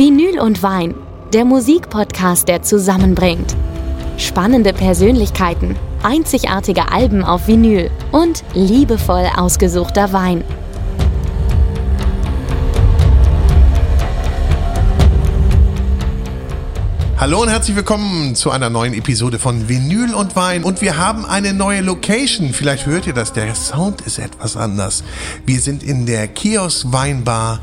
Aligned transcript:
Vinyl 0.00 0.40
und 0.40 0.62
Wein, 0.62 0.94
der 1.34 1.44
Musikpodcast, 1.44 2.48
der 2.48 2.62
zusammenbringt. 2.62 3.54
Spannende 4.16 4.72
Persönlichkeiten, 4.72 5.76
einzigartige 6.02 6.90
Alben 6.90 7.22
auf 7.22 7.48
Vinyl 7.48 7.90
und 8.10 8.42
liebevoll 8.54 9.26
ausgesuchter 9.36 10.10
Wein. 10.14 10.42
Hallo 17.20 17.42
und 17.42 17.50
herzlich 17.50 17.76
willkommen 17.76 18.34
zu 18.34 18.50
einer 18.50 18.70
neuen 18.70 18.94
Episode 18.94 19.38
von 19.38 19.68
Vinyl 19.68 20.14
und 20.14 20.36
Wein. 20.36 20.64
Und 20.64 20.80
wir 20.80 20.96
haben 20.96 21.26
eine 21.26 21.52
neue 21.52 21.82
Location. 21.82 22.54
Vielleicht 22.54 22.86
hört 22.86 23.06
ihr 23.06 23.12
das, 23.12 23.34
der 23.34 23.54
Sound 23.54 24.00
ist 24.00 24.18
etwas 24.18 24.56
anders. 24.56 25.04
Wir 25.44 25.60
sind 25.60 25.82
in 25.82 26.06
der 26.06 26.28
Kiosk 26.28 26.86
Weinbar 26.90 27.60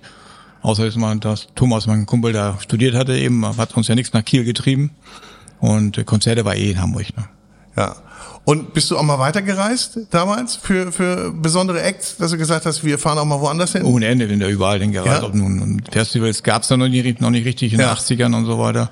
Außer 0.62 0.84
dass 0.84 0.96
man 0.96 1.20
das 1.20 1.48
Thomas, 1.54 1.86
mein 1.86 2.06
Kumpel, 2.06 2.32
da 2.32 2.58
studiert 2.60 2.94
hatte 2.94 3.16
eben, 3.16 3.44
hat 3.56 3.76
uns 3.76 3.88
ja 3.88 3.94
nichts 3.94 4.12
nach 4.12 4.24
Kiel 4.24 4.44
getrieben. 4.44 4.92
Und 5.60 5.98
äh, 5.98 6.04
Konzerte 6.04 6.44
war 6.44 6.54
eh 6.54 6.70
in 6.70 6.80
Hamburg. 6.80 7.16
Ne? 7.16 7.24
Ja. 7.76 7.96
Und 8.46 8.74
bist 8.74 8.90
du 8.90 8.98
auch 8.98 9.02
mal 9.02 9.18
weitergereist 9.18 10.00
damals 10.10 10.56
für, 10.56 10.92
für 10.92 11.32
besondere 11.32 11.80
Acts, 11.82 12.18
dass 12.18 12.30
du 12.30 12.36
gesagt 12.36 12.66
hast, 12.66 12.84
wir 12.84 12.98
fahren 12.98 13.16
auch 13.16 13.24
mal 13.24 13.40
woanders 13.40 13.72
hin? 13.72 13.84
Ohne 13.84 14.04
Ende, 14.06 14.28
wenn 14.28 14.38
der 14.38 14.50
überall 14.50 14.78
hingereist. 14.80 15.22
Ja. 15.22 15.26
Ob 15.26 15.34
nun 15.34 15.60
und 15.62 15.90
Festivals 15.90 16.42
gab's 16.42 16.68
da 16.68 16.76
noch 16.76 16.88
nicht, 16.88 17.22
noch 17.22 17.30
nicht 17.30 17.46
richtig 17.46 17.72
in 17.72 17.80
Ja. 17.80 17.94
den 17.94 17.96
80ern 17.96 18.36
und 18.36 18.44
so 18.44 18.58
weiter. 18.58 18.90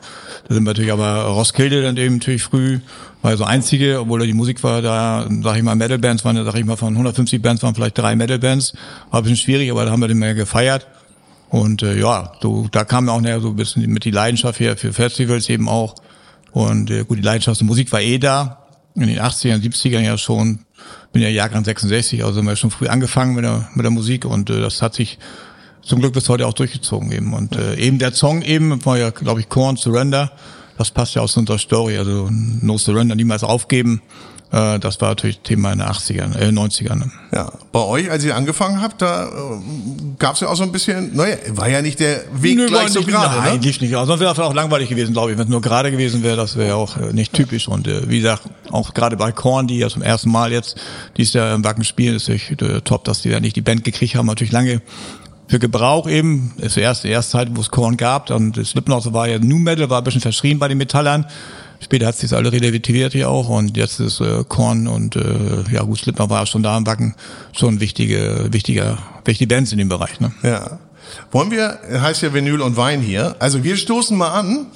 Da 0.48 0.54
sind 0.54 0.64
wir 0.64 0.70
natürlich 0.70 0.90
aber 0.90 1.24
Roskilde 1.24 1.82
dann 1.82 1.98
eben 1.98 2.14
natürlich 2.16 2.42
früh, 2.42 2.80
war 3.20 3.36
so 3.36 3.44
einzige, 3.44 4.00
obwohl 4.00 4.20
da 4.20 4.26
die 4.26 4.32
Musik 4.32 4.62
war, 4.64 4.80
da 4.80 5.28
sag 5.42 5.56
ich 5.58 5.62
mal 5.62 5.74
Metal-Bands 5.76 6.24
waren, 6.24 6.36
da 6.36 6.44
sag 6.44 6.54
ich 6.54 6.64
mal 6.64 6.76
von 6.76 6.94
150 6.94 7.42
Bands 7.42 7.62
waren 7.62 7.74
vielleicht 7.74 7.98
drei 7.98 8.16
Metal-Bands. 8.16 8.72
War 9.10 9.20
ein 9.20 9.22
bisschen 9.24 9.36
schwierig, 9.36 9.70
aber 9.70 9.84
da 9.84 9.90
haben 9.90 10.00
wir 10.00 10.08
den 10.08 10.18
mehr 10.18 10.34
gefeiert. 10.34 10.86
Und 11.50 11.82
äh, 11.82 12.00
ja, 12.00 12.32
so, 12.40 12.68
da 12.72 12.84
kam 12.84 13.10
auch 13.10 13.20
nachher 13.20 13.40
so 13.42 13.48
ein 13.50 13.56
bisschen 13.56 13.82
mit 13.92 14.06
die 14.06 14.10
Leidenschaft 14.10 14.56
hier 14.56 14.78
für 14.78 14.94
Festivals 14.94 15.50
eben 15.50 15.68
auch. 15.68 15.94
Und 16.52 16.90
äh, 16.90 17.04
gut, 17.04 17.18
die 17.18 17.22
Leidenschaft 17.22 17.58
zur 17.58 17.66
Musik 17.66 17.92
war 17.92 18.00
eh 18.00 18.16
da. 18.16 18.61
In 18.94 19.06
den 19.06 19.18
80ern, 19.18 19.62
70ern 19.62 20.00
ja 20.00 20.18
schon. 20.18 20.60
Bin 21.12 21.22
ja 21.22 21.28
Jahrgang 21.28 21.64
66, 21.64 22.24
also 22.24 22.38
haben 22.38 22.46
wir 22.46 22.56
schon 22.56 22.70
früh 22.70 22.88
angefangen 22.88 23.34
mit 23.34 23.44
der, 23.44 23.68
mit 23.74 23.84
der 23.84 23.90
Musik 23.90 24.24
und 24.24 24.50
äh, 24.50 24.60
das 24.60 24.82
hat 24.82 24.94
sich 24.94 25.18
zum 25.82 26.00
Glück 26.00 26.12
bis 26.14 26.28
heute 26.28 26.46
auch 26.46 26.54
durchgezogen 26.54 27.12
eben. 27.12 27.34
Und 27.34 27.56
äh, 27.56 27.76
eben 27.76 27.98
der 27.98 28.12
Song 28.12 28.42
eben 28.42 28.84
war 28.84 28.98
ja, 28.98 29.10
glaube 29.10 29.40
ich, 29.40 29.48
Corn 29.48 29.76
Surrender. 29.76 30.32
Das 30.78 30.90
passt 30.90 31.14
ja 31.14 31.22
aus 31.22 31.36
unserer 31.36 31.58
Story. 31.58 31.98
Also 31.98 32.28
No 32.30 32.78
Surrender, 32.78 33.14
niemals 33.14 33.44
aufgeben. 33.44 34.00
Äh, 34.52 34.78
das 34.78 35.00
war 35.00 35.08
natürlich 35.08 35.38
Thema 35.40 35.72
in 35.72 35.78
den 35.78 35.88
80ern, 35.88 36.36
äh, 36.38 36.48
90ern. 36.52 37.10
Ja. 37.34 37.50
Bei 37.72 37.80
euch, 37.80 38.10
als 38.10 38.22
ihr 38.24 38.36
angefangen 38.36 38.82
habt, 38.82 39.00
da 39.00 39.24
äh, 39.28 39.30
gab's 40.18 40.40
ja 40.40 40.48
auch 40.48 40.56
so 40.56 40.62
ein 40.62 40.72
bisschen, 40.72 41.16
naja, 41.16 41.36
war 41.50 41.68
ja 41.70 41.80
nicht 41.80 42.00
der 42.00 42.22
Weg 42.34 42.56
Nö, 42.58 42.66
gleich 42.66 42.90
so 42.90 42.98
nicht- 43.00 43.08
gerade, 43.08 43.40
Nein, 43.40 43.54
ne? 43.54 43.60
lief 43.64 43.80
nicht. 43.80 43.94
Also 43.94 44.06
sonst 44.08 44.20
wäre 44.20 44.34
das 44.34 44.38
auch 44.44 44.52
langweilig 44.54 44.90
gewesen, 44.90 45.12
glaube 45.14 45.32
ich. 45.32 45.38
Wenn 45.38 45.44
es 45.44 45.50
nur 45.50 45.62
gerade 45.62 45.90
gewesen 45.90 46.22
wäre, 46.22 46.36
das 46.36 46.56
wäre 46.56 46.68
ja 46.68 46.74
auch 46.74 46.98
äh, 46.98 47.12
nicht 47.14 47.32
typisch. 47.32 47.66
Und 47.66 47.88
äh, 47.88 48.08
wie 48.10 48.18
gesagt, 48.20 48.42
auch 48.70 48.92
gerade 48.92 49.16
bei 49.16 49.32
Korn, 49.32 49.66
die 49.66 49.78
ja 49.78 49.88
zum 49.88 50.02
ersten 50.02 50.30
Mal 50.30 50.52
jetzt 50.52 50.76
dies 51.16 51.32
Jahr 51.32 51.54
im 51.54 51.64
Wacken 51.64 51.84
spielen, 51.84 52.16
ist 52.16 52.28
natürlich 52.28 52.60
äh, 52.60 52.80
top, 52.82 53.04
dass 53.04 53.22
die 53.22 53.30
ja 53.30 53.40
nicht 53.40 53.56
die 53.56 53.62
Band 53.62 53.84
gekriegt 53.84 54.14
haben. 54.16 54.26
Natürlich 54.26 54.52
lange 54.52 54.82
für 55.48 55.58
Gebrauch 55.58 56.06
eben. 56.08 56.52
Es 56.60 56.76
war 56.76 56.82
erst 56.82 57.04
die 57.04 57.08
erste 57.08 57.32
Zeit, 57.32 57.48
wo 57.52 57.60
es 57.62 57.70
Korn 57.70 57.96
gab. 57.96 58.30
Und 58.30 58.56
das 58.58 58.68
Slipknot 58.70 59.12
war 59.14 59.28
ja 59.28 59.38
New 59.38 59.58
Metal, 59.58 59.88
war 59.88 59.98
ein 60.02 60.04
bisschen 60.04 60.20
verschrien 60.20 60.58
bei 60.58 60.68
den 60.68 60.76
Metallern. 60.78 61.26
Später 61.82 62.06
hat 62.06 62.16
sich 62.16 62.32
alle 62.32 62.52
relativiert 62.52 63.12
hier 63.12 63.28
auch 63.28 63.48
und 63.48 63.76
jetzt 63.76 63.98
ist 63.98 64.20
äh, 64.20 64.44
Korn 64.48 64.86
und 64.86 65.16
äh, 65.16 65.64
ja 65.72 65.82
gut, 65.82 65.98
Slipknot 65.98 66.30
war 66.30 66.46
schon 66.46 66.62
da 66.62 66.78
im 66.78 66.86
Wacken, 66.86 67.14
schon 67.52 67.80
wichtige, 67.80 68.48
wichtiger, 68.50 68.98
wichtige 69.24 69.52
Bands 69.52 69.72
in 69.72 69.78
dem 69.78 69.88
Bereich. 69.88 70.20
Ne? 70.20 70.32
Ja. 70.42 70.78
Wollen 71.30 71.50
wir, 71.50 71.78
heißt 71.90 72.22
ja 72.22 72.32
Vinyl 72.32 72.60
und 72.60 72.76
Wein 72.76 73.00
hier. 73.00 73.36
Also 73.38 73.64
wir 73.64 73.76
stoßen 73.76 74.16
mal 74.16 74.30
an. 74.30 74.66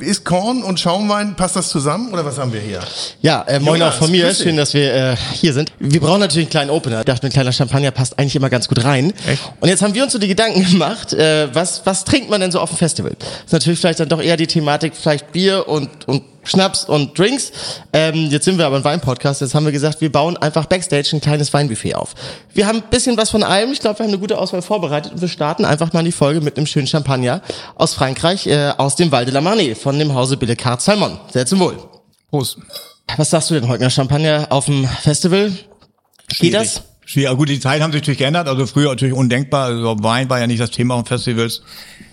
Ist 0.00 0.24
Korn 0.26 0.62
und 0.62 0.78
Schaumwein, 0.78 1.36
passt 1.36 1.56
das 1.56 1.70
zusammen 1.70 2.12
oder 2.12 2.22
was 2.26 2.36
haben 2.38 2.52
wir 2.52 2.60
hier? 2.60 2.80
Ja, 3.22 3.42
äh, 3.42 3.60
moin 3.60 3.80
Jonas, 3.80 3.94
auch 3.94 3.98
von 4.00 4.10
mir. 4.10 4.34
Schön, 4.34 4.58
dass 4.58 4.74
wir 4.74 4.92
äh, 4.92 5.16
hier 5.32 5.54
sind. 5.54 5.72
Wir 5.78 6.00
brauchen 6.00 6.20
natürlich 6.20 6.46
einen 6.46 6.50
kleinen 6.50 6.70
Opener. 6.70 6.98
Ich 6.98 7.04
dachte, 7.06 7.28
ein 7.28 7.32
kleiner 7.32 7.52
Champagner 7.52 7.90
passt 7.90 8.18
eigentlich 8.18 8.36
immer 8.36 8.50
ganz 8.50 8.68
gut 8.68 8.84
rein. 8.84 9.14
Echt? 9.26 9.40
Und 9.60 9.68
jetzt 9.70 9.80
haben 9.80 9.94
wir 9.94 10.02
uns 10.02 10.12
so 10.12 10.18
die 10.18 10.28
Gedanken 10.28 10.70
gemacht, 10.70 11.14
äh, 11.14 11.48
was, 11.54 11.80
was 11.86 12.04
trinkt 12.04 12.28
man 12.28 12.42
denn 12.42 12.52
so 12.52 12.60
auf 12.60 12.68
dem 12.68 12.76
Festival? 12.76 13.12
Das 13.18 13.28
ist 13.46 13.52
natürlich 13.52 13.78
vielleicht 13.78 14.00
dann 14.00 14.08
doch 14.10 14.20
eher 14.20 14.36
die 14.36 14.48
Thematik, 14.48 14.92
vielleicht 14.94 15.32
Bier 15.32 15.66
und, 15.66 15.88
und 16.08 16.22
Schnaps 16.44 16.84
und 16.84 17.18
Drinks. 17.18 17.52
Ähm, 17.92 18.28
jetzt 18.30 18.44
sind 18.44 18.58
wir 18.58 18.66
aber 18.66 18.76
ein 18.76 18.84
Weinpodcast. 18.84 19.40
Jetzt 19.40 19.54
haben 19.54 19.64
wir 19.64 19.72
gesagt, 19.72 20.00
wir 20.00 20.12
bauen 20.12 20.36
einfach 20.36 20.66
Backstage 20.66 21.10
ein 21.12 21.20
kleines 21.20 21.52
Weinbuffet 21.52 21.94
auf. 21.94 22.14
Wir 22.52 22.66
haben 22.66 22.78
ein 22.78 22.90
bisschen 22.90 23.16
was 23.16 23.30
von 23.30 23.42
allem. 23.42 23.72
Ich 23.72 23.80
glaube, 23.80 23.98
wir 23.98 24.04
haben 24.04 24.12
eine 24.12 24.20
gute 24.20 24.38
Auswahl 24.38 24.62
vorbereitet 24.62 25.12
und 25.12 25.20
wir 25.20 25.28
starten 25.28 25.64
einfach 25.64 25.92
mal 25.92 26.04
die 26.04 26.12
Folge 26.12 26.40
mit 26.40 26.56
einem 26.56 26.66
schönen 26.66 26.86
Champagner 26.86 27.42
aus 27.74 27.94
Frankreich, 27.94 28.46
äh, 28.46 28.72
aus 28.76 28.96
dem 28.96 29.10
Val 29.10 29.24
de 29.24 29.34
la 29.34 29.40
Marne 29.40 29.74
von 29.74 29.98
dem 29.98 30.14
Hause 30.14 30.36
Billecart 30.36 30.80
Salmon. 30.80 31.18
Sehr 31.32 31.46
zum 31.46 31.60
Wohl. 31.60 31.78
Prost. 32.30 32.58
Was 33.16 33.30
sagst 33.30 33.50
du 33.50 33.54
denn, 33.54 33.68
Holger? 33.68 33.90
Champagner 33.90 34.46
auf 34.50 34.66
dem 34.66 34.86
Festival? 34.86 35.52
Geht 36.40 36.54
das? 36.54 36.82
Schwierig. 37.04 37.30
Ja, 37.30 37.34
gut, 37.34 37.48
die 37.48 37.60
Zeiten 37.60 37.82
haben 37.82 37.92
sich 37.92 38.00
natürlich 38.00 38.18
geändert. 38.18 38.48
Also 38.48 38.66
früher 38.66 38.88
natürlich 38.88 39.14
undenkbar. 39.14 39.66
Also 39.66 39.96
Wein 40.00 40.30
war 40.30 40.40
ja 40.40 40.46
nicht 40.46 40.60
das 40.60 40.70
Thema 40.70 40.94
auf 40.94 41.06
Festivals. 41.06 41.62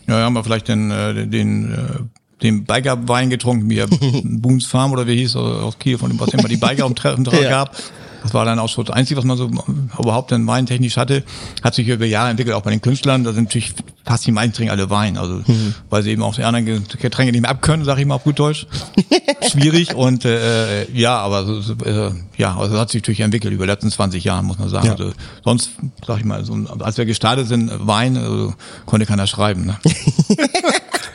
Ja, 0.07 0.15
haben 0.15 0.33
wir 0.33 0.43
vielleicht 0.43 0.67
den, 0.67 0.91
äh, 0.91 1.27
den, 1.27 1.73
äh, 1.73 2.20
den 2.41 2.65
Biker-Wein 2.65 3.29
getrunken, 3.29 3.69
wie 3.69 3.83
Booms 4.23 4.65
Farm 4.65 4.91
oder 4.91 5.07
wie 5.07 5.17
hieß, 5.17 5.35
aus 5.35 5.77
Kiel, 5.79 5.97
von 5.97 6.09
dem 6.09 6.19
was 6.19 6.29
immer 6.29 6.47
die 6.47 6.57
Biker 6.57 6.85
am 6.85 6.95
Treffen 6.95 7.25
Ja. 7.31 7.49
gab. 7.49 7.75
Das 8.23 8.35
war 8.35 8.45
dann 8.45 8.59
auch 8.59 8.69
so 8.69 8.83
das 8.83 8.95
Einzige, 8.95 9.17
was 9.17 9.25
man 9.25 9.35
so 9.35 9.49
überhaupt 9.97 10.31
dann 10.31 10.45
weintechnisch 10.45 10.95
hatte. 10.97 11.23
Hat 11.63 11.73
sich 11.73 11.87
über 11.87 12.05
Jahre 12.05 12.29
entwickelt, 12.29 12.55
auch 12.55 12.61
bei 12.61 12.69
den 12.69 12.79
Künstlern. 12.79 13.23
Da 13.23 13.33
sind 13.33 13.45
natürlich 13.45 13.73
fast 14.05 14.27
die 14.27 14.31
meisten 14.31 14.53
trinken 14.53 14.71
alle 14.71 14.91
Wein. 14.91 15.17
Also, 15.17 15.41
weil 15.89 16.03
sie 16.03 16.11
eben 16.11 16.21
auch 16.21 16.35
die 16.35 16.43
anderen 16.43 16.85
Getränke 16.87 17.31
nicht 17.31 17.41
mehr 17.41 17.49
abkönnen, 17.49 17.83
sag 17.83 17.97
ich 17.97 18.05
mal 18.05 18.13
auf 18.15 18.23
gut 18.23 18.37
Deutsch. 18.37 18.67
Schwierig 19.51 19.95
und 19.95 20.23
äh, 20.25 20.87
ja, 20.91 21.17
aber 21.17 21.45
so, 21.45 21.61
so, 21.61 21.73
äh, 21.83 22.11
ja, 22.37 22.55
also 22.55 22.73
das 22.73 22.81
hat 22.81 22.89
sich 22.91 23.01
natürlich 23.01 23.21
entwickelt 23.21 23.53
über 23.55 23.65
die 23.65 23.71
letzten 23.71 23.89
20 23.89 24.23
Jahre, 24.23 24.43
muss 24.43 24.59
man 24.59 24.69
sagen. 24.69 24.85
Ja. 24.85 24.91
Also, 24.91 25.13
sonst, 25.43 25.71
sag 26.05 26.19
ich 26.19 26.25
mal, 26.25 26.45
so, 26.45 26.55
als 26.79 26.97
wir 26.99 27.05
gestartet 27.05 27.47
sind, 27.47 27.71
Wein, 27.87 28.17
also, 28.17 28.53
konnte 28.85 29.07
keiner 29.07 29.25
schreiben. 29.25 29.65
Ne? 29.65 29.77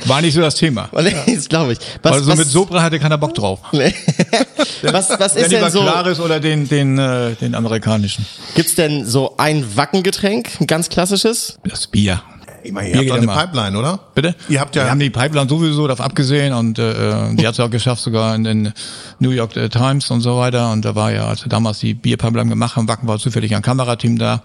War 0.07 0.21
nicht 0.21 0.35
so 0.35 0.41
das 0.41 0.55
Thema. 0.55 0.89
Das 1.27 1.49
glaube 1.49 1.73
ich. 1.73 1.79
Was, 2.03 2.13
also 2.13 2.31
was, 2.33 2.39
mit 2.39 2.49
Sopra 2.49 2.83
hatte 2.83 2.99
keiner 2.99 3.19
Bock 3.19 3.35
drauf. 3.35 3.61
was, 3.73 5.11
was 5.11 5.35
Wenn 5.35 5.43
ist 5.45 5.53
denn 5.53 5.71
so? 5.71 5.83
Klares 5.83 6.21
oder 6.21 6.41
den, 6.41 6.69
den, 6.69 6.99
äh, 6.99 7.35
den 7.35 7.55
amerikanischen. 7.55 8.27
Gibt's 8.55 8.75
denn 8.75 9.05
so 9.05 9.35
ein 9.39 9.77
Wackengetränk, 9.77 10.61
ein 10.61 10.67
ganz 10.67 10.89
klassisches? 10.89 11.59
Das 11.65 11.87
Bier. 11.87 12.23
Ich 12.63 12.73
meine, 12.73 12.89
ihr 12.89 12.99
Bier 12.99 13.01
habt 13.01 13.11
doch 13.11 13.15
eine 13.17 13.25
immer. 13.25 13.47
Pipeline, 13.47 13.79
oder? 13.79 13.99
Bitte? 14.15 14.35
Ihr 14.49 14.61
habt 14.61 14.75
ja- 14.75 14.85
Wir 14.85 14.91
haben 14.91 14.99
die 14.99 15.11
Pipeline 15.11 15.49
sowieso 15.49 15.87
davon 15.87 16.05
abgesehen 16.05 16.53
und 16.53 16.79
äh, 16.79 17.35
die 17.35 17.47
hat 17.47 17.55
es 17.55 17.61
auch 17.61 17.71
geschafft, 17.71 18.03
sogar 18.03 18.35
in 18.35 18.45
den 18.45 18.73
New 19.21 19.31
York 19.31 19.57
äh, 19.57 19.69
Times 19.69 20.11
und 20.11 20.21
so 20.21 20.37
weiter. 20.39 20.73
Und 20.73 20.85
da 20.85 20.95
war 20.95 21.13
ja, 21.13 21.27
als 21.27 21.45
wir 21.45 21.49
damals 21.49 21.79
die 21.79 21.95
Bierpipeline 21.95 22.49
gemacht 22.49 22.77
haben, 22.77 22.89
Wacken 22.89 23.07
war 23.09 23.19
zufällig 23.19 23.55
ein 23.55 23.63
Kamerateam 23.63 24.19
da. 24.19 24.43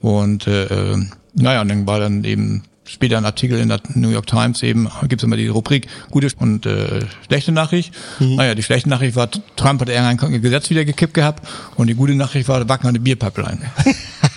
Und 0.00 0.46
äh, 0.46 0.64
äh, 0.92 0.96
naja, 1.34 1.60
und 1.60 1.68
dann 1.68 1.86
war 1.86 2.00
dann 2.00 2.24
eben 2.24 2.62
später 2.90 3.16
ein 3.16 3.24
Artikel 3.24 3.58
in 3.58 3.68
der 3.68 3.80
New 3.94 4.10
York 4.10 4.26
Times 4.26 4.62
eben, 4.62 4.88
gibt's 5.08 5.22
immer 5.22 5.36
die 5.36 5.48
Rubrik 5.48 5.86
gute 6.10 6.28
und 6.38 6.66
äh, 6.66 7.00
schlechte 7.26 7.52
Nachricht. 7.52 7.94
Naja, 8.18 8.54
die 8.54 8.62
schlechte 8.62 8.88
Nachricht 8.88 9.16
war, 9.16 9.28
Trump 9.56 9.80
hat 9.80 9.88
irgendein 9.88 10.42
Gesetz 10.42 10.70
wieder 10.70 10.84
gekippt 10.84 11.14
gehabt 11.14 11.46
und 11.76 11.86
die 11.86 11.94
gute 11.94 12.14
Nachricht 12.14 12.48
war, 12.48 12.68
Wacken 12.68 12.84
hat 12.84 12.90
eine 12.90 13.00
Bierpipeline. 13.00 13.60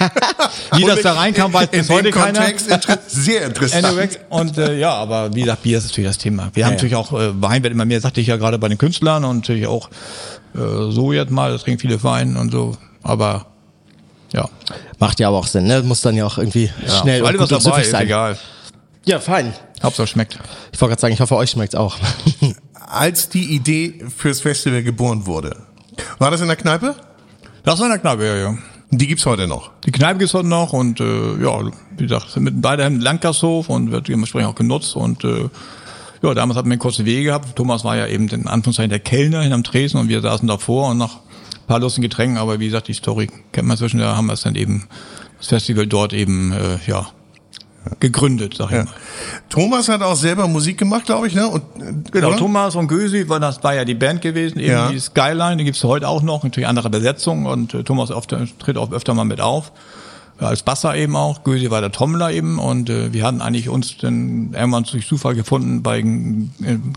Wie 0.75 0.85
das 0.85 1.01
da 1.01 1.13
reinkam, 1.13 1.53
weiß 1.53 1.69
bis 1.69 1.89
heute 1.89 2.11
keiner. 2.11 2.47
Inter 2.47 3.00
sehr 3.07 3.45
interessant. 3.45 3.85
Anyway, 3.85 4.09
und 4.29 4.57
äh, 4.57 4.77
ja, 4.77 4.94
aber 4.94 5.33
wie 5.33 5.41
gesagt, 5.41 5.63
Bier 5.63 5.77
ist 5.77 5.85
natürlich 5.85 6.09
das 6.09 6.17
Thema. 6.17 6.51
Wir 6.53 6.65
haben 6.65 6.73
natürlich 6.73 6.95
auch 6.95 7.11
äh, 7.13 7.41
Wein, 7.41 7.63
wird 7.63 7.73
immer 7.73 7.85
mehr, 7.85 8.01
sagte 8.01 8.21
ich 8.21 8.27
ja 8.27 8.38
gerade 8.38 8.59
bei 8.59 8.69
den 8.69 8.77
Künstlern 8.77 9.23
und 9.23 9.38
natürlich 9.38 9.67
auch 9.67 9.89
äh, 10.55 10.59
so 10.91 11.13
jetzt 11.13 11.31
mal, 11.31 11.51
das 11.51 11.63
trinken 11.63 11.79
viele 11.79 12.03
Wein 12.03 12.38
und 12.38 12.51
so, 12.51 12.77
aber 13.01 13.52
ja. 14.33 14.50
Macht 15.00 15.19
ja 15.19 15.27
aber 15.27 15.38
auch 15.38 15.47
Sinn, 15.47 15.65
ne? 15.65 15.81
Muss 15.83 16.01
dann 16.01 16.15
ja 16.15 16.25
auch 16.25 16.38
irgendwie 16.38 16.69
schnell 17.01 17.21
und 17.21 17.38
gut 17.38 17.51
und 17.51 17.65
dabei 17.65 17.83
sein. 17.83 18.06
egal. 18.06 18.38
Ja, 19.06 19.19
fein. 19.19 19.53
Hauptsache 19.81 20.07
schmeckt. 20.07 20.39
Ich 20.71 20.80
wollte 20.80 20.91
gerade 20.91 21.01
sagen, 21.01 21.13
ich 21.13 21.19
hoffe, 21.19 21.35
euch 21.35 21.51
schmeckt's 21.51 21.75
auch. 21.75 21.97
Als 22.74 23.30
die 23.30 23.53
Idee 23.53 24.06
fürs 24.15 24.41
Festival 24.41 24.83
geboren 24.83 25.25
wurde, 25.25 25.57
war 26.19 26.31
das 26.31 26.41
in 26.41 26.47
der 26.47 26.56
Kneipe? 26.56 26.95
Das 27.63 27.80
war 27.80 27.85
in 27.88 27.91
der 27.91 28.00
Kneipe, 28.00 28.25
ja, 28.25 28.35
ja. 28.35 28.57
Die 28.91 29.07
gibt's 29.07 29.25
heute 29.25 29.47
noch. 29.47 29.71
Die 29.85 29.91
Kneipe 29.91 30.19
gibt's 30.19 30.33
heute 30.33 30.47
noch 30.47 30.74
und 30.74 31.00
äh, 31.00 31.44
ja, 31.44 31.71
wie 31.97 32.03
gesagt, 32.03 32.29
sind 32.29 32.44
mit 32.44 32.62
beide 32.62 32.83
im 32.83 33.00
Landgasthof 33.00 33.69
und 33.69 33.91
wird 33.91 34.07
dementsprechend 34.07 34.50
auch 34.51 34.56
genutzt 34.56 34.95
und 34.95 35.24
äh, 35.24 35.50
ja, 36.21 36.33
damals 36.33 36.57
hatten 36.57 36.69
wir 36.69 36.74
einen 36.74 36.79
kurzen 36.79 37.06
Wege 37.06 37.24
gehabt. 37.24 37.56
Thomas 37.56 37.83
war 37.83 37.97
ja 37.97 38.07
eben 38.07 38.29
in 38.29 38.47
Anführungszeichen 38.47 38.89
der 38.89 39.00
Kellner 39.00 39.41
hinterm 39.41 39.63
Tresen 39.63 40.00
und 40.00 40.07
wir 40.07 40.21
saßen 40.21 40.47
davor 40.47 40.89
und 40.89 41.01
ein 41.01 41.09
paar 41.68 41.80
lustigen 41.80 42.04
Getränken, 42.04 42.38
aber 42.38 42.60
wie 42.60 42.65
gesagt, 42.65 42.88
die 42.88 42.94
Story 42.94 43.30
kennt 43.51 43.68
man 43.68 43.77
zwischen, 43.77 44.00
da 44.00 44.15
haben 44.15 44.27
wir 44.27 44.33
es 44.33 44.42
dann 44.42 44.56
eben, 44.56 44.88
das 45.38 45.48
Festival 45.48 45.88
dort 45.88 46.13
eben, 46.13 46.51
äh, 46.54 46.77
ja, 46.88 47.07
gegründet, 48.00 48.56
sag 48.57 48.68
ich 48.71 48.77
Ja. 48.77 48.83
mal. 48.86 48.94
Thomas 49.50 49.89
hat 49.89 50.01
auch 50.01 50.15
selber 50.15 50.48
Musik 50.48 50.77
gemacht, 50.77 51.06
glaube 51.06 51.27
ich, 51.27 51.36
ne? 51.36 51.48
Und, 51.48 51.63
Genau, 52.12 52.30
oder? 52.30 52.38
Thomas 52.38 52.75
und 52.75 52.88
Gösi, 52.88 53.27
war 53.27 53.42
das 53.42 53.62
war 53.63 53.75
ja 53.75 53.83
die 53.83 53.94
Band 53.94 54.21
gewesen, 54.21 54.60
eben 54.60 54.71
Ja. 54.71 54.89
die 54.89 55.00
Skyline, 55.00 55.57
die 55.57 55.65
gibt's 55.65 55.83
heute 55.83 56.07
auch 56.07 56.21
noch, 56.21 56.44
natürlich 56.44 56.68
andere 56.68 56.89
Besetzung 56.89 57.45
und 57.45 57.74
äh, 57.74 57.83
Thomas 57.83 58.10
oft, 58.12 58.33
tritt 58.60 58.77
auch 58.77 58.92
öfter 58.94 59.13
mal 59.13 59.25
mit 59.25 59.42
auf. 59.42 59.71
Als 60.39 60.63
Basser 60.63 60.95
eben 60.95 61.15
auch, 61.15 61.44
Gösi 61.44 61.69
war 61.71 61.81
der 61.81 61.92
Trommler 61.92 62.31
eben 62.31 62.57
und 62.57 62.89
äh, 62.89 63.12
wir 63.13 63.24
hatten 63.25 63.42
eigentlich 63.42 63.68
uns 63.69 63.98
dann 63.98 64.54
irgendwann 64.54 64.83
durch 64.83 65.06
Zufall 65.07 65.36
gefunden 65.36 65.83
bei 65.83 66.00
äh, 66.00 66.04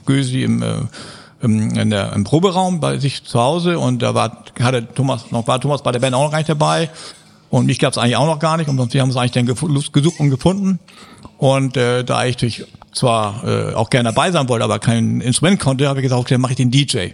Gösi 0.07 0.43
im, 0.43 0.63
äh, 0.63 0.75
im, 0.77 0.89
in 1.41 1.91
der, 1.91 2.13
im 2.13 2.25
Proberaum 2.25 2.81
bei 2.81 2.99
sich 2.99 3.25
zu 3.25 3.39
Hause 3.39 3.79
und 3.79 4.03
da 4.03 4.15
war 4.15 4.45
hatte 4.61 4.87
Thomas 4.95 5.31
noch 5.31 5.47
war 5.47 5.61
Thomas 5.61 5.83
bei 5.83 5.93
der 5.93 6.01
Band 6.01 6.15
auch 6.15 6.25
noch 6.25 6.31
gar 6.31 6.39
nicht 6.39 6.49
dabei 6.49 6.89
und 7.51 7.67
mich 7.67 7.79
gab's 7.79 7.99
eigentlich 7.99 8.17
auch 8.17 8.27
noch 8.27 8.39
gar 8.39 8.57
nicht 8.57 8.69
und 8.69 8.95
wir 8.95 9.01
haben 9.03 9.11
es 9.11 9.17
eigentlich 9.17 9.33
dann 9.33 9.47
gesucht 9.47 10.21
und 10.21 10.31
gefunden 10.31 10.79
und 11.39 11.77
äh, 11.77 12.05
da 12.05 12.25
ich 12.25 12.37
natürlich 12.37 12.67
zwar 12.93 13.45
äh, 13.45 13.75
auch 13.75 13.91
gerne 13.91 14.09
dabei 14.09 14.31
sein 14.31 14.49
wollte, 14.49 14.65
aber 14.65 14.79
kein 14.79 15.21
Instrument 15.21 15.61
konnte, 15.61 15.89
habe 15.89 16.01
ich 16.01 16.05
gesagt, 16.05 16.21
okay, 16.21 16.35
dann 16.35 16.41
mache 16.41 16.53
ich 16.53 16.57
den 16.57 16.71
DJ. 16.71 17.09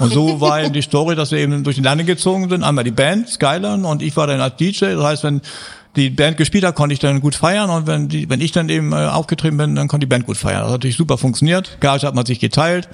Und 0.00 0.12
so 0.12 0.40
war 0.40 0.62
eben 0.62 0.72
die 0.72 0.82
Story, 0.82 1.14
dass 1.14 1.30
wir 1.30 1.38
eben 1.38 1.62
durch 1.62 1.76
die 1.76 1.82
Lande 1.82 2.04
gezogen 2.04 2.48
sind. 2.48 2.62
Einmal 2.62 2.84
die 2.84 2.90
Band, 2.90 3.28
Skyline, 3.28 3.86
und 3.86 4.02
ich 4.02 4.16
war 4.16 4.26
dann 4.26 4.40
als 4.40 4.56
DJ. 4.56 4.86
Das 4.86 5.04
heißt, 5.04 5.24
wenn 5.24 5.40
die 5.96 6.10
Band 6.10 6.36
gespielt 6.36 6.64
hat, 6.64 6.74
konnte 6.74 6.92
ich 6.92 6.98
dann 6.98 7.20
gut 7.20 7.34
feiern. 7.34 7.70
Und 7.70 7.86
wenn, 7.86 8.08
die, 8.08 8.28
wenn 8.28 8.40
ich 8.40 8.52
dann 8.52 8.68
eben 8.68 8.92
äh, 8.92 9.06
aufgetreten 9.06 9.56
bin, 9.56 9.74
dann 9.74 9.88
konnte 9.88 10.06
die 10.06 10.10
Band 10.10 10.26
gut 10.26 10.36
feiern. 10.36 10.60
Das 10.60 10.66
hat 10.66 10.78
natürlich 10.78 10.96
super 10.96 11.18
funktioniert. 11.18 11.78
Gage 11.80 12.06
hat 12.06 12.14
man 12.14 12.26
sich 12.26 12.40
geteilt. 12.40 12.88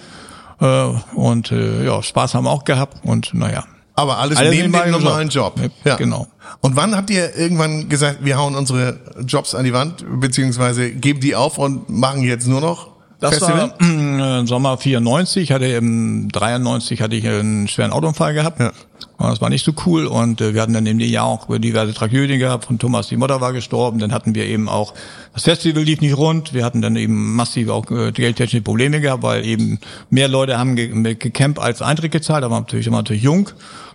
Äh, 0.60 0.84
und 1.14 1.52
äh, 1.52 1.84
ja, 1.84 2.02
Spaß 2.02 2.34
haben 2.34 2.44
wir 2.44 2.50
auch 2.50 2.64
gehabt. 2.64 2.98
Und 3.04 3.34
naja. 3.34 3.64
Aber 3.96 4.18
alles, 4.18 4.38
Alles 4.38 4.50
neben 4.50 4.72
dem 4.72 4.92
Job. 4.92 5.02
normalen 5.02 5.28
Job. 5.28 5.54
Ja, 5.84 5.94
genau. 5.96 6.26
Und 6.60 6.74
wann 6.74 6.96
habt 6.96 7.10
ihr 7.10 7.36
irgendwann 7.36 7.88
gesagt, 7.88 8.24
wir 8.24 8.36
hauen 8.36 8.56
unsere 8.56 8.98
Jobs 9.24 9.54
an 9.54 9.64
die 9.64 9.72
Wand, 9.72 10.04
beziehungsweise 10.20 10.90
geben 10.90 11.20
die 11.20 11.36
auf 11.36 11.58
und 11.58 11.88
machen 11.88 12.22
jetzt 12.22 12.48
nur 12.48 12.60
noch 12.60 12.93
Das 13.24 13.38
Festival? 13.38 13.74
war 13.78 14.40
äh, 14.42 14.46
Sommer 14.46 14.76
94, 14.76 15.50
hatte 15.50 15.66
im 15.66 16.28
93 16.30 17.00
hatte 17.00 17.16
ich 17.16 17.26
einen 17.26 17.68
schweren 17.68 17.92
Autounfall 17.92 18.34
gehabt. 18.34 18.60
Ja. 18.60 18.72
Und 19.16 19.28
das 19.28 19.40
war 19.40 19.48
nicht 19.48 19.64
so 19.64 19.72
cool 19.86 20.06
und 20.06 20.40
äh, 20.40 20.54
wir 20.54 20.60
hatten 20.60 20.72
dann 20.72 20.86
in 20.86 20.98
dem 20.98 21.08
Jahr 21.08 21.24
auch 21.24 21.46
diverse 21.58 21.94
Tragödien 21.94 22.38
gehabt. 22.38 22.64
Von 22.64 22.78
Thomas, 22.78 23.08
die 23.08 23.16
Mutter 23.16 23.40
war 23.40 23.52
gestorben. 23.52 23.98
Dann 23.98 24.12
hatten 24.12 24.34
wir 24.34 24.44
eben 24.44 24.68
auch, 24.68 24.92
das 25.32 25.44
Festival 25.44 25.82
lief 25.84 26.00
nicht 26.00 26.16
rund. 26.16 26.52
Wir 26.52 26.64
hatten 26.64 26.82
dann 26.82 26.96
eben 26.96 27.34
massiv 27.34 27.70
auch 27.70 27.90
äh, 27.90 28.12
geldtechnische 28.12 28.62
Probleme 28.62 29.00
gehabt, 29.00 29.22
weil 29.22 29.44
eben 29.44 29.78
mehr 30.10 30.28
Leute 30.28 30.58
haben 30.58 30.76
ge 30.76 30.88
mit 30.88 31.20
gecampt 31.20 31.58
als 31.58 31.80
Eintritt 31.80 32.12
gezahlt. 32.12 32.42
Da 32.42 32.50
war 32.50 32.60
natürlich 32.60 32.86
immer 32.86 32.98
natürlich 32.98 33.22
jung 33.22 33.50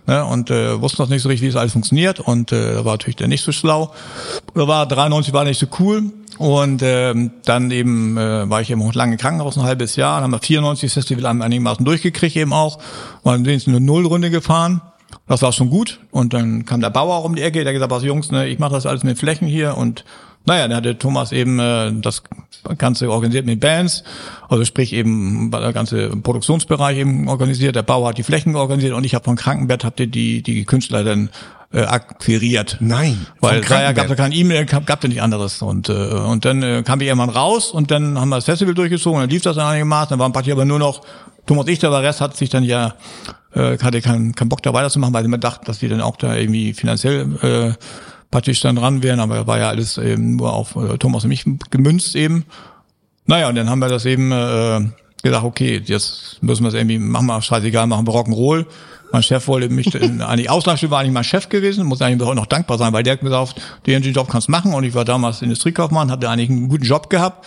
ne, 0.06 0.24
und 0.24 0.50
äh, 0.50 0.80
wussten 0.80 1.02
noch 1.02 1.08
nicht 1.08 1.22
so 1.22 1.28
richtig, 1.28 1.46
wie 1.46 1.50
es 1.50 1.56
alles 1.56 1.72
funktioniert. 1.72 2.18
Und 2.18 2.50
äh, 2.50 2.74
da 2.74 2.84
war 2.84 2.94
natürlich 2.94 3.16
dann 3.16 3.28
nicht 3.28 3.44
so 3.44 3.52
schlau. 3.52 3.92
Da 4.54 4.66
war 4.66 4.86
93 4.86 5.32
war 5.34 5.44
nicht 5.44 5.60
so 5.60 5.66
cool. 5.78 6.10
Und 6.40 6.80
ähm, 6.82 7.32
dann 7.44 7.70
eben 7.70 8.16
äh, 8.16 8.48
war 8.48 8.62
ich 8.62 8.70
eben 8.70 8.80
auch 8.80 8.94
lange 8.94 9.12
im 9.12 9.18
Krankenhaus, 9.18 9.58
ein 9.58 9.62
halbes 9.62 9.96
Jahr. 9.96 10.14
Dann 10.14 10.24
haben 10.24 10.30
wir 10.30 10.38
94 10.38 10.88
das 10.88 10.94
Festival 10.94 11.26
einigermaßen 11.26 11.84
durchgekriegt 11.84 12.34
eben 12.34 12.54
auch. 12.54 12.78
Waren 13.24 13.44
wenigstens 13.44 13.74
eine 13.74 13.84
Nullrunde 13.84 14.30
gefahren. 14.30 14.80
Das 15.28 15.42
war 15.42 15.52
schon 15.52 15.68
gut. 15.68 16.00
Und 16.10 16.32
dann 16.32 16.64
kam 16.64 16.80
der 16.80 16.88
Bauer 16.88 17.26
um 17.26 17.34
die 17.36 17.42
Ecke, 17.42 17.62
der 17.62 17.74
gesagt 17.74 17.92
hat, 17.92 18.02
Jungs, 18.04 18.30
ne, 18.30 18.48
ich 18.48 18.58
mache 18.58 18.72
das 18.72 18.86
alles 18.86 19.04
mit 19.04 19.18
Flächen 19.18 19.46
hier. 19.48 19.76
Und 19.76 20.06
naja, 20.46 20.68
dann 20.68 20.76
hatte 20.76 20.98
Thomas 20.98 21.32
eben 21.32 21.58
äh, 21.58 21.92
das 22.00 22.22
Ganze 22.78 23.10
organisiert 23.10 23.46
mit 23.46 23.60
Bands. 23.60 24.04
Also 24.48 24.64
sprich 24.64 24.92
eben 24.92 25.50
der 25.50 25.72
ganze 25.72 26.08
Produktionsbereich 26.08 26.98
eben 26.98 27.28
organisiert. 27.28 27.76
Der 27.76 27.82
Bauer 27.82 28.08
hat 28.08 28.18
die 28.18 28.22
Flächen 28.22 28.56
organisiert 28.56 28.94
und 28.94 29.04
ich 29.04 29.14
habe 29.14 29.24
vom 29.24 29.36
Krankenbett 29.36 29.84
habt 29.84 30.00
ihr 30.00 30.06
die, 30.06 30.42
die 30.42 30.64
Künstler 30.64 31.04
dann 31.04 31.30
äh, 31.72 31.82
akquiriert. 31.82 32.78
Nein, 32.80 33.26
Weil 33.40 33.62
Jahre 33.62 33.94
gab 33.94 34.10
es 34.10 34.16
kein 34.16 34.32
E-Mail, 34.32 34.64
gab, 34.66 34.86
gab 34.86 35.02
ja 35.02 35.08
nicht 35.08 35.22
anderes. 35.22 35.62
Und, 35.62 35.88
äh, 35.88 35.92
und 35.92 36.44
dann 36.44 36.62
äh, 36.62 36.82
kam 36.84 37.00
ich 37.00 37.06
irgendwann 37.06 37.30
raus 37.30 37.70
und 37.70 37.90
dann 37.90 38.18
haben 38.18 38.28
wir 38.30 38.36
das 38.36 38.46
Festival 38.46 38.74
durchgezogen, 38.74 39.20
dann 39.20 39.30
lief 39.30 39.42
das 39.42 39.56
dann 39.56 39.66
einigermaßen, 39.66 40.10
dann 40.10 40.18
waren 40.18 40.32
praktisch 40.32 40.52
aber 40.52 40.64
nur 40.64 40.78
noch 40.78 41.02
Thomas 41.46 41.68
Ichter, 41.68 41.90
der 41.90 42.02
Rest 42.02 42.20
hat 42.20 42.36
sich 42.36 42.50
dann 42.50 42.64
ja, 42.64 42.94
äh, 43.54 43.78
hatte 43.78 44.00
keinen 44.00 44.34
keinen 44.34 44.48
Bock 44.48 44.62
da 44.62 44.72
weiterzumachen, 44.72 45.14
weil 45.14 45.22
sie 45.22 45.28
immer 45.28 45.38
dachten, 45.38 45.64
dass 45.64 45.78
die 45.78 45.88
dann 45.88 46.00
auch 46.00 46.16
da 46.16 46.34
irgendwie 46.34 46.74
finanziell 46.74 47.36
äh, 47.42 47.84
praktisch 48.30 48.60
dann 48.60 48.78
ran 48.78 49.02
wären, 49.02 49.20
aber 49.20 49.46
war 49.46 49.58
ja 49.58 49.68
alles 49.68 49.98
eben 49.98 50.36
nur 50.36 50.52
auf 50.52 50.76
äh, 50.76 50.98
Thomas 50.98 51.24
und 51.24 51.30
mich 51.30 51.44
gemünzt 51.70 52.14
eben. 52.14 52.44
Naja, 53.26 53.48
und 53.48 53.54
dann 53.56 53.68
haben 53.68 53.80
wir 53.80 53.88
das 53.88 54.06
eben 54.06 54.32
äh, 54.32 54.80
gesagt, 55.22 55.44
okay, 55.44 55.82
jetzt 55.84 56.38
müssen 56.40 56.62
wir 56.62 56.68
es 56.68 56.74
irgendwie, 56.74 56.98
machen 56.98 57.26
wir 57.26 57.42
scheißegal, 57.42 57.86
machen 57.86 58.06
wir 58.06 58.14
Rock'n'Roll. 58.14 58.66
Mein 59.12 59.22
Chef 59.24 59.48
wollte 59.48 59.68
mich, 59.68 59.94
eigentlich 60.20 60.50
Auslandsstück 60.50 60.90
war 60.90 61.00
eigentlich 61.00 61.12
mein 61.12 61.24
Chef 61.24 61.48
gewesen, 61.48 61.86
muss 61.86 62.00
eigentlich 62.00 62.28
auch 62.28 62.34
noch 62.34 62.46
dankbar 62.46 62.78
sein, 62.78 62.92
weil 62.92 63.02
der 63.02 63.14
hat 63.14 63.22
mir 63.22 63.30
gesagt, 63.30 63.60
den 63.86 64.02
den 64.02 64.14
Job 64.14 64.28
kannst 64.30 64.48
du 64.48 64.52
machen 64.52 64.72
und 64.72 64.84
ich 64.84 64.94
war 64.94 65.04
damals 65.04 65.42
Industriekaufmann, 65.42 66.10
hatte 66.10 66.28
eigentlich 66.28 66.50
einen 66.50 66.68
guten 66.68 66.84
Job 66.84 67.10
gehabt 67.10 67.46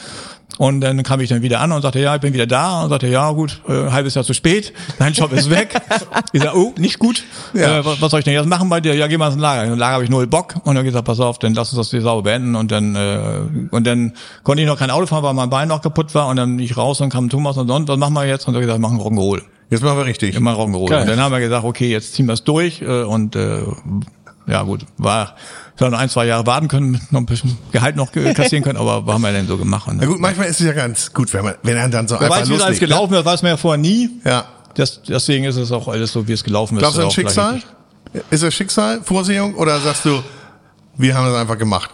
und 0.58 0.82
dann 0.82 1.02
kam 1.04 1.20
ich 1.20 1.30
dann 1.30 1.42
wieder 1.42 1.60
an 1.62 1.72
und 1.72 1.82
sagte, 1.82 2.00
ja, 2.00 2.16
ich 2.16 2.22
bin 2.22 2.34
wieder 2.34 2.46
da 2.48 2.84
und 2.84 2.90
sagte, 2.90 3.08
ja 3.08 3.32
gut, 3.32 3.62
äh, 3.68 3.90
halbes 3.92 4.14
Jahr 4.16 4.24
zu 4.24 4.34
spät, 4.34 4.74
dein 5.00 5.14
Job 5.14 5.32
ist 5.34 5.50
weg. 5.50 5.76
ich 6.32 6.42
sag, 6.42 6.54
oh, 6.56 6.74
nicht 6.78 7.00
gut, 7.00 7.24
Ja. 7.54 7.80
äh, 7.80 7.86
was, 7.86 8.02
was 8.02 8.12
soll 8.12 8.20
ich 8.20 8.24
denn 8.26 8.34
jetzt 8.34 8.48
machen 8.48 8.70
bei 8.70 8.80
dir? 8.82 8.94
Ja, 8.96 9.08
geh 9.08 9.18
mal 9.18 9.32
ins 9.32 9.40
Lager. 9.42 9.66
Im 9.72 9.78
Lager 9.78 9.94
habe 9.96 10.04
ich 10.04 10.10
null 10.10 10.28
Bock 10.28 10.56
und 10.64 10.76
dann 10.76 10.86
gesagt, 10.86 11.06
pass 11.06 11.20
auf, 11.20 11.40
dann 11.40 11.54
lass 11.54 11.72
uns 11.74 11.78
das 11.78 11.90
die 11.90 12.02
Sau 12.02 12.22
beenden 12.22 12.56
und 12.56 12.72
dann 12.72 12.96
äh, 12.96 13.40
und 13.72 13.88
dann 13.88 14.14
konnte 14.44 14.62
ich 14.62 14.68
noch 14.68 14.78
kein 14.78 14.92
Auto 14.92 15.06
fahren, 15.08 15.24
weil 15.24 15.34
mein 15.34 15.50
Bein 15.50 15.68
noch 15.68 15.82
kaputt 15.82 16.14
war 16.16 16.28
und 16.28 16.36
dann 16.36 16.58
bin 16.58 16.66
ich 16.66 16.78
raus 16.78 17.02
und 17.02 17.10
kam 17.10 17.30
Thomas 17.30 17.58
und 17.58 17.68
sonst, 17.68 17.88
was 17.90 17.98
machen 17.98 18.14
wir 18.14 18.26
jetzt? 18.26 18.48
Und 18.48 18.54
hat 18.56 18.62
gesagt, 18.62 18.80
machen 18.80 19.00
Rock'n'Roll. 19.00 19.42
Jetzt 19.70 19.82
machen 19.84 19.98
wir 19.98 20.06
richtig. 20.06 20.36
Immer 20.36 20.54
Rock'n'Roll. 20.54 21.02
Und 21.02 21.08
dann 21.10 21.20
haben 21.20 21.32
wir 21.32 21.40
gesagt, 21.40 21.64
okay, 21.66 21.90
jetzt 21.90 22.14
ziehen 22.14 22.28
wir 22.28 22.34
es 22.34 22.44
durch 22.44 22.82
äh, 22.82 23.04
und 23.04 23.36
äh, 23.36 23.62
ja 24.48 24.64
gut, 24.64 24.86
war 24.98 25.36
wir 25.78 25.90
noch 25.90 26.00
ein, 26.00 26.10
zwei 26.10 26.26
Jahre 26.26 26.46
warten 26.46 26.68
können, 26.68 27.02
noch 27.12 27.20
ein 27.20 27.26
bisschen 27.26 27.58
Gehalt 27.72 27.96
noch 27.96 28.12
kassieren 28.36 28.64
können, 28.64 28.78
aber 28.78 29.12
haben 29.12 29.22
wir 29.22 29.32
dann 29.32 29.48
so 29.48 29.58
gemacht. 29.58 29.90
Na 29.92 30.06
gut, 30.06 30.20
manchmal 30.20 30.48
ist 30.48 30.60
es 30.60 30.66
ja 30.68 30.74
ganz 30.74 31.14
gut, 31.14 31.34
wenn 31.34 31.44
man, 31.44 31.56
wenn 31.64 31.78
er 31.78 31.90
dann 31.90 32.08
so 32.08 32.16
Wer 32.16 32.24
einfach 32.24 32.42
weiß, 32.42 32.50
wie 32.50 32.54
es 32.56 32.62
alles 32.62 32.80
loslegt. 32.80 32.82
ne? 32.82 32.88
gelaufen 32.88 33.14
ist, 33.16 33.26
weiß 33.26 33.42
man 33.42 33.50
ja 33.52 33.58
vorher 33.58 33.78
nie. 33.78 34.10
Ja. 34.24 34.46
Das, 34.76 35.02
deswegen 35.04 35.46
ist 35.46 35.56
es 35.56 35.72
auch 35.72 35.88
alles 35.88 36.12
so, 36.12 36.28
wie 36.28 36.32
es 36.32 36.44
gelaufen 36.44 36.76
ist. 36.76 36.80
Glaubst 36.80 36.98
du 36.98 37.02
vielleicht 37.02 37.16
Schicksal? 37.16 37.62
Ist 38.30 38.44
das 38.44 38.54
Schicksal, 38.54 39.02
Vorsehung 39.04 39.56
oder 39.56 39.80
sagst 39.80 40.06
du, 40.06 40.24
wir 40.98 41.16
haben 41.16 41.26
das 41.26 41.36
einfach 41.36 41.58
gemacht? 41.58 41.90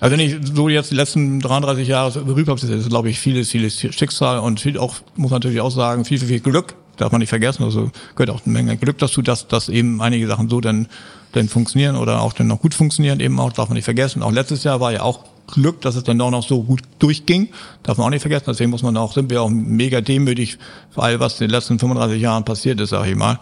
Also 0.00 0.16
wenn 0.16 0.20
ich 0.20 0.36
so 0.54 0.68
jetzt 0.68 0.90
die 0.90 0.94
letzten 0.94 1.40
33 1.40 1.88
Jahre 1.88 2.10
so 2.10 2.24
berühmt 2.24 2.48
habe, 2.48 2.60
ist 2.60 2.68
es, 2.68 2.88
glaube 2.88 3.10
ich, 3.10 3.18
vieles, 3.18 3.50
vieles 3.50 3.78
Schicksal 3.78 4.38
und 4.38 4.60
viel 4.60 4.78
auch, 4.78 4.94
muss 5.16 5.30
man 5.30 5.40
natürlich 5.40 5.60
auch 5.60 5.70
sagen, 5.70 6.04
viel, 6.04 6.18
viel, 6.18 6.28
viel 6.28 6.40
Glück. 6.40 6.74
Darf 6.96 7.12
man 7.12 7.20
nicht 7.20 7.28
vergessen. 7.28 7.64
Also 7.64 7.90
gehört 8.16 8.30
auch 8.30 8.44
eine 8.44 8.52
Menge 8.52 8.76
Glück 8.76 8.98
dazu, 8.98 9.22
dass, 9.22 9.48
dass 9.48 9.68
eben 9.68 10.00
einige 10.00 10.26
Sachen 10.26 10.48
so 10.48 10.60
dann, 10.60 10.88
dann 11.32 11.48
funktionieren 11.48 11.96
oder 11.96 12.22
auch 12.22 12.32
dann 12.32 12.46
noch 12.46 12.60
gut 12.60 12.74
funktionieren. 12.74 13.20
Eben 13.20 13.38
auch, 13.40 13.52
darf 13.52 13.68
man 13.68 13.76
nicht 13.76 13.84
vergessen. 13.84 14.22
Auch 14.22 14.32
letztes 14.32 14.64
Jahr 14.64 14.80
war 14.80 14.92
ja 14.92 15.02
auch 15.02 15.24
Glück, 15.46 15.80
dass 15.80 15.96
es 15.96 16.04
dann 16.04 16.20
auch 16.20 16.30
noch 16.30 16.46
so 16.46 16.62
gut 16.62 16.82
durchging. 16.98 17.48
Darf 17.82 17.98
man 17.98 18.06
auch 18.06 18.10
nicht 18.10 18.22
vergessen. 18.22 18.44
Deswegen 18.48 18.70
muss 18.70 18.82
man 18.82 18.96
auch, 18.96 19.12
sind 19.12 19.30
wir 19.30 19.42
auch 19.42 19.50
mega 19.50 20.00
demütig 20.00 20.58
für 20.90 21.02
all, 21.02 21.20
was 21.20 21.40
in 21.40 21.48
den 21.48 21.50
letzten 21.50 21.78
35 21.78 22.20
Jahren 22.20 22.44
passiert 22.44 22.80
ist, 22.80 22.90
sag 22.90 23.06
ich 23.06 23.16
mal. 23.16 23.40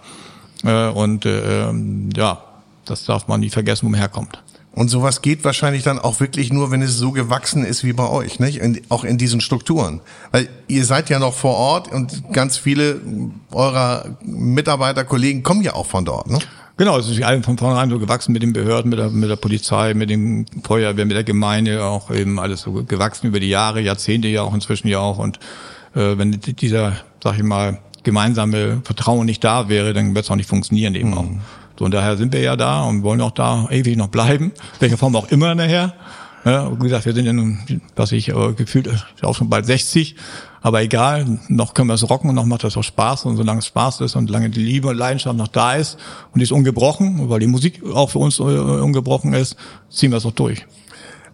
Äh, 0.64 0.88
und 0.88 1.26
äh, 1.26 1.68
ähm, 1.68 2.10
ja, 2.16 2.42
das 2.84 3.04
darf 3.04 3.28
man 3.28 3.40
nie 3.40 3.50
vergessen, 3.50 3.86
wo 3.86 3.90
man 3.90 4.00
herkommt. 4.00 4.42
Und 4.72 4.88
sowas 4.88 5.22
geht 5.22 5.42
wahrscheinlich 5.42 5.84
dann 5.84 5.98
auch 5.98 6.20
wirklich 6.20 6.52
nur, 6.52 6.70
wenn 6.70 6.82
es 6.82 6.98
so 6.98 7.10
gewachsen 7.10 7.64
ist 7.64 7.82
wie 7.82 7.94
bei 7.94 8.06
euch, 8.08 8.40
nicht? 8.40 8.58
In, 8.58 8.82
auch 8.90 9.04
in 9.04 9.16
diesen 9.16 9.40
Strukturen. 9.40 10.02
Weil 10.32 10.50
ihr 10.68 10.84
seid 10.84 11.08
ja 11.08 11.18
noch 11.18 11.32
vor 11.32 11.54
Ort 11.54 11.90
und 11.90 12.30
ganz 12.32 12.58
viele 12.58 13.00
eurer 13.52 14.18
Mitarbeiter, 14.22 15.04
Kollegen 15.04 15.42
kommen 15.42 15.62
ja 15.62 15.74
auch 15.74 15.86
von 15.86 16.04
dort, 16.04 16.28
ne? 16.28 16.40
Genau, 16.78 16.98
es 16.98 17.08
ist 17.08 17.22
allem 17.22 17.42
von 17.42 17.56
vornherein 17.56 17.88
so 17.88 17.98
gewachsen 17.98 18.32
mit 18.32 18.42
den 18.42 18.52
Behörden, 18.52 18.90
mit 18.90 18.98
der, 18.98 19.08
mit 19.08 19.30
der 19.30 19.36
Polizei, 19.36 19.94
mit 19.94 20.10
dem 20.10 20.44
Feuerwehr, 20.62 21.06
mit 21.06 21.16
der 21.16 21.24
Gemeinde, 21.24 21.82
auch 21.82 22.10
eben 22.10 22.38
alles 22.38 22.60
so 22.60 22.84
gewachsen 22.84 23.28
über 23.28 23.40
die 23.40 23.48
Jahre, 23.48 23.80
Jahrzehnte 23.80 24.28
ja 24.28 24.42
auch 24.42 24.52
inzwischen 24.52 24.88
ja 24.88 24.98
auch. 24.98 25.16
Und 25.16 25.38
äh, 25.94 26.18
wenn 26.18 26.32
dieser, 26.32 26.92
sag 27.22 27.36
ich 27.38 27.42
mal, 27.42 27.78
gemeinsame 28.02 28.82
Vertrauen 28.84 29.24
nicht 29.24 29.42
da 29.42 29.70
wäre, 29.70 29.94
dann 29.94 30.14
wird 30.14 30.26
es 30.26 30.30
auch 30.30 30.36
nicht 30.36 30.50
funktionieren 30.50 30.94
eben 30.94 31.14
auch. 31.14 31.24
So, 31.78 31.86
und 31.86 31.94
daher 31.94 32.18
sind 32.18 32.34
wir 32.34 32.40
ja 32.40 32.56
da 32.56 32.82
und 32.82 33.02
wollen 33.02 33.22
auch 33.22 33.30
da 33.30 33.68
ewig 33.70 33.96
noch 33.96 34.08
bleiben, 34.08 34.52
welcher 34.78 34.98
Form 34.98 35.16
auch 35.16 35.28
immer 35.28 35.54
nachher. 35.54 35.94
Ja, 36.44 36.70
wie 36.78 36.84
gesagt, 36.84 37.06
wir 37.06 37.14
sind 37.14 37.24
ja 37.24 37.32
nun, 37.32 37.58
was 37.96 38.12
ich 38.12 38.28
äh, 38.28 38.52
gefühlt, 38.52 38.88
auch 39.22 39.34
schon 39.34 39.48
bald 39.48 39.64
60, 39.64 40.14
aber 40.66 40.82
egal, 40.82 41.38
noch 41.46 41.74
können 41.74 41.86
wir 41.86 41.94
es 41.94 42.10
rocken 42.10 42.28
und 42.28 42.34
noch 42.34 42.44
macht 42.44 42.64
das 42.64 42.76
auch 42.76 42.82
Spaß. 42.82 43.24
Und 43.26 43.36
solange 43.36 43.60
es 43.60 43.66
Spaß 43.66 44.00
ist 44.00 44.16
und 44.16 44.26
solange 44.26 44.50
die 44.50 44.58
Liebe 44.58 44.88
und 44.88 44.96
Leidenschaft 44.96 45.36
noch 45.36 45.46
da 45.46 45.74
ist 45.74 45.96
und 46.32 46.40
die 46.40 46.42
ist 46.42 46.50
ungebrochen, 46.50 47.30
weil 47.30 47.38
die 47.38 47.46
Musik 47.46 47.84
auch 47.94 48.10
für 48.10 48.18
uns 48.18 48.40
äh, 48.40 48.42
ungebrochen 48.42 49.32
ist, 49.32 49.54
ziehen 49.90 50.10
wir 50.10 50.16
es 50.16 50.26
auch 50.26 50.32
durch. 50.32 50.66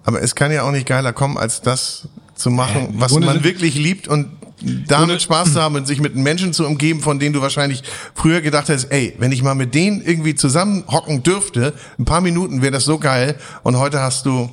Aber 0.04 0.20
es 0.20 0.34
kann 0.34 0.52
ja 0.52 0.64
auch 0.64 0.70
nicht 0.70 0.84
geiler 0.84 1.14
kommen, 1.14 1.38
als 1.38 1.62
das 1.62 2.08
zu 2.34 2.50
machen, 2.50 2.82
Äh, 2.82 3.00
was 3.00 3.18
man 3.18 3.42
wirklich 3.42 3.74
liebt 3.74 4.06
und 4.06 4.26
damit 4.86 5.22
Spaß 5.22 5.54
zu 5.54 5.62
haben 5.62 5.76
und 5.76 5.86
sich 5.86 6.02
mit 6.02 6.14
Menschen 6.14 6.52
zu 6.52 6.66
umgeben, 6.66 7.00
von 7.00 7.18
denen 7.18 7.32
du 7.32 7.40
wahrscheinlich 7.40 7.82
früher 8.14 8.42
gedacht 8.42 8.68
hast, 8.68 8.92
ey, 8.92 9.14
wenn 9.16 9.32
ich 9.32 9.42
mal 9.42 9.54
mit 9.54 9.74
denen 9.74 10.02
irgendwie 10.02 10.34
zusammenhocken 10.34 11.22
dürfte, 11.22 11.72
ein 11.98 12.04
paar 12.04 12.20
Minuten 12.20 12.60
wäre 12.60 12.72
das 12.72 12.84
so 12.84 12.98
geil. 12.98 13.36
Und 13.62 13.78
heute 13.78 14.00
hast 14.00 14.26
du 14.26 14.50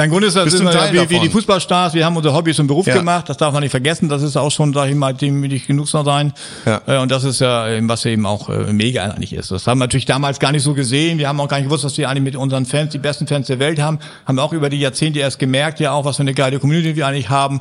Na, 0.00 0.04
im 0.04 0.12
Grunde 0.12 0.28
ist 0.28 0.36
das 0.36 0.58
ein 0.58 0.64
Teil 0.70 0.94
wie, 0.94 1.10
wie 1.10 1.20
die 1.20 1.28
Fußballstars, 1.28 1.92
wir 1.92 2.06
haben 2.06 2.16
unser 2.16 2.32
Hobby 2.32 2.54
zum 2.54 2.66
Beruf 2.66 2.86
Ja. 2.86 2.96
gemacht, 2.96 3.28
das 3.28 3.36
darf 3.36 3.52
man 3.52 3.62
nicht 3.62 3.70
vergessen, 3.70 4.08
das 4.08 4.22
ist 4.22 4.34
auch 4.34 4.50
schon, 4.50 4.72
sag 4.72 4.88
ich 4.88 4.94
mal, 4.94 5.12
demütig 5.12 5.66
genug 5.66 5.88
sein. 5.88 6.32
Ja. 6.64 6.80
Äh, 6.86 6.96
Und 7.00 7.10
das 7.10 7.24
ist 7.24 7.40
ja, 7.42 7.68
eben, 7.68 7.86
was 7.86 8.06
eben 8.06 8.24
auch 8.24 8.48
äh, 8.48 8.72
mega 8.72 9.04
eigentlich 9.04 9.34
ist. 9.34 9.50
Das 9.50 9.66
haben 9.66 9.76
wir 9.76 9.84
natürlich 9.84 10.06
damals 10.06 10.38
gar 10.38 10.52
nicht 10.52 10.62
so 10.62 10.72
gesehen, 10.72 11.18
wir 11.18 11.28
haben 11.28 11.38
auch 11.38 11.48
gar 11.48 11.58
nicht 11.58 11.66
gewusst, 11.66 11.84
dass 11.84 11.98
wir 11.98 12.08
eigentlich 12.08 12.22
mit 12.24 12.36
unseren 12.36 12.64
Fans 12.64 12.92
die 12.92 12.98
besten 12.98 13.26
Fans 13.26 13.48
der 13.48 13.58
Welt 13.58 13.78
haben, 13.78 13.98
haben 14.24 14.36
wir 14.36 14.42
auch 14.42 14.54
über 14.54 14.70
die 14.70 14.80
Jahrzehnte 14.80 15.18
erst 15.20 15.38
gemerkt, 15.38 15.80
ja 15.80 15.92
auch, 15.92 16.06
was 16.06 16.16
für 16.16 16.22
eine 16.22 16.32
geile 16.32 16.58
Community 16.58 16.96
wir 16.96 17.06
eigentlich 17.06 17.28
haben, 17.28 17.60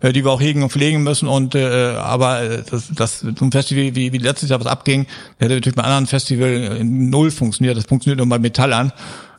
äh, 0.00 0.12
die 0.12 0.22
wir 0.26 0.30
auch 0.30 0.42
hegen 0.42 0.62
und 0.62 0.70
pflegen 0.70 1.02
müssen 1.02 1.26
und 1.26 1.54
äh, 1.54 1.94
aber 1.96 2.58
das, 2.70 2.88
das 2.94 3.22
ein 3.22 3.50
Festival 3.50 3.94
wie, 3.96 4.12
wie 4.12 4.18
letztes 4.18 4.50
Jahr 4.50 4.60
was 4.60 4.66
abging, 4.66 5.06
hätte 5.38 5.54
natürlich 5.54 5.74
bei 5.74 5.84
anderen 5.84 6.06
Festival 6.06 6.80
null 6.84 7.30
funktioniert, 7.30 7.78
das 7.78 7.86
funktioniert 7.86 8.18
nur 8.18 8.28
bei 8.28 8.38
Metallern. 8.38 8.92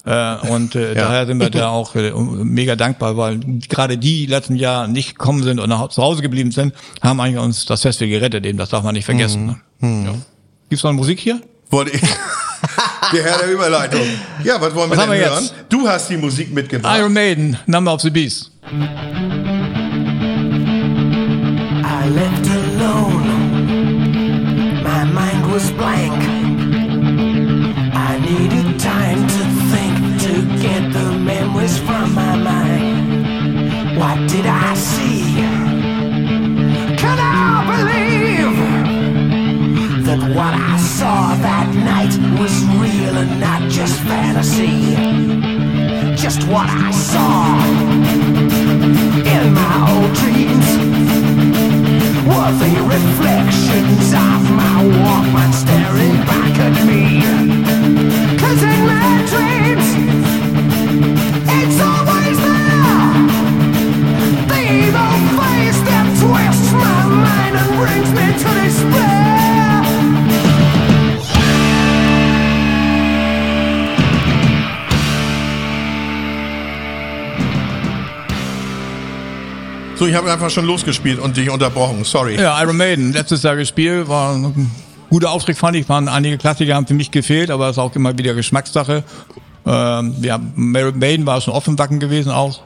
Äh, 0.06 0.36
und 0.48 0.76
äh, 0.76 0.96
daher 0.96 1.26
sind 1.26 1.40
wir 1.40 1.50
da 1.50 1.70
auch 1.70 1.96
äh, 1.96 2.12
mega 2.12 2.76
dankbar, 2.76 3.18
weil 3.18 3.40
gerade 3.68 3.98
die, 3.98 4.22
die 4.22 4.26
letzten 4.28 4.56
Jahr 4.56 4.88
nicht 4.88 5.18
gekommen 5.18 5.44
sind 5.44 5.60
und 5.60 5.70
nach, 5.70 5.90
zu 5.90 6.02
Hause 6.02 6.22
geblieben 6.22 6.52
sind, 6.52 6.74
haben 7.02 7.20
eigentlich 7.20 7.44
uns 7.44 7.66
das 7.66 7.82
Festival 7.82 8.10
gerettet. 8.10 8.46
Eben, 8.46 8.58
das 8.58 8.70
darf 8.70 8.84
man 8.84 8.94
nicht 8.96 9.06
vergessen. 9.06 9.62
Ne? 9.82 10.06
Ja. 10.06 10.14
Gibt's 10.70 10.84
noch 10.84 10.94
Musik 10.94 11.20
hier? 11.20 11.42
Wollte 11.70 11.92
ich. 11.92 12.02
Der 13.12 13.24
Herr 13.24 13.40
der 13.40 13.52
Überleitung. 13.52 14.02
Ja, 14.44 14.62
was 14.62 14.76
wollen 14.76 14.92
wir 14.92 14.98
Was 14.98 15.04
denn 15.06 15.14
haben 15.14 15.20
wir 15.20 15.30
hören? 15.30 15.44
jetzt? 15.44 15.56
Du 15.70 15.88
hast 15.88 16.10
die 16.10 16.18
Musik 16.18 16.54
mitgebracht. 16.54 17.00
Iron 17.00 17.14
Maiden, 17.14 17.58
Number 17.66 17.94
of 17.94 18.02
the 18.02 18.10
Beast. 18.12 18.52
I 18.72 18.76
left 22.10 22.48
alone. 22.48 23.24
My 24.84 25.06
mind 25.06 25.52
was 25.52 25.72
blank. 25.72 26.29
Did 34.28 34.46
I 34.46 34.74
see? 34.74 35.36
Can 36.98 37.18
I 37.20 37.64
believe 37.72 38.58
that 40.06 40.20
what 40.36 40.54
I 40.54 40.78
saw 40.78 41.36
that 41.36 41.68
night 41.74 42.14
was 42.40 42.54
real 42.84 43.16
and 43.18 43.40
not 43.40 43.62
just 43.70 44.00
fantasy? 44.02 44.96
Just 46.16 46.44
what 46.48 46.68
I 46.70 46.92
saw 46.92 47.56
in 49.36 49.54
my 49.54 49.76
old 49.92 50.12
dreams 50.22 50.68
were 52.28 52.52
the 52.64 52.74
reflections 52.96 54.08
of 54.28 54.42
my 54.60 54.78
Walkman 55.00 55.52
staring 55.54 56.18
back 56.28 56.60
at 56.60 56.76
me. 56.86 57.22
Cause 58.38 58.64
in 58.64 58.99
So, 80.00 80.08
ich 80.08 80.16
habe 80.16 80.32
einfach 80.32 80.50
schon 80.50 80.66
losgespielt 80.66 81.20
und 81.20 81.36
dich 81.36 81.50
unterbrochen. 81.50 82.06
Sorry. 82.06 82.40
Ja, 82.40 82.64
Iron 82.64 82.78
Maiden, 82.78 83.12
letztes 83.12 83.44
Jahr 83.44 83.58
gespielt, 83.58 84.08
war 84.08 84.34
ein 84.34 84.72
guter 85.10 85.30
Auftritt, 85.30 85.58
fand 85.58 85.76
ich. 85.76 85.90
Waren 85.90 86.08
einige 86.08 86.38
Klassiker, 86.38 86.76
haben 86.76 86.88
für 86.88 86.94
mich 86.94 87.12
gefehlt, 87.12 87.52
aber 87.52 87.66
es 87.66 87.72
ist 87.72 87.80
auch 87.80 87.94
immer 87.98 88.18
wieder 88.18 88.34
Geschmackssache. 88.34 89.04
Ähm, 89.66 90.16
ja, 90.22 90.40
Iron 90.56 91.00
Maiden 91.00 91.26
war 91.26 91.42
schon 91.42 91.54
offen 91.54 91.76
Backen 91.76 92.00
gewesen 92.00 92.32
auch 92.32 92.62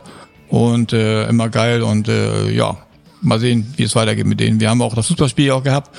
und 0.50 0.93
äh, 0.93 1.27
immer 1.27 1.50
geil 1.50 1.82
und 1.82 2.08
äh, 2.08 2.51
ja, 2.51 2.77
mal 3.24 3.39
sehen, 3.39 3.74
wie 3.77 3.84
es 3.84 3.96
weitergeht 3.96 4.25
mit 4.25 4.39
denen. 4.39 4.60
Wir 4.60 4.70
haben 4.70 4.82
auch 4.82 4.96
das 4.96 5.08
Fußballspiel 5.08 5.51
auch 5.51 5.63
gehabt 5.63 5.89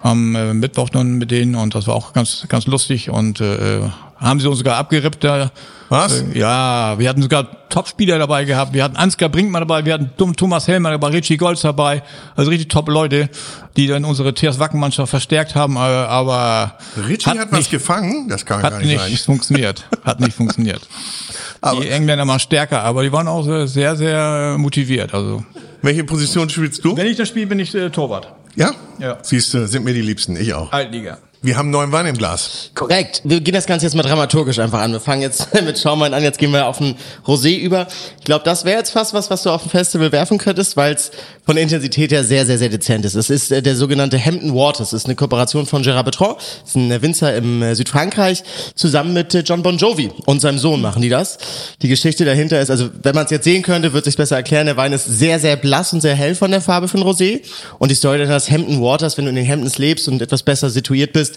am 0.00 0.34
äh, 0.34 0.54
Mittwoch 0.54 0.88
dann 0.88 1.18
mit 1.18 1.30
denen 1.30 1.54
und 1.54 1.74
das 1.74 1.86
war 1.86 1.94
auch 1.94 2.12
ganz 2.12 2.46
ganz 2.48 2.66
lustig 2.66 3.10
und 3.10 3.40
äh, 3.40 3.82
haben 4.16 4.40
sie 4.40 4.48
uns 4.48 4.58
sogar 4.58 4.76
abgerippt. 4.78 5.24
Da, 5.24 5.50
Was? 5.90 6.24
Ja, 6.34 6.98
wir 6.98 7.08
hatten 7.08 7.20
sogar 7.20 7.68
Top-Spieler 7.68 8.18
dabei 8.18 8.44
gehabt. 8.44 8.72
Wir 8.72 8.82
hatten 8.84 8.96
Ansgar 8.96 9.28
Brinkmann 9.28 9.60
dabei, 9.62 9.84
wir 9.84 9.94
hatten 9.94 10.10
Thomas 10.36 10.66
Hellmann 10.68 10.92
dabei, 10.92 11.08
Richie 11.08 11.36
Golds 11.36 11.62
dabei. 11.62 12.02
Also 12.36 12.48
richtig 12.50 12.68
top 12.68 12.88
Leute, 12.88 13.28
die 13.76 13.86
dann 13.88 14.04
unsere 14.04 14.32
TS 14.32 14.58
Wacken-Mannschaft 14.60 15.10
verstärkt 15.10 15.54
haben. 15.56 15.74
äh, 15.76 15.80
Aber 15.80 16.78
Richie 17.08 17.28
hat, 17.30 17.38
was 17.50 17.58
nicht, 17.58 17.70
gefangen? 17.72 18.28
Das 18.28 18.46
kann 18.46 18.62
gar 18.62 18.70
hat 18.72 18.78
nicht, 18.82 18.88
nicht 19.04 19.18
sein. 19.24 19.34
funktioniert. 19.34 19.84
Hat 20.04 20.20
nicht 20.20 20.34
funktioniert. 20.36 20.80
Aber- 21.60 21.80
die 21.80 21.88
Engländer 21.88 22.26
waren 22.26 22.40
stärker, 22.40 22.82
aber 22.84 23.02
die 23.02 23.12
waren 23.12 23.28
auch 23.28 23.66
sehr, 23.66 23.94
sehr 23.96 24.56
motiviert. 24.58 25.12
Also 25.12 25.44
Welche 25.82 26.04
Position 26.04 26.48
spielst 26.48 26.82
du? 26.84 26.96
wenn 26.96 27.06
ich 27.06 27.16
das 27.18 27.28
spiele, 27.28 27.46
bin 27.48 27.58
ich 27.58 27.74
äh, 27.74 27.90
Torwart. 27.90 28.32
Ja? 28.56 28.70
Ja. 28.98 29.18
Siehst 29.22 29.52
du, 29.54 29.66
sind 29.68 29.84
mir 29.84 29.92
die 29.92 30.00
Liebsten. 30.02 30.36
Ich 30.36 30.54
auch. 30.54 30.72
Altliga. 30.72 31.18
Wir 31.42 31.56
haben 31.56 31.70
neuen 31.70 31.90
Wein 31.90 32.04
im 32.04 32.18
Glas. 32.18 32.70
Korrekt. 32.74 33.22
Wir 33.24 33.40
gehen 33.40 33.54
das 33.54 33.64
Ganze 33.64 33.86
jetzt 33.86 33.94
mal 33.94 34.02
dramaturgisch 34.02 34.58
einfach 34.58 34.80
an. 34.80 34.92
Wir 34.92 35.00
fangen 35.00 35.22
jetzt 35.22 35.48
mit 35.64 35.78
Schaumwein 35.78 36.12
an, 36.12 36.22
jetzt 36.22 36.38
gehen 36.38 36.52
wir 36.52 36.66
auf 36.66 36.82
ein 36.82 36.96
Rosé 37.26 37.56
über. 37.56 37.86
Ich 38.18 38.26
glaube, 38.26 38.44
das 38.44 38.66
wäre 38.66 38.76
jetzt 38.76 38.90
fast 38.90 39.14
was, 39.14 39.30
was 39.30 39.44
du 39.44 39.48
auf 39.50 39.62
dem 39.62 39.70
Festival 39.70 40.12
werfen 40.12 40.36
könntest, 40.36 40.76
weil 40.76 40.92
es 40.92 41.10
von 41.46 41.54
der 41.56 41.62
Intensität 41.62 42.12
her 42.12 42.24
sehr, 42.24 42.44
sehr, 42.44 42.58
sehr 42.58 42.68
dezent 42.68 43.06
ist. 43.06 43.14
Es 43.14 43.30
ist 43.30 43.50
äh, 43.52 43.62
der 43.62 43.74
sogenannte 43.74 44.22
Hampton 44.22 44.54
Waters. 44.54 44.90
Das 44.90 44.92
ist 44.92 45.06
eine 45.06 45.14
Kooperation 45.14 45.64
von 45.64 45.82
Gérard 45.82 46.02
Bertrand. 46.02 46.36
Das 46.36 46.72
ist 46.72 46.76
ein 46.76 47.00
Winzer 47.00 47.34
im 47.34 47.62
äh, 47.62 47.74
Südfrankreich. 47.74 48.42
Zusammen 48.74 49.14
mit 49.14 49.34
äh, 49.34 49.40
John 49.40 49.62
Bon 49.62 49.78
Jovi 49.78 50.10
und 50.26 50.40
seinem 50.40 50.58
Sohn 50.58 50.82
machen 50.82 51.00
die 51.00 51.08
das. 51.08 51.38
Die 51.80 51.88
Geschichte 51.88 52.26
dahinter 52.26 52.60
ist, 52.60 52.70
also 52.70 52.90
wenn 53.02 53.14
man 53.14 53.24
es 53.24 53.30
jetzt 53.30 53.44
sehen 53.44 53.62
könnte, 53.62 53.94
wird 53.94 54.04
sich 54.04 54.18
besser 54.18 54.36
erklären. 54.36 54.66
Der 54.66 54.76
Wein 54.76 54.92
ist 54.92 55.06
sehr, 55.06 55.40
sehr 55.40 55.56
blass 55.56 55.94
und 55.94 56.02
sehr 56.02 56.14
hell 56.14 56.34
von 56.34 56.50
der 56.50 56.60
Farbe 56.60 56.86
ein 56.92 57.02
Rosé. 57.02 57.40
Und 57.78 57.90
die 57.90 57.94
Story 57.94 58.18
dahinter 58.18 58.36
ist 58.36 58.50
Hampton 58.50 58.82
Waters, 58.82 59.16
wenn 59.16 59.24
du 59.24 59.30
in 59.30 59.36
den 59.36 59.48
Hamptons 59.48 59.78
lebst 59.78 60.06
und 60.06 60.20
etwas 60.20 60.42
besser 60.42 60.68
situiert 60.68 61.14
bist 61.14 61.29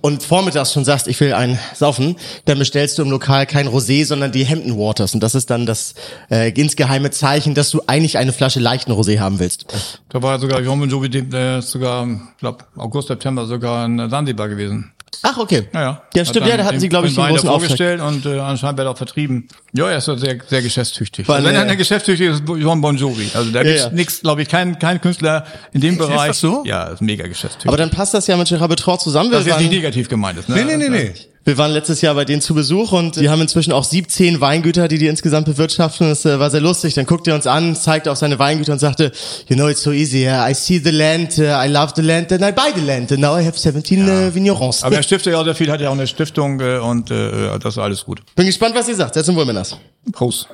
und 0.00 0.22
vormittags 0.22 0.72
schon 0.72 0.84
sagst, 0.84 1.08
ich 1.08 1.20
will 1.20 1.32
einen 1.32 1.58
saufen, 1.74 2.16
dann 2.44 2.58
bestellst 2.58 2.98
du 2.98 3.02
im 3.02 3.10
Lokal 3.10 3.46
kein 3.46 3.68
Rosé, 3.68 4.04
sondern 4.04 4.32
die 4.32 4.46
Hampton 4.46 4.78
Waters. 4.78 5.14
Und 5.14 5.22
das 5.22 5.34
ist 5.34 5.50
dann 5.50 5.66
das 5.66 5.94
äh, 6.30 6.50
insgeheime 6.50 7.10
Zeichen, 7.10 7.54
dass 7.54 7.70
du 7.70 7.82
eigentlich 7.86 8.18
eine 8.18 8.32
Flasche 8.32 8.60
leichten 8.60 8.92
Rosé 8.92 9.18
haben 9.18 9.38
willst. 9.38 9.66
Da 10.08 10.22
war 10.22 10.38
sogar 10.38 10.60
Bon 10.62 10.88
Jovi, 10.88 11.08
der 11.08 11.58
ist 11.58 11.70
sogar, 11.70 12.06
ich 12.06 12.38
glaube, 12.38 12.64
August, 12.76 13.08
September 13.08 13.46
sogar 13.46 13.84
in 13.84 14.08
Sansibar 14.08 14.48
gewesen. 14.48 14.92
Ach, 15.22 15.36
okay. 15.38 15.68
Ja, 15.74 15.80
ja. 15.80 16.02
Ja, 16.14 16.24
stimmt, 16.24 16.42
dann 16.44 16.50
ja, 16.50 16.56
da 16.58 16.64
hatten 16.64 16.80
sie, 16.80 16.88
glaube 16.88 17.08
ich, 17.08 17.18
einen 17.18 17.34
großen 17.34 17.48
vorgestellt 17.48 18.00
und 18.00 18.24
äh, 18.24 18.38
anscheinend 18.38 18.78
wird 18.78 18.86
er 18.86 18.90
auch 18.92 18.96
vertrieben. 18.96 19.48
Ja, 19.72 19.90
er 19.90 19.98
ist 19.98 20.04
sehr, 20.04 20.16
sehr 20.16 20.62
geschäftstüchtig. 20.62 21.26
Weil, 21.28 21.36
Also 21.36 21.48
wenn 21.48 21.54
äh, 21.56 21.58
einer 21.58 21.76
geschäftstüchtig 21.76 22.28
ist, 22.28 22.40
ist 22.40 22.48
John 22.48 22.80
Bon 22.80 22.96
Jovi. 22.96 23.28
Also 23.34 23.50
da 23.50 23.58
Ja, 23.60 23.64
gibt's 23.64 23.82
ja. 23.84 23.90
nichts, 23.90 24.20
glaube 24.20 24.42
ich, 24.42 24.48
kein, 24.48 24.78
kein 24.78 25.00
Künstler 25.00 25.44
in 25.72 25.80
dem 25.80 25.94
Ist 25.94 25.98
Bereich. 25.98 26.28
das 26.28 26.40
so? 26.40 26.62
Ja, 26.64 26.84
ist 26.84 27.02
mega 27.02 27.26
geschäftstüchtig. 27.26 27.68
Aber 27.68 27.76
dann 27.76 27.90
passt 27.90 28.14
das 28.14 28.26
ja 28.26 28.36
mit 28.36 28.46
Gérard 28.48 28.68
Bertrand 28.68 29.00
zusammen. 29.00 29.30
Das 29.30 29.46
ist 29.46 29.58
nicht 29.58 29.72
negativ 29.72 30.08
gemeint 30.08 30.38
ist. 30.38 30.48
Ne? 30.48 30.56
Nee, 30.56 30.76
nee, 30.76 30.76
nee, 30.76 30.88
nee. 30.88 31.14
Wir 31.48 31.56
waren 31.56 31.70
letztes 31.70 32.02
Jahr 32.02 32.14
bei 32.14 32.26
denen 32.26 32.42
zu 32.42 32.52
Besuch 32.52 32.92
und 32.92 33.16
die 33.16 33.30
haben 33.30 33.40
inzwischen 33.40 33.72
auch 33.72 33.82
17 33.82 34.38
Weingüter, 34.38 34.86
die 34.86 34.98
die 34.98 35.06
insgesamt 35.06 35.46
bewirtschaften. 35.46 36.10
Das 36.10 36.26
äh, 36.26 36.38
war 36.38 36.50
sehr 36.50 36.60
lustig. 36.60 36.92
Dann 36.92 37.06
guckte 37.06 37.30
er 37.30 37.36
uns 37.36 37.46
an, 37.46 37.74
zeigte 37.74 38.12
auf 38.12 38.18
seine 38.18 38.38
Weingüter 38.38 38.74
und 38.74 38.80
sagte, 38.80 39.12
you 39.48 39.56
know, 39.56 39.66
it's 39.66 39.82
so 39.82 39.90
easy. 39.90 40.26
I 40.26 40.52
see 40.52 40.78
the 40.78 40.90
land, 40.90 41.38
uh, 41.38 41.44
I 41.44 41.66
love 41.66 41.94
the 41.96 42.02
land, 42.02 42.30
and 42.32 42.42
I 42.42 42.52
buy 42.52 42.70
the 42.74 42.82
land. 42.82 43.12
And 43.12 43.22
now 43.22 43.38
I 43.38 43.46
have 43.46 43.58
17 43.58 44.06
uh, 44.06 44.34
vignerons. 44.34 44.82
Aber 44.82 44.96
er 44.96 45.02
stiftet 45.02 45.32
ja 45.32 45.40
auch 45.40 45.44
sehr 45.44 45.54
viel, 45.54 45.72
hat 45.72 45.80
ja 45.80 45.88
auch 45.88 45.94
eine 45.94 46.06
Stiftung 46.06 46.60
äh, 46.60 46.80
und 46.80 47.10
äh, 47.10 47.58
das 47.58 47.76
ist 47.76 47.78
alles 47.78 48.04
gut. 48.04 48.20
Bin 48.34 48.44
gespannt, 48.44 48.74
was 48.74 48.86
ihr 48.86 48.96
sagt. 48.96 49.14
Setz 49.14 49.24
zum 49.24 49.34
Wohl, 49.34 49.46
Männers. 49.46 49.74
Prost. 50.12 50.48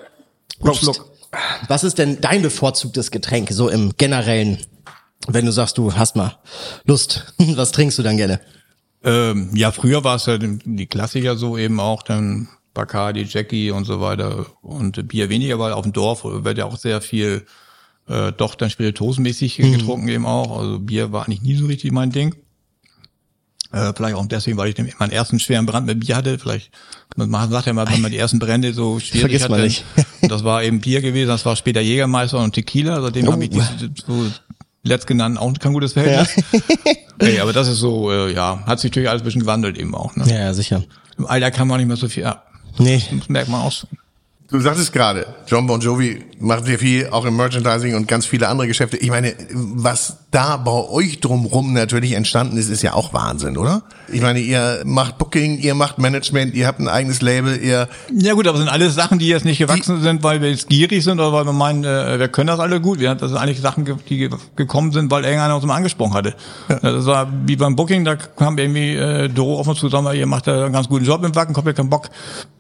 Prost. 0.61 0.79
Schluck. 0.79 1.11
Was 1.67 1.83
ist 1.83 1.99
denn 1.99 2.21
dein 2.21 2.41
bevorzugtes 2.41 3.11
Getränk, 3.11 3.49
so 3.51 3.69
im 3.69 3.95
Generellen? 3.97 4.59
Wenn 5.27 5.45
du 5.45 5.51
sagst, 5.51 5.77
du 5.77 5.93
hast 5.93 6.15
mal 6.15 6.37
Lust, 6.85 7.35
was 7.39 7.73
trinkst 7.73 7.99
du 7.99 8.05
dann 8.05 8.17
gerne? 8.17 8.39
Ähm, 9.05 9.51
ja, 9.55 9.71
früher 9.71 10.03
war 10.05 10.17
es 10.17 10.27
ja 10.27 10.39
die 10.39 10.59
die 10.65 10.87
Klassiker 10.87 11.37
so 11.37 11.59
eben 11.59 11.79
auch, 11.81 12.03
dann 12.03 12.49
Bacardi, 12.73 13.23
Jackie 13.29 13.71
und 13.71 13.85
so 13.85 14.01
weiter 14.01 14.47
und 14.63 15.07
Bier 15.09 15.29
weniger, 15.29 15.59
weil 15.59 15.73
auf 15.73 15.83
dem 15.85 15.93
Dorf 15.93 16.25
wird 16.25 16.59
ja 16.59 16.65
auch 16.65 16.77
sehr 16.79 17.01
viel 17.01 17.45
äh, 18.09 18.33
doch 18.33 18.55
dann 18.55 18.71
spirituosenmäßig 18.71 19.57
getrunken 19.59 20.09
eben 20.09 20.27
auch. 20.27 20.59
Also 20.59 20.79
Bier 20.81 21.13
war 21.13 21.27
eigentlich 21.27 21.43
nie 21.43 21.55
so 21.57 21.67
richtig 21.67 21.93
mein 21.93 22.11
Ding. 22.11 22.35
Äh, 23.73 23.93
vielleicht 23.97 24.15
auch 24.15 24.27
deswegen, 24.27 24.57
weil 24.57 24.69
ich 24.69 24.75
den- 24.77 24.93
meinen 24.99 25.11
ersten 25.11 25.39
schweren 25.41 25.67
Brand 25.67 25.87
mit 25.87 26.01
Bier 26.01 26.17
hatte. 26.17 26.39
Vielleicht, 26.39 26.71
man 27.17 27.51
sagt 27.51 27.67
ja 27.67 27.73
mal, 27.73 27.89
wenn 27.89 28.01
man 28.03 28.13
die 28.13 28.19
ersten 28.19 28.39
Brände 28.39 28.73
so 28.73 29.01
schwierig 29.01 29.21
Vergisst 29.21 29.45
hatte. 29.45 29.53
man 29.55 29.63
nicht. 29.63 29.85
Und 30.23 30.31
das 30.33 30.45
war 30.45 30.63
eben 30.63 30.81
Bier 30.81 31.01
gewesen, 31.01 31.29
das 31.29 31.45
war 31.45 31.57
später 31.57 31.81
Jägermeister 31.81 32.39
und 32.39 32.53
Tequila. 32.55 33.01
Seitdem 33.03 33.29
Oh. 33.29 33.33
habe 33.33 33.45
ich 33.45 33.51
diese, 33.51 33.91
so 34.07 34.27
letztgenannten 34.85 35.39
auch 35.39 35.53
kein 35.59 35.73
gutes 35.73 35.95
Verhältnis. 35.95 36.45
Ey, 37.19 37.41
aber 37.41 37.53
das 37.53 37.69
ist 37.69 37.79
so, 37.79 38.11
äh, 38.13 38.33
ja, 38.33 38.63
hat 38.67 38.81
sich 38.81 38.91
natürlich 38.91 39.09
alles 39.09 39.23
ein 39.23 39.25
bisschen 39.25 39.41
gewandelt 39.41 39.77
eben 39.79 39.95
auch. 39.95 40.15
Ne? 40.15 40.25
Ja, 40.29 40.39
ja, 40.39 40.55
sicher. 40.55 40.85
Im 41.19 41.27
Alter 41.27 41.51
kann 41.51 41.69
man 41.69 41.79
nicht 41.79 41.89
mehr 41.89 41.97
so 41.97 42.09
viel 42.09 42.25
ab. 42.25 42.51
Nee. 42.79 43.03
Das 43.11 43.29
merkt 43.29 43.49
man 43.49 43.63
auch 43.63 43.73
schon. 43.73 43.89
Du 44.51 44.61
sagtest 44.61 44.93
gerade, 44.93 45.27
John 45.47 45.67
Bon 45.67 45.81
Jovi 45.81 46.23
macht 46.39 46.67
sehr 46.67 46.79
viel, 46.79 47.09
auch 47.09 47.25
im 47.25 47.35
Merchandising 47.35 47.95
und 47.97 48.07
ganz 48.07 48.27
viele 48.27 48.49
andere 48.49 48.69
Geschäfte. 48.69 48.99
Ich 48.99 49.09
meine, 49.09 49.35
was 49.53 50.19
da 50.31 50.59
bei 50.59 50.71
euch 50.71 51.21
drumrum 51.21 51.73
natürlich 51.73 52.13
entstanden 52.13 52.59
ist, 52.59 52.69
ist 52.69 52.83
ja 52.83 52.93
auch 52.93 53.15
Wahnsinn, 53.15 53.57
oder? 53.57 53.83
Ich 54.13 54.21
meine, 54.21 54.41
ihr 54.41 54.83
macht 54.85 55.17
Booking, 55.17 55.59
ihr 55.59 55.75
macht 55.75 55.99
Management, 55.99 56.55
ihr 56.55 56.67
habt 56.67 56.79
ein 56.79 56.89
eigenes 56.89 57.23
Label, 57.23 57.57
ihr 57.57 57.89
Ja 58.13 58.35
gut, 58.35 58.47
aber 58.47 58.59
sind 58.59 58.69
alles 58.69 58.95
Sachen, 58.95 59.19
die 59.19 59.29
jetzt 59.29 59.47
nicht 59.47 59.59
gewachsen 59.59 60.03
sind, 60.03 60.23
weil 60.23 60.43
wir 60.43 60.51
jetzt 60.51 60.69
gierig 60.69 61.03
sind 61.03 61.21
oder 61.21 61.33
weil 61.33 61.47
wir 61.47 61.53
meinen, 61.53 61.85
äh, 61.85 62.19
wir 62.19 62.29
können 62.29 62.49
das 62.49 62.61
alle 62.61 62.81
gut. 62.83 63.01
Wir, 63.01 63.15
das 63.15 63.31
sind 63.31 63.39
eigentlich 63.39 63.61
Sachen, 63.63 63.87
die 64.09 64.19
ge- 64.19 64.31
gekommen 64.57 64.93
sind, 64.93 65.11
weil 65.11 65.25
irgendeiner 65.25 65.57
uns 65.57 65.65
mal 65.65 65.77
angesprochen 65.77 66.13
hatte. 66.15 66.35
Das 66.69 67.07
war 67.07 67.33
wie 67.47 67.57
beim 67.57 67.77
Booking, 67.77 68.05
da 68.05 68.17
kam 68.17 68.59
irgendwie 68.59 68.95
äh, 68.95 69.29
Doro 69.29 69.59
auf 69.59 69.69
uns 69.69 69.79
zusammen, 69.81 70.15
ihr 70.15 70.27
macht 70.27 70.47
da 70.49 70.65
einen 70.65 70.73
ganz 70.75 70.89
guten 70.89 71.07
Job 71.07 71.25
im 71.25 71.35
Wacken, 71.35 71.55
kommt 71.55 71.67
ihr 71.67 71.75
keinen 71.75 71.91
Bock 71.91 72.11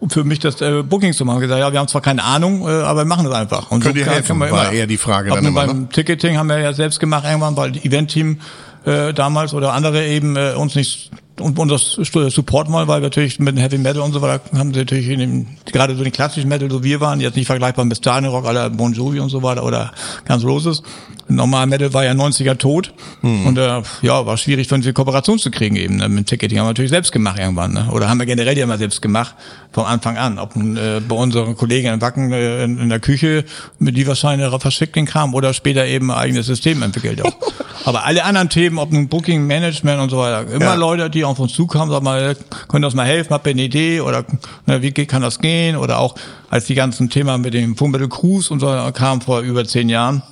für 0.08 0.24
mich 0.24 0.38
das 0.38 0.60
äh, 0.62 0.82
Booking 0.82 1.12
zu 1.12 1.24
machen. 1.26 1.38
Ich 1.38 1.42
gesagt, 1.42 1.60
ja, 1.60 1.73
wir 1.74 1.80
haben 1.80 1.88
zwar 1.88 2.00
keine 2.00 2.24
Ahnung, 2.24 2.66
äh, 2.66 2.70
aber 2.70 3.00
wir 3.00 3.04
machen 3.04 3.26
das 3.26 3.34
einfach. 3.34 3.70
Und 3.70 3.80
Könnt 3.80 3.96
ihr 3.96 4.04
kann- 4.04 4.14
helfen, 4.14 4.28
kann 4.28 4.38
man 4.38 4.50
war 4.50 4.72
eher 4.72 4.86
die 4.86 4.96
Frage 4.96 5.28
dann 5.30 5.44
immer, 5.44 5.66
beim 5.66 5.80
ne? 5.82 5.88
Ticketing 5.90 6.38
haben 6.38 6.48
wir 6.48 6.58
ja 6.58 6.72
selbst 6.72 7.00
gemacht 7.00 7.24
irgendwann, 7.26 7.56
weil 7.56 7.72
die 7.72 7.84
Event-Team 7.86 8.38
äh, 8.86 9.12
damals 9.12 9.52
oder 9.52 9.72
andere 9.74 10.06
eben 10.06 10.36
äh, 10.36 10.54
uns 10.56 10.74
nicht 10.74 11.10
und, 11.40 11.58
und 11.58 11.68
das 11.68 11.92
Support 11.94 12.68
mal, 12.68 12.86
weil 12.86 13.00
wir 13.00 13.06
natürlich 13.08 13.38
mit 13.40 13.56
dem 13.56 13.60
Heavy 13.60 13.78
Metal 13.78 14.02
und 14.02 14.12
so 14.12 14.22
weiter 14.22 14.40
haben 14.56 14.72
sie 14.72 14.80
natürlich 14.80 15.08
in 15.08 15.18
dem, 15.18 15.46
gerade 15.72 15.96
so 15.96 16.04
den 16.04 16.12
klassischen 16.12 16.48
Metal, 16.48 16.70
so 16.70 16.84
wir 16.84 17.00
waren, 17.00 17.20
jetzt 17.20 17.34
nicht 17.36 17.46
vergleichbar 17.46 17.84
mit 17.84 17.96
Stadion 17.96 18.32
Rock 18.32 18.46
aller 18.46 18.70
Bon 18.70 18.92
Jovi 18.92 19.18
und 19.18 19.30
so 19.30 19.42
weiter 19.42 19.64
oder 19.64 19.92
Guns 20.28 20.44
Roses. 20.44 20.82
Normal 21.28 21.66
Metal 21.66 21.92
war 21.94 22.04
ja 22.04 22.12
90er 22.12 22.56
tot 22.58 22.92
und 23.22 23.56
äh, 23.58 23.82
ja, 24.02 24.26
war 24.26 24.36
schwierig 24.36 24.68
für 24.68 24.74
eine 24.74 24.92
Kooperation 24.92 25.38
zu 25.38 25.50
kriegen 25.50 25.76
eben. 25.76 25.96
Ne? 25.96 26.08
Mit 26.08 26.26
Ticketing 26.26 26.58
haben 26.58 26.66
wir 26.66 26.70
natürlich 26.70 26.90
selbst 26.90 27.12
gemacht 27.12 27.38
irgendwann, 27.38 27.72
ne? 27.72 27.88
Oder 27.92 28.08
haben 28.08 28.18
wir 28.18 28.26
generell 28.26 28.56
ja 28.58 28.66
mal 28.66 28.78
selbst 28.78 29.00
gemacht, 29.02 29.34
von 29.72 29.86
Anfang 29.86 30.16
an. 30.18 30.38
Ob 30.38 30.54
äh, 30.56 31.00
bei 31.00 31.16
unseren 31.16 31.56
Kollegen 31.56 31.88
in 31.92 32.00
Wacken 32.00 32.32
äh, 32.32 32.64
in, 32.64 32.78
in 32.78 32.88
der 32.88 33.00
Küche, 33.00 33.44
mit 33.78 33.96
die 33.96 34.06
wahrscheinlich 34.06 34.46
darauf 34.46 34.62
verschickt 34.62 34.96
den 34.96 35.06
Kram 35.06 35.34
oder 35.34 35.54
später 35.54 35.86
eben 35.86 36.10
ein 36.10 36.16
eigenes 36.18 36.46
System 36.46 36.82
entwickelt 36.82 37.22
auch. 37.24 37.32
Aber 37.86 38.04
alle 38.06 38.24
anderen 38.24 38.48
Themen, 38.48 38.78
ob 38.78 38.92
nun 38.92 39.08
Booking, 39.08 39.46
Management 39.46 40.00
und 40.00 40.08
so 40.10 40.16
weiter, 40.18 40.50
immer 40.50 40.64
Ja. 40.64 40.74
Leute, 40.74 41.10
die 41.10 41.22
auf 41.24 41.38
uns 41.38 41.52
zukamen, 41.52 41.90
sagen 41.90 42.04
mal, 42.04 42.34
können 42.68 42.80
das 42.82 42.94
mal 42.94 43.04
helfen, 43.06 43.30
habt 43.34 43.46
ihr 43.46 43.50
eine 43.50 43.62
Idee 43.62 44.00
oder 44.00 44.24
ne, 44.66 44.80
wie 44.80 44.90
geht- 44.90 45.08
kann 45.08 45.20
das 45.20 45.38
gehen? 45.38 45.76
Oder 45.76 45.98
auch 45.98 46.14
als 46.48 46.64
die 46.64 46.74
ganzen 46.74 47.10
Themen 47.10 47.42
mit 47.42 47.52
dem 47.52 47.76
Fummel 47.76 48.08
Cruise 48.08 48.50
und 48.50 48.60
so 48.60 48.66
kamen 48.94 49.20
vor 49.20 49.40
über 49.40 49.66
zehn 49.66 49.90
Jahren, 49.90 50.22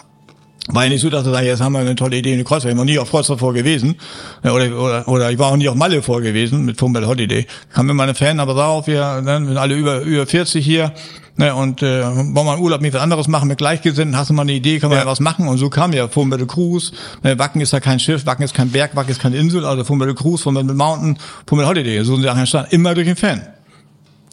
war 0.68 0.84
ja 0.84 0.90
nicht 0.90 1.00
so, 1.00 1.10
dass 1.10 1.24
wir 1.24 1.32
sagen, 1.32 1.46
jetzt 1.46 1.60
haben 1.60 1.72
wir 1.72 1.80
eine 1.80 1.96
tolle 1.96 2.16
Idee 2.16 2.34
in 2.34 2.44
Kreuzfahrt. 2.44 2.72
Ich 2.72 2.78
noch 2.78 2.84
nie 2.84 2.98
auf 2.98 3.10
Kreuzfahrt 3.10 3.40
vor 3.40 3.52
gewesen. 3.52 3.96
Oder, 4.44 4.78
oder, 4.78 5.08
oder 5.08 5.30
ich 5.30 5.38
war 5.38 5.50
auch 5.50 5.56
nie 5.56 5.68
auf 5.68 5.74
Malle 5.74 6.02
vor 6.02 6.20
gewesen 6.20 6.64
mit 6.64 6.78
Fumbel 6.78 7.06
Holiday. 7.06 7.46
Kam 7.72 7.86
mir 7.86 7.94
meine 7.94 8.14
Fan, 8.14 8.38
aber 8.38 8.54
sah 8.54 8.66
auf, 8.66 8.86
wir 8.86 9.20
ne, 9.22 9.44
sind 9.44 9.56
alle 9.56 9.74
über, 9.74 10.00
über 10.02 10.24
40 10.24 10.64
hier. 10.64 10.92
Ne, 11.36 11.54
und 11.54 11.82
äh, 11.82 12.04
wollen 12.04 12.34
wir 12.34 12.52
einen 12.52 12.62
Urlaub 12.62 12.82
mit 12.82 12.92
was 12.92 13.00
anderes 13.00 13.26
machen 13.26 13.48
mit 13.48 13.56
Gleichgesinnten, 13.56 14.18
hast 14.18 14.28
du 14.28 14.34
mal 14.34 14.42
eine 14.42 14.52
Idee, 14.52 14.78
können 14.78 14.92
wir 14.92 14.98
ja. 14.98 15.06
was 15.06 15.18
machen? 15.18 15.48
Und 15.48 15.56
so 15.56 15.70
kam 15.70 15.94
ja 15.94 16.06
Fumbel 16.06 16.46
Cruise. 16.46 16.92
Ne, 17.22 17.38
Wacken 17.38 17.60
ist 17.60 17.72
ja 17.72 17.80
kein 17.80 17.98
Schiff, 17.98 18.26
Wacken 18.26 18.44
ist 18.44 18.54
kein 18.54 18.70
Berg, 18.70 18.94
Wacken 18.94 19.10
ist 19.10 19.20
keine 19.20 19.38
Insel, 19.38 19.64
also 19.64 19.82
Fumbel 19.82 20.14
Cruise, 20.14 20.42
Fumbel 20.42 20.62
Mountain, 20.64 21.16
Fumbel 21.46 21.66
Holiday. 21.66 22.04
So 22.04 22.12
sind 22.12 22.22
die 22.22 22.28
Sachen 22.28 22.40
entstanden. 22.40 22.68
Immer 22.70 22.94
durch 22.94 23.06
den 23.06 23.16
Fan. 23.16 23.42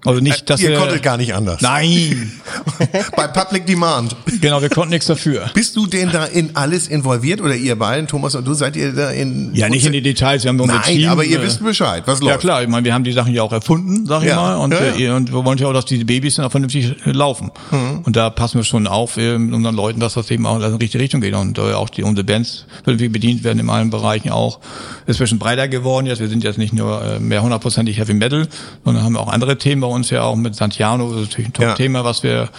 Also 0.06 0.22
nicht, 0.22 0.50
dass 0.50 0.62
ihr 0.62 0.70
wir, 0.70 0.78
konntet 0.78 1.04
gar 1.04 1.18
nicht 1.18 1.34
anders. 1.34 1.62
Nein, 1.62 2.32
Bei 3.16 3.28
Public 3.28 3.66
Demand. 3.66 4.16
genau, 4.40 4.62
wir 4.62 4.70
konnten 4.70 4.92
nichts 4.92 5.08
dafür. 5.08 5.50
Bist 5.54 5.76
du 5.76 5.88
denn 5.88 6.10
da 6.12 6.26
in 6.26 6.56
alles 6.56 6.88
involviert 6.88 7.42
oder 7.42 7.56
ihr 7.56 7.76
beiden, 7.78 8.08
Thomas 8.08 8.34
und 8.36 8.48
du, 8.48 8.54
seid 8.54 8.78
ihr 8.78 8.94
da 8.94 9.10
in 9.12 9.54
Ja, 9.54 9.68
nicht 9.68 9.86
in 9.86 9.92
die 9.92 10.02
Details, 10.02 10.44
wir 10.44 10.50
haben 10.50 10.58
Nein, 10.58 10.82
Team. 10.84 11.10
aber 11.10 11.26
ihr 11.26 11.40
äh, 11.40 11.44
wisst 11.44 11.62
Bescheid, 11.64 12.04
was 12.06 12.22
läuft. 12.22 12.32
Ja 12.32 12.38
klar, 12.38 12.64
ich 12.64 12.70
meine, 12.70 12.86
wir 12.86 12.94
haben 12.94 13.04
die 13.04 13.12
Sachen 13.12 13.34
ja 13.34 13.44
auch 13.44 13.52
erfunden, 13.52 14.06
sag 14.06 14.22
ich 14.24 14.30
Ja, 14.30 14.38
mal, 14.38 14.56
und, 14.56 14.72
ja, 14.72 14.80
äh, 14.80 15.04
ja. 15.04 15.16
und 15.18 15.34
wir 15.34 15.44
wollen 15.44 15.58
ja 15.58 15.68
auch, 15.68 15.74
dass 15.74 15.86
diese 15.86 16.06
Babys 16.06 16.36
dann 16.36 16.46
auch 16.46 16.52
vernünftig 16.52 16.96
äh, 17.06 17.12
laufen. 17.12 17.52
Mhm. 17.72 18.00
Und 18.04 18.16
da 18.16 18.30
passen 18.30 18.58
wir 18.60 18.64
schon 18.64 18.88
auf 18.88 19.18
äh, 19.18 19.38
mit 19.38 19.54
unseren 19.54 19.76
Leuten, 19.76 20.00
dass 20.00 20.14
das 20.14 20.32
eben 20.32 20.46
auch 20.46 20.62
in 20.62 20.62
die 20.62 20.84
richtige 20.86 21.04
Richtung 21.04 21.20
geht 21.20 21.34
und 21.34 21.58
äh, 21.58 21.74
auch 21.74 21.90
die 21.90 22.04
unsere 22.04 22.24
Bands 22.24 22.66
vernünftig 22.84 23.12
bedient 23.12 23.44
werden 23.44 23.60
in 23.60 23.70
allen 23.70 23.90
Bereichen 23.90 24.30
auch. 24.30 24.60
Ist 25.08 25.18
ein 25.18 25.24
bisschen 25.24 25.40
breiter 25.40 25.68
geworden 25.68 26.06
jetzt. 26.06 26.20
Wir 26.20 26.30
sind 26.30 26.44
jetzt 26.44 26.58
nicht 26.58 26.74
nur 26.74 27.04
äh, 27.04 27.20
mehr 27.20 27.42
hundertprozentig 27.44 27.98
Heavy 27.98 28.14
Metal, 28.14 28.48
sondern 28.86 29.04
haben 29.04 29.18
auch 29.18 29.28
andere 29.28 29.58
Themen 29.58 29.84
uns 29.90 30.10
ja 30.10 30.24
auch 30.24 30.36
mit 30.36 30.56
Santiano, 30.56 31.10
das 31.12 31.22
ist 31.22 31.30
natürlich 31.30 31.50
ein 31.50 31.62
Ja. 31.62 31.68
Top-Thema, 31.70 32.04
was 32.04 32.24
wir 32.24 32.50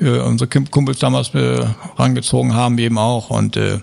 äh, 0.00 0.18
unsere 0.18 0.48
Kumpels 0.48 0.98
damals 0.98 1.34
äh, 1.34 1.64
rangezogen 1.96 2.54
haben 2.54 2.78
eben 2.78 2.98
auch 2.98 3.30
und 3.30 3.56
äh, 3.56 3.78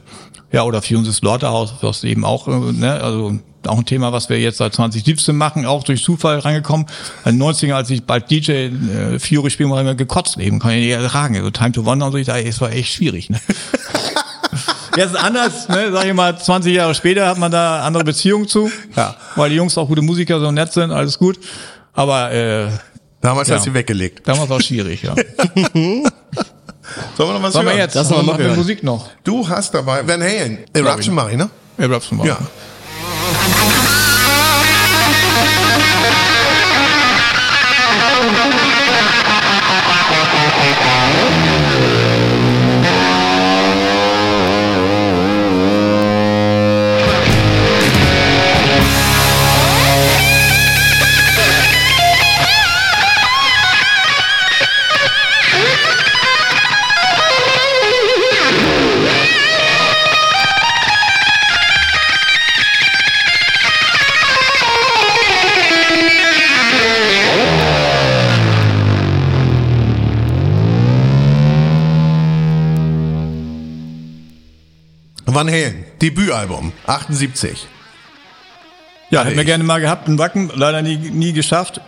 Ja, 0.52 0.64
oder 0.64 0.82
Fusions 0.82 1.16
Slaughterhouse, 1.16 1.76
was 1.82 2.04
eben 2.04 2.26
auch, 2.26 2.48
äh, 2.48 2.52
ne, 2.52 3.00
also 3.02 3.40
auch 3.68 3.78
ein 3.78 3.86
Thema, 3.86 4.12
was 4.14 4.30
wir 4.30 4.40
jetzt 4.40 4.58
seit 4.58 4.74
2017 4.74 5.36
machen, 5.36 5.66
auch 5.66 5.84
durch 5.84 6.02
Zufall 6.04 6.40
reingekommen. 6.40 6.88
In 7.26 7.38
den 7.38 7.44
90ern, 7.44 7.74
als 7.74 7.90
ich 7.90 8.04
bald 8.04 8.32
DJ 8.32 8.52
äh, 8.52 9.20
Fury 9.20 9.50
spielen 9.50 9.70
wollte, 9.70 9.82
haben 9.82 9.88
wir 9.88 9.96
gekotzt 9.96 10.38
eben, 10.38 10.60
kann 10.60 10.72
ich 10.72 10.86
nicht 10.86 10.92
ertragen. 10.92 11.36
Also 11.36 11.52
Time 11.52 11.72
to 11.74 11.86
Wonder 11.86 12.06
und 12.08 12.14
so, 12.14 12.18
ich 12.18 12.28
dachte, 12.28 12.46
es 12.46 12.62
war 12.62 12.72
echt 12.72 12.94
schwierig. 12.94 13.30
Ne? 13.30 13.40
Jetzt 14.96 15.12
ist 15.12 15.24
anders, 15.24 15.70
ne, 15.70 15.92
sag 15.92 16.06
ich 16.06 16.14
mal, 16.14 16.38
20 16.38 16.74
Jahre 16.74 16.96
später 16.96 17.28
hat 17.28 17.38
man 17.38 17.52
da 17.52 17.84
andere 17.84 18.04
Beziehungen 18.04 18.48
zu, 18.48 18.72
ja. 18.96 19.16
weil 19.36 19.50
die 19.50 19.56
Jungs 19.56 19.78
auch 19.78 19.88
gute 19.88 20.02
Musiker 20.02 20.40
so 20.40 20.52
nett 20.52 20.74
sind, 20.74 20.92
alles 20.92 21.18
gut. 21.20 21.40
Aber 21.94 22.32
äh, 22.32 22.70
Damals 23.22 23.50
Ja. 23.50 23.56
hast 23.58 23.68
du 23.68 23.74
weggelegt. 23.74 24.28
damals 24.28 24.50
war 24.50 24.60
es 24.60 24.66
schwierig, 24.66 25.02
ja. 25.04 25.14
Sollen 25.56 27.30
wir 27.30 27.34
noch 27.34 27.44
was 27.44 27.54
Sollen 27.54 27.66
wir 27.66 27.72
hören? 27.74 27.78
jetzt, 27.82 27.96
Das 27.96 28.08
das 28.08 28.18
haben 28.18 28.26
wir 28.26 28.34
machen 28.34 28.46
wir. 28.46 28.56
Musik 28.56 28.82
noch. 28.84 29.10
Du 29.24 29.48
hast 29.48 29.74
dabei 29.74 30.08
Van 30.08 30.22
Halen. 30.22 30.60
Eruption 30.74 31.14
mach 31.16 31.30
ich, 31.30 31.38
ne? 31.38 31.50
Eruption 31.78 32.18
mal. 32.20 32.28
Ja. 32.28 32.38
Van 75.40 75.48
Halen, 75.48 75.86
Debütalbum, 76.02 76.74
78. 76.86 77.66
Ja, 79.10 79.24
hätten 79.24 79.38
wir 79.38 79.46
gerne 79.46 79.64
mal 79.64 79.80
gehabt, 79.80 80.10
ein 80.10 80.18
Wacken, 80.18 80.52
leider 80.54 80.82
nie, 80.82 80.98
nie 80.98 81.32
geschafft. 81.32 81.80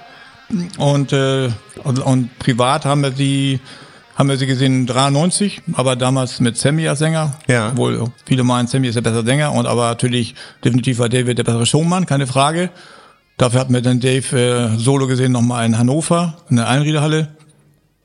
Und, 0.77 1.11
äh, 1.11 1.49
und, 1.83 1.99
und 1.99 2.39
privat 2.39 2.85
haben 2.85 3.01
wir 3.01 3.11
sie, 3.11 3.59
haben 4.15 4.29
wir 4.29 4.37
sie 4.37 4.45
gesehen 4.45 4.87
93, 4.87 5.63
aber 5.73 5.97
damals 5.97 6.39
mit 6.39 6.55
Sammy 6.55 6.87
als 6.87 6.99
Sänger. 6.99 7.39
Ja. 7.49 7.75
Wohl 7.75 8.05
viele 8.25 8.43
meinen, 8.43 8.69
Sammy 8.69 8.87
ist 8.87 8.95
der 8.95 9.01
bessere 9.01 9.25
Sänger 9.25 9.51
und 9.51 9.65
aber 9.65 9.89
natürlich 9.89 10.33
definitiv 10.63 10.99
war 10.99 11.09
David 11.09 11.37
der 11.37 11.43
bessere 11.43 11.65
Showmann, 11.65 12.05
keine 12.05 12.27
Frage. 12.27 12.69
Dafür 13.35 13.59
hatten 13.59 13.73
wir 13.73 13.81
dann 13.81 13.99
Dave 13.99 14.39
äh, 14.39 14.77
Solo 14.77 15.07
gesehen 15.07 15.33
nochmal 15.33 15.65
in 15.65 15.77
Hannover, 15.77 16.37
in 16.49 16.55
der 16.55 16.69
Einriederhalle, 16.69 17.35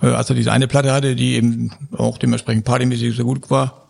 äh, 0.03 0.09
als 0.09 0.29
er 0.29 0.35
diese 0.35 0.51
eine 0.51 0.67
Platte 0.67 0.93
hatte, 0.93 1.15
die 1.15 1.37
eben 1.37 1.71
auch 1.97 2.19
dementsprechend 2.19 2.65
partymäßig 2.65 3.15
sehr 3.15 3.25
gut 3.25 3.49
war. 3.49 3.86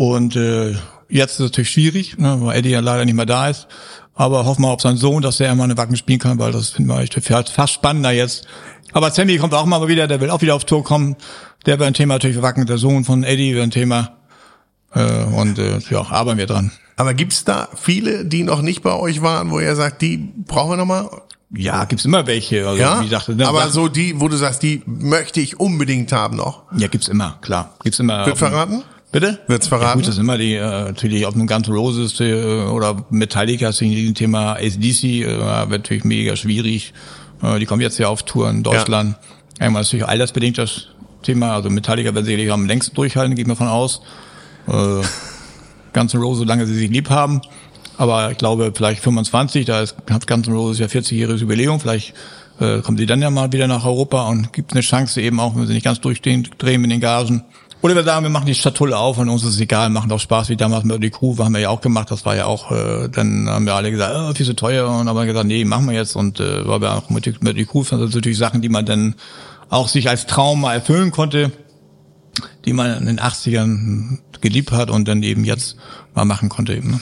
Und 0.00 0.34
äh, 0.34 0.70
jetzt 1.10 1.32
ist 1.32 1.40
es 1.40 1.44
natürlich 1.50 1.68
schwierig, 1.72 2.16
ne, 2.16 2.38
weil 2.40 2.56
Eddie 2.56 2.70
ja 2.70 2.80
leider 2.80 3.04
nicht 3.04 3.12
mehr 3.12 3.26
da 3.26 3.50
ist. 3.50 3.66
Aber 4.14 4.46
hoffen 4.46 4.62
wir 4.62 4.68
auf 4.70 4.80
seinen 4.80 4.96
Sohn, 4.96 5.20
dass 5.20 5.36
der 5.36 5.52
immer 5.52 5.64
eine 5.64 5.76
Wacken 5.76 5.94
spielen 5.94 6.18
kann, 6.18 6.38
weil 6.38 6.52
das 6.52 6.70
finden 6.70 6.90
wir 6.90 7.00
echt 7.00 7.14
fast 7.52 7.74
spannender 7.74 8.10
jetzt. 8.10 8.46
Aber 8.92 9.10
Sammy 9.10 9.36
kommt 9.36 9.52
auch 9.52 9.66
mal 9.66 9.86
wieder, 9.88 10.06
der 10.08 10.22
will 10.22 10.30
auch 10.30 10.40
wieder 10.40 10.54
auf 10.54 10.64
Tour 10.64 10.82
kommen. 10.84 11.16
Der 11.66 11.78
wäre 11.78 11.86
ein 11.86 11.92
Thema 11.92 12.14
natürlich 12.14 12.36
für 12.36 12.42
Wacken, 12.42 12.64
der 12.64 12.78
Sohn 12.78 13.04
von 13.04 13.24
Eddie 13.24 13.52
wäre 13.54 13.62
ein 13.62 13.70
Thema. 13.70 14.16
Äh, 14.94 15.24
und 15.24 15.58
äh, 15.58 15.80
ja, 15.90 16.00
arbeiten 16.10 16.38
wir 16.38 16.46
dran. 16.46 16.70
Aber 16.96 17.12
gibt's 17.12 17.44
da 17.44 17.68
viele, 17.76 18.24
die 18.24 18.42
noch 18.42 18.62
nicht 18.62 18.80
bei 18.82 18.94
euch 18.94 19.20
waren, 19.20 19.50
wo 19.50 19.60
ihr 19.60 19.76
sagt, 19.76 20.00
die 20.00 20.16
brauchen 20.46 20.70
wir 20.70 20.76
noch 20.78 20.86
mal? 20.86 21.10
Ja, 21.54 21.84
gibt's 21.84 22.06
immer 22.06 22.26
welche. 22.26 22.66
Also, 22.66 22.80
Ja, 22.80 23.00
wie 23.00 23.04
gesagt, 23.04 23.28
ne, 23.28 23.46
aber 23.46 23.60
Sachen- 23.60 23.72
so 23.72 23.88
die, 23.88 24.18
wo 24.18 24.28
du 24.28 24.36
sagst, 24.38 24.62
die 24.62 24.80
möchte 24.86 25.40
ich 25.42 25.60
unbedingt 25.60 26.10
haben 26.12 26.36
noch. 26.38 26.62
Ja, 26.74 26.88
gibt's 26.88 27.08
immer, 27.08 27.36
klar. 27.42 27.74
Gibt's 27.84 27.98
immer. 27.98 28.24
Wird 28.24 28.38
verraten? 28.38 28.82
Bitte? 29.12 29.40
Wird's 29.48 29.66
Ja, 29.66 29.78
verraten? 29.78 29.98
gut, 29.98 30.06
das 30.08 30.14
ist 30.14 30.20
immer 30.20 30.38
die, 30.38 30.54
äh, 30.54 30.60
natürlich 30.60 31.26
auf 31.26 31.34
einem 31.34 31.46
Guns 31.46 31.66
N' 31.66 31.74
Roses 31.74 32.20
äh, 32.20 32.62
oder 32.66 33.04
Metallica 33.10 33.70
ist 33.70 33.80
ein 33.82 34.14
Thema. 34.14 34.52
ACDC 34.54 35.04
äh, 35.04 35.26
wird 35.68 35.82
natürlich 35.82 36.04
mega 36.04 36.36
schwierig. 36.36 36.92
Äh, 37.42 37.58
die 37.58 37.66
kommen 37.66 37.82
jetzt 37.82 37.98
ja 37.98 38.08
auf 38.08 38.22
Tour 38.22 38.48
in 38.48 38.62
Deutschland. 38.62 39.16
Einmal 39.58 39.82
ist 39.82 39.88
natürlich 39.88 40.06
altersbedingt 40.06 40.58
das 40.58 40.86
Thema. 41.22 41.54
Also 41.54 41.70
Metallica 41.70 42.14
werden 42.14 42.24
sicherlich 42.24 42.52
am 42.52 42.66
längsten 42.66 42.94
durchhalten, 42.94 43.34
geht 43.34 43.46
mir 43.48 43.56
von 43.56 43.68
aus. 43.68 44.00
Äh, 44.68 44.72
Guns 45.92 46.14
N' 46.14 46.20
Roses, 46.20 46.38
solange 46.40 46.66
sie 46.66 46.74
sich 46.74 46.90
lieb 46.90 47.10
haben. 47.10 47.40
Aber 47.98 48.30
ich 48.30 48.38
glaube, 48.38 48.72
vielleicht 48.74 49.02
25, 49.02 49.66
da 49.66 49.80
ist, 49.82 49.96
hat 50.08 50.26
Guns 50.28 50.46
N' 50.46 50.54
Roses 50.54 50.78
ja 50.78 50.86
40-jähriges 50.86 51.38
Jubiläum. 51.38 51.80
Vielleicht 51.80 52.14
äh, 52.60 52.78
kommen 52.80 52.96
sie 52.96 53.06
dann 53.06 53.20
ja 53.20 53.28
mal 53.30 53.52
wieder 53.52 53.66
nach 53.66 53.84
Europa 53.84 54.28
und 54.28 54.52
gibt 54.52 54.72
eine 54.72 54.82
Chance 54.82 55.20
eben 55.20 55.40
auch, 55.40 55.56
wenn 55.56 55.66
sie 55.66 55.74
nicht 55.74 55.84
ganz 55.84 56.00
durchdrehen 56.00 56.48
drehen 56.58 56.80
mit 56.80 56.92
den 56.92 57.00
Gagen. 57.00 57.42
Oder 57.82 57.94
wir 57.94 58.04
sagen, 58.04 58.24
wir 58.24 58.30
machen 58.30 58.44
die 58.46 58.54
Schatulle 58.54 58.98
auf 58.98 59.16
und 59.16 59.30
uns 59.30 59.42
ist 59.42 59.54
es 59.54 59.60
egal, 59.60 59.88
machen 59.88 60.12
auch 60.12 60.20
Spaß, 60.20 60.50
wie 60.50 60.56
damals 60.56 60.84
mit 60.84 61.02
die 61.02 61.08
Crew, 61.10 61.36
haben 61.38 61.52
wir 61.54 61.60
ja 61.60 61.70
auch 61.70 61.80
gemacht, 61.80 62.10
das 62.10 62.26
war 62.26 62.36
ja 62.36 62.44
auch, 62.44 62.70
äh, 62.70 63.08
dann 63.08 63.48
haben 63.48 63.64
wir 63.64 63.74
alle 63.74 63.90
gesagt, 63.90 64.14
oh, 64.14 64.34
viel 64.34 64.44
zu 64.44 64.54
teuer 64.54 64.86
und 64.86 65.08
haben 65.08 65.16
wir 65.16 65.24
gesagt, 65.24 65.46
nee, 65.46 65.64
machen 65.64 65.86
wir 65.86 65.94
jetzt 65.94 66.14
und 66.14 66.40
äh, 66.40 66.66
weil 66.68 66.82
wir 66.82 66.92
auch 66.94 67.08
mit, 67.08 67.42
mit 67.42 67.56
die 67.56 67.64
Crew, 67.64 67.80
das 67.80 67.88
sind 67.98 68.14
natürlich 68.14 68.36
Sachen, 68.36 68.60
die 68.60 68.68
man 68.68 68.84
dann 68.84 69.14
auch 69.70 69.88
sich 69.88 70.10
als 70.10 70.26
Traum 70.26 70.60
mal 70.60 70.74
erfüllen 70.74 71.10
konnte, 71.10 71.52
die 72.66 72.74
man 72.74 72.98
in 72.98 73.06
den 73.06 73.18
80ern 73.18 74.18
geliebt 74.42 74.72
hat 74.72 74.90
und 74.90 75.08
dann 75.08 75.22
eben 75.22 75.44
jetzt 75.44 75.76
mal 76.14 76.26
machen 76.26 76.50
konnte 76.50 76.74
eben. 76.74 76.90
Ne? 76.90 77.00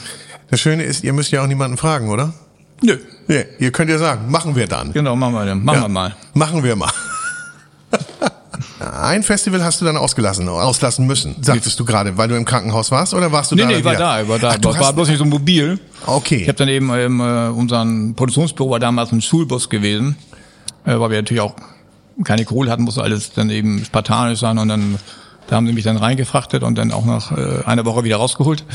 Das 0.49 0.61
Schöne 0.61 0.83
ist, 0.83 1.03
ihr 1.03 1.11
müsst 1.11 1.31
ja 1.31 1.43
auch 1.43 1.47
niemanden 1.47 1.75
fragen, 1.77 2.09
oder? 2.09 2.33
Nö, 2.81 2.97
Ja, 3.27 3.41
ihr 3.59 3.71
könnt 3.71 3.89
ja 3.89 3.97
sagen, 3.97 4.31
machen 4.31 4.55
wir 4.55 4.67
dann. 4.67 4.93
genau, 4.93 5.17
machen 5.17 5.33
wir 5.33 5.45
dann, 5.45 5.63
machen 5.65 5.75
Ja, 5.75 5.81
wir 5.83 5.89
mal. 5.89 6.15
Machen 6.33 6.63
wir 6.63 6.75
mal. 6.77 6.91
Ein 8.79 9.23
Festival 9.23 9.63
hast 9.63 9.79
du 9.81 9.85
dann 9.85 9.95
ausgelassen, 9.97 10.47
auslassen 10.49 11.05
müssen, 11.05 11.35
sagtest 11.41 11.79
du 11.79 11.85
gerade, 11.85 12.17
weil 12.17 12.27
du 12.27 12.35
im 12.35 12.45
Krankenhaus 12.45 12.89
warst 12.91 13.13
oder 13.13 13.31
warst 13.31 13.51
du 13.51 13.55
Nee, 13.55 13.61
da? 13.61 13.67
nee, 13.67 13.73
dann 13.73 13.79
ich 13.81 13.85
war 13.85 13.95
da, 13.95 14.21
ich 14.21 14.27
war 14.27 14.39
da, 14.39 14.49
Ach, 14.51 14.57
du 14.57 14.79
war, 14.79 14.93
bloß 14.93 15.07
nicht 15.09 15.19
so 15.19 15.25
mobil. 15.25 15.79
okay. 16.05 16.37
Ich 16.37 16.47
habe 16.47 16.57
dann 16.57 16.67
eben 16.69 16.89
ähm, 16.93 17.19
äh, 17.19 17.49
unseren 17.49 18.15
Produktionsbüro 18.15 18.71
war 18.71 18.79
damals 18.79 19.11
ein 19.11 19.21
Schulbus 19.21 19.69
gewesen, 19.69 20.15
äh, 20.85 20.99
weil 20.99 21.11
wir 21.11 21.17
natürlich 21.17 21.41
auch 21.41 21.55
keine 22.23 22.43
Kohle 22.45 22.71
hatten, 22.71 22.83
musste 22.83 23.03
alles 23.03 23.31
dann 23.33 23.49
eben 23.49 23.85
spartanisch 23.85 24.39
sein 24.39 24.57
und 24.57 24.67
dann 24.67 24.97
da 25.47 25.55
haben 25.55 25.65
sie 25.67 25.73
mich 25.73 25.83
dann 25.83 25.97
reingefrachtet 25.97 26.61
und 26.63 26.77
dann 26.77 26.91
auch 26.91 27.05
nach 27.05 27.31
äh, 27.31 27.63
einer 27.65 27.85
Woche 27.85 28.03
wieder 28.03 28.17
rausgeholt. 28.17 28.63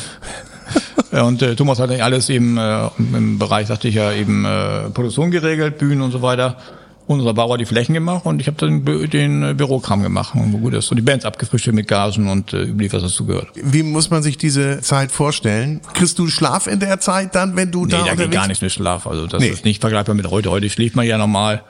Und 1.12 1.42
äh, 1.42 1.54
Thomas 1.54 1.78
hat 1.78 1.90
eigentlich 1.90 2.02
alles 2.02 2.28
eben 2.30 2.56
äh, 2.56 2.88
im 2.98 3.38
Bereich, 3.38 3.68
sagte 3.68 3.86
ich 3.86 3.94
ja, 3.94 4.10
eben 4.12 4.44
äh, 4.44 4.90
Produktion 4.90 5.30
geregelt, 5.30 5.78
Bühnen 5.78 6.00
und 6.02 6.10
so 6.10 6.22
weiter. 6.22 6.56
Unser 7.06 7.34
Bauer 7.34 7.52
hat 7.54 7.60
die 7.60 7.66
Flächen 7.66 7.92
gemacht 7.92 8.24
und 8.24 8.40
ich 8.40 8.46
habe 8.46 8.56
dann 8.56 8.82
den 9.10 9.42
äh, 9.42 9.52
Bürokram 9.54 10.02
gemacht 10.02 10.34
und 10.34 10.52
gut 10.62 10.72
ist. 10.72 10.90
Und 10.90 10.96
die 10.96 11.02
Bands 11.02 11.26
abgefrühstückt 11.26 11.74
mit 11.76 11.86
Gagen 11.86 12.28
und 12.30 12.54
äh, 12.54 12.62
überliefert, 12.62 13.02
was 13.02 13.10
dazu 13.12 13.26
gehört. 13.26 13.48
Wie 13.54 13.82
muss 13.82 14.08
man 14.10 14.22
sich 14.22 14.38
diese 14.38 14.80
Zeit 14.80 15.12
vorstellen? 15.12 15.80
Kriegst 15.92 16.18
du 16.18 16.28
Schlaf 16.28 16.66
in 16.66 16.80
der 16.80 17.00
Zeit 17.00 17.34
dann, 17.34 17.56
wenn 17.56 17.70
du 17.70 17.84
Nee, 17.84 17.92
da 17.92 18.04
da 18.04 18.14
geht 18.14 18.30
gar 18.30 18.46
nichts 18.46 18.62
mit 18.62 18.72
Schlaf. 18.72 19.06
Also 19.06 19.26
das 19.26 19.40
Nee. 19.42 19.48
ist 19.48 19.66
nicht 19.66 19.82
vergleichbar 19.82 20.14
mit 20.14 20.30
heute. 20.30 20.50
Heute 20.50 20.70
schläft 20.70 20.96
man 20.96 21.06
ja 21.06 21.18
normal, 21.18 21.62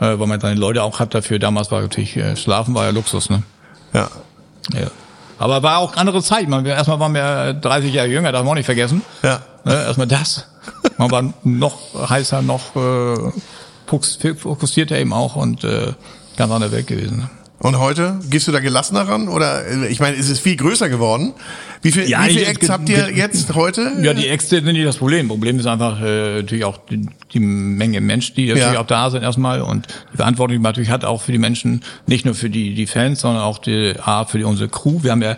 äh, 0.00 0.18
weil 0.18 0.26
man 0.26 0.40
seine 0.40 0.58
Leute 0.58 0.82
auch 0.82 0.98
hat 0.98 1.14
dafür. 1.14 1.38
Damals 1.38 1.70
war 1.70 1.82
natürlich 1.82 2.16
äh, 2.16 2.34
Schlafen 2.34 2.74
war 2.74 2.84
ja 2.86 2.90
Luxus, 2.90 3.30
ne? 3.30 3.44
Ja. 3.94 4.08
Ja. 4.74 4.88
Aber 5.38 5.62
war 5.62 5.78
auch 5.78 5.96
andere 5.96 6.20
Zeit. 6.22 6.48
Man, 6.48 6.66
erstmal 6.66 6.98
waren 6.98 7.14
wir 7.14 7.54
30 7.54 7.94
Jahre 7.94 8.08
jünger, 8.08 8.32
darf 8.32 8.42
man 8.42 8.50
auch 8.50 8.54
nicht 8.56 8.66
vergessen. 8.66 9.02
Ja. 9.22 9.40
Ne, 9.64 9.72
erstmal 9.72 10.06
das. 10.08 10.46
Man 10.98 11.10
war 11.10 11.32
noch 11.44 12.10
heißer, 12.10 12.42
noch 12.42 12.74
äh, 12.76 13.30
fokussierter 13.90 14.98
eben 14.98 15.12
auch 15.12 15.36
und 15.36 15.64
äh, 15.64 15.92
ganz 16.36 16.52
andere 16.52 16.72
Welt 16.72 16.86
gewesen. 16.86 17.18
Ne? 17.18 17.30
Und 17.62 17.78
heute 17.78 18.18
gehst 18.30 18.48
du 18.48 18.52
da 18.52 18.60
gelassener 18.60 19.06
ran 19.06 19.28
oder 19.28 19.66
äh, 19.66 19.88
ich 19.88 20.00
meine, 20.00 20.16
es 20.16 20.30
ist 20.30 20.40
viel 20.40 20.56
größer 20.56 20.88
geworden. 20.88 21.34
Wie 21.82 21.92
viel, 21.92 22.08
Ja, 22.08 22.24
wie 22.26 22.30
viel 22.32 22.42
ich- 22.42 22.48
Acts 22.48 22.70
habt 22.70 22.88
ihr 22.88 23.10
jetzt 23.10 23.54
heute? 23.54 23.92
Ja, 24.00 24.14
die 24.14 24.28
Äxte 24.28 24.56
sind 24.56 24.72
nicht 24.72 24.86
das 24.86 24.96
Problem. 24.96 25.28
Problem 25.28 25.58
ist 25.58 25.66
einfach 25.66 26.00
äh, 26.00 26.36
natürlich 26.36 26.64
auch 26.64 26.78
die, 26.90 27.06
die 27.34 27.40
Menge 27.40 28.00
Mensch, 28.00 28.32
die 28.32 28.48
natürlich 28.48 28.78
auch 28.78 28.86
da 28.86 29.10
sind 29.10 29.22
erstmal 29.22 29.60
und 29.60 29.88
die 30.12 30.16
Verantwortung, 30.16 30.52
die 30.54 30.58
man 30.58 30.70
natürlich 30.70 30.88
hat, 30.90 31.04
auch 31.04 31.20
für 31.20 31.32
die 31.32 31.38
Menschen, 31.38 31.82
nicht 32.06 32.24
nur 32.24 32.34
für 32.34 32.48
die 32.48 32.74
die 32.74 32.86
Fans, 32.86 33.20
sondern 33.20 33.42
auch 33.42 33.58
die 33.58 33.94
A, 34.02 34.24
für 34.24 34.38
die, 34.38 34.44
unsere 34.44 34.70
Crew. 34.70 35.02
Wir 35.02 35.10
haben 35.10 35.22
ja 35.22 35.36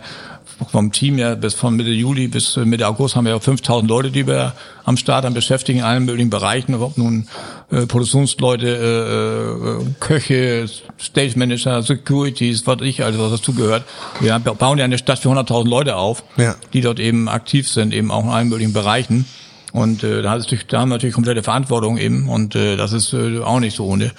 vom 0.69 0.91
Team 0.91 1.17
ja 1.17 1.35
bis 1.35 1.53
von 1.53 1.75
Mitte 1.75 1.89
Juli 1.91 2.27
bis 2.27 2.57
äh, 2.57 2.65
Mitte 2.65 2.87
August 2.87 3.15
haben 3.15 3.25
wir 3.25 3.31
ja 3.33 3.39
5000 3.39 3.89
Leute, 3.89 4.11
die 4.11 4.27
wir 4.27 4.53
am 4.85 4.97
Start 4.97 5.25
haben, 5.25 5.33
beschäftigen 5.33 5.79
in 5.79 5.85
allen 5.85 6.05
möglichen 6.05 6.29
Bereichen, 6.29 6.75
ob 6.75 6.97
nun 6.97 7.27
äh, 7.71 7.85
Produktionsleute, 7.85 8.67
äh, 8.67 9.83
äh, 9.83 9.85
Köche, 9.99 10.65
Stage 10.99 11.33
Manager, 11.37 11.81
Securities, 11.81 12.65
was 12.67 12.81
ich, 12.81 13.03
also 13.03 13.19
was 13.19 13.31
dazugehört. 13.39 13.83
Wir 14.19 14.37
bauen 14.39 14.77
ja 14.77 14.85
eine 14.85 14.97
Stadt 14.97 15.19
für 15.19 15.29
100.000 15.29 15.67
Leute 15.67 15.95
auf 15.95 16.23
Ja. 16.37 16.55
die 16.73 16.81
dort 16.81 16.99
eben 16.99 17.29
aktiv 17.29 17.67
sind, 17.69 17.93
eben 17.93 18.11
auch 18.11 18.23
in 18.23 18.29
allen 18.29 18.49
möglichen 18.49 18.73
Bereichen. 18.73 19.25
Und 19.71 20.03
äh, 20.03 20.21
da 20.21 20.31
haben 20.31 20.45
wir 20.49 20.85
natürlich 20.85 21.15
komplette 21.15 21.41
Verantwortung 21.43 21.97
eben 21.97 22.29
und 22.29 22.55
äh, 22.55 22.75
das 22.75 22.93
ist 22.93 23.13
äh, 23.13 23.39
auch 23.39 23.59
nicht 23.59 23.75
so 23.75 23.85
ohne. 23.85 24.11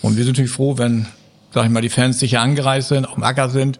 Und 0.00 0.16
wir 0.16 0.24
sind 0.24 0.32
natürlich 0.34 0.50
froh, 0.50 0.78
wenn, 0.78 1.06
sag 1.52 1.64
ich 1.64 1.70
mal, 1.70 1.82
die 1.82 1.88
Fans 1.90 2.18
sicher 2.20 2.40
angereist 2.40 2.88
sind, 2.88 3.06
auf 3.06 3.14
dem 3.14 3.22
Acker 3.22 3.50
sind, 3.50 3.78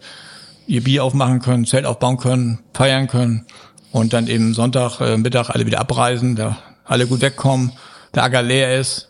ihr 0.67 0.83
Bier 0.83 1.03
aufmachen 1.03 1.39
können, 1.39 1.65
Zelt 1.65 1.85
aufbauen 1.85 2.17
können, 2.17 2.59
feiern 2.73 3.07
können 3.07 3.45
und 3.91 4.13
dann 4.13 4.27
eben 4.27 4.53
Sonntag 4.53 4.99
äh, 4.99 5.17
Mittag 5.17 5.49
alle 5.49 5.65
wieder 5.65 5.79
abreisen, 5.79 6.35
da 6.35 6.57
alle 6.83 7.07
gut 7.07 7.21
wegkommen, 7.21 7.71
der 8.13 8.23
Acker 8.23 8.41
leer 8.41 8.79
ist, 8.79 9.09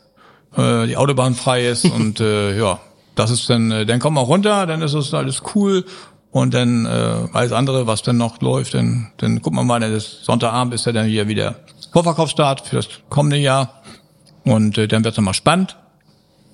äh, 0.56 0.88
die 0.88 0.98
Autobahn 0.98 1.36
frei 1.36 1.68
ist 1.68 1.86
und 1.91 2.20
äh, 2.20 2.58
ja, 2.58 2.80
das 3.15 3.32
ist 3.32 3.50
dann, 3.50 3.72
äh, 3.72 3.86
dann 3.86 4.00
kommen 4.00 4.18
wir 4.18 4.22
runter, 4.22 4.65
dann 4.65 4.82
ist 4.82 4.94
es 4.94 5.13
alles 5.13 5.41
cool 5.56 5.86
und 6.32 6.54
dann 6.54 6.86
äh, 6.86 7.30
alles 7.34 7.52
andere, 7.52 7.88
was 7.88 8.02
dann 8.04 8.18
noch 8.18 8.41
läuft, 8.41 8.74
dann, 8.74 9.12
dann 9.18 9.41
gucken 9.41 9.58
wir 9.58 9.63
mal, 9.63 9.80
dann 9.80 9.94
ist 9.94 10.26
Sonntagabend 10.26 10.74
ist 10.74 10.86
ja 10.86 10.91
dann 10.91 11.06
hier 11.06 11.28
wieder 11.28 11.56
Vorverkaufsstart 11.94 12.68
für 12.68 12.76
das 12.76 12.89
kommende 13.10 13.38
Jahr 13.38 13.82
und 14.44 14.78
äh, 14.78 14.88
dann 14.88 15.04
wird 15.04 15.13
es 15.13 15.18
nochmal 15.18 15.34
spannend. 15.34 15.78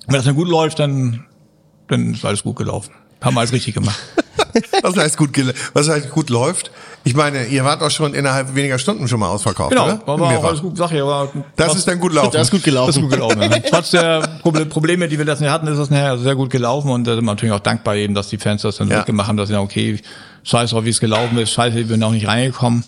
Wenn 0.06 0.14
das 0.14 0.24
dann 0.24 0.36
gut 0.36 0.48
läuft, 0.48 0.78
dann, 0.78 1.26
dann 1.88 2.14
ist 2.14 2.24
alles 2.24 2.42
gut 2.42 2.56
gelaufen. 2.56 2.92
Haben 3.20 3.34
wir 3.34 3.40
alles 3.40 3.52
richtig 3.52 3.74
gemacht. 3.74 3.98
Was 4.82 4.96
heißt 4.96 5.16
gut, 5.16 5.32
gel- 5.32 5.54
was 5.72 5.88
heißt 5.88 6.10
gut 6.10 6.30
läuft? 6.30 6.70
Ich 7.04 7.14
meine, 7.14 7.46
ihr 7.46 7.64
wart 7.64 7.82
auch 7.82 7.90
schon 7.90 8.14
innerhalb 8.14 8.54
weniger 8.54 8.78
Stunden 8.78 9.08
schon 9.08 9.18
mal 9.20 9.28
ausverkauft, 9.28 9.70
Genau, 9.70 9.84
oder? 9.84 10.06
war, 10.06 10.20
war 10.20 10.38
auch 10.38 10.44
alles 10.44 10.60
gut, 10.62 10.76
sag 10.76 10.92
ich, 10.92 11.02
war 11.02 11.28
Das 11.56 11.74
ist 11.74 11.88
dann 11.88 11.98
gut 11.98 12.12
laufen. 12.12 12.30
Das 12.32 12.42
ist 12.42 12.50
gut 12.50 12.62
gelaufen. 12.62 12.86
Das 12.88 12.96
ist 12.96 13.02
gut 13.02 13.10
gelaufen. 13.10 13.40
Ja. 13.42 13.48
Trotz 13.70 13.90
der 13.90 14.22
Proble- 14.42 14.66
Probleme, 14.66 15.08
die 15.08 15.18
wir 15.18 15.24
letzten 15.24 15.44
Jahr 15.44 15.54
hatten, 15.54 15.66
ist 15.66 15.78
das 15.78 15.90
nachher 15.90 16.16
sehr 16.18 16.34
gut 16.36 16.50
gelaufen 16.50 16.90
und 16.90 17.04
da 17.06 17.14
sind 17.14 17.24
wir 17.24 17.32
natürlich 17.32 17.54
auch 17.54 17.60
dankbar 17.60 17.96
eben, 17.96 18.14
dass 18.14 18.28
die 18.28 18.38
Fans 18.38 18.62
das 18.62 18.76
dann 18.76 18.88
Ja. 18.88 18.98
mitgemacht 18.98 19.28
haben, 19.28 19.36
dass 19.36 19.48
sie 19.48 19.54
sagen, 19.54 19.64
okay, 19.64 20.00
scheiß 20.44 20.70
drauf, 20.70 20.84
wie 20.84 20.90
es 20.90 21.00
gelaufen 21.00 21.36
ist, 21.38 21.50
scheiße, 21.50 21.76
wir 21.76 21.86
sind 21.86 22.00
noch 22.00 22.12
nicht 22.12 22.26
reingekommen. 22.28 22.84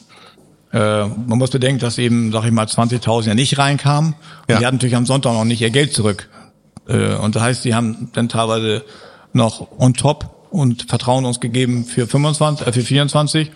Äh, 0.73 1.05
man 1.07 1.39
muss 1.39 1.51
bedenken, 1.51 1.81
dass 1.81 1.99
eben, 1.99 2.33
sag 2.33 2.45
ich 2.45 2.51
mal, 2.53 2.67
20.000 2.67 3.29
ja 3.29 3.35
nicht 3.35 3.59
reinkamen. 3.59 4.15
Ja. 4.49 4.57
Und 4.57 4.61
die 4.61 4.67
hatten 4.67 4.77
natürlich 4.77 4.97
am 4.97 5.07
Sonntag 5.07 5.33
noch 5.33 5.45
nicht 5.45 5.61
ihr 5.61 5.71
Geld 5.71 5.93
zurück. 5.93 6.29
Äh, 6.89 7.15
und 7.15 7.35
das 7.37 7.43
heißt, 7.43 7.65
die 7.65 7.75
haben 7.75 8.11
dann 8.13 8.29
teilweise 8.29 8.85
noch 9.33 9.69
on 9.79 9.95
top 9.95 10.34
und 10.55 10.85
Vertrauen 10.89 11.25
uns 11.25 11.41
gegeben 11.41 11.85
für 11.85 12.07
25, 12.07 12.67
äh, 12.67 12.73
für 12.73 12.83
24, 12.83 13.51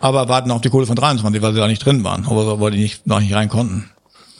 aber 0.00 0.28
warten 0.28 0.50
auf 0.50 0.60
die 0.60 0.68
Kohle 0.70 0.86
von 0.86 0.96
23, 0.96 1.40
weil 1.42 1.52
sie 1.54 1.60
da 1.60 1.66
nicht 1.68 1.84
drin 1.84 2.04
waren, 2.04 2.26
aber 2.26 2.60
weil 2.60 2.72
die 2.72 2.80
nicht, 2.80 3.06
noch 3.06 3.20
nicht 3.20 3.34
rein 3.34 3.48
konnten. 3.48 3.88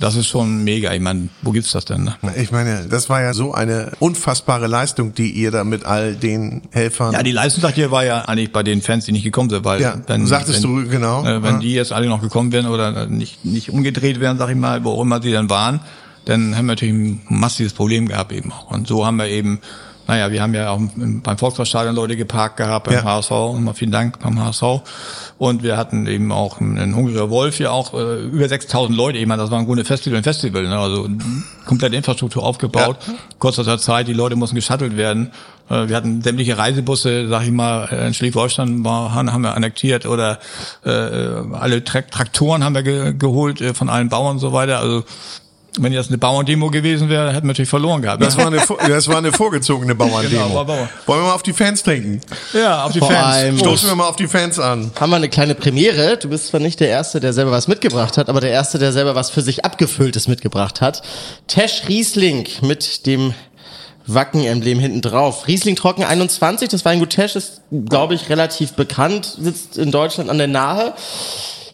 Das 0.00 0.14
ist 0.14 0.28
schon 0.28 0.62
mega. 0.62 0.92
Ich 0.92 1.00
meine, 1.00 1.28
wo 1.42 1.50
gibt's 1.50 1.72
das 1.72 1.84
denn? 1.84 2.04
Ne? 2.04 2.14
Ich 2.36 2.52
meine, 2.52 2.86
das 2.88 3.10
war 3.10 3.20
ja 3.20 3.34
so 3.34 3.52
eine 3.52 3.90
unfassbare 3.98 4.68
Leistung, 4.68 5.12
die 5.12 5.30
ihr 5.32 5.50
da 5.50 5.64
mit 5.64 5.84
all 5.86 6.14
den 6.14 6.62
Helfern. 6.70 7.12
Ja, 7.14 7.24
die 7.24 7.32
Leistungstag 7.32 7.74
hier 7.74 7.90
war 7.90 8.04
ja 8.04 8.20
eigentlich 8.22 8.52
bei 8.52 8.62
den 8.62 8.80
Fans, 8.80 9.06
die 9.06 9.12
nicht 9.12 9.24
gekommen 9.24 9.50
sind, 9.50 9.64
weil 9.64 9.80
Ja, 9.80 9.96
sagtest 10.24 10.62
du, 10.62 10.88
genau. 10.88 11.24
Äh, 11.24 11.42
wenn 11.42 11.54
Ja. 11.54 11.58
die 11.58 11.72
jetzt 11.72 11.92
alle 11.92 12.06
noch 12.06 12.20
gekommen 12.20 12.52
wären 12.52 12.66
oder 12.66 13.06
nicht 13.06 13.44
nicht 13.44 13.70
umgedreht 13.70 14.20
wären, 14.20 14.38
sag 14.38 14.50
ich 14.50 14.56
mal, 14.56 14.84
wo 14.84 14.90
auch 14.92 15.02
immer 15.02 15.20
sie 15.20 15.32
dann 15.32 15.50
waren, 15.50 15.80
dann 16.26 16.56
haben 16.56 16.66
wir 16.66 16.72
natürlich 16.74 16.94
ein 16.94 17.20
massives 17.28 17.72
Problem 17.72 18.06
gehabt 18.06 18.30
eben 18.32 18.52
auch. 18.52 18.70
Und 18.70 18.86
so 18.86 19.04
haben 19.04 19.16
wir 19.16 19.26
eben, 19.26 19.58
naja, 20.08 20.32
wir 20.32 20.42
haben 20.42 20.54
ja 20.54 20.70
auch 20.70 20.78
im- 20.78 21.20
beim 21.22 21.38
Volkswagenstadion 21.38 21.94
Leute 21.94 22.16
geparkt 22.16 22.56
gehabt, 22.56 22.86
beim 22.86 22.94
Ja. 22.94 23.04
HSV, 23.04 23.30
immer 23.56 23.74
vielen 23.74 23.92
Dank 23.92 24.18
beim 24.20 24.42
HSV. 24.42 24.82
Und 25.38 25.62
wir 25.62 25.76
hatten 25.76 26.06
eben 26.08 26.32
auch 26.32 26.60
einen 26.60 26.96
Hungriger 26.96 27.30
Wolf 27.30 27.60
ja 27.60 27.70
auch 27.70 27.94
äh, 27.94 28.16
über 28.22 28.48
6000 28.48 28.96
Leute. 28.96 29.18
Ich 29.18 29.26
meine, 29.26 29.42
das 29.42 29.50
war 29.50 29.58
ein 29.60 29.66
gutes 29.66 29.86
Festival, 29.86 30.18
ein 30.18 30.24
Festival, 30.24 30.64
ne? 30.66 30.76
also 30.78 31.08
komplette 31.66 31.94
Infrastruktur 31.94 32.42
aufgebaut. 32.42 32.96
Kurzer 33.38 33.78
Zeit, 33.78 34.08
die 34.08 34.14
Leute 34.14 34.34
mussten 34.34 34.56
geschattelt 34.56 34.96
werden. 34.96 35.30
Äh, 35.70 35.88
Wir 35.88 35.94
hatten 35.96 36.22
sämtliche 36.22 36.56
Reisebusse, 36.58 37.28
sag 37.28 37.42
ich 37.44 37.50
mal, 37.52 37.84
in 38.06 38.14
Schleswig-Holstein 38.14 38.82
haben 38.86 39.42
wir 39.42 39.54
annektiert 39.54 40.06
oder 40.06 40.38
äh, 40.84 40.90
alle 40.90 41.84
Tra 41.84 42.00
Traktoren 42.00 42.64
haben 42.64 42.74
wir 42.74 42.82
ge 42.82 43.12
geholt 43.12 43.60
äh, 43.60 43.74
von 43.74 43.88
allen 43.90 44.08
Bauern 44.08 44.32
und 44.36 44.38
so 44.38 44.52
weiter. 44.54 44.78
Also 44.80 45.04
wenn 45.82 45.92
jetzt 45.92 46.08
eine 46.08 46.18
Bauerndemo 46.18 46.70
gewesen 46.70 47.08
wäre, 47.08 47.28
hätten 47.32 47.44
wir 47.44 47.48
natürlich 47.48 47.68
verloren 47.68 48.02
gehabt. 48.02 48.22
Das 48.22 48.36
ne? 48.36 48.44
war 48.44 48.52
eine, 48.52 48.88
das 48.88 49.08
war 49.08 49.18
eine 49.18 49.32
vorgezogene 49.32 49.94
Bauerndemo. 49.96 50.48
Genau, 50.48 50.64
Bauer. 50.64 50.88
Wollen 51.06 51.20
wir 51.22 51.26
mal 51.28 51.34
auf 51.34 51.42
die 51.42 51.52
Fans 51.52 51.82
trinken? 51.82 52.20
ja, 52.52 52.84
auf 52.84 52.92
die 52.92 52.98
Vor 52.98 53.10
Fans. 53.10 53.36
allem- 53.36 53.58
Stoßen 53.58 53.88
wir 53.88 53.94
mal 53.96 54.08
auf 54.08 54.16
die 54.16 54.26
Fans 54.28 54.58
an. 54.58 54.90
Haben 54.98 55.10
wir 55.10 55.16
eine 55.16 55.28
kleine 55.28 55.54
Premiere. 55.54 56.16
Du 56.16 56.28
bist 56.28 56.48
zwar 56.48 56.60
nicht 56.60 56.80
der 56.80 56.88
Erste, 56.88 57.20
der 57.20 57.32
selber 57.32 57.50
was 57.50 57.68
mitgebracht 57.68 58.16
hat, 58.18 58.28
aber 58.28 58.40
der 58.40 58.50
Erste, 58.50 58.78
der 58.78 58.92
selber 58.92 59.14
was 59.14 59.30
für 59.30 59.40
sich 59.42 59.64
abgefülltes 59.64 60.28
mitgebracht 60.28 60.80
hat. 60.80 61.02
Tesch 61.46 61.82
Riesling 61.88 62.46
mit 62.62 63.06
dem 63.06 63.34
Wacken-Emblem 64.06 64.78
hinten 64.78 65.02
drauf. 65.02 65.46
Riesling 65.48 65.76
Trocken 65.76 66.02
21, 66.02 66.70
das 66.70 66.84
Weingut 66.86 67.10
Tesch 67.10 67.36
ist, 67.36 67.60
glaube 67.70 68.14
ich, 68.14 68.30
relativ 68.30 68.72
bekannt, 68.72 69.36
sitzt 69.38 69.76
in 69.76 69.90
Deutschland 69.90 70.30
an 70.30 70.38
der 70.38 70.46
Nahe. 70.46 70.94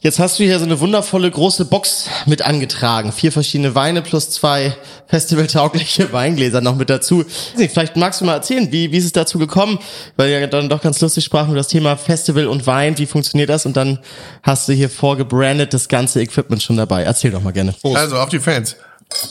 Jetzt 0.04 0.18
hast 0.18 0.38
du 0.38 0.44
hier 0.44 0.58
so 0.58 0.66
eine 0.66 0.80
wundervolle 0.80 1.30
große 1.30 1.64
Box 1.64 2.10
mit 2.26 2.42
angetragen. 2.42 3.10
Vier 3.10 3.32
verschiedene 3.32 3.74
Weine 3.74 4.02
plus 4.02 4.28
zwei 4.28 4.76
festivaltaugliche 5.06 6.12
Weingläser 6.12 6.60
noch 6.60 6.76
mit 6.76 6.90
dazu. 6.90 7.24
Vielleicht 7.56 7.96
magst 7.96 8.20
du 8.20 8.26
mal 8.26 8.34
erzählen, 8.34 8.70
wie, 8.70 8.92
wie 8.92 8.98
ist 8.98 9.06
es 9.06 9.12
dazu 9.12 9.38
gekommen? 9.38 9.78
Weil 10.18 10.28
ja 10.28 10.46
dann 10.46 10.68
doch 10.68 10.82
ganz 10.82 11.00
lustig 11.00 11.24
sprachen 11.24 11.48
über 11.48 11.56
das 11.56 11.68
Thema 11.68 11.96
Festival 11.96 12.48
und 12.48 12.66
Wein. 12.66 12.98
Wie 12.98 13.06
funktioniert 13.06 13.48
das? 13.48 13.64
Und 13.64 13.78
dann 13.78 13.98
hast 14.42 14.68
du 14.68 14.74
hier 14.74 14.90
vorgebrandet 14.90 15.72
das 15.72 15.88
ganze 15.88 16.20
Equipment 16.20 16.62
schon 16.62 16.76
dabei. 16.76 17.02
Erzähl 17.04 17.30
doch 17.30 17.40
mal 17.40 17.54
gerne. 17.54 17.74
Also 17.82 18.18
auf 18.18 18.28
die 18.28 18.40
Fans. 18.40 18.76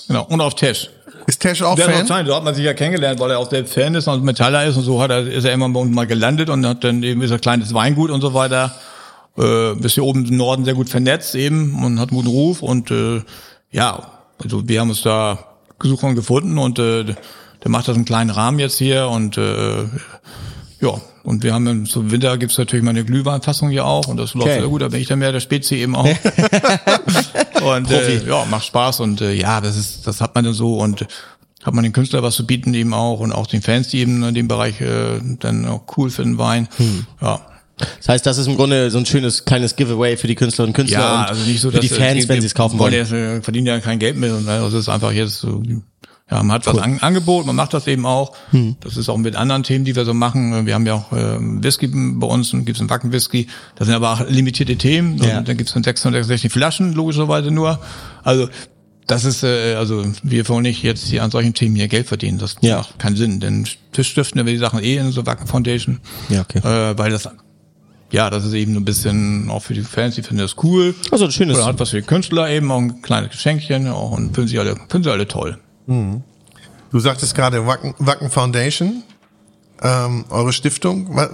Genau, 0.08 0.24
und 0.24 0.42
auf 0.42 0.56
Tesch. 0.56 0.90
Ist 1.28 1.40
Tesh 1.40 1.62
auch 1.62 1.76
Der 1.76 1.86
Fan? 1.86 2.08
sein, 2.08 2.26
so 2.26 2.36
hat 2.36 2.44
man 2.44 2.56
sich 2.56 2.66
ja 2.66 2.74
kennengelernt, 2.74 3.20
weil 3.20 3.30
er 3.30 3.38
auch 3.38 3.48
selbst 3.48 3.76
Fan 3.76 3.94
ist 3.94 4.08
und 4.08 4.24
Metaller 4.24 4.66
ist 4.66 4.76
und 4.76 4.82
so 4.82 5.00
hat 5.00 5.12
er, 5.12 5.20
ist 5.28 5.46
er 5.46 5.54
immer 5.54 5.70
bei 5.70 5.80
uns 5.80 5.94
mal 5.94 6.08
gelandet 6.08 6.50
und 6.50 6.66
hat 6.66 6.84
dann 6.84 7.04
eben 7.04 7.22
ist 7.22 7.32
ein 7.32 7.40
kleines 7.40 7.76
Weingut 7.76 8.10
und 8.10 8.22
so 8.22 8.34
weiter. 8.34 8.74
Äh, 9.38 9.78
ist 9.80 9.96
hier 9.96 10.04
oben 10.04 10.26
im 10.26 10.38
Norden 10.38 10.66
sehr 10.66 10.76
gut 10.76 10.90
vernetzt 10.90 11.34
eben 11.36 11.84
und 11.84 12.00
hat 12.00 12.10
einen 12.10 12.18
guten 12.18 12.30
Ruf 12.30 12.62
und 12.62 12.92
äh, 12.92 13.22
ja, 13.72 14.12
also 14.44 14.68
wir 14.68 14.80
haben 14.80 14.90
uns 14.90 15.02
da 15.02 15.40
gesucht 15.80 16.04
und 16.04 16.16
gefunden 16.16 16.58
und 16.58 16.78
äh, 16.78 17.04
der 17.06 17.72
macht 17.72 17.88
das 17.88 17.98
im 17.98 18.06
kleinen 18.06 18.30
Rahmen 18.30 18.60
jetzt 18.60 18.78
hier 18.78 19.08
und 19.08 19.38
äh, 19.38 19.86
ja, 20.82 21.02
und 21.24 21.44
wir 21.44 21.54
haben 21.54 21.66
im 21.68 21.86
so 21.86 22.12
Winter 22.12 22.38
gibt's 22.38 22.58
natürlich 22.58 22.84
mal 22.84 22.92
eine 22.92 23.06
Glühweinfassung 23.06 23.70
hier 23.70 23.86
auch 23.86 24.08
und 24.08 24.18
das 24.18 24.34
läuft 24.34 24.48
Okay. 24.48 24.60
sehr 24.60 24.70
gut, 24.70 24.82
da 24.82 24.90
bin 24.90 25.02
ich 25.02 25.08
dann 25.08 25.20
mehr 25.20 25.32
der 25.32 25.40
Spezi 25.40 25.76
eben 25.76 25.96
auch. 25.96 26.06
und 27.64 27.90
äh, 27.90 28.28
ja, 28.28 28.46
macht 28.46 28.66
Spaß 28.66 29.00
und 29.00 29.22
äh, 29.22 29.34
ja, 29.34 29.62
das 29.62 29.78
ist, 29.78 30.06
das 30.06 30.22
hat 30.22 30.36
man 30.36 30.44
dann 30.44 30.54
so 30.54 30.78
und 30.78 31.08
hat 31.64 31.74
man 31.74 31.84
den 31.84 31.94
Künstler 31.94 32.22
was 32.22 32.36
zu 32.36 32.46
bieten 32.46 32.74
eben 32.74 32.94
auch 32.94 33.20
und 33.20 33.32
auch 33.32 33.48
den 33.48 33.62
Fans, 33.62 33.88
die 33.88 34.00
eben 34.00 34.22
in 34.24 34.36
dem 34.36 34.48
Bereich 34.48 34.82
äh, 34.82 35.22
dann 35.40 35.66
auch 35.66 35.84
cool 35.98 36.10
finden 36.10 36.38
Wein. 36.38 36.68
Ja. 37.22 37.42
Das 38.00 38.10
heißt, 38.10 38.26
das 38.26 38.38
ist 38.38 38.48
im 38.48 38.56
Grunde 38.56 38.90
so 38.92 38.98
ein 38.98 39.06
schönes 39.06 39.46
kleines 39.46 39.76
Giveaway 39.76 40.18
für 40.18 40.28
die 40.28 40.36
Künstlerinnen 40.36 40.72
und 40.72 40.76
Künstler 40.76 41.00
Ja, 41.00 41.20
und 41.22 41.30
also 41.30 41.44
nicht 41.46 41.62
so, 41.62 41.70
für 41.72 41.78
dass 41.78 41.88
die 41.88 41.94
Fans, 41.94 42.28
wenn 42.28 42.42
sie 42.42 42.48
es 42.48 42.56
kaufen 42.56 42.80
wollen. 42.80 42.94
Äh, 42.94 43.42
verdienen 43.42 43.68
ja 43.68 43.80
kein 43.80 44.00
Geld 44.00 44.18
mehr. 44.18 44.30
äh, 44.32 44.50
Also 44.50 44.78
es 44.78 44.84
ist 44.84 44.90
einfach 44.90 45.12
jetzt 45.12 45.40
so, 45.40 45.62
ja, 46.32 46.42
man 46.42 46.54
hat 46.54 46.66
was 46.66 46.78
an, 46.78 47.00
Angebot, 47.00 47.46
man 47.46 47.56
macht 47.56 47.74
das 47.74 47.86
eben 47.88 48.06
auch. 48.06 48.34
Hm. 48.52 48.78
Das 48.80 48.98
ist 48.98 49.10
auch 49.10 49.18
mit 49.18 49.36
anderen 49.36 49.64
Themen, 49.64 49.86
die 49.86 49.96
wir 49.96 50.06
so 50.06 50.14
machen. 50.14 50.66
Wir 50.66 50.74
haben 50.74 50.86
ja 50.88 50.94
auch 50.96 51.12
äh, 51.12 51.38
Whisky 51.40 51.88
bei 51.94 52.28
uns 52.28 52.54
und 52.54 52.66
gibt's 52.66 52.80
einen 52.82 52.90
Wacken-Whisky. 52.90 53.48
Das 53.76 53.88
sind 53.88 53.96
aber 53.96 54.14
auch 54.14 54.28
limitierte 54.30 54.76
Themen. 54.78 55.18
Ja. 55.18 55.40
Und 55.40 55.48
dann 55.48 55.58
gibt's 55.58 55.74
dann 55.74 55.84
666 55.84 56.52
Flaschen, 56.52 56.94
logischerweise 56.94 57.52
nur. 57.52 57.80
Also 58.24 58.48
das 59.06 59.26
ist, 59.26 59.44
äh, 59.44 59.76
also 59.76 60.06
wir 60.24 60.48
wollen 60.48 60.64
nicht 60.64 60.82
jetzt 60.82 61.06
hier 61.08 61.24
an 61.24 61.30
solchen 61.30 61.54
Themen 61.54 61.76
hier 61.76 61.90
Geld 61.90 62.08
verdienen. 62.08 62.40
Das 62.40 62.56
Ja. 62.62 62.78
macht 62.78 62.98
keinen 63.00 63.18
Sinn. 63.18 63.42
Denn 63.42 63.68
Tisch 63.92 64.08
stiften 64.10 64.44
wir 64.46 64.52
die 64.52 64.58
Sachen 64.58 64.82
eh 64.82 64.96
in 64.96 65.12
so 65.12 65.26
Wacken 65.26 65.46
Foundation. 65.46 66.00
Ja, 66.30 66.42
okay. 66.42 66.60
Äh, 66.60 66.98
weil 66.98 67.12
das 67.12 67.28
ja, 68.14 68.30
das 68.30 68.46
ist 68.46 68.54
eben 68.54 68.76
ein 68.78 68.86
bisschen 68.86 69.50
auch 69.50 69.62
für 69.64 69.74
die 69.74 69.82
Fans, 69.82 70.16
die 70.16 70.22
finden 70.24 70.42
das 70.44 70.56
cool. 70.64 70.96
Also 71.12 71.26
ein 71.26 71.32
schönes- 71.32 71.58
Oder 71.58 71.66
hat 71.66 71.80
was 71.80 71.90
für 71.90 72.00
die 72.02 72.08
Künstler 72.08 72.50
eben, 72.50 72.72
auch 72.72 72.78
ein 72.80 73.02
kleines 73.02 73.32
Geschenkchen 73.32 73.88
auch 73.90 74.12
und 74.12 74.34
finden 74.36 74.48
sie 74.48 74.60
alle, 74.60 74.76
finden 74.88 75.04
sie 75.04 75.12
alle 75.12 75.28
toll. 75.28 75.58
Du 75.88 77.00
sagtest 77.00 77.36
gerade 77.36 77.66
Wacken, 77.68 77.94
Wacken 77.98 78.30
Foundation, 78.30 79.04
ähm, 79.82 80.26
eure 80.30 80.54
Stiftung. 80.54 81.14
Wa- 81.16 81.30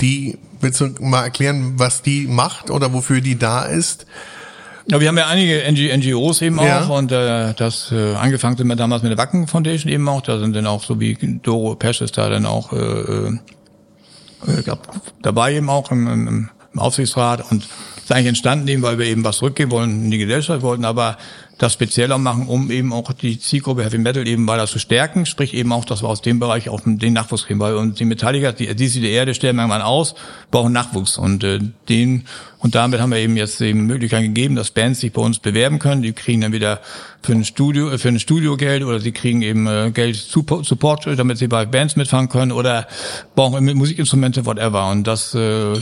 Die, 0.00 0.38
willst 0.60 0.80
du 0.80 0.90
mal 1.00 1.22
erklären, 1.24 1.72
was 1.76 2.02
die 2.02 2.26
macht 2.28 2.70
oder 2.70 2.92
wofür 2.92 3.20
die 3.20 3.36
da 3.38 3.62
ist? 3.62 4.06
Ja, 4.90 5.00
wir 5.00 5.08
haben 5.08 5.18
ja 5.18 5.26
einige 5.26 5.62
NG, 5.64 5.90
NGOs 5.96 6.40
eben 6.42 6.58
Ja. 6.60 6.84
auch 6.84 6.90
und 6.98 7.10
äh, 7.12 7.52
das 7.54 7.90
äh, 7.92 8.14
angefangen 8.14 8.56
sind 8.56 8.68
wir 8.68 8.76
damals 8.76 9.02
mit 9.02 9.10
der 9.10 9.18
Wacken 9.18 9.46
Foundation 9.48 9.92
eben 9.92 10.08
auch. 10.08 10.20
Da 10.22 10.38
sind 10.38 10.54
dann 10.54 10.66
auch 10.66 10.82
so 10.84 10.98
wie 11.00 11.14
Doro 11.42 11.74
Pesch 11.74 12.00
ist 12.00 12.16
da 12.16 12.28
dann 12.30 12.46
auch 12.46 12.72
äh, 12.72 13.32
äh, 14.46 14.62
dabei 15.22 15.54
eben 15.54 15.70
auch 15.70 15.90
im, 15.90 16.50
im 16.72 16.78
Aufsichtsrat 16.78 17.50
und 17.50 17.68
ist 18.08 18.16
eigentlich 18.16 18.28
entstanden 18.28 18.68
eben, 18.68 18.82
weil 18.82 18.98
wir 18.98 19.04
eben 19.04 19.22
was 19.22 19.38
zurückgeben 19.38 19.70
wollen 19.70 20.04
in 20.04 20.10
die 20.10 20.18
Gesellschaft 20.18 20.62
wollten, 20.62 20.86
aber 20.86 21.18
das 21.58 21.74
spezieller 21.74 22.16
machen, 22.18 22.46
um 22.46 22.70
eben 22.70 22.92
auch 22.92 23.12
die 23.12 23.38
Zielgruppe 23.38 23.84
Heavy 23.84 23.98
Metal 23.98 24.26
eben 24.26 24.46
weiter 24.46 24.66
zu 24.66 24.78
stärken, 24.78 25.26
sprich 25.26 25.52
eben 25.52 25.72
auch, 25.72 25.84
dass 25.84 26.02
wir 26.02 26.08
aus 26.08 26.22
dem 26.22 26.38
Bereich 26.38 26.68
auch 26.70 26.80
den 26.84 27.12
Nachwuchs 27.12 27.46
kriegen, 27.46 27.60
weil 27.60 27.74
uns 27.74 27.98
die 27.98 28.04
Metalliker, 28.04 28.52
die, 28.52 28.74
die 28.74 28.88
sie 28.88 29.00
die 29.00 29.10
Erde 29.10 29.34
sterben 29.34 29.58
irgendwann 29.58 29.82
aus, 29.82 30.14
brauchen 30.50 30.72
Nachwuchs. 30.72 31.18
Und 31.18 31.44
äh, 31.44 31.58
den 31.88 32.24
und 32.60 32.74
damit 32.74 33.00
haben 33.00 33.10
wir 33.10 33.18
eben 33.18 33.36
jetzt 33.36 33.60
eben 33.60 33.86
Möglichkeit 33.86 34.22
gegeben, 34.22 34.56
dass 34.56 34.70
Bands 34.70 35.00
sich 35.00 35.12
bei 35.12 35.22
uns 35.22 35.38
bewerben 35.38 35.78
können, 35.78 36.02
die 36.02 36.12
kriegen 36.12 36.40
dann 36.40 36.52
wieder 36.52 36.80
für 37.22 37.32
ein 37.32 37.44
Studio, 37.44 37.90
äh, 37.90 37.98
für 37.98 38.08
ein 38.08 38.18
Studio 38.18 38.56
Geld 38.56 38.82
oder 38.84 39.00
sie 39.00 39.12
kriegen 39.12 39.42
eben 39.42 39.66
äh, 39.66 39.90
Geld 39.92 40.16
Support, 40.16 40.64
Support, 40.64 41.06
damit 41.16 41.38
sie 41.38 41.46
bei 41.46 41.66
Bands 41.66 41.96
mitfahren 41.96 42.28
können 42.28 42.52
oder 42.52 42.88
brauchen 43.34 43.64
Musikinstrumente, 43.76 44.46
whatever. 44.46 44.90
Und 44.90 45.06
das 45.06 45.34
äh, 45.34 45.74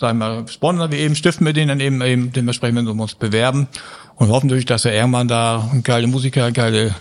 sagen 0.00 0.18
wir, 0.18 0.48
sponsern 0.48 0.90
wir 0.90 0.98
eben, 0.98 1.14
stiften 1.14 1.46
wir 1.46 1.52
den 1.52 1.68
dann 1.68 1.80
eben, 1.80 2.00
eben 2.00 2.32
dementsprechend 2.32 2.78
wenn 2.78 2.86
wir 2.86 3.02
uns 3.02 3.14
bewerben 3.14 3.68
und 4.16 4.30
hoffen 4.30 4.46
natürlich, 4.46 4.66
dass 4.66 4.84
wir 4.84 4.92
irgendwann 4.92 5.28
da 5.28 5.70
geile 5.84 6.06
Musiker, 6.06 6.50
geile, 6.50 6.94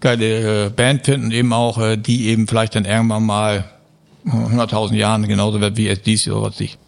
geile 0.00 0.66
äh, 0.66 0.70
Band 0.70 1.04
finden, 1.04 1.30
eben 1.30 1.52
auch, 1.52 1.78
äh, 1.78 1.96
die 1.96 2.28
eben 2.28 2.48
vielleicht 2.48 2.74
dann 2.74 2.86
irgendwann 2.86 3.24
mal 3.24 3.64
äh, 4.26 4.30
100.000 4.30 4.94
Jahren 4.94 5.28
genauso 5.28 5.60
wird 5.60 5.76
wie 5.76 5.88
SDC 5.88 6.32
oder 6.32 6.48
was 6.48 6.60
ich. 6.60 6.78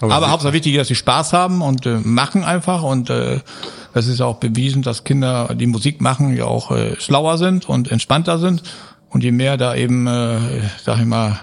Aber 0.00 0.30
Hauptsache 0.30 0.52
wichtig 0.52 0.74
ist, 0.74 0.80
dass 0.80 0.88
sie 0.88 0.96
Spaß 0.96 1.32
haben 1.32 1.62
und 1.62 1.86
äh, 1.86 1.98
machen 2.02 2.42
einfach 2.44 2.82
und 2.82 3.08
äh, 3.08 3.40
es 3.94 4.08
ist 4.08 4.20
auch 4.20 4.36
bewiesen, 4.36 4.82
dass 4.82 5.04
Kinder, 5.04 5.54
die 5.54 5.68
Musik 5.68 6.00
machen, 6.00 6.36
ja 6.36 6.44
auch 6.46 6.72
äh, 6.72 6.96
schlauer 6.98 7.38
sind 7.38 7.68
und 7.68 7.90
entspannter 7.92 8.38
sind 8.38 8.64
und 9.10 9.22
je 9.22 9.30
mehr 9.30 9.56
da 9.56 9.76
eben, 9.76 10.08
äh, 10.08 10.62
sag 10.84 10.98
ich 10.98 11.06
mal, 11.06 11.38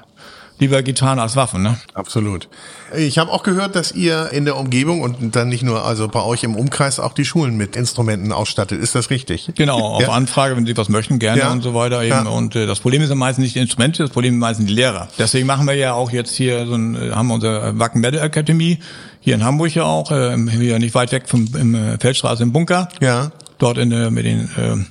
lieber 0.61 0.81
Gitarren 0.83 1.19
als 1.19 1.35
Waffen, 1.35 1.63
ne? 1.63 1.77
Absolut. 1.95 2.47
Ich 2.95 3.17
habe 3.17 3.31
auch 3.31 3.41
gehört, 3.43 3.75
dass 3.75 3.91
ihr 3.91 4.29
in 4.31 4.45
der 4.45 4.55
Umgebung 4.57 5.01
und 5.01 5.35
dann 5.35 5.49
nicht 5.49 5.63
nur 5.63 5.83
also 5.83 6.07
bei 6.07 6.21
euch 6.21 6.43
im 6.43 6.55
Umkreis 6.55 6.99
auch 6.99 7.13
die 7.13 7.25
Schulen 7.25 7.57
mit 7.57 7.75
Instrumenten 7.75 8.31
ausstattet. 8.31 8.79
Ist 8.81 8.93
das 8.93 9.09
richtig? 9.09 9.51
Genau, 9.55 9.79
auf 9.79 10.03
Ja. 10.03 10.09
Anfrage, 10.09 10.55
wenn 10.55 10.65
sie 10.65 10.77
was 10.77 10.87
möchten, 10.87 11.17
gerne 11.19 11.41
Ja. 11.41 11.51
und 11.51 11.61
so 11.63 11.73
weiter 11.73 12.01
eben. 12.03 12.11
Ja. 12.11 12.29
Und 12.29 12.55
äh, 12.55 12.67
das 12.67 12.79
Problem 12.79 13.01
ist 13.01 13.09
ja 13.09 13.15
meistens 13.15 13.43
nicht 13.43 13.55
die 13.55 13.59
Instrumente, 13.59 14.03
das 14.03 14.11
Problem 14.11 14.33
sind 14.33 14.39
meistens 14.39 14.67
die 14.67 14.73
Lehrer. 14.73 15.07
Deswegen 15.17 15.47
machen 15.47 15.65
wir 15.65 15.73
ja 15.73 15.93
auch 15.93 16.11
jetzt 16.11 16.35
hier 16.35 16.65
so 16.67 16.75
ein, 16.75 16.95
äh, 16.95 17.11
haben 17.11 17.27
wir 17.27 17.33
unsere 17.33 17.79
Wacken 17.79 17.99
Metal 17.99 18.21
Academy 18.21 18.79
hier 19.19 19.33
in 19.35 19.43
Hamburg 19.43 19.73
ja 19.73 19.83
auch, 19.83 20.11
äh, 20.11 20.37
hier 20.51 20.77
nicht 20.77 20.93
weit 20.93 21.11
weg 21.11 21.23
vom 21.27 21.47
im, 21.55 21.73
äh, 21.73 21.97
Feldstraße 21.99 22.43
im 22.43 22.51
Bunker. 22.53 22.87
Ja. 23.01 23.31
Dort 23.57 23.79
in, 23.79 23.91
äh, 23.91 24.11
mit 24.11 24.25
den 24.25 24.41
äh, 24.57 24.85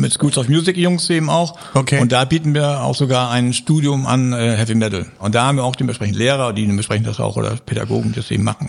mit 0.00 0.12
Schools 0.12 0.38
of 0.38 0.48
Music 0.48 0.76
Jungs 0.76 1.08
eben 1.10 1.30
auch. 1.30 1.58
Okay. 1.74 2.00
Und 2.00 2.12
da 2.12 2.24
bieten 2.24 2.54
wir 2.54 2.82
auch 2.82 2.94
sogar 2.94 3.30
ein 3.30 3.52
Studium 3.52 4.06
an 4.06 4.32
äh, 4.32 4.56
Heavy 4.56 4.74
Metal. 4.74 5.06
Und 5.18 5.34
da 5.34 5.46
haben 5.46 5.56
wir 5.56 5.64
auch 5.64 5.76
dementsprechend 5.76 6.16
Lehrer, 6.16 6.52
die 6.52 6.66
dementsprechend 6.66 7.06
das 7.06 7.20
auch 7.20 7.36
oder 7.36 7.56
Pädagogen, 7.56 8.12
die 8.12 8.16
das 8.16 8.30
eben 8.30 8.44
machen. 8.44 8.68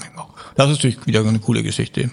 Das 0.56 0.70
ist 0.70 0.78
natürlich 0.78 1.06
wieder 1.06 1.26
eine 1.26 1.40
coole 1.40 1.64
Geschichte. 1.64 2.12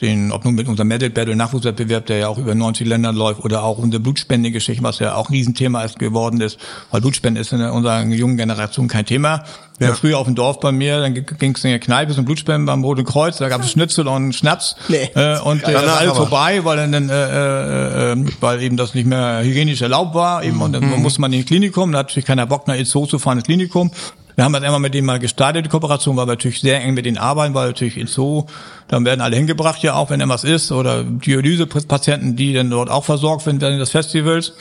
Den, 0.00 0.32
ob 0.32 0.44
nun 0.44 0.54
mit 0.54 0.66
unserem 0.66 0.88
Metal 0.88 1.10
Battle 1.10 1.36
Nachwuchswettbewerb, 1.36 2.06
der 2.06 2.18
ja 2.18 2.28
auch 2.28 2.38
über 2.38 2.54
90 2.54 2.86
Länder 2.86 3.12
läuft, 3.12 3.44
oder 3.44 3.62
auch 3.62 3.76
unsere 3.76 4.02
Blutspende-Geschichte, 4.02 4.82
was 4.82 4.98
ja 4.98 5.14
auch 5.14 5.28
ein 5.28 5.34
Riesenthema 5.34 5.82
ist 5.82 5.98
geworden 5.98 6.40
ist, 6.40 6.58
weil 6.90 7.02
Blutspende 7.02 7.40
ist 7.40 7.52
in 7.52 7.60
unserer 7.60 8.04
jungen 8.04 8.38
Generation 8.38 8.88
kein 8.88 9.04
Thema. 9.04 9.44
Ja. 9.78 9.88
Ja. 9.88 9.94
Früher 9.94 10.18
auf 10.18 10.26
dem 10.26 10.34
Dorf 10.34 10.60
bei 10.60 10.72
mir, 10.72 11.00
dann 11.00 11.14
ging 11.14 11.54
es 11.54 11.64
in 11.64 11.70
der 11.70 11.78
Kneipe 11.78 12.14
zum 12.14 12.24
Blutspenden 12.24 12.66
beim 12.66 12.84
Roten 12.84 13.04
Kreuz, 13.04 13.38
da 13.38 13.48
gab 13.48 13.62
es 13.62 13.70
Schnitzel 13.70 14.08
und 14.08 14.34
Schnaps. 14.34 14.76
Nee. 14.88 15.10
Äh, 15.14 15.38
und 15.40 15.62
äh, 15.62 15.74
alles 15.74 16.10
aber. 16.10 16.14
vorbei, 16.14 16.64
weil 16.64 16.76
dann, 16.76 17.08
äh, 17.08 17.14
äh, 17.14 18.12
äh, 18.12 18.26
weil 18.40 18.62
eben 18.62 18.76
das 18.76 18.94
nicht 18.94 19.06
mehr 19.06 19.42
hygienisch 19.42 19.80
erlaubt 19.80 20.14
war, 20.14 20.42
eben 20.44 20.60
und 20.60 20.72
dann 20.72 20.84
musste 21.00 21.20
man 21.20 21.32
in 21.32 21.40
ein 21.40 21.46
Klinikum, 21.46 21.92
da 21.92 21.98
hat 21.98 22.08
natürlich 22.08 22.26
keiner 22.26 22.46
Bock 22.46 22.66
nach 22.66 22.74
Itzehoe 22.74 23.08
zu 23.08 23.18
fahren 23.18 23.38
ins 23.38 23.46
Klinikum. 23.46 23.90
Wir 24.40 24.44
haben 24.46 24.54
dann 24.54 24.64
einmal 24.64 24.80
mit 24.80 24.94
denen 24.94 25.04
mal 25.06 25.18
gestartet, 25.18 25.66
die 25.66 25.68
Kooperation, 25.68 26.16
weil 26.16 26.24
wir 26.26 26.32
natürlich 26.32 26.62
sehr 26.62 26.82
eng 26.82 26.94
mit 26.94 27.04
denen 27.04 27.18
arbeiten, 27.18 27.52
weil 27.52 27.66
natürlich 27.66 27.98
Itzehoe, 27.98 28.46
dann 28.88 29.04
werden 29.04 29.20
alle 29.20 29.36
hingebracht 29.36 29.82
ja 29.82 29.96
auch, 29.96 30.08
wenn 30.08 30.18
irgendwas 30.18 30.44
ist, 30.44 30.72
oder 30.72 31.04
Dialysepatienten, 31.04 32.36
die 32.36 32.54
dann 32.54 32.70
dort 32.70 32.88
auch 32.88 33.04
versorgt 33.04 33.44
werden 33.44 33.60
während 33.60 33.78
des 33.78 33.90
Festivals. 33.90 34.54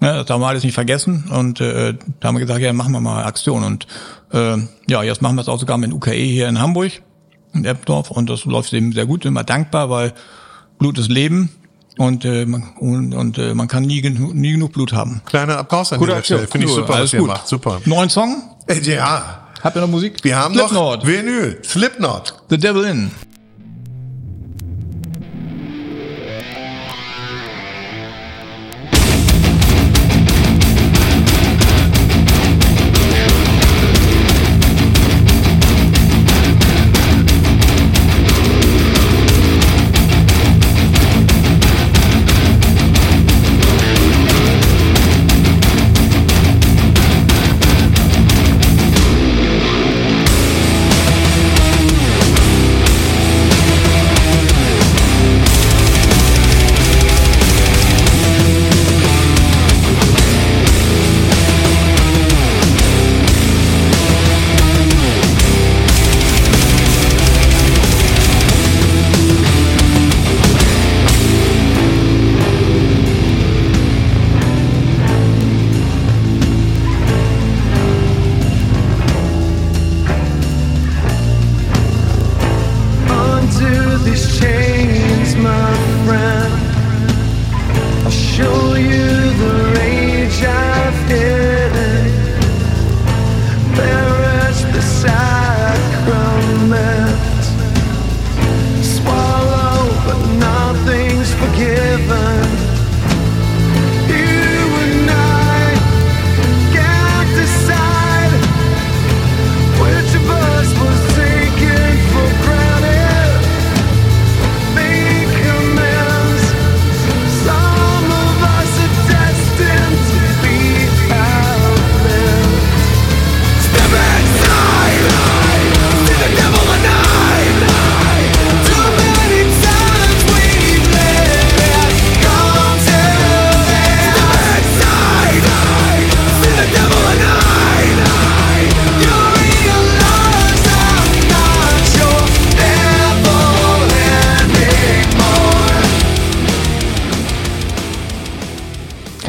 Ne, 0.00 0.14
das 0.14 0.30
haben 0.30 0.40
wir 0.40 0.48
alles 0.48 0.64
nicht 0.64 0.72
vergessen. 0.72 1.24
Und 1.30 1.60
äh, 1.60 1.92
da 2.18 2.28
haben 2.28 2.36
wir 2.36 2.40
gesagt, 2.40 2.62
ja, 2.62 2.72
machen 2.72 2.92
wir 2.92 3.00
mal 3.00 3.24
Aktion. 3.24 3.62
Und 3.62 3.86
äh, 4.32 4.56
ja, 4.88 5.02
jetzt 5.02 5.20
machen 5.20 5.36
wir 5.36 5.42
es 5.42 5.50
auch 5.50 5.60
sogar 5.60 5.76
mit 5.76 5.92
UKE 5.92 6.12
hier 6.12 6.48
in 6.48 6.58
Hamburg 6.58 6.92
in 7.52 7.66
Eppendorf. 7.66 8.10
Und 8.10 8.30
das 8.30 8.46
läuft 8.46 8.72
eben 8.72 8.92
sehr 8.92 9.04
gut, 9.04 9.26
immer 9.26 9.44
dankbar, 9.44 9.90
weil 9.90 10.14
Blut 10.78 10.96
ist 10.96 11.10
Leben 11.10 11.50
und 11.98 12.24
äh, 12.24 12.44
man, 12.46 12.62
und, 12.78 13.14
und 13.14 13.38
äh, 13.38 13.54
man 13.54 13.68
kann 13.68 13.84
nie, 13.84 14.00
genug- 14.02 14.34
nie 14.34 14.52
genug 14.52 14.72
Blut 14.72 14.92
haben. 14.92 15.22
Kleiner 15.26 15.58
Applaus 15.58 15.92
an 15.92 15.98
Gute 15.98 16.10
dieser 16.10 16.18
Aktion. 16.18 16.38
Stelle. 16.40 16.50
Finde 16.52 16.66
ich 16.66 16.72
super, 16.72 16.88
was 16.88 16.96
alles 16.96 17.12
ihr 17.12 17.18
gut. 17.20 17.28
macht. 17.28 17.48
Super. 17.48 17.80
Neuen 17.84 18.10
Song? 18.10 18.42
Äh, 18.66 18.78
Ja. 18.80 19.42
Habt 19.62 19.76
ihr 19.76 19.80
noch 19.80 19.88
Musik? 19.88 20.22
Wir 20.22 20.36
haben 20.36 20.54
Slipknot. 20.54 21.00
noch 21.00 21.06
Vinyl. 21.06 21.58
Slipknot. 21.64 22.34
The 22.50 22.58
Devil 22.58 22.84
In. 22.84 23.10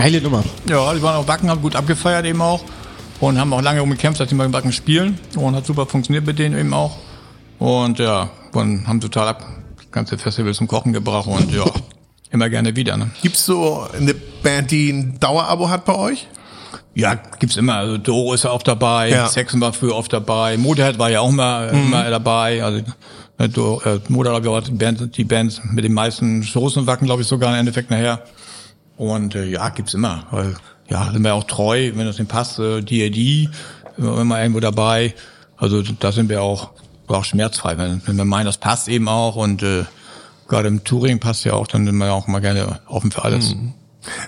Geile 0.08 0.22
Nummer. 0.22 0.42
Ja, 0.70 0.94
die 0.94 1.02
waren 1.02 1.18
auf 1.18 1.28
Wacken, 1.28 1.50
haben 1.50 1.62
gut 1.62 1.76
abgefeiert 1.76 2.26
eben 2.26 2.42
auch 2.42 2.64
und 3.20 3.38
haben 3.38 3.52
auch 3.52 3.62
lange 3.62 3.84
umgekämpft, 3.84 4.22
dass 4.22 4.30
die 4.30 4.36
mal 4.36 4.46
im 4.46 4.54
Wacken 4.54 4.72
spielen 4.72 5.20
und 5.36 5.54
hat 5.54 5.66
super 5.66 5.86
funktioniert 5.86 6.26
mit 6.26 6.40
denen 6.40 6.58
eben 6.58 6.74
auch. 6.74 6.96
Und 7.60 8.00
ja, 8.00 8.30
und 8.54 8.88
haben 8.88 9.02
total 9.02 9.28
ab, 9.28 9.46
das 9.76 9.92
ganze 9.92 10.18
Festival 10.18 10.54
zum 10.54 10.70
Kochen 10.70 10.94
gebracht 10.94 11.28
und 11.28 11.52
ja, 11.54 11.66
immer 12.32 12.50
gerne 12.50 12.74
wieder. 12.78 12.96
Ne? 12.96 13.10
Gibt's 13.22 13.46
so 13.46 13.86
eine 13.94 14.14
Band, 14.14 14.72
die 14.72 14.92
ein 14.92 15.20
Dauerabo 15.20 15.68
hat 15.68 15.84
bei 15.84 15.96
euch? 15.96 16.26
Ja, 16.96 17.16
gibt's 17.40 17.58
immer. 17.58 17.76
Also 17.76 17.98
Doro 17.98 18.34
ist 18.34 18.46
ja 18.46 18.52
oft 18.52 18.66
dabei, 18.66 19.10
Ja. 19.10 19.28
Saxon 19.28 19.60
war 19.60 19.74
früher 19.74 19.94
oft 19.94 20.14
dabei, 20.14 20.56
Motorhead 20.56 20.98
war 21.00 21.10
ja 21.10 21.20
auch 21.20 21.32
immer, 21.32 21.68
immer 21.68 22.10
dabei. 22.10 22.64
Also 22.64 22.82
äh, 23.40 23.44
äh, 23.44 24.00
Motorhead 24.08 24.46
war 24.46 24.62
die 24.62 24.72
Band, 24.72 25.18
die 25.18 25.26
Band 25.26 25.62
mit 25.74 25.84
den 25.84 25.94
meisten 25.94 26.44
Shows 26.44 26.78
und 26.78 26.88
Wacken, 26.88 27.08
glaube 27.08 27.24
ich, 27.24 27.28
sogar 27.28 27.50
im 27.52 27.60
Endeffekt 27.60 27.92
nachher. 27.92 28.22
Und 28.98 29.36
äh, 29.36 29.46
ja, 29.46 29.70
gibt's 29.70 29.94
immer. 29.94 30.26
Weil, 30.32 30.56
ja, 30.90 31.12
sind 31.12 31.24
wir 31.24 31.36
auch 31.36 31.46
treu, 31.46 31.92
wenn 31.96 32.06
das 32.06 32.18
denn 32.18 32.28
passt. 32.28 32.60
Äh, 32.60 32.82
D.A.D. 32.82 33.50
immer 33.98 34.22
immer 34.22 34.42
irgendwo 34.42 34.60
dabei. 34.60 35.14
Also 35.56 35.82
da 35.82 36.12
sind 36.12 36.30
wir 36.30 36.42
auch, 36.42 36.72
auch 37.08 37.26
schmerzfrei. 37.26 37.78
Wenn, 37.78 38.02
wenn 38.06 38.16
wir 38.16 38.26
meinen, 38.26 38.46
das 38.46 38.58
passt 38.58 38.88
eben 38.88 39.08
auch 39.08 39.36
und 39.36 39.64
äh, 39.64 39.86
gerade 40.48 40.68
im 40.68 40.84
Touring 40.84 41.20
passt 41.20 41.46
ja 41.46 41.54
auch, 41.54 41.68
dann 41.68 41.86
sind 41.86 41.98
wir 41.98 42.12
auch 42.12 42.28
mal 42.28 42.40
gerne 42.40 42.80
offen 42.88 43.12
für 43.12 43.24
alles. 43.24 43.56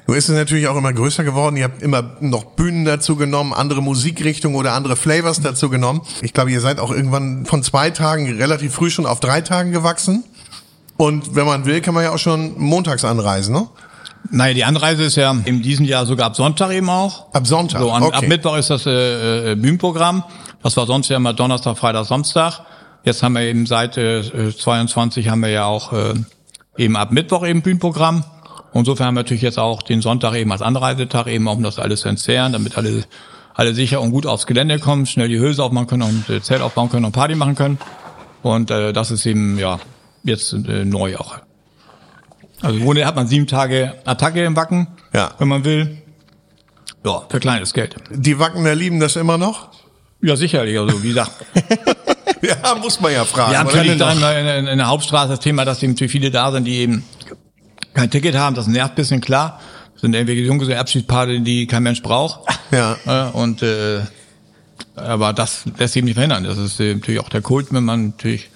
Nur 0.07 0.17
ist 0.17 0.27
es 0.27 0.35
natürlich 0.35 0.67
auch 0.67 0.75
immer 0.75 0.91
größer 0.91 1.23
geworden. 1.23 1.55
Ihr 1.55 1.63
habt 1.63 1.81
immer 1.81 2.17
noch 2.19 2.43
Bühnen 2.43 2.85
dazu 2.85 3.15
genommen, 3.15 3.53
andere 3.53 3.81
Musikrichtungen 3.81 4.57
oder 4.57 4.73
andere 4.73 4.95
Flavors 4.95 5.41
dazu 5.41 5.69
genommen. 5.69 6.01
Ich 6.21 6.33
glaube, 6.33 6.51
ihr 6.51 6.61
seid 6.61 6.79
auch 6.79 6.91
irgendwann 6.91 7.45
von 7.45 7.63
zwei 7.63 7.89
Tagen 7.89 8.37
relativ 8.37 8.73
früh 8.73 8.89
schon 8.89 9.05
auf 9.05 9.19
drei 9.19 9.41
Tagen 9.41 9.71
gewachsen. 9.71 10.23
Und 10.97 11.35
wenn 11.35 11.45
man 11.45 11.65
will, 11.65 11.79
kann 11.79 11.93
man 11.93 12.03
ja 12.03 12.11
auch 12.11 12.17
schon 12.17 12.59
montags 12.59 13.05
anreisen, 13.05 13.53
ne? 13.53 13.67
Naja, 14.31 14.53
die 14.53 14.63
Anreise 14.63 15.03
ist 15.03 15.15
ja 15.15 15.35
in 15.45 15.61
diesem 15.61 15.85
Jahr 15.85 16.05
sogar 16.05 16.27
ab 16.27 16.35
Sonntag 16.35 16.71
eben 16.71 16.89
auch. 16.89 17.33
Ab 17.33 17.47
Sonntag, 17.47 17.81
So, 17.81 17.91
an, 17.91 18.03
okay. 18.03 18.15
Ab 18.15 18.27
Mittwoch 18.27 18.57
ist 18.57 18.69
das 18.69 18.85
äh, 18.85 19.51
äh, 19.51 19.55
Bühnenprogramm. 19.55 20.23
Das 20.61 20.77
war 20.77 20.85
sonst 20.85 21.09
ja 21.09 21.17
immer 21.17 21.33
Donnerstag, 21.33 21.77
Freitag, 21.77 22.05
Samstag. 22.05 22.61
Jetzt 23.03 23.23
haben 23.23 23.33
wir 23.33 23.41
eben 23.41 23.65
seit 23.65 23.97
äh, 23.97 24.19
äh, 24.19 24.55
22 24.55 25.29
haben 25.29 25.41
wir 25.41 25.49
ja 25.49 25.65
auch 25.65 25.93
äh, 25.93 26.13
eben 26.77 26.95
ab 26.95 27.11
Mittwoch 27.11 27.45
eben 27.45 27.61
Bühnenprogramm. 27.61 28.23
Insofern 28.73 29.07
haben 29.07 29.15
wir 29.15 29.21
natürlich 29.21 29.41
jetzt 29.41 29.57
auch 29.57 29.81
den 29.81 30.01
Sonntag 30.01 30.35
eben 30.35 30.51
als 30.51 30.61
Anreisetag, 30.61 31.27
eben 31.27 31.47
um 31.47 31.63
das 31.63 31.79
alles 31.79 32.01
zu 32.01 32.09
entzerren, 32.09 32.53
damit 32.53 32.77
alle 32.77 33.05
alle 33.59 33.73
sicher 33.73 33.99
und 33.99 34.11
gut 34.11 34.25
aufs 34.25 34.47
Gelände 34.47 34.79
kommen, 34.79 35.05
schnell 35.05 35.27
die 35.27 35.37
Hülse 35.37 35.61
aufmachen 35.61 35.87
können 35.87 36.03
und 36.03 36.29
äh, 36.29 36.41
Zelt 36.41 36.61
aufbauen 36.61 36.89
können 36.89 37.03
und 37.03 37.11
Party 37.11 37.35
machen 37.35 37.55
können. 37.55 37.77
Und 38.41 38.71
äh, 38.71 38.93
das 38.93 39.11
ist 39.11 39.25
eben 39.25 39.59
ja 39.59 39.79
jetzt 40.23 40.53
äh, 40.53 40.85
neu 40.85 41.17
auch. 41.17 41.39
Also 42.61 42.77
im 42.77 42.83
Grunde 42.83 43.05
hat 43.05 43.15
man 43.15 43.27
sieben 43.27 43.47
Tage 43.47 43.95
Attacke 44.05 44.43
im 44.43 44.55
Wacken, 44.55 44.87
Ja. 45.13 45.31
wenn 45.37 45.47
man 45.47 45.63
will. 45.63 45.97
Ja, 47.05 47.23
für 47.29 47.39
kleines 47.39 47.73
Geld. 47.73 47.95
Die 48.11 48.37
Wackener 48.39 48.75
lieben 48.75 48.99
das 48.99 49.15
immer 49.15 49.37
noch? 49.37 49.69
Ja, 50.21 50.35
sicherlich. 50.35 50.77
Also 50.77 51.01
wie 51.01 51.09
gesagt, 51.09 51.31
Ja, 52.41 52.75
muss 52.75 52.99
man 53.01 53.11
ja 53.13 53.25
fragen. 53.25 53.51
wir 53.51 53.59
haben 53.59 53.67
oder? 53.67 53.77
natürlich 53.77 53.97
da 53.99 54.11
in, 54.11 54.19
der- 54.19 54.57
in, 54.59 54.67
in 54.67 54.77
der 54.77 54.87
Hauptstraße 54.87 55.29
das 55.29 55.39
Thema, 55.39 55.65
dass 55.65 55.81
eben 55.83 55.93
natürlich 55.93 56.11
viele 56.11 56.31
da 56.31 56.51
sind, 56.51 56.65
die 56.65 56.77
eben 56.77 57.03
kein 57.93 58.09
Ticket 58.09 58.35
haben. 58.35 58.55
Das 58.55 58.67
nervt 58.67 58.93
ein 58.93 58.95
bisschen 58.95 59.21
klar. 59.21 59.59
Das 59.93 60.01
sind 60.01 60.13
irgendwelche 60.13 60.41
Jungs 60.43 60.69
Abschiedsparty, 60.69 61.41
die 61.41 61.67
kein 61.67 61.83
Mensch 61.83 62.01
braucht. 62.01 62.41
Ja. 62.71 63.29
Und 63.33 63.61
äh, 63.61 64.01
aber 64.95 65.33
das 65.33 65.63
lässt 65.77 65.93
sich 65.93 66.03
nicht 66.03 66.13
verhindern. 66.15 66.43
Das 66.43 66.57
ist 66.57 66.79
äh, 66.79 66.93
natürlich 66.95 67.19
auch 67.21 67.29
der 67.29 67.41
Kult, 67.41 67.73
wenn 67.73 67.83
man 67.83 68.07
natürlich 68.09 68.49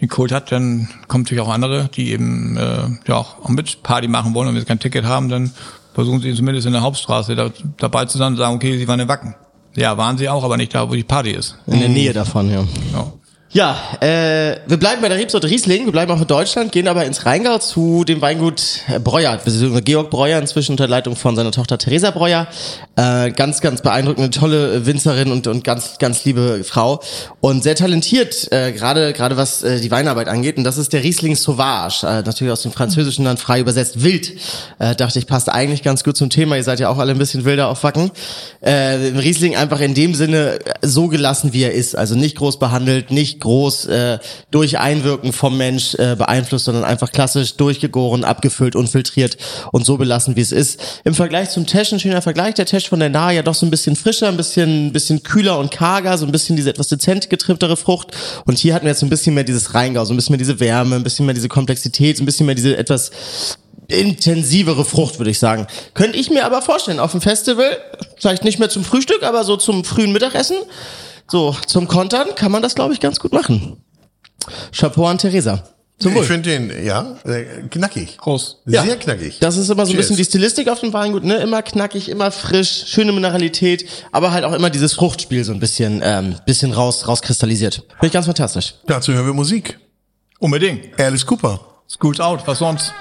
den 0.00 0.08
Kult 0.08 0.32
hat, 0.32 0.52
dann 0.52 0.88
kommen 1.08 1.24
natürlich 1.24 1.42
auch 1.42 1.48
andere, 1.48 1.88
die 1.94 2.12
eben 2.12 2.56
äh, 2.56 2.88
ja 3.06 3.16
auch, 3.16 3.44
auch 3.44 3.48
mit 3.48 3.82
Party 3.82 4.08
machen 4.08 4.34
wollen 4.34 4.48
und 4.48 4.54
wenn 4.54 4.60
sie 4.60 4.66
kein 4.66 4.78
Ticket 4.78 5.04
haben, 5.04 5.28
dann 5.28 5.52
versuchen 5.94 6.20
sie 6.20 6.34
zumindest 6.34 6.66
in 6.66 6.72
der 6.72 6.82
Hauptstraße 6.82 7.34
da, 7.34 7.50
dabei 7.76 8.04
zu 8.04 8.18
sein 8.18 8.32
und 8.32 8.38
sagen, 8.38 8.54
okay, 8.54 8.78
sie 8.78 8.86
waren 8.86 9.00
in 9.00 9.08
Wacken. 9.08 9.34
Ja, 9.76 9.96
waren 9.96 10.18
sie 10.18 10.28
auch, 10.28 10.44
aber 10.44 10.56
nicht 10.56 10.74
da, 10.74 10.88
wo 10.88 10.94
die 10.94 11.04
Party 11.04 11.30
ist. 11.30 11.56
In 11.66 11.80
der 11.80 11.88
Nähe 11.88 12.12
davon, 12.12 12.50
ja. 12.50 12.64
Ja. 12.92 13.12
Ja, 13.50 13.78
äh, 14.00 14.56
wir 14.66 14.76
bleiben 14.76 15.00
bei 15.00 15.08
der 15.08 15.16
Rebsorte 15.16 15.48
Riesling, 15.48 15.86
wir 15.86 15.92
bleiben 15.92 16.12
auch 16.12 16.20
in 16.20 16.26
Deutschland, 16.26 16.70
gehen 16.70 16.86
aber 16.86 17.06
ins 17.06 17.24
Rheingau 17.24 17.56
zu 17.56 18.04
dem 18.04 18.20
Weingut 18.20 18.80
Breuer, 19.02 19.40
Georg 19.86 20.10
Breuer, 20.10 20.38
inzwischen 20.38 20.72
unter 20.72 20.86
Leitung 20.86 21.16
von 21.16 21.34
seiner 21.34 21.50
Tochter 21.50 21.78
Theresa 21.78 22.10
Breuer. 22.10 22.46
Äh, 22.96 23.30
ganz, 23.30 23.62
ganz 23.62 23.80
beeindruckende, 23.80 24.28
tolle 24.28 24.84
Winzerin 24.84 25.32
und, 25.32 25.46
und 25.46 25.64
ganz, 25.64 25.96
ganz 25.98 26.26
liebe 26.26 26.62
Frau. 26.62 27.00
Und 27.40 27.62
sehr 27.62 27.74
talentiert, 27.74 28.52
äh, 28.52 28.72
gerade 28.72 29.14
gerade 29.14 29.38
was 29.38 29.62
äh, 29.62 29.80
die 29.80 29.90
Weinarbeit 29.90 30.28
angeht. 30.28 30.58
Und 30.58 30.64
das 30.64 30.76
ist 30.76 30.92
der 30.92 31.02
Riesling 31.02 31.34
Sauvage, 31.34 32.06
äh, 32.06 32.22
natürlich 32.22 32.52
aus 32.52 32.62
dem 32.62 32.72
Französischen 32.72 33.24
dann 33.24 33.38
frei 33.38 33.60
übersetzt 33.60 34.02
wild. 34.04 34.32
Äh, 34.78 34.94
dachte 34.94 35.18
ich, 35.18 35.26
passt 35.26 35.48
eigentlich 35.48 35.82
ganz 35.82 36.04
gut 36.04 36.18
zum 36.18 36.28
Thema. 36.28 36.56
Ihr 36.56 36.64
seid 36.64 36.80
ja 36.80 36.90
auch 36.90 36.98
alle 36.98 37.12
ein 37.12 37.18
bisschen 37.18 37.46
wilder 37.46 37.68
auf 37.68 37.82
Wacken. 37.82 38.10
Äh, 38.60 38.72
Riesling 39.16 39.56
einfach 39.56 39.80
in 39.80 39.94
dem 39.94 40.14
Sinne 40.14 40.58
so 40.82 41.08
gelassen, 41.08 41.54
wie 41.54 41.62
er 41.62 41.72
ist. 41.72 41.96
Also 41.96 42.14
nicht 42.14 42.36
groß 42.36 42.58
behandelt, 42.58 43.10
nicht 43.10 43.37
groß 43.40 43.86
äh, 43.86 44.18
durch 44.50 44.78
Einwirken 44.78 45.32
vom 45.32 45.56
Mensch 45.56 45.94
äh, 45.94 46.16
beeinflusst, 46.16 46.66
sondern 46.66 46.84
einfach 46.84 47.10
klassisch 47.12 47.56
durchgegoren, 47.56 48.24
abgefüllt, 48.24 48.76
unfiltriert 48.76 49.36
und 49.72 49.84
so 49.84 49.96
belassen, 49.96 50.36
wie 50.36 50.40
es 50.40 50.52
ist. 50.52 50.80
Im 51.04 51.14
Vergleich 51.14 51.50
zum 51.50 51.66
Tesch, 51.66 51.92
ein 51.92 52.00
schöner 52.00 52.22
Vergleich, 52.22 52.54
der 52.54 52.66
Tesch 52.66 52.88
von 52.88 53.00
der 53.00 53.10
Nahe 53.10 53.34
ja 53.34 53.42
doch 53.42 53.54
so 53.54 53.66
ein 53.66 53.70
bisschen 53.70 53.96
frischer, 53.96 54.28
ein 54.28 54.36
bisschen, 54.36 54.92
bisschen 54.92 55.22
kühler 55.22 55.58
und 55.58 55.70
karger, 55.70 56.18
so 56.18 56.26
ein 56.26 56.32
bisschen 56.32 56.56
diese 56.56 56.70
etwas 56.70 56.88
dezent 56.88 57.30
getrimmtere 57.30 57.76
Frucht. 57.76 58.08
Und 58.44 58.58
hier 58.58 58.74
hatten 58.74 58.84
wir 58.84 58.92
jetzt 58.92 59.02
ein 59.02 59.10
bisschen 59.10 59.34
mehr 59.34 59.44
dieses 59.44 59.74
Rheingau, 59.74 60.04
so 60.04 60.12
ein 60.12 60.16
bisschen 60.16 60.32
mehr 60.32 60.38
diese 60.38 60.60
Wärme, 60.60 60.96
ein 60.96 61.02
bisschen 61.02 61.26
mehr 61.26 61.34
diese 61.34 61.48
Komplexität, 61.48 62.20
ein 62.20 62.26
bisschen 62.26 62.46
mehr 62.46 62.54
diese 62.54 62.76
etwas 62.76 63.10
intensivere 63.88 64.84
Frucht, 64.84 65.18
würde 65.18 65.30
ich 65.30 65.38
sagen. 65.38 65.66
Könnte 65.94 66.18
ich 66.18 66.30
mir 66.30 66.44
aber 66.44 66.60
vorstellen, 66.62 67.00
auf 67.00 67.12
dem 67.12 67.22
Festival, 67.22 67.78
vielleicht 68.16 68.44
nicht 68.44 68.58
mehr 68.58 68.68
zum 68.68 68.84
Frühstück, 68.84 69.22
aber 69.22 69.44
so 69.44 69.56
zum 69.56 69.84
frühen 69.84 70.12
Mittagessen, 70.12 70.56
so 71.30 71.54
zum 71.66 71.88
Kontern, 71.88 72.34
kann 72.34 72.50
man 72.52 72.62
das, 72.62 72.74
glaube 72.74 72.94
ich, 72.94 73.00
ganz 73.00 73.18
gut 73.20 73.32
machen. 73.32 73.76
Chapeau 74.72 75.06
an 75.06 75.18
Theresa. 75.18 75.62
Zum 75.98 76.12
Ich 76.12 76.18
Wohl. 76.18 76.24
finde 76.24 76.50
den, 76.50 76.86
ja, 76.86 77.16
äh, 77.24 77.44
knackig. 77.68 78.18
Prost. 78.18 78.58
Sehr 78.64 78.84
Ja. 78.84 78.94
knackig. 78.94 79.38
Das 79.40 79.56
ist 79.56 79.68
immer 79.68 79.84
so 79.84 79.92
ein 79.92 79.96
bisschen 79.96 80.16
die 80.16 80.24
Stilistik 80.24 80.68
auf 80.68 80.78
dem 80.78 80.92
Weingut, 80.92 81.24
ne? 81.24 81.38
Immer 81.38 81.60
knackig, 81.62 82.08
immer 82.08 82.30
frisch, 82.30 82.84
schöne 82.86 83.10
Mineralität, 83.12 83.84
aber 84.12 84.30
halt 84.30 84.44
auch 84.44 84.52
immer 84.52 84.70
dieses 84.70 84.92
Fruchtspiel 84.92 85.42
so 85.42 85.52
ein 85.52 85.58
bisschen, 85.58 86.00
ähm, 86.04 86.36
bisschen 86.46 86.72
raus, 86.72 87.08
rauskristallisiert. 87.08 87.82
Finde 87.88 88.06
ich 88.06 88.12
ganz 88.12 88.26
fantastisch. 88.26 88.74
Dazu 88.86 89.12
hören 89.12 89.26
wir 89.26 89.34
Musik. 89.34 89.76
Unbedingt. 90.38 90.98
Alice 91.00 91.26
Cooper. 91.26 91.60
Schools 91.88 92.20
out, 92.20 92.46
was 92.46 92.58
sonst? 92.60 92.92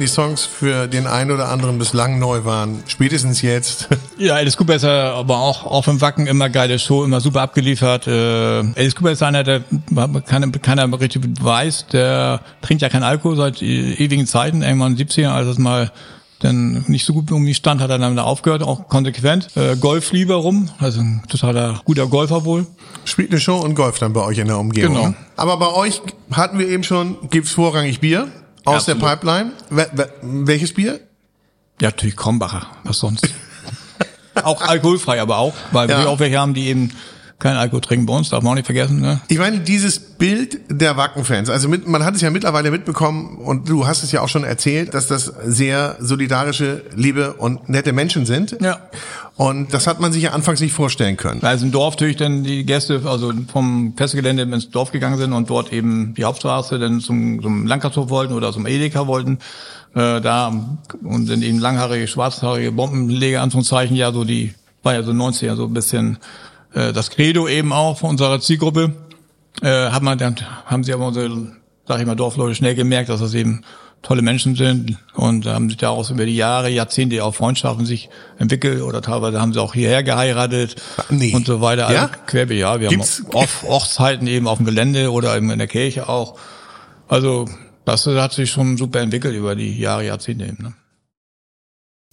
Wenn 0.00 0.06
die 0.06 0.12
Songs 0.12 0.46
für 0.46 0.86
den 0.86 1.06
einen 1.06 1.30
oder 1.30 1.50
anderen 1.50 1.78
bislang 1.78 2.18
neu 2.18 2.46
waren, 2.46 2.82
spätestens 2.86 3.42
jetzt. 3.42 3.88
Ja, 4.18 4.34
Alice 4.34 4.58
Cooper 4.58 4.74
ist 4.74 4.82
ja 4.82 5.14
aber 5.14 5.38
auch 5.38 5.64
auf 5.64 5.86
dem 5.86 6.02
Wacken 6.02 6.26
immer 6.26 6.50
geile 6.50 6.78
Show, 6.78 7.04
immer 7.04 7.22
super 7.22 7.40
abgeliefert. 7.40 8.06
Äh, 8.06 8.10
Alice 8.76 8.94
Cooper 8.94 9.12
ist 9.12 9.22
einer, 9.22 9.44
der 9.44 9.62
keiner, 10.26 10.50
keiner 10.50 11.00
richtig 11.00 11.22
weiß, 11.40 11.86
der 11.86 12.40
trinkt 12.60 12.82
ja 12.82 12.90
kein 12.90 13.02
Alkohol 13.02 13.36
seit 13.36 13.62
e- 13.62 13.94
ewigen 13.94 14.26
Zeiten, 14.26 14.60
irgendwann 14.60 14.92
in 14.92 14.98
den 14.98 15.08
70ern, 15.08 15.30
als 15.30 15.48
es 15.48 15.56
mal 15.56 15.90
dann 16.40 16.84
nicht 16.88 17.06
so 17.06 17.14
gut 17.14 17.32
um 17.32 17.46
die 17.46 17.54
stand, 17.54 17.80
hat 17.80 17.88
er 17.88 17.98
dann 17.98 18.18
aufgehört, 18.18 18.62
auch 18.62 18.88
konsequent. 18.88 19.48
Äh, 19.56 19.76
Golf 19.76 20.12
lieber 20.12 20.34
rum, 20.34 20.68
also 20.78 21.00
ein 21.00 21.22
totaler 21.30 21.80
guter 21.86 22.06
Golfer 22.06 22.44
wohl. 22.44 22.66
Spielt 23.06 23.30
eine 23.30 23.40
Show 23.40 23.56
und 23.56 23.74
Golf 23.74 23.98
dann 23.98 24.12
bei 24.12 24.20
euch 24.20 24.36
in 24.36 24.48
der 24.48 24.58
Umgebung. 24.58 24.96
Genau. 24.96 25.08
ne? 25.08 25.14
Aber 25.36 25.56
bei 25.56 25.72
euch 25.72 26.02
hatten 26.30 26.58
wir 26.58 26.68
eben 26.68 26.84
schon, 26.84 27.16
gibt's 27.30 27.52
vorrangig 27.52 28.00
Bier 28.00 28.28
aus 28.64 28.76
Absolut. 28.88 29.02
der 29.02 29.08
Pipeline. 29.08 29.52
Wel 29.70 29.90
wel 29.92 30.10
welches 30.22 30.74
Bier? 30.74 31.00
Ja, 31.80 31.88
natürlich 31.88 32.16
Krombacher, 32.16 32.66
was 32.84 32.98
sonst. 32.98 33.26
auch 34.42 34.60
alkoholfrei, 34.62 35.20
aber 35.20 35.38
auch, 35.38 35.54
weil 35.72 35.88
Ja. 35.88 35.98
wir 36.00 36.08
auch 36.08 36.18
welche 36.18 36.38
haben, 36.38 36.54
die 36.54 36.66
eben 36.68 36.92
keinen 37.40 37.56
Alkohol 37.56 37.80
trinken 37.80 38.06
bei 38.06 38.14
uns, 38.14 38.28
darf 38.28 38.42
man 38.42 38.52
auch 38.52 38.56
nicht 38.56 38.66
vergessen. 38.66 39.00
Ne? 39.00 39.20
Ich 39.28 39.38
meine, 39.38 39.60
dieses 39.60 39.98
Bild 39.98 40.60
der 40.68 40.96
Wacken-Fans, 40.96 41.50
also 41.50 41.68
mit, 41.68 41.88
man 41.88 42.04
hat 42.04 42.14
es 42.14 42.20
ja 42.20 42.30
mittlerweile 42.30 42.70
mitbekommen 42.70 43.38
und 43.38 43.68
du 43.68 43.86
hast 43.86 44.04
es 44.04 44.12
ja 44.12 44.20
auch 44.20 44.28
schon 44.28 44.44
erzählt, 44.44 44.94
dass 44.94 45.06
das 45.06 45.32
sehr 45.44 45.96
solidarische, 45.98 46.82
liebe 46.94 47.32
und 47.32 47.68
nette 47.68 47.92
Menschen 47.92 48.26
sind. 48.26 48.56
Ja. 48.60 48.78
Und 49.36 49.72
das 49.72 49.86
hat 49.86 50.00
man 50.00 50.12
sich 50.12 50.24
ja 50.24 50.32
anfangs 50.32 50.60
nicht 50.60 50.74
vorstellen 50.74 51.16
können. 51.16 51.40
Weil 51.40 51.56
es 51.56 51.62
im 51.62 51.72
Dorf 51.72 51.94
natürlich 51.94 52.16
dann 52.16 52.44
die 52.44 52.66
Gäste, 52.66 53.00
also 53.06 53.32
vom 53.50 53.94
Festgelände 53.96 54.42
ins 54.42 54.70
Dorf 54.70 54.92
gegangen 54.92 55.16
sind 55.16 55.32
und 55.32 55.48
dort 55.48 55.72
eben 55.72 56.12
die 56.14 56.24
Hauptstraße 56.24 56.78
dann 56.78 57.00
zum, 57.00 57.40
zum 57.40 57.66
Landgasthof 57.66 58.10
wollten 58.10 58.34
oder 58.34 58.52
zum 58.52 58.66
Edeka 58.66 59.06
wollten. 59.06 59.38
Äh, 59.94 60.20
da 60.20 60.52
und 61.02 61.28
dann 61.28 61.42
eben 61.42 61.58
langhaarige, 61.58 62.06
schwarzhaarige 62.06 62.70
Bombenleger, 62.70 63.40
Anführungszeichen, 63.40 63.96
ja 63.96 64.12
so 64.12 64.24
die, 64.24 64.54
war 64.82 64.94
ja 64.94 65.02
so 65.02 65.12
90er, 65.12 65.56
so 65.56 65.64
ein 65.64 65.74
bisschen 65.74 66.18
äh, 66.74 66.92
das 66.92 67.10
Credo 67.10 67.48
eben 67.48 67.72
auch 67.72 67.98
von 67.98 68.10
unserer 68.10 68.40
Zielgruppe. 68.40 68.92
Äh, 69.62 69.90
hat 69.90 70.02
man 70.02 70.16
dann, 70.18 70.36
haben 70.66 70.84
sie 70.84 70.92
aber 70.92 71.06
unsere, 71.08 71.30
sag 71.86 72.00
ich 72.00 72.06
mal, 72.06 72.14
Dorfleute 72.14 72.54
schnell 72.54 72.74
gemerkt, 72.74 73.08
dass 73.10 73.20
das 73.20 73.34
eben 73.34 73.62
tolle 74.02 74.22
Menschen 74.22 74.54
sind 74.56 74.96
und 75.14 75.44
haben 75.44 75.68
sich 75.68 75.76
daraus 75.76 76.08
über 76.08 76.24
die 76.24 76.34
Jahre, 76.36 76.70
Jahrzehnte 76.70 77.22
auch 77.22 77.34
Freundschaften 77.34 77.84
sich 77.84 78.08
entwickelt 78.38 78.80
oder 78.80 79.02
teilweise 79.02 79.38
haben 79.42 79.52
sie 79.52 79.60
auch 79.60 79.74
hierher 79.74 80.02
geheiratet 80.02 80.76
Nee. 81.10 81.34
und 81.34 81.46
so 81.46 81.60
weiter. 81.60 81.92
Ja? 81.92 82.02
Also 82.04 82.14
querbe, 82.26 82.54
ja, 82.54 82.80
wir 82.80 82.88
Gibt's- 82.88 83.22
haben 83.26 83.34
auch 83.34 83.48
Hochzeiten 83.68 84.26
eben 84.26 84.48
auf 84.48 84.56
dem 84.56 84.64
Gelände 84.64 85.12
oder 85.12 85.36
eben 85.36 85.50
in 85.50 85.58
der 85.58 85.68
Kirche 85.68 86.08
auch. 86.08 86.38
Also 87.08 87.46
das 87.84 88.06
hat 88.06 88.32
sich 88.32 88.50
schon 88.50 88.78
super 88.78 89.00
entwickelt 89.00 89.34
über 89.34 89.54
die 89.54 89.78
Jahre, 89.78 90.06
Jahrzehnte 90.06 90.46
eben. 90.46 90.62
Ne? 90.62 90.72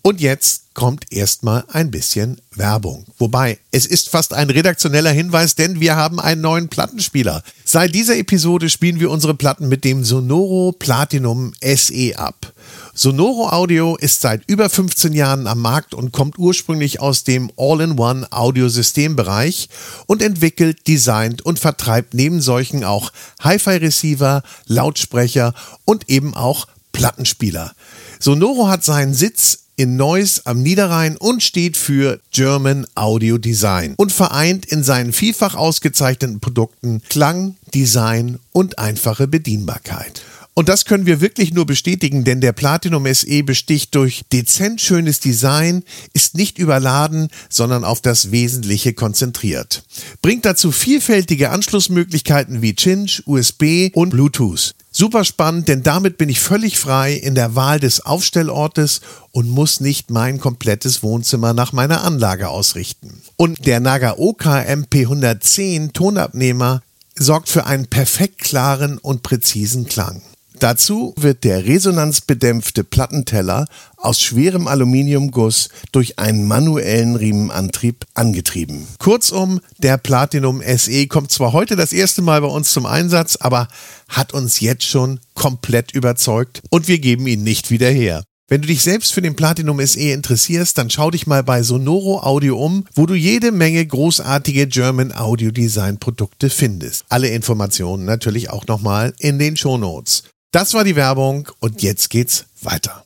Und 0.03 0.21
jetzt 0.21 0.73
kommt 0.73 1.11
erstmal 1.11 1.65
ein 1.69 1.89
bisschen 1.91 2.39
Werbung. 2.55 3.05
Wobei, 3.17 3.57
es 3.71 3.87
ist 3.87 4.09
fast 4.09 4.33
ein 4.33 4.49
redaktioneller 4.49 5.09
Hinweis, 5.11 5.55
denn 5.55 5.79
wir 5.79 5.95
haben 5.95 6.19
einen 6.19 6.41
neuen 6.41 6.69
Plattenspieler. 6.69 7.41
Seit 7.65 7.95
dieser 7.95 8.15
Episode 8.15 8.69
spielen 8.69 8.99
wir 8.99 9.09
unsere 9.09 9.33
Platten 9.33 9.67
mit 9.67 9.83
dem 9.83 10.03
Sonoro 10.05 10.71
Platinum 10.71 11.53
SE 11.61 12.13
ab. 12.15 12.53
Sonoro 12.93 13.49
Audio 13.49 13.95
ist 13.95 14.21
seit 14.21 14.43
über 14.47 14.69
15 14.69 15.13
Jahren 15.13 15.47
am 15.47 15.61
Markt 15.61 15.93
und 15.93 16.11
kommt 16.11 16.37
ursprünglich 16.37 16.99
aus 16.99 17.23
dem 17.23 17.51
All-in-One 17.57 18.31
Audiosystembereich 18.31 19.69
und 20.05 20.21
entwickelt, 20.21 20.87
designt 20.87 21.43
und 21.43 21.59
vertreibt 21.59 22.13
neben 22.13 22.39
solchen 22.39 22.83
auch 22.83 23.11
Hi-Fi-Receiver, 23.41 24.43
Lautsprecher 24.67 25.53
und 25.85 26.07
eben 26.07 26.33
auch 26.33 26.67
Plattenspieler. 26.91 27.73
Sonoro 28.19 28.67
hat 28.67 28.83
seinen 28.83 29.13
Sitz 29.13 29.66
in 29.77 29.95
Neuss 29.95 30.45
am 30.45 30.61
Niederrhein 30.61 31.15
und 31.15 31.41
steht 31.41 31.77
für 31.77 32.19
German 32.31 32.85
Audio 32.95 33.37
Design 33.37 33.93
und 33.95 34.11
vereint 34.11 34.65
in 34.65 34.83
seinen 34.83 35.13
vielfach 35.13 35.55
ausgezeichneten 35.55 36.39
Produkten 36.39 37.01
Klang, 37.07 37.55
Design 37.73 38.39
und 38.51 38.79
einfache 38.79 39.27
Bedienbarkeit. 39.27 40.23
Und 40.55 40.69
das 40.69 40.85
können 40.85 41.05
wir 41.05 41.21
wirklich 41.21 41.53
nur 41.53 41.67
bestätigen, 41.67 42.23
denn 42.23 42.41
der 42.41 42.51
Platinum 42.51 43.05
SE 43.13 43.43
besticht 43.43 43.93
durch 43.93 44.23
dezent 44.33 44.81
schönes 44.81 45.19
Design, 45.19 45.83
ist 46.13 46.33
nicht 46.35 46.57
überladen, 46.57 47.29
sondern 47.47 47.83
auf 47.83 48.01
das 48.01 48.31
Wesentliche 48.31 48.93
konzentriert. 48.93 49.83
Bringt 50.23 50.45
dazu 50.45 50.71
vielfältige 50.71 51.51
Anschlussmöglichkeiten 51.51 52.63
wie 52.63 52.75
Cinch, 52.75 53.21
USB 53.27 53.91
und 53.93 54.09
Bluetooth. 54.09 54.73
Super 54.99 55.23
spannend, 55.25 55.67
denn 55.67 55.83
damit 55.83 56.17
bin 56.17 56.27
ich 56.27 56.39
völlig 56.39 56.79
frei 56.79 57.13
in 57.13 57.35
der 57.35 57.53
Wahl 57.53 57.79
des 57.79 58.03
Aufstellortes 58.03 59.01
und 59.31 59.47
muss 59.47 59.79
nicht 59.79 60.09
mein 60.09 60.39
komplettes 60.39 61.03
Wohnzimmer 61.03 61.53
nach 61.53 61.71
meiner 61.71 62.03
Anlage 62.03 62.49
ausrichten. 62.49 63.21
Und 63.35 63.67
der 63.67 63.79
Nagaoka 63.79 64.57
MP110 64.57 65.93
Tonabnehmer 65.93 66.81
sorgt 67.13 67.49
für 67.49 67.67
einen 67.67 67.85
perfekt 67.85 68.39
klaren 68.39 68.97
und 68.97 69.21
präzisen 69.21 69.85
Klang. 69.85 70.23
Dazu 70.59 71.13
wird 71.17 71.43
der 71.43 71.65
resonanzbedämpfte 71.65 72.83
Plattenteller 72.83 73.67
aus 73.97 74.19
schwerem 74.19 74.67
Aluminiumguss 74.67 75.69
durch 75.91 76.17
einen 76.17 76.47
manuellen 76.47 77.15
Riemenantrieb 77.15 78.05
angetrieben. 78.15 78.87
Kurzum, 78.97 79.59
der 79.77 79.97
Platinum 79.97 80.61
SE 80.61 81.07
kommt 81.07 81.31
zwar 81.31 81.53
heute 81.53 81.75
das 81.75 81.93
erste 81.93 82.21
Mal 82.21 82.41
bei 82.41 82.47
uns 82.47 82.73
zum 82.73 82.85
Einsatz, 82.85 83.35
aber 83.35 83.67
hat 84.09 84.33
uns 84.33 84.59
jetzt 84.59 84.85
schon 84.85 85.19
komplett 85.35 85.91
überzeugt 85.93 86.61
und 86.69 86.87
wir 86.87 86.99
geben 86.99 87.27
ihn 87.27 87.43
nicht 87.43 87.69
wieder 87.69 87.89
her. 87.89 88.23
Wenn 88.49 88.61
du 88.61 88.67
dich 88.67 88.81
selbst 88.81 89.13
für 89.13 89.21
den 89.21 89.35
Platinum 89.35 89.85
SE 89.85 89.99
interessierst, 89.99 90.77
dann 90.77 90.89
schau 90.89 91.11
dich 91.11 91.27
mal 91.27 91.43
bei 91.43 91.63
Sonoro 91.63 92.21
Audio 92.23 92.57
um, 92.57 92.85
wo 92.95 93.05
du 93.05 93.13
jede 93.13 93.51
Menge 93.51 93.85
großartige 93.85 94.67
German 94.67 95.11
Audio 95.11 95.51
Design 95.51 95.97
Produkte 95.97 96.49
findest. 96.49 97.03
Alle 97.09 97.27
Informationen 97.27 98.05
natürlich 98.05 98.49
auch 98.49 98.65
nochmal 98.65 99.13
in 99.19 99.37
den 99.37 99.57
Shownotes. 99.57 100.23
Das 100.57 100.73
war 100.73 100.83
die 100.83 100.95
Werbung 100.95 101.47
und 101.59 101.83
jetzt 101.83 102.09
geht's 102.09 102.47
weiter. 102.63 103.05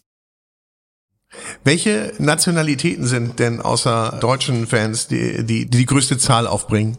Welche 1.65 2.13
Nationalitäten 2.17 3.05
sind 3.05 3.39
denn 3.39 3.59
außer 3.59 4.19
deutschen 4.21 4.67
Fans, 4.67 5.07
die 5.07 5.43
die, 5.43 5.65
die, 5.65 5.65
die 5.65 5.85
größte 5.85 6.17
Zahl 6.17 6.47
aufbringen? 6.47 6.97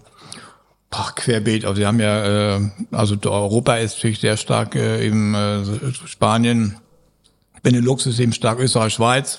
Ach, 0.90 1.14
querbeet. 1.14 1.64
Also 1.64 1.78
wir 1.80 1.86
haben 1.86 2.00
ja, 2.00 2.56
äh, 2.56 2.60
also 2.90 3.16
Europa 3.24 3.76
ist 3.76 3.94
natürlich 3.94 4.20
sehr 4.20 4.36
stark, 4.36 4.74
äh, 4.74 5.06
eben 5.06 5.34
äh, 5.34 5.64
Spanien, 6.04 6.76
Benelux 7.62 8.04
ist 8.04 8.20
eben 8.20 8.34
stark, 8.34 8.58
Österreich, 8.58 8.92
Schweiz. 8.92 9.38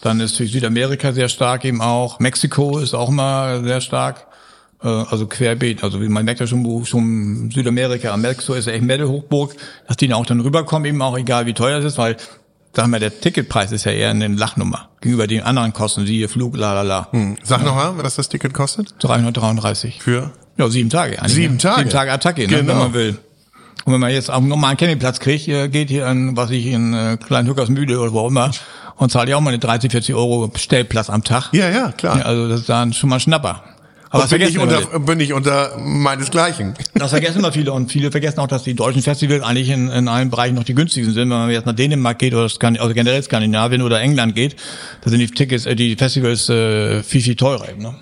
Dann 0.00 0.18
ist 0.20 0.32
natürlich 0.32 0.52
Südamerika 0.52 1.12
sehr 1.12 1.28
stark 1.28 1.66
eben 1.66 1.82
auch. 1.82 2.20
Mexiko 2.20 2.78
ist 2.78 2.94
auch 2.94 3.10
mal 3.10 3.62
sehr 3.64 3.82
stark. 3.82 4.28
Äh, 4.84 4.88
also 4.88 5.26
querbeet. 5.26 5.82
Also 5.82 6.00
wie 6.02 6.08
man 6.08 6.24
merkt 6.24 6.40
ja 6.40 6.46
schon, 6.46 6.64
wo 6.64 6.84
schon 6.84 7.50
Südamerika, 7.52 8.16
Mexiko 8.16 8.54
ist 8.54 8.66
ja 8.66 8.72
echt 8.74 8.84
Metal-Hochburg, 8.84 9.54
dass 9.88 9.96
die 9.96 10.08
dann 10.08 10.18
auch 10.18 10.26
dann 10.26 10.40
rüberkommen, 10.40 10.86
eben 10.86 11.00
auch 11.02 11.16
egal 11.16 11.46
wie 11.46 11.54
teuer 11.54 11.78
es 11.78 11.84
ist, 11.84 11.98
weil 11.98 12.16
sagen 12.74 12.90
wir, 12.90 12.98
der 13.00 13.20
Ticketpreis 13.20 13.72
ist 13.72 13.84
ja 13.84 13.92
eher 13.92 14.10
eine 14.10 14.28
Lachnummer 14.28 14.88
gegenüber 15.00 15.26
den 15.26 15.42
anderen 15.42 15.72
Kosten, 15.72 16.06
siehe 16.06 16.28
Flug, 16.28 16.56
la 16.56 16.74
la 16.74 16.82
la. 16.82 17.08
Hm. 17.12 17.36
Sag 17.42 17.64
noch 17.64 17.74
mal, 17.74 17.92
was 17.96 18.16
das 18.16 18.28
Ticket 18.28 18.52
kostet? 18.52 18.94
333. 18.98 20.02
Für? 20.02 20.30
Ja, 20.56 20.68
sieben 20.68 20.90
Tage. 20.90 21.18
eigentlich, 21.18 21.34
Sieben 21.34 21.54
ne? 21.54 21.58
Tage. 21.58 21.78
Sieben 21.80 21.90
Tage 21.90 22.12
Attacke, 22.12 22.42
ne, 22.42 22.46
Genau. 22.48 22.68
wenn 22.68 22.78
man 22.78 22.94
will. 22.94 23.18
Und 23.84 23.92
wenn 23.92 24.00
man 24.00 24.10
jetzt 24.10 24.30
auf 24.30 24.38
einen 24.38 24.48
normalen 24.48 24.76
Campingplatz 24.76 25.20
kriegt, 25.20 25.46
äh, 25.48 25.68
geht 25.68 25.88
hier 25.90 26.06
an, 26.06 26.36
was 26.36 26.50
ich 26.50 26.66
in 26.66 26.94
äh, 26.94 27.16
Kleinhückersmühle 27.18 28.00
oder 28.00 28.12
wo 28.12 28.20
auch 28.20 28.28
immer, 28.28 28.50
und 28.96 29.10
zahlt 29.10 29.28
ja 29.28 29.36
auch 29.36 29.40
mal 29.40 29.50
eine 29.50 29.58
30, 29.58 29.90
40 29.90 30.14
Euro 30.14 30.50
Stellplatz 30.54 31.10
am 31.10 31.22
Tag. 31.24 31.50
Ja, 31.52 31.68
ja, 31.68 31.92
klar. 31.92 32.18
Ja, 32.18 32.24
also 32.24 32.48
das 32.48 32.60
ist 32.60 32.68
dann 32.68 32.92
schon 32.92 33.10
mal 33.10 33.16
ein 33.16 33.20
Schnapper. 33.20 33.62
Aber 34.14 34.22
Und 34.22 34.30
das 34.30 34.38
bin 34.38 34.48
ich, 34.48 34.56
vergessen, 34.56 34.84
unter, 34.92 35.00
bin 35.00 35.18
ich 35.18 35.32
unter 35.32 35.76
meinesgleichen. 35.76 36.74
das 36.94 37.10
vergessen 37.10 37.40
immer 37.40 37.50
viele 37.50 37.72
und 37.72 37.90
viele 37.90 38.12
vergessen 38.12 38.38
auch, 38.38 38.46
dass 38.46 38.62
die 38.62 38.74
deutschen 38.74 39.02
Festivals 39.02 39.42
eigentlich 39.42 39.70
in, 39.70 39.88
in 39.88 40.06
allen 40.06 40.30
Bereichen 40.30 40.54
noch 40.54 40.62
die 40.62 40.76
günstigsten 40.76 41.12
sind. 41.12 41.22
Wenn 41.30 41.36
man 41.36 41.50
jetzt 41.50 41.66
nach 41.66 41.74
Dänemark 41.74 42.20
geht 42.20 42.32
oder 42.32 42.48
Skan 42.48 42.76
also 42.76 42.94
generell 42.94 43.20
Skandinavien 43.24 43.82
oder 43.82 44.00
England 44.00 44.36
geht, 44.36 44.54
da 45.00 45.10
sind 45.10 45.18
die 45.18 45.26
Tickets, 45.26 45.66
äh, 45.66 45.74
die 45.74 45.96
Festivals 45.96 46.48
äh, 46.48 47.02
viel, 47.02 47.22
viel 47.22 47.34
teurer 47.34 47.68
eben. 47.68 47.82
Ne? 47.82 47.96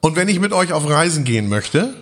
Und 0.00 0.16
wenn 0.16 0.26
ich 0.28 0.40
mit 0.40 0.54
euch 0.54 0.72
auf 0.72 0.88
Reisen 0.88 1.24
gehen 1.24 1.50
möchte, 1.50 1.92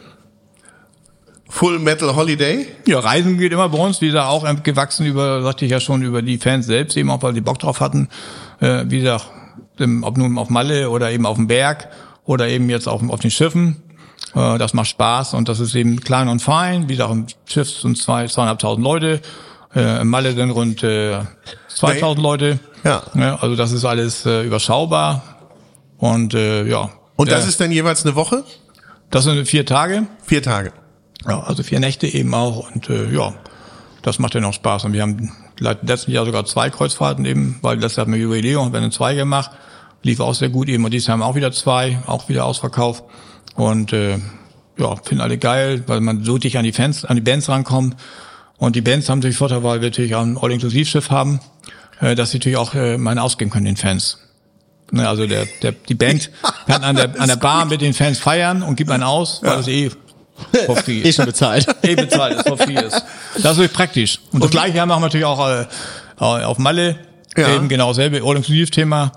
Full 1.49 1.81
Metal 1.81 2.15
Holiday, 2.15 2.69
Ja, 2.87 3.01
Reisen 3.01 3.37
geht 3.39 3.51
immer 3.53 3.69
bei 3.69 3.79
uns, 3.79 4.01
wie 4.01 4.07
gesagt, 4.07 4.29
auch 4.29 4.47
gewachsen 4.63 5.07
über, 5.07 5.43
sagte 5.43 5.65
ich 5.65 5.73
ja 5.73 5.81
schon, 5.81 6.03
über 6.03 6.23
die 6.23 6.39
Fans 6.39 6.67
selbst, 6.67 6.97
eben 6.97 7.11
auch, 7.11 7.21
weil 7.21 7.33
die 7.33 7.41
Bock 7.41 7.59
drauf 7.59 7.81
hatten. 7.81 8.09
Äh, 8.61 8.85
wie 8.87 8.99
gesagt, 8.99 9.29
ob 10.03 10.17
nun 10.17 10.39
auf 10.39 10.51
Malle 10.51 10.89
oder 10.91 11.11
eben 11.11 11.27
auf 11.27 11.35
dem 11.35 11.49
Berg 11.49 11.89
oder 12.29 12.47
eben 12.47 12.69
jetzt 12.69 12.87
auf, 12.87 13.03
auf 13.09 13.21
den 13.21 13.31
Schiffen. 13.31 13.83
Äh, 14.35 14.59
das 14.59 14.75
macht 14.75 14.89
Spaß 14.89 15.33
und 15.33 15.49
das 15.49 15.61
ist 15.61 15.75
eben 15.75 15.99
klein 16.01 16.29
und 16.29 16.41
fein. 16.41 16.89
Wie 16.89 16.93
gesagt, 16.93 17.11
im 17.11 17.27
Schiff 17.47 17.71
sind 17.71 17.97
zwei, 17.97 18.27
zweieinhalbtausend 18.27 18.85
Leute. 18.85 19.23
Äh, 19.75 20.03
im 20.03 20.09
Malle 20.09 20.35
sind 20.35 20.51
rund 20.51 20.83
äh, 20.83 21.21
2000 21.69 22.23
Leute. 22.23 22.59
Ja. 22.85 23.03
ja. 23.15 23.37
Also 23.37 23.57
das 23.57 23.73
ist 23.73 23.87
alles 23.87 24.27
äh, 24.27 24.43
überschaubar. 24.43 25.23
Und 25.97 26.35
äh, 26.35 26.65
ja. 26.65 26.91
und 27.17 27.31
das 27.31 27.47
äh, 27.47 27.49
ist 27.49 27.61
dann 27.61 27.73
jeweils 27.73 28.05
eine 28.05 28.15
Woche? 28.15 28.45
das 29.11 29.25
sind 29.25 29.49
vier 29.49 29.65
Tage. 29.65 30.07
Vier 30.23 30.43
Tage. 30.43 30.73
Ja, 31.27 31.41
also 31.41 31.63
vier 31.63 31.81
Nächte 31.81 32.07
eben 32.07 32.35
auch 32.35 32.71
und 32.71 32.91
äh, 32.91 33.11
ja, 33.11 33.33
das 34.03 34.19
macht 34.19 34.35
ja 34.35 34.41
noch 34.41 34.53
Spaß. 34.53 34.85
Und 34.85 34.93
wir 34.93 35.01
haben 35.01 35.33
letzten 35.59 36.13
Jahr 36.13 36.27
sogar 36.27 36.45
zwei 36.45 36.69
Kreuzfahrten 36.69 37.25
eben, 37.25 37.59
weil 37.63 37.79
das 37.79 37.97
hatten 37.97 38.13
wir 38.13 38.21
Jubiläum, 38.21 38.71
wir 38.73 38.81
haben 38.81 38.93
zwei 38.93 39.15
gemacht, 39.15 39.51
lief 40.03 40.21
auch 40.21 40.35
sehr 40.35 40.49
gut 40.49 40.69
eben 40.69 40.85
und 40.85 40.93
dieses 40.93 41.07
Jahr 41.07 41.15
haben 41.15 41.21
wir 41.21 41.27
auch 41.27 41.35
wieder 41.35 41.53
zwei, 41.53 41.99
auch 42.07 42.29
wieder 42.29 42.45
ausverkauft 42.45 43.05
und 43.55 43.93
äh, 43.93 44.19
ja, 44.77 44.97
finden 44.97 45.21
alle 45.21 45.39
geil, 45.39 45.83
weil 45.87 46.01
man 46.01 46.23
so 46.25 46.39
dicht 46.39 46.57
an 46.57 46.65
die 46.65 46.73
Fans, 46.73 47.05
an 47.05 47.17
die 47.17 47.23
Bands 47.23 47.49
rankommt 47.49 47.97
und 48.59 48.77
die 48.77 48.81
Bands 48.81 49.09
haben 49.09 49.19
natürlich 49.19 49.37
Vorteil, 49.37 49.63
weil 49.63 49.81
wir 49.81 49.89
natürlich 49.89 50.15
auch 50.15 50.23
ein 50.23 50.39
All-Inklusiv-Schiff 50.39 51.11
haben, 51.11 51.41
äh, 52.01 52.15
dass 52.15 52.31
sie 52.31 52.39
natürlich 52.39 52.59
auch 52.59 52.75
äh, 52.75 52.99
mal 52.99 53.19
ausgehen 53.19 53.51
können 53.51 53.67
den 53.67 53.77
Fans. 53.77 54.19
Ne, 54.91 55.07
also 55.07 55.27
der, 55.27 55.47
der, 55.63 55.73
die 55.73 55.95
Band 55.95 56.31
kann 56.67 56.83
an 56.83 56.97
der, 56.97 57.21
an 57.21 57.29
der 57.29 57.37
Bar 57.37 57.67
mit 57.67 57.81
den 57.81 57.93
Fans 57.93 58.19
feiern 58.19 58.63
und 58.63 58.77
gibt 58.77 58.91
einen 58.91 59.03
aus, 59.03 59.41
weil 59.43 59.57
das 59.57 59.69
eh 59.69 59.91
for 60.67 60.77
free 60.77 61.01
Eh 61.05 61.13
schon 61.13 61.27
bezahlt. 61.27 61.67
eh 61.83 61.95
bezahlt 61.95 62.37
ist, 62.37 62.63
free 62.63 62.75
ist. 62.75 63.05
Das 63.35 63.53
ist 63.53 63.59
wirklich 63.59 63.73
praktisch. 63.73 64.21
Und 64.33 64.43
das 64.43 64.51
gleiche 64.51 64.79
machen 64.87 65.01
wir 65.03 65.07
natürlich 65.07 65.27
auch 65.27 65.49
äh, 65.49 65.67
auf 66.19 66.59
Malle. 66.59 66.97
Ja. 67.37 67.55
Eben 67.55 67.69
genau 67.69 67.89
dasselbe 67.89 68.23
All-Inclusive-Thema. 68.25 69.13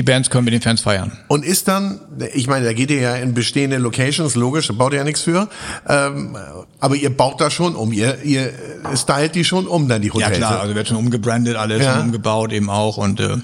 Die 0.00 0.04
Bands 0.04 0.30
können 0.30 0.46
mit 0.46 0.54
den 0.54 0.62
Fans 0.62 0.80
feiern. 0.80 1.12
Und 1.28 1.44
ist 1.44 1.68
dann, 1.68 2.00
ich 2.32 2.46
meine, 2.46 2.64
da 2.64 2.72
geht 2.72 2.90
ihr 2.90 3.02
ja 3.02 3.16
in 3.16 3.34
bestehende 3.34 3.76
Locations, 3.76 4.34
logisch, 4.34 4.68
da 4.68 4.72
baut 4.72 4.92
ihr 4.94 4.98
ja 5.00 5.04
nichts 5.04 5.20
für. 5.20 5.46
Ähm, 5.86 6.38
aber 6.78 6.96
ihr 6.96 7.14
baut 7.14 7.38
da 7.38 7.50
schon 7.50 7.76
um, 7.76 7.92
ihr, 7.92 8.22
ihr 8.24 8.50
stylt 8.96 9.34
die 9.34 9.44
schon 9.44 9.66
um, 9.66 9.88
dann 9.88 10.00
die 10.00 10.08
Ja 10.08 10.14
Hotels. 10.14 10.38
klar, 10.38 10.60
also 10.62 10.74
wird 10.74 10.88
schon 10.88 10.96
umgebrandet 10.96 11.56
alles 11.56 11.84
Ja. 11.84 11.96
und 11.96 12.06
umgebaut 12.06 12.50
eben 12.54 12.70
auch 12.70 12.96
und 12.96 13.20
äh, 13.20 13.36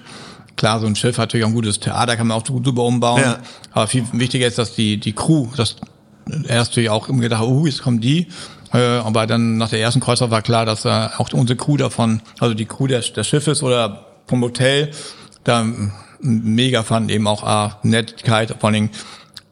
klar, 0.56 0.80
so 0.80 0.86
ein 0.86 0.96
Schiff 0.96 1.18
hat 1.18 1.28
natürlich 1.28 1.44
auch 1.44 1.50
ein 1.50 1.54
gutes 1.54 1.78
Theater, 1.78 2.16
kann 2.16 2.26
man 2.26 2.38
auch 2.38 2.46
super 2.46 2.84
umbauen. 2.84 3.20
Ja. 3.20 3.38
Aber 3.72 3.86
viel 3.86 4.04
wichtiger 4.14 4.46
ist, 4.46 4.56
dass 4.56 4.74
die 4.74 4.98
die 4.98 5.12
Crew, 5.12 5.48
das 5.58 5.76
erst 6.48 6.70
natürlich 6.70 6.88
auch 6.88 7.10
immer 7.10 7.20
gedacht, 7.20 7.42
oh, 7.42 7.66
jetzt 7.66 7.82
kommen 7.82 8.00
die. 8.00 8.28
Äh, 8.72 8.78
aber 8.78 9.26
dann 9.26 9.58
nach 9.58 9.68
der 9.68 9.80
ersten 9.80 10.00
Kreuzfahrt 10.00 10.30
war 10.30 10.40
klar, 10.40 10.64
dass 10.64 10.86
äh, 10.86 10.88
auch 11.18 11.30
unsere 11.34 11.58
Crew 11.58 11.76
davon, 11.76 12.22
also 12.40 12.54
die 12.54 12.64
Crew 12.64 12.86
des, 12.86 13.12
des 13.12 13.26
Schiffes 13.26 13.62
oder 13.62 14.06
vom 14.26 14.40
Hotel, 14.40 14.90
da 15.44 15.66
mega 16.20 16.82
fanden 16.82 17.08
eben 17.10 17.26
auch 17.26 17.42
A, 17.44 17.78
Nettigkeit, 17.82 18.50
vor 18.58 18.64
allen 18.68 18.74
Dingen, 18.74 18.90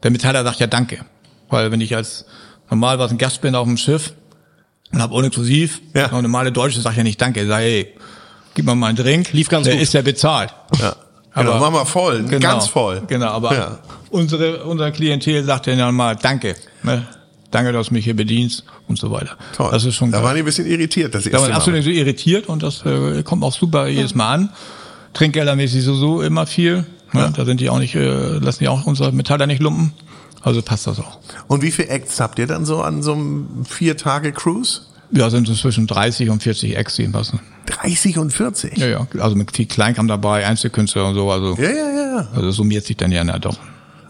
der 0.03 0.11
Metaller 0.11 0.43
sagt 0.43 0.59
ja 0.59 0.67
Danke. 0.67 0.99
Weil 1.49 1.71
wenn 1.71 1.81
ich 1.81 1.95
als 1.95 2.25
normal 2.69 2.99
was 2.99 3.11
ein 3.11 3.17
Gast 3.17 3.41
bin 3.41 3.55
auf 3.55 3.65
dem 3.67 3.77
Schiff, 3.77 4.13
und 4.91 5.01
hab 5.01 5.11
ohne 5.11 5.27
exklusiv. 5.27 5.81
Ja. 5.93 6.11
Und 6.11 6.21
normale 6.21 6.51
Deutsche 6.51 6.79
sagt 6.79 6.95
ja 6.95 7.03
nicht 7.03 7.19
Danke, 7.19 7.45
sag 7.47 7.59
hey, 7.59 7.93
gib 8.53 8.65
mir 8.65 8.75
mal 8.75 8.87
einen 8.87 8.97
Drink. 8.97 9.33
Lief 9.33 9.49
ganz 9.49 9.65
der 9.65 9.73
gut. 9.73 9.83
ist 9.83 9.93
ja 9.93 10.01
bezahlt. 10.01 10.53
Ja. 10.79 10.95
Genau, 11.35 11.59
mach 11.59 11.71
mal 11.71 11.83
voll, 11.85 12.23
ganz 12.39 12.67
voll. 12.67 13.01
Genau, 13.07 13.27
aber 13.27 13.53
Ja. 13.53 13.79
unsere, 14.09 14.63
unser 14.63 14.91
Klientel 14.91 15.43
sagt 15.43 15.67
ja 15.67 15.75
dann 15.75 15.93
mal 15.93 16.15
Danke. 16.15 16.55
Ne? 16.83 17.05
Danke, 17.51 17.73
dass 17.73 17.87
du 17.87 17.93
mich 17.93 18.05
hier 18.05 18.15
bedienst 18.15 18.63
und 18.87 18.97
so 18.97 19.11
weiter. 19.11 19.35
Toll. 19.53 19.69
Das 19.71 19.83
ist 19.83 19.95
schon 19.95 20.11
da 20.11 20.19
geil. 20.19 20.27
waren 20.27 20.35
die 20.35 20.43
ein 20.43 20.45
bisschen 20.45 20.65
irritiert, 20.65 21.13
das 21.13 21.23
Da 21.25 21.29
erste 21.31 21.41
waren 21.41 21.51
Mal. 21.51 21.57
absolut 21.57 21.83
so 21.83 21.89
irritiert 21.89 22.47
und 22.47 22.63
das 22.63 22.85
äh, 22.85 23.21
kommt 23.23 23.43
auch 23.43 23.51
super 23.53 23.87
jedes 23.87 24.15
Mal 24.15 24.33
an. 24.33 24.49
Trinkgeldermäßig 25.15 25.83
sowieso 25.83 26.21
immer 26.21 26.45
viel. 26.45 26.85
Ne? 27.13 27.33
Da 27.35 27.45
sind 27.45 27.59
die 27.61 27.69
auch 27.69 27.79
nicht, 27.79 27.95
äh, 27.95 28.37
lassen 28.37 28.59
die 28.59 28.67
auch 28.67 28.85
unsere 28.85 29.11
Metaller 29.11 29.47
nicht 29.47 29.61
lumpen. 29.61 29.93
Also 30.41 30.61
passt 30.61 30.85
das 30.85 30.99
auch. 30.99 31.17
Und 31.47 31.63
wie 31.63 31.71
viele 31.71 31.87
Acts 31.89 32.19
habt 32.19 32.37
ihr 32.37 32.45
dann 32.45 32.65
so 32.65 32.81
an 32.83 33.01
so 33.01 33.13
einem 33.13 33.65
Vier-Tage-Cruise? 33.67 34.81
Ja, 35.11 35.29
sind 35.29 35.47
so 35.47 35.53
zwischen 35.55 35.87
30 35.87 36.29
und 36.29 36.43
40 36.43 36.77
Acts, 36.77 36.95
die 36.97 37.07
passen. 37.07 37.39
30 37.67 38.17
und 38.19 38.31
40? 38.31 38.77
Ja, 38.77 38.87
ja. 38.87 39.07
Also 39.19 39.35
mit 39.35 39.55
viel 39.55 39.65
Kleinkram 39.65 40.07
dabei, 40.07 40.45
Einzelkünstler 40.45 41.07
und 41.07 41.15
so. 41.15 41.31
Also, 41.31 41.55
ja, 41.55 41.69
ja. 41.69 41.91
ja. 42.17 42.27
also 42.35 42.51
summiert 42.51 42.85
sich 42.85 42.97
dann 42.97 43.11
ja 43.11 43.23
na, 43.23 43.39
doch. 43.39 43.57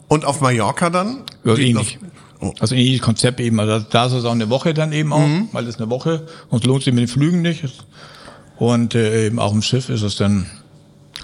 Und 0.07 0.25
auf 0.25 0.41
Mallorca 0.41 0.89
dann? 0.89 1.23
Ja, 1.45 1.55
ähnlich. 1.55 1.99
noch- 2.41 2.53
Also 2.59 2.75
ähnliches 2.75 3.01
Konzept 3.01 3.39
eben. 3.39 3.59
Also 3.59 3.85
da 3.89 4.05
ist 4.07 4.13
es 4.13 4.25
auch 4.25 4.31
eine 4.31 4.49
Woche 4.49 4.73
dann 4.73 4.91
eben 4.91 5.13
auch, 5.13 5.25
Mhm. 5.25 5.49
weil 5.51 5.67
es 5.67 5.77
eine 5.77 5.89
Woche 5.89 6.25
und 6.49 6.65
lohnt 6.65 6.83
sich 6.83 6.93
mit 6.93 7.01
den 7.01 7.07
Flügen 7.07 7.41
nicht. 7.41 7.63
Und 8.57 8.95
äh, 8.95 9.27
eben 9.27 9.39
auch 9.39 9.53
im 9.53 9.61
Schiff 9.61 9.89
ist 9.89 10.01
es 10.01 10.15
dann, 10.17 10.45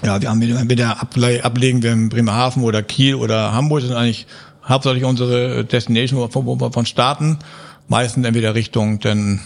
ja, 0.02 0.20
wir 0.20 0.28
haben 0.28 0.42
entweder 0.42 1.00
able 1.00 1.44
ablegen 1.44 1.82
wir 1.82 1.92
in 1.92 2.08
Bremerhaven 2.08 2.64
oder 2.64 2.82
Kiel 2.82 3.14
oder 3.14 3.52
Hamburg. 3.52 3.80
Das 3.80 3.88
sind 3.88 3.96
eigentlich 3.96 4.26
hauptsächlich 4.64 5.04
unsere 5.04 5.64
Destination, 5.64 6.28
wo 6.32 6.56
wir 6.56 6.72
von 6.72 6.86
starten. 6.86 7.38
Meistens 7.88 8.26
entweder 8.26 8.54
Richtung 8.54 8.98
dann 9.00 9.40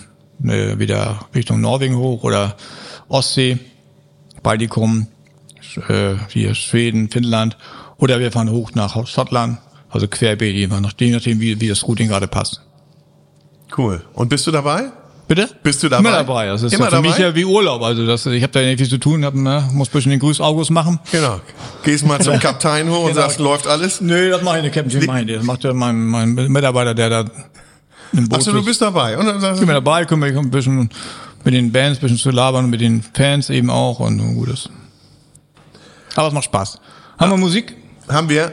äh, 0.44 0.78
wieder 0.78 1.26
Richtung 1.34 1.60
Norwegen 1.60 1.96
hoch 1.96 2.22
oder 2.22 2.56
Ostsee, 3.08 3.58
Baltikum, 4.42 5.08
äh, 5.88 6.14
hier 6.28 6.54
Schweden, 6.54 7.10
Finnland 7.10 7.56
oder 7.98 8.20
wir 8.20 8.32
fahren 8.32 8.50
hoch 8.50 8.72
nach 8.74 9.06
Schottland, 9.06 9.58
also 9.90 10.08
querbeet, 10.08 10.54
je 10.54 10.66
nachdem 10.66 11.40
wie, 11.40 11.60
wie 11.60 11.68
das 11.68 11.86
Routing 11.86 12.08
gerade 12.08 12.28
passt. 12.28 12.62
Cool. 13.76 14.04
Und 14.14 14.28
bist 14.28 14.46
du 14.46 14.50
dabei? 14.50 14.92
Bitte? 15.28 15.48
Bist 15.62 15.82
du 15.82 15.88
dabei? 15.88 16.00
Immer 16.08 16.12
dabei. 16.18 16.46
Das 16.46 16.62
ist 16.62 16.72
Immer 16.72 16.84
ja 16.84 16.90
für 16.90 17.00
mich 17.02 17.10
dabei? 17.12 17.22
ja 17.24 17.34
wie 17.34 17.44
Urlaub. 17.44 17.82
Also 17.82 18.06
das, 18.06 18.24
ich 18.26 18.42
habe 18.42 18.52
da 18.52 18.60
nicht 18.60 18.78
viel 18.78 18.88
zu 18.88 18.98
tun, 18.98 19.24
hab, 19.24 19.34
ne, 19.34 19.68
muss 19.72 19.88
ein 19.88 19.92
bisschen 19.92 20.10
den 20.10 20.20
Grüß 20.20 20.40
August 20.40 20.70
machen. 20.70 21.00
Genau. 21.10 21.40
Gehst 21.82 22.06
mal 22.06 22.20
zum 22.20 22.38
Kapitän 22.38 22.88
hoch 22.90 23.00
und 23.04 23.08
Genau. 23.08 23.20
sagst, 23.22 23.40
läuft 23.40 23.66
alles? 23.66 24.00
Nö, 24.00 24.30
das 24.30 24.42
mache 24.42 24.58
ich 24.58 24.62
nicht, 24.64 24.74
Captain 24.74 25.02
ich 25.02 25.08
nicht. 25.26 25.36
Das 25.38 25.44
macht 25.44 25.64
ja 25.64 25.72
mein, 25.72 26.06
mein 26.06 26.34
Mitarbeiter, 26.34 26.94
der 26.94 27.10
da 27.10 27.24
im 28.12 28.28
Boot 28.28 28.38
Achso, 28.38 28.52
du 28.52 28.58
ist. 28.60 28.66
bist 28.66 28.80
dabei. 28.82 29.18
Und 29.18 29.26
dann 29.26 29.40
sagst 29.40 29.60
Ich 29.60 29.66
bin 29.66 29.74
dabei, 29.74 30.04
kümmere 30.04 30.30
mich 30.30 30.38
ein 30.38 30.50
bisschen 30.50 30.90
mit 31.42 31.54
den 31.54 31.72
Bands, 31.72 31.98
ein 31.98 32.02
bisschen 32.02 32.18
zu 32.18 32.30
labern 32.30 32.64
und 32.64 32.70
mit 32.70 32.80
den 32.80 33.02
Fans 33.14 33.50
eben 33.50 33.68
auch 33.68 33.98
und 33.98 34.20
ein 34.20 34.34
gutes. 34.36 34.68
Aber 36.14 36.28
es 36.28 36.34
macht 36.34 36.44
Spaß. 36.44 36.78
Haben 37.18 37.32
wir 37.32 37.36
Musik? 37.36 37.74
haben 38.08 38.28
wir 38.28 38.52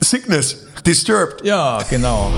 Sickness, 0.00 0.66
Disturbed. 0.86 1.44
Ja, 1.44 1.80
genau. 1.90 2.30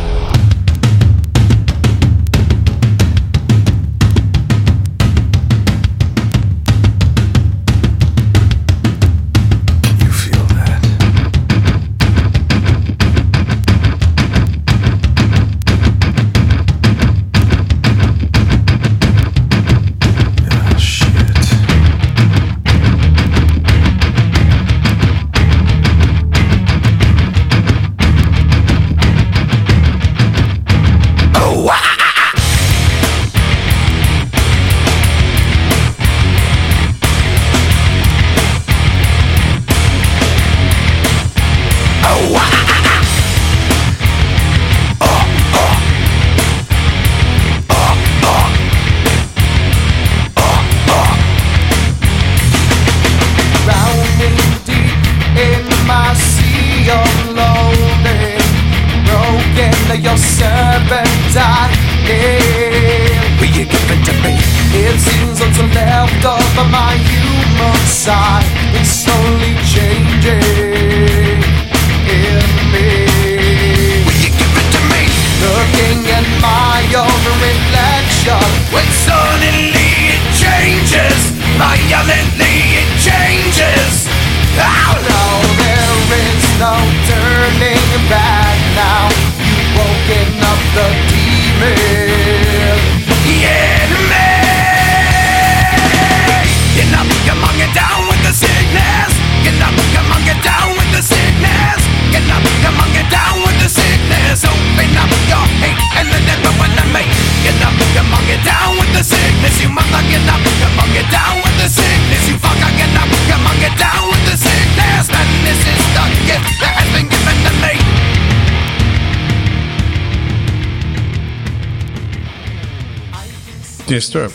Disturbed. 124.05 124.35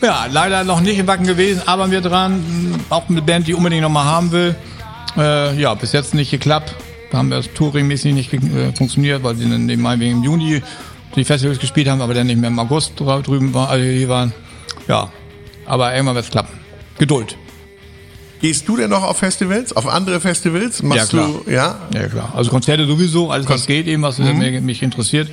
Ja, 0.00 0.26
leider 0.30 0.64
noch 0.64 0.80
nicht 0.80 0.98
im 0.98 1.06
Wacken 1.06 1.26
gewesen, 1.26 1.62
aber 1.66 1.90
wir 1.90 2.00
dran. 2.00 2.42
Auch 2.90 3.08
eine 3.08 3.22
Band, 3.22 3.46
die 3.46 3.54
unbedingt 3.54 3.82
noch 3.82 3.88
mal 3.90 4.04
haben 4.04 4.32
will. 4.32 4.54
Äh, 5.16 5.60
ja, 5.60 5.74
bis 5.74 5.92
jetzt 5.92 6.14
nicht 6.14 6.30
geklappt. 6.30 6.74
Da 7.10 7.18
haben 7.18 7.28
wir 7.28 7.36
das 7.36 7.52
Touring-mäßig 7.54 8.14
nicht 8.14 8.32
äh, 8.32 8.72
funktioniert, 8.74 9.22
weil 9.22 9.36
sie 9.36 9.48
dann 9.48 9.68
eben 9.68 9.84
wegen 10.00 10.18
im 10.18 10.24
Juni 10.24 10.62
die 11.14 11.24
Festivals 11.24 11.58
gespielt 11.58 11.88
haben, 11.88 12.00
aber 12.00 12.14
dann 12.14 12.26
nicht 12.26 12.38
mehr 12.40 12.48
im 12.48 12.58
August 12.58 12.92
drüben 12.98 13.52
war, 13.52 13.68
also 13.68 13.84
hier 13.84 14.08
waren. 14.08 14.32
Ja, 14.88 15.10
aber 15.66 15.92
irgendwann 15.94 16.14
wird 16.14 16.24
es 16.24 16.30
klappen. 16.30 16.58
Geduld. 16.98 17.36
Gehst 18.40 18.66
du 18.66 18.76
denn 18.76 18.90
noch 18.90 19.02
auf 19.04 19.18
Festivals? 19.18 19.76
Auf 19.76 19.86
andere 19.86 20.18
Festivals? 20.20 20.82
Machst 20.82 21.12
Ja, 21.12 21.20
klar. 21.20 21.30
du, 21.44 21.50
ja? 21.50 21.78
Ja, 21.94 22.08
klar. 22.08 22.32
Also 22.34 22.50
Konzerte 22.50 22.86
sowieso, 22.86 23.30
alles 23.30 23.46
was 23.48 23.66
Kon- 23.66 23.74
geht 23.74 23.86
eben, 23.86 24.02
was 24.02 24.18
Mhm. 24.18 24.64
mich 24.64 24.82
interessiert. 24.82 25.30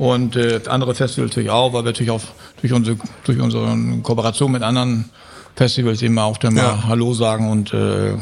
Und 0.00 0.34
äh, 0.34 0.62
andere 0.66 0.94
Festivals 0.94 1.32
natürlich 1.32 1.50
auch, 1.50 1.74
weil 1.74 1.82
wir 1.82 1.90
natürlich 1.90 2.10
auch 2.10 2.22
durch 2.62 2.72
unsere, 2.72 2.96
durch 3.24 3.38
unsere 3.38 3.76
Kooperation 4.02 4.50
mit 4.50 4.62
anderen 4.62 5.10
Festivals 5.56 6.00
eben 6.00 6.18
auch 6.18 6.38
dann 6.38 6.54
mal 6.54 6.62
Ja. 6.62 6.84
Hallo 6.88 7.12
sagen 7.12 7.50
und 7.50 7.74
äh, 7.74 8.14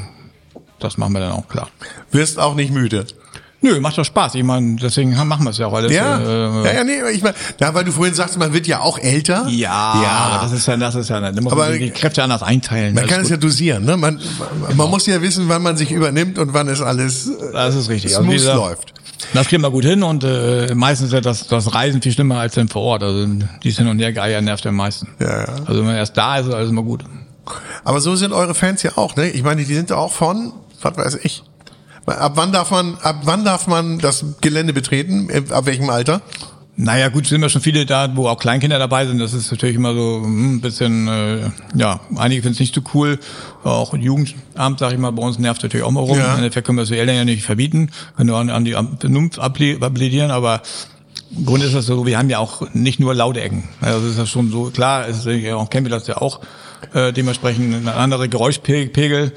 das 0.80 0.98
machen 0.98 1.12
wir 1.12 1.20
dann 1.20 1.30
auch 1.32 1.46
klar. 1.46 1.68
Wirst 2.10 2.40
auch 2.40 2.56
nicht 2.56 2.72
müde. 2.72 3.06
Nö, 3.60 3.78
macht 3.78 3.96
doch 3.96 4.04
Spaß. 4.04 4.34
Ich 4.34 4.42
meine, 4.42 4.74
deswegen 4.74 5.14
machen 5.28 5.44
wir 5.44 5.50
es 5.50 5.58
ja 5.58 5.68
auch 5.68 5.72
alles. 5.72 5.92
Ja, 5.92 6.18
äh, 6.18 6.64
ja, 6.64 6.72
ja, 6.74 6.84
nee, 6.84 6.98
ich 7.12 7.22
meine, 7.22 7.36
ja, 7.60 7.72
weil 7.72 7.84
du 7.84 7.92
vorhin 7.92 8.14
sagst, 8.14 8.38
man 8.38 8.52
wird 8.52 8.66
ja 8.66 8.80
auch 8.80 8.98
älter. 8.98 9.46
ja, 9.48 10.02
ja. 10.02 10.08
aber 10.32 10.42
das 10.44 10.52
ist 10.52 10.66
ja, 10.66 10.76
das 10.76 10.96
ist 10.96 11.10
ja, 11.10 11.20
da 11.20 11.40
muss 11.40 11.52
Aber- 11.52 11.68
man 11.68 11.78
die 11.78 11.90
Kräfte 11.90 12.24
anders 12.24 12.42
einteilen. 12.42 12.96
Man 12.96 13.06
kann 13.06 13.18
es 13.20 13.28
gut. 13.28 13.30
ja 13.30 13.36
dosieren, 13.36 13.84
ne? 13.84 13.96
Man, 13.96 14.20
man 14.74 14.90
muss 14.90 15.06
ja 15.06 15.22
wissen, 15.22 15.48
wann 15.48 15.62
man 15.62 15.76
sich 15.76 15.92
übernimmt 15.92 16.38
und 16.40 16.54
wann 16.54 16.66
es 16.68 16.80
alles 16.80 17.28
äh, 17.28 17.52
das 17.52 17.76
ist 17.76 17.88
richtig. 17.88 18.14
smooth 18.14 18.28
wie 18.28 18.32
gesagt, 18.32 18.56
läuft. 18.56 18.94
Das 19.34 19.48
kriegen 19.48 19.62
wir 19.62 19.70
gut 19.70 19.84
hin 19.84 20.02
und 20.02 20.24
äh, 20.24 20.74
meistens 20.74 21.12
ist 21.12 21.26
das, 21.26 21.46
das 21.48 21.74
Reisen 21.74 22.00
viel 22.02 22.12
schlimmer 22.12 22.38
als 22.38 22.54
dann 22.54 22.68
vor 22.68 22.82
Ort. 22.82 23.02
Also 23.02 23.26
die 23.62 23.70
Hin- 23.70 23.88
und 23.88 23.98
Hergeier 23.98 24.40
nervt 24.40 24.66
am 24.66 24.76
meisten. 24.76 25.08
Ja, 25.18 25.40
ja. 25.40 25.46
Also 25.66 25.80
wenn 25.80 25.86
man 25.86 25.96
erst 25.96 26.16
da 26.16 26.38
ist, 26.38 26.46
ist 26.46 26.54
alles 26.54 26.70
immer 26.70 26.82
gut. 26.82 27.04
Aber 27.84 28.00
so 28.00 28.16
sind 28.16 28.32
eure 28.32 28.54
Fans 28.54 28.82
ja 28.82 28.92
auch, 28.96 29.16
ne? 29.16 29.30
Ich 29.30 29.42
meine, 29.42 29.64
die 29.64 29.74
sind 29.74 29.92
auch 29.92 30.12
von, 30.12 30.52
was 30.82 30.96
weiß 30.96 31.18
ich. 31.22 31.42
Ab 32.06 32.32
wann 32.36 32.52
darf 32.52 32.70
man, 32.70 32.96
ab 33.02 33.20
wann 33.24 33.44
darf 33.44 33.66
man 33.66 33.98
das 33.98 34.24
Gelände 34.40 34.72
betreten? 34.72 35.28
Ab 35.50 35.66
welchem 35.66 35.90
Alter? 35.90 36.22
Naja, 36.80 37.08
gut, 37.08 37.26
sind 37.26 37.40
wir 37.40 37.48
schon 37.48 37.60
viele 37.60 37.84
da, 37.86 38.08
wo 38.14 38.28
auch 38.28 38.38
Kleinkinder 38.38 38.78
dabei 38.78 39.04
sind. 39.04 39.18
Das 39.18 39.34
ist 39.34 39.50
natürlich 39.50 39.74
immer 39.74 39.94
so 39.94 40.20
hm, 40.22 40.54
ein 40.54 40.60
bisschen, 40.60 41.08
äh, 41.08 41.50
ja, 41.74 41.98
einige 42.14 42.42
finden 42.42 42.54
es 42.54 42.60
nicht 42.60 42.72
so 42.72 42.82
cool. 42.94 43.18
Auch 43.64 43.94
Jugendamt, 43.94 44.78
sag 44.78 44.92
ich 44.92 44.98
mal, 44.98 45.10
bei 45.10 45.24
uns 45.24 45.40
nervt 45.40 45.60
natürlich 45.64 45.84
auch 45.84 45.90
mal 45.90 46.04
rum. 46.04 46.16
Ja. 46.16 46.30
Im 46.30 46.36
Endeffekt 46.38 46.68
können 46.68 46.78
wir 46.78 46.84
es 46.84 46.88
den 46.88 46.98
Eltern 46.98 47.16
ja 47.16 47.24
nicht 47.24 47.42
verbieten, 47.42 47.90
können 48.16 48.30
wir 48.30 48.36
an, 48.36 48.48
an 48.48 48.64
die 48.64 48.76
Vernunft 49.00 49.40
appellieren, 49.40 50.30
aber 50.30 50.62
im 51.36 51.46
Grunde 51.46 51.66
ist 51.66 51.74
das 51.74 51.86
so, 51.86 52.06
wir 52.06 52.16
haben 52.16 52.30
ja 52.30 52.38
auch 52.38 52.72
nicht 52.74 53.00
nur 53.00 53.12
laute 53.12 53.40
Ecken. 53.40 53.64
Also 53.80 53.98
das 53.98 54.10
ist 54.10 54.18
das 54.20 54.30
schon 54.30 54.52
so, 54.52 54.70
klar, 54.70 55.08
ist 55.08 55.26
ja 55.26 55.56
auch, 55.56 55.70
kennen 55.70 55.86
wir 55.86 55.90
das 55.90 56.06
ja 56.06 56.18
auch, 56.18 56.40
äh, 56.94 57.12
dementsprechend 57.12 57.74
eine 57.74 57.94
andere 57.94 58.28
Geräuschpegel, 58.28 59.32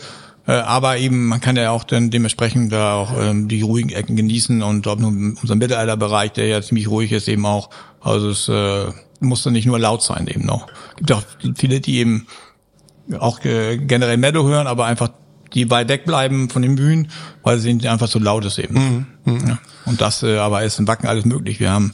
aber 0.52 0.98
eben, 0.98 1.28
man 1.28 1.40
kann 1.40 1.56
ja 1.56 1.72
auch 1.72 1.84
dann 1.84 2.10
dementsprechend 2.10 2.72
da 2.72 2.96
auch 2.96 3.14
ähm, 3.20 3.48
die 3.48 3.62
ruhigen 3.62 3.90
Ecken 3.90 4.16
genießen 4.16 4.64
und 4.64 4.88
ob 4.88 5.00
nun 5.00 5.38
unser 5.42 5.56
Mittelalterbereich, 5.56 6.34
der 6.34 6.48
ja 6.48 6.62
ziemlich 6.62 6.90
ruhig 6.90 7.12
ist, 7.12 7.28
eben 7.28 7.46
auch. 7.46 7.70
Also 8.00 8.30
es 8.30 8.50
äh, 8.50 8.92
muss 9.20 9.44
dann 9.44 9.54
nicht 9.54 9.68
nur 9.68 9.78
laut 9.80 10.02
sein 10.02 10.28
eben 10.28 10.46
noch. 10.46 10.68
gibt 10.98 11.12
auch 11.12 11.24
viele, 11.56 11.80
die 11.80 12.00
eben 12.00 12.28
auch 13.20 13.44
äh, 13.46 13.78
generell 13.78 14.18
Meadow 14.18 14.48
hören, 14.48 14.68
aber 14.68 14.86
einfach 14.86 15.10
die 15.54 15.70
weit 15.70 15.90
weg 15.90 16.06
bleiben 16.06 16.50
von 16.50 16.62
den 16.62 16.76
Bühnen, 16.76 17.12
weil 17.44 17.60
sie 17.60 17.88
einfach 17.88 18.08
so 18.08 18.20
laut 18.20 18.46
ist 18.46 18.58
eben. 18.58 19.08
Ja. 19.48 19.60
Und 19.86 20.02
das 20.02 20.24
äh, 20.24 20.38
aber 20.38 20.64
ist 20.64 20.80
in 20.80 20.88
Wacken 20.88 21.08
alles 21.08 21.26
möglich. 21.26 21.60
Wir 21.60 21.72
haben 21.72 21.92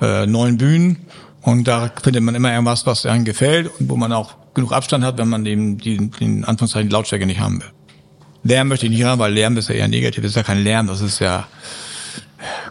äh, 0.00 0.26
neun 0.26 0.56
Bühnen 0.56 1.06
und 1.42 1.68
da 1.68 1.90
findet 2.02 2.22
man 2.22 2.34
immer 2.34 2.50
irgendwas, 2.50 2.86
was 2.86 3.06
einem 3.06 3.24
gefällt 3.24 3.70
und 3.78 3.88
wo 3.90 3.96
man 3.96 4.12
auch 4.12 4.34
genug 4.54 4.72
Abstand 4.72 5.04
hat, 5.04 5.18
wenn 5.18 5.28
man 5.28 5.44
eben 5.46 5.78
die, 5.78 6.08
den 6.08 6.44
Anführungszeichen 6.44 6.90
Lautstärke 6.90 7.26
nicht 7.26 7.40
haben 7.40 7.60
will. 7.60 7.70
Lärm 8.44 8.68
möchte 8.68 8.86
ich 8.86 8.92
nicht 8.92 9.04
haben, 9.04 9.18
weil 9.18 9.32
Lärm 9.32 9.56
ist 9.56 9.68
ja 9.68 9.74
eher 9.74 9.88
negativ. 9.88 10.22
Das 10.22 10.30
ist 10.30 10.36
ja 10.36 10.42
kein 10.42 10.62
Lärm, 10.62 10.86
das 10.86 11.00
ist 11.00 11.18
ja 11.18 11.46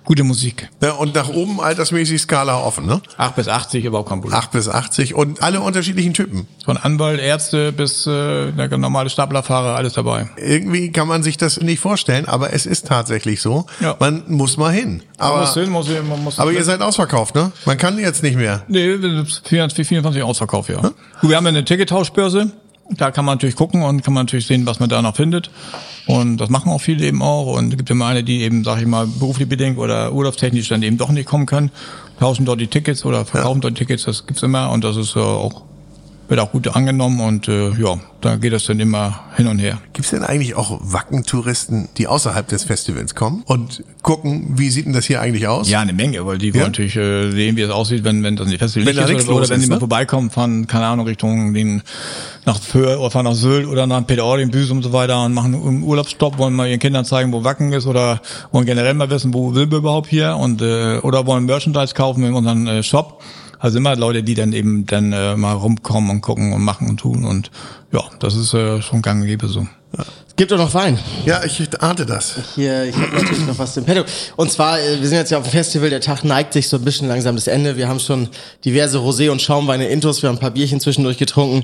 gute 0.04 0.24
Musik. 0.24 0.70
Ja, 0.82 0.92
und 0.92 1.16
nach 1.16 1.30
oben 1.30 1.60
altersmäßig 1.60 2.22
Skala 2.22 2.58
offen, 2.60 2.86
ne? 2.86 3.02
8 3.18 3.36
bis 3.36 3.48
80 3.48 3.86
überhaupt 3.86 4.10
kein 4.10 4.22
Problem. 4.22 4.38
8 4.38 4.52
bis 4.52 4.68
80 4.70 5.16
und 5.16 5.42
alle 5.42 5.62
unterschiedlichen 5.62 6.14
Typen. 6.14 6.48
Von 6.66 6.78
Anwalt, 6.78 7.20
Ärzte 7.20 7.72
bis 7.72 8.06
äh, 8.08 8.52
normale 8.78 9.10
Staplerfahrer, 9.10 9.76
alles 9.76 9.94
dabei. 9.94 10.30
Irgendwie 10.38 10.92
kann 10.92 11.08
man 11.08 11.24
sich 11.24 11.38
das 11.38 11.60
nicht 11.62 11.80
vorstellen, 11.80 12.28
aber 12.28 12.54
es 12.54 12.66
ist 12.66 12.88
tatsächlich 12.88 13.42
so. 13.42 13.66
Ja. 13.80 13.96
Man 14.00 14.24
muss 14.28 14.58
mal 14.58 14.72
hin. 14.72 15.04
Aber, 15.18 15.38
man 15.38 15.42
muss 15.46 15.54
hin, 15.54 15.70
muss, 15.70 15.88
man 15.90 16.24
muss 16.24 16.40
aber 16.40 16.52
ihr 16.52 16.64
seid 16.64 16.82
ausverkauft, 16.82 17.36
ne? 17.36 17.52
Man 17.66 17.78
kann 17.78 17.98
jetzt 17.98 18.24
nicht 18.24 18.36
mehr. 18.36 18.64
Nee, 18.68 18.98
24, 18.98 19.88
24 19.88 20.24
Ausverkauf, 20.24 20.70
ja. 20.70 20.82
Gut, 20.82 21.30
wir 21.30 21.38
haben 21.38 21.46
ja 21.46 21.50
eine 21.50 21.66
Tickettauschbörse. 21.66 22.52
Da 22.90 23.12
kann 23.12 23.26
man 23.26 23.36
natürlich 23.36 23.56
gucken 23.56 23.82
und 23.82 24.04
kann 24.04 24.14
man 24.14 24.26
natürlich 24.26 24.46
sehen, 24.46 24.66
was 24.66 24.80
man 24.80 24.90
da 24.90 25.02
noch 25.02 25.16
findet. 25.16 25.50
Und 26.06 26.38
das 26.38 26.50
machen 26.50 26.72
auch 26.72 26.82
viele 26.82 27.06
eben 27.06 27.22
auch. 27.22 27.56
Und 27.56 27.72
es 27.72 27.78
gibt 27.78 27.90
immer 27.90 28.08
eine, 28.08 28.24
die 28.24 28.42
eben, 28.42 28.64
sag 28.64 28.80
ich 28.80 28.86
mal, 28.86 29.08
beruflich 29.08 29.48
bedingt 29.48 29.78
oder 29.78 30.12
urlaubstechnisch 30.12 30.68
dann 30.68 30.84
eben 30.84 30.98
doch 30.98 31.10
nicht 31.10 31.28
kommen 31.28 31.46
können, 31.46 31.72
tauschen 32.20 32.46
dort 32.46 32.60
die 32.60 32.68
Tickets 32.68 33.06
oder 33.06 33.26
verkaufen 33.26 33.62
dort 33.62 33.76
Tickets. 33.76 34.04
Das 34.04 34.28
gibt's 34.28 34.44
immer 34.44 34.70
und 34.72 34.84
das 34.84 34.98
ist 34.98 35.16
äh, 35.16 35.20
auch 35.20 35.64
wird 36.28 36.40
auch 36.40 36.52
gut 36.52 36.68
angenommen 36.76 37.20
und 37.20 37.48
äh, 37.48 37.72
ja, 37.72 38.00
da 38.22 38.38
geht 38.38 38.54
das 38.54 38.66
dann 38.66 38.80
immer 38.80 39.20
hin 39.36 39.48
und 39.48 39.60
her. 39.60 39.80
Gibt's 39.92 40.12
denn 40.12 40.24
eigentlich 40.24 40.56
auch 40.56 40.80
Wackentouristen, 40.82 41.90
die 41.98 42.08
außerhalb 42.08 42.48
des 42.48 42.64
Festivals 42.64 43.16
kommen 43.16 43.44
und 43.46 43.84
gucken, 44.02 44.54
wie 44.56 44.70
sieht 44.70 44.86
denn 44.86 44.94
das 44.94 45.06
hier 45.06 45.22
eigentlich 45.22 45.48
aus? 45.48 45.70
Ja, 45.70 45.82
eine 45.82 45.94
Menge, 45.94 46.26
weil 46.26 46.38
die 46.38 46.54
wollen 46.54 46.62
Ja? 46.62 46.68
natürlich 46.68 46.96
äh, 46.96 47.32
sehen, 47.32 47.58
wie 47.58 47.62
es 47.62 47.70
aussieht, 47.70 48.04
wenn 48.04 48.24
wenn 48.24 48.36
das 48.36 48.48
nicht 48.48 48.60
Festival 48.60 48.88
Wenn 48.88 49.18
ist 49.18 49.28
oder, 49.28 49.38
oder 49.38 49.50
wenn 49.50 49.58
ist, 49.58 49.64
sie 49.64 49.70
mal 49.70 49.76
ne? 49.76 49.80
vorbeikommen, 49.80 50.30
fahren, 50.30 50.68
keine 50.68 50.86
Ahnung, 50.86 51.06
Richtung 51.08 51.54
den 51.54 51.82
nach 52.46 52.60
Föhr 52.62 53.00
oder 53.00 53.12
fahren 53.12 53.26
nach 53.26 53.36
Sylt 53.36 53.68
oder 53.68 53.88
nach 53.88 54.06
Peter 54.08 54.38
den 54.38 54.52
Büs 54.52 54.72
und 54.72 54.84
so 54.84 54.94
weiter 54.94 55.26
und 55.26 55.34
machen 55.34 55.54
einen 55.54 55.84
Urlaubsstopp, 55.84 56.38
wollen 56.38 56.54
mal 56.54 56.68
ihren 56.68 56.80
Kindern 56.80 57.06
zeigen, 57.06 57.32
wo 57.34 57.44
Wacken 57.44 57.74
ist 57.74 57.86
oder 57.86 58.22
wollen 58.52 58.66
generell 58.66 58.94
mal 58.94 59.10
wissen, 59.10 59.34
wo 59.34 59.54
will 59.54 59.70
wir 59.70 59.80
überhaupt 59.80 60.08
hier 60.08 60.38
und 60.38 60.62
äh, 60.62 61.00
oder 61.00 61.26
wollen 61.26 61.46
Merchandise 61.46 61.94
kaufen 61.94 62.24
in 62.24 62.34
unseren 62.34 62.68
äh, 62.68 62.84
Shop. 62.84 63.22
Also 63.64 63.78
immer 63.78 63.96
Leute, 63.96 64.24
die 64.24 64.34
dann 64.34 64.52
eben 64.52 64.86
dann 64.86 65.14
äh, 65.14 65.38
mal 65.38 65.54
rumkommen 65.54 66.10
und 66.10 66.20
gucken 66.20 66.52
und 66.52 66.62
machen 66.62 66.90
und 66.90 66.98
tun 66.98 67.24
und 67.24 67.50
ja, 67.94 68.02
das 68.20 68.36
ist 68.36 68.54
äh, 68.54 68.82
schon 68.82 69.02
gang 69.02 69.22
und 69.22 69.28
gäbe 69.28 69.48
so. 69.48 69.66
Es 70.28 70.36
gibt 70.36 70.52
doch 70.52 70.58
noch 70.58 70.74
Wein. 70.74 71.00
Ja, 71.26 71.46
ich 71.46 71.62
ahnte 71.82 72.06
das. 72.06 72.36
Hier, 72.56 72.84
ich 72.84 72.94
habe 72.94 73.16
natürlich 73.16 73.46
noch 73.46 73.58
was 73.58 73.78
im 73.78 73.86
Petto. 73.86 74.04
Und 74.36 74.52
zwar, 74.52 74.82
äh, 74.82 75.00
wir 75.00 75.08
sind 75.08 75.18
jetzt 75.18 75.32
ja 75.32 75.38
auf 75.38 75.46
dem 75.46 75.52
Festival, 75.52 75.90
der 75.90 76.02
Tag 76.02 76.26
neigt 76.26 76.52
sich 76.52 76.68
so 76.68 76.76
ein 76.76 76.84
bisschen 76.84 77.08
langsam 77.08 77.36
das 77.36 77.48
Ende. 77.48 77.78
Wir 77.78 77.88
haben 77.88 78.02
schon 78.02 78.28
diverse 78.66 78.98
Rosé- 78.98 79.30
und 79.30 79.42
Schaumweine 79.42 79.88
intus, 79.88 80.22
wir 80.22 80.28
haben 80.28 80.36
ein 80.36 80.42
paar 80.42 80.52
Bierchen 80.52 80.82
zwischendurch 80.82 81.18
getrunken. 81.18 81.64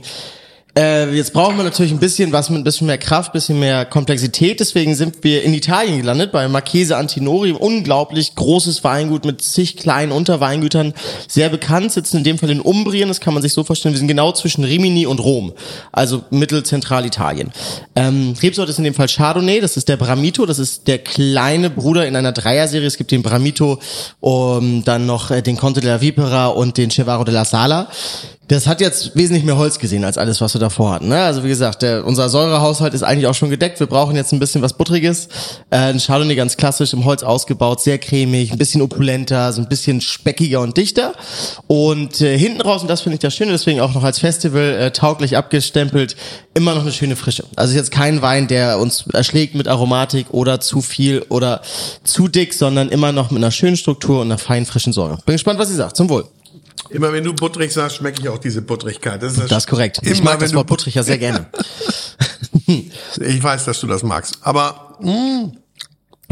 Äh, 0.80 1.14
jetzt 1.14 1.34
brauchen 1.34 1.58
wir 1.58 1.66
natürlich 1.66 1.92
ein 1.92 2.00
bisschen 2.00 2.32
was 2.32 2.50
mit 2.50 2.62
ein 2.62 2.64
bisschen 2.64 2.88
mehr 2.88 2.98
Kraft, 2.98 3.34
bisschen 3.34 3.60
mehr 3.60 3.84
Komplexität. 3.84 4.62
Deswegen 4.62 4.96
sind 4.96 5.26
wir 5.26 5.44
in 5.44 5.54
Italien 5.54 5.98
gelandet 5.98 6.32
bei 6.32 6.48
Marchese 6.48 6.96
Antinori. 6.96 7.52
Unglaublich 7.52 8.34
großes 8.36 8.82
Weingut 8.86 9.26
mit 9.26 9.42
zig 9.42 9.76
kleinen 9.76 10.14
Unterweingütern. 10.14 10.94
Sehr 11.28 11.50
bekannt, 11.50 11.92
sitzen 11.92 12.20
in 12.20 12.24
dem 12.24 12.38
Fall 12.38 12.50
in 12.50 12.62
Umbrien. 12.62 13.10
Das 13.10 13.20
kann 13.20 13.34
man 13.34 13.44
sich 13.44 13.52
so 13.52 13.66
vorstellen. 13.66 13.94
Wir 13.94 14.00
sind 14.00 14.08
genau 14.08 14.32
zwischen 14.32 14.64
Rimini 14.64 15.06
und 15.06 15.20
Rom. 15.20 15.52
Also 15.92 16.24
Mittelzentralitalien. 16.30 17.52
Ähm, 17.98 18.36
Rebsorte 18.42 18.72
ist 18.72 18.78
in 18.78 18.86
dem 18.86 18.94
Fall 18.94 19.10
Chardonnay. 19.10 19.60
Das 19.60 19.76
ist 19.76 19.90
der 19.90 19.98
Bramito. 19.98 20.46
Das 20.46 20.60
ist 20.60 20.88
der 20.88 21.00
kleine 21.00 21.70
Bruder 21.70 22.08
in 22.08 22.16
einer 22.16 22.32
Dreierserie. 22.32 22.88
Es 22.88 22.96
gibt 22.96 23.12
den 23.12 23.22
Bramito, 23.22 23.80
um, 24.22 24.86
dann 24.86 25.06
noch 25.06 25.30
äh, 25.30 25.42
den 25.42 25.58
Conte 25.58 25.82
della 25.82 26.00
Vipera 26.00 26.48
und 26.48 26.78
den 26.78 26.90
Cevaro 26.90 27.26
della 27.26 27.44
Sala. 27.44 27.90
Das 28.50 28.66
hat 28.66 28.82
jetzt 28.82 29.16
wesentlich 29.16 29.44
mehr 29.44 29.58
Holz 29.58 29.78
gesehen 29.78 30.04
als 30.04 30.18
alles, 30.18 30.42
was 30.42 30.56
wir 30.56 30.60
davor 30.60 30.92
hatten. 30.92 31.08
Ne? 31.08 31.22
Also 31.22 31.44
wie 31.44 31.50
gesagt, 31.50 31.84
der, 31.84 32.04
unser 32.04 32.30
Säurehaushalt 32.30 32.96
ist 32.96 33.04
eigentlich 33.04 33.28
auch 33.28 33.36
schon 33.36 33.52
gedeckt. 33.52 33.80
Wir 33.80 33.86
brauchen 33.86 34.16
jetzt 34.16 34.34
ein 34.34 34.40
bisschen 34.40 34.64
was 34.64 34.74
Buttriges. 34.74 35.28
Äh, 35.70 35.78
ein 35.78 36.00
Chardonnay 36.00 36.34
ganz 36.34 36.58
klassisch 36.58 36.94
im 36.94 37.06
Holz 37.06 37.22
ausgebaut, 37.22 37.80
sehr 37.80 38.00
cremig, 38.00 38.52
ein 38.52 38.58
bisschen 38.58 38.82
opulenter, 38.82 39.54
so 39.54 39.62
ein 39.62 39.70
bisschen 39.70 40.02
speckiger 40.02 40.62
und 40.62 40.76
dichter. 40.76 41.14
Und 41.68 42.22
äh, 42.22 42.40
hinten 42.40 42.62
raus, 42.62 42.82
und 42.82 42.88
das 42.88 43.02
finde 43.02 43.16
ich 43.16 43.20
das 43.20 43.36
Schöne, 43.36 43.52
deswegen 43.52 43.82
auch 43.82 43.94
noch 43.94 44.04
als 44.04 44.18
Festival 44.18 44.80
äh, 44.80 44.92
tauglich 44.92 45.38
abgestempelt, 45.38 46.16
immer 46.56 46.74
noch 46.74 46.82
eine 46.82 46.92
schöne 46.92 47.16
Frische. 47.16 47.44
Also 47.56 47.76
jetzt 47.76 47.92
kein 47.92 48.24
Wein, 48.24 48.48
der 48.48 48.80
uns 48.80 49.06
erschlägt 49.14 49.54
mit 49.54 49.68
Aromatik 49.68 50.26
oder 50.32 50.60
zu 50.60 50.82
viel 50.82 51.24
oder 51.30 51.62
zu 52.04 52.28
dick, 52.28 52.56
sondern 52.56 52.90
immer 52.90 53.12
noch 53.12 53.30
mit 53.30 53.44
einer 53.44 53.52
schönen 53.52 53.78
Struktur 53.78 54.22
und 54.22 54.28
einer 54.28 54.40
feinen 54.40 54.66
frischen 54.66 54.92
Säure. 54.92 55.20
Bin 55.28 55.36
gespannt, 55.36 55.60
was 55.60 55.68
sie 55.68 55.76
sagt. 55.76 55.96
Zum 55.96 56.10
Wohl. 56.10 56.26
Immer 56.90 57.12
wenn 57.14 57.24
du 57.24 57.34
butterig 57.34 57.72
sagst, 57.74 57.98
schmecke 57.98 58.22
ich 58.22 58.30
auch 58.30 58.38
diese 58.38 58.62
Butterigkeit. 58.62 59.22
Das 59.22 59.38
ist, 59.38 59.52
Das 59.52 59.64
ist 59.64 59.68
korrekt. 59.68 60.00
Ich 60.04 60.20
Immer, 60.20 60.32
mag 60.32 60.40
das 60.40 60.50
wenn 60.50 60.56
Wort 60.58 60.70
du 60.70 60.74
Buttrich 60.74 60.96
ja 60.96 61.04
sehr 61.04 61.18
gerne. 61.20 61.46
Ich 62.66 63.44
weiß, 63.44 63.66
dass 63.66 63.80
du 63.80 63.88
das 63.88 64.04
magst. 64.04 64.38
Aber 64.42 64.98
mh, 65.02 65.52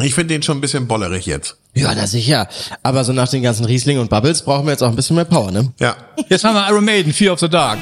ich 0.04 0.14
finde 0.14 0.34
den 0.36 0.43
schon 0.43 0.58
ein 0.58 0.62
bisschen 0.62 0.88
bollerig 0.88 1.26
jetzt. 1.26 1.58
Ja, 1.74 1.93
na 1.95 2.08
sicher. 2.08 2.48
Aber 2.84 3.04
so 3.04 3.14
nach 3.14 3.30
den 3.30 3.43
ganzen 3.43 3.66
Riesling 3.66 4.00
und 4.00 4.10
Bubbles 4.10 4.41
brauchen 4.43 4.66
wir 4.66 4.72
jetzt 4.72 4.82
auch 4.84 4.89
ein 4.89 4.95
bisschen 4.95 5.16
mehr 5.16 5.26
Power, 5.26 5.52
ne? 5.52 5.72
Ja. 5.80 5.95
Jetzt 6.30 6.43
haben 6.43 6.56
wir 6.56 6.68
Iron 6.70 6.86
Maiden, 6.86 7.14
Fear 7.14 7.34
of 7.34 7.39
the 7.39 7.50
Dark. 7.50 7.80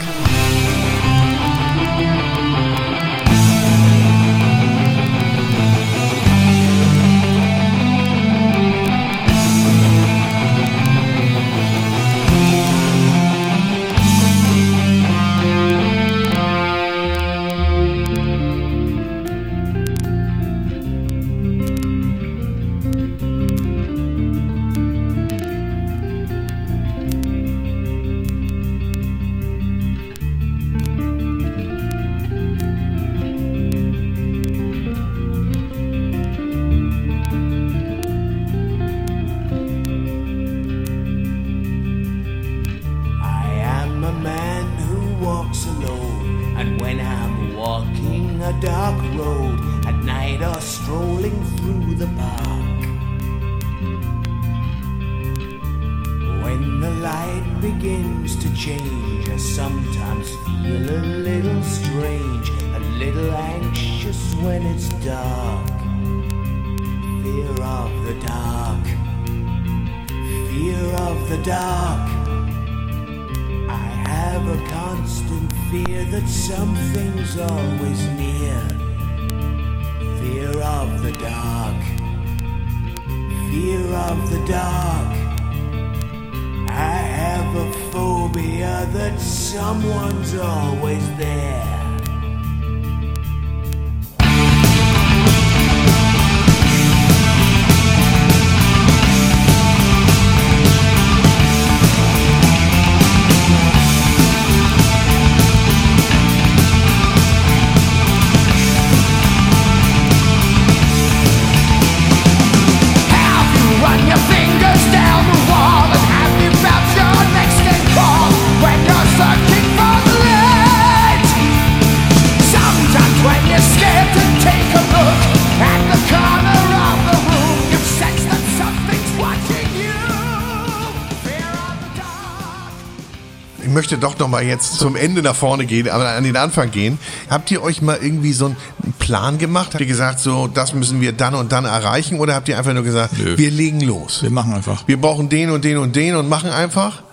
Möchte 133.86 134.00
doch 134.00 134.18
noch 134.18 134.28
mal 134.28 134.44
jetzt 134.44 134.80
zum 134.80 134.96
Ende 134.96 135.22
nach 135.22 135.36
vorne 135.36 135.68
gehen, 135.68 135.88
aber 135.88 136.08
an 136.10 136.24
den 136.24 136.36
Anfang 136.38 136.72
gehen. 136.72 136.98
Habt 137.30 137.52
ihr 137.52 137.62
euch 137.62 137.84
mal 137.84 138.00
irgendwie 138.02 138.34
so 138.34 138.48
einen 138.48 138.56
Plan 138.98 139.38
gemacht? 139.38 139.74
Habt 139.74 139.82
ihr 139.82 139.86
gesagt, 139.86 140.20
so, 140.20 140.48
das 140.48 140.74
müssen 140.74 141.02
wir 141.02 141.12
dann 141.12 141.36
und 141.36 141.52
dann 141.52 141.66
erreichen? 141.66 142.20
Oder 142.20 142.34
habt 142.34 142.50
ihr 142.50 142.58
einfach 142.58 142.74
nur 142.74 142.82
gesagt, 142.82 143.16
Nö. 143.20 143.38
wir 143.38 143.52
legen 143.52 143.82
los? 143.82 144.24
Wir 144.24 144.32
machen 144.32 144.56
einfach. 144.56 144.88
Wir 144.88 145.00
brauchen 145.00 145.30
den 145.30 145.52
und 145.52 145.64
den 145.64 145.78
und 145.78 145.96
den 145.96 146.16
und 146.16 146.28
machen 146.28 146.50
einfach? 146.50 147.04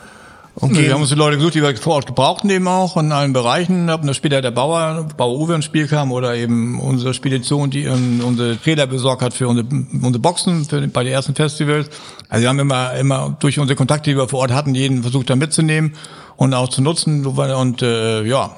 Und 0.55 0.77
Wir 0.77 0.93
haben 0.93 1.01
uns 1.01 1.09
die 1.09 1.17
Leute 1.17 1.39
gesucht, 1.39 1.55
die 1.55 1.63
wir 1.63 1.75
vor 1.77 1.95
Ort 1.95 2.07
gebraucht 2.07 2.45
haben, 2.45 2.69
auch 2.69 2.97
in 2.99 3.11
allen 3.11 3.33
Bereichen. 3.33 3.89
Ob 3.89 4.03
dann 4.03 4.13
später 4.13 4.43
der 4.43 4.51
Bauer, 4.51 5.09
Bauer 5.17 5.39
Uwe 5.39 5.55
ins 5.55 5.65
Spiel 5.65 5.87
kam 5.87 6.13
oder 6.13 6.35
eben 6.35 6.79
unsere 6.79 7.15
Spedition, 7.15 7.71
die 7.71 7.85
ähm, 7.85 8.21
unsere 8.23 8.61
Trailer 8.61 8.87
besorgt 8.87 9.23
hat 9.23 9.33
für 9.33 9.49
unsere, 9.49 9.67
unsere 9.69 10.19
Boxen 10.19 10.67
für, 10.67 10.87
bei 10.89 11.05
den 11.05 11.13
ersten 11.15 11.35
Festivals. 11.35 11.89
Also 12.29 12.43
wir 12.43 12.49
haben 12.51 12.59
immer, 12.59 12.95
immer 12.95 13.35
durch 13.41 13.59
unsere 13.59 13.77
Kontakte, 13.77 14.11
die 14.11 14.17
wir 14.17 14.29
vor 14.29 14.41
Ort 14.41 14.53
hatten, 14.53 14.75
jeden 14.75 15.03
versucht 15.03 15.31
da 15.31 15.37
mitzunehmen 15.37 15.95
und 16.37 16.53
auch 16.53 16.69
zu 16.69 16.83
nutzen. 16.83 17.25
Und 17.25 17.81
äh, 17.81 18.23
ja, 18.25 18.55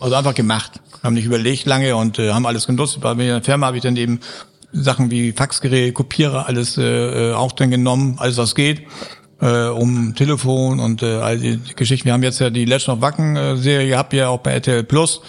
also 0.00 0.14
einfach 0.14 0.34
gemacht. 0.34 0.80
Haben 1.02 1.14
nicht 1.14 1.26
überlegt 1.26 1.66
lange 1.66 1.96
und 1.96 2.18
äh, 2.18 2.32
haben 2.32 2.46
alles 2.46 2.66
genutzt. 2.66 2.98
Bei 3.02 3.14
mir 3.14 3.24
in 3.24 3.28
der 3.28 3.42
Firma 3.42 3.66
habe 3.66 3.76
ich 3.76 3.82
dann 3.82 3.96
eben 3.96 4.20
Sachen 4.72 5.10
wie 5.10 5.32
Faxgerät, 5.32 5.94
Kopierer, 5.94 6.46
alles 6.46 6.78
äh, 6.78 7.30
äh, 7.30 7.34
auch 7.34 7.52
dann 7.52 7.70
genommen, 7.70 8.16
alles 8.18 8.36
was 8.38 8.54
geht, 8.54 8.82
äh, 9.40 9.66
um 9.68 10.14
Telefon 10.14 10.80
und 10.80 11.02
äh, 11.02 11.16
all 11.16 11.38
die 11.38 11.60
Geschichten. 11.76 12.06
Wir 12.06 12.12
haben 12.14 12.22
jetzt 12.22 12.38
ja 12.40 12.50
die 12.50 12.64
Legend 12.64 12.88
of 12.88 13.00
Wacken 13.00 13.36
äh, 13.36 13.56
Serie 13.56 13.88
gehabt, 13.88 14.12
ja 14.12 14.28
auch 14.28 14.40
bei 14.40 14.52
RTL 14.52 14.84
Plus 14.84 15.20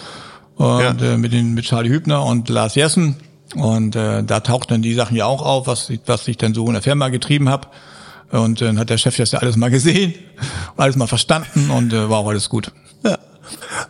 und 0.56 0.80
Ja. 0.80 1.14
äh, 1.14 1.16
mit 1.18 1.32
den 1.32 1.54
mit 1.54 1.64
Charlie 1.66 1.90
Hübner 1.90 2.24
und 2.24 2.48
Lars 2.48 2.74
Jessen 2.74 3.16
und 3.54 3.96
äh, 3.96 4.22
da 4.24 4.40
tauchten 4.40 4.74
dann 4.74 4.82
die 4.82 4.94
Sachen 4.94 5.16
ja 5.16 5.26
auch 5.26 5.42
auf, 5.42 5.66
was 5.66 5.88
ich, 5.90 6.00
was 6.06 6.26
ich 6.28 6.36
dann 6.36 6.54
so 6.54 6.66
in 6.66 6.72
der 6.74 6.82
Firma 6.82 7.08
getrieben 7.08 7.48
habe. 7.48 7.68
Und 8.30 8.60
äh, 8.60 8.66
dann 8.66 8.78
hat 8.78 8.90
der 8.90 8.98
Chef 8.98 9.16
das 9.16 9.32
ja 9.32 9.38
alles 9.38 9.56
mal 9.56 9.70
gesehen, 9.70 10.12
alles 10.76 10.96
mal 10.96 11.06
verstanden 11.06 11.70
und 11.70 11.92
äh, 11.94 12.10
war 12.10 12.18
auch 12.18 12.28
alles 12.28 12.48
gut. 12.50 12.70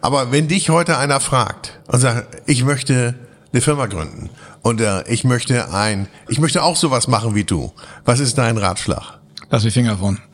Aber 0.01 0.31
wenn 0.31 0.47
dich 0.47 0.71
heute 0.71 0.99
einer 0.99 1.19
fragt 1.19 1.81
und 1.89 1.99
sagt, 1.99 2.43
ich 2.47 2.63
möchte 2.65 3.17
eine 3.53 3.61
Firma 3.61 3.87
gründen 3.87 4.31
und 4.63 4.81
äh, 4.81 5.03
ich 5.09 5.25
möchte 5.25 5.73
ein, 5.73 6.07
ich 6.29 6.39
möchte 6.39 6.63
auch 6.63 6.77
sowas 6.77 7.09
machen 7.09 7.35
wie 7.35 7.43
du, 7.45 7.73
was 8.05 8.21
ist 8.21 8.39
dein 8.39 8.57
Ratschlag? 8.59 9.18
Lass 9.51 9.63
die 9.63 9.71
Finger 9.71 9.97
von. 9.97 10.19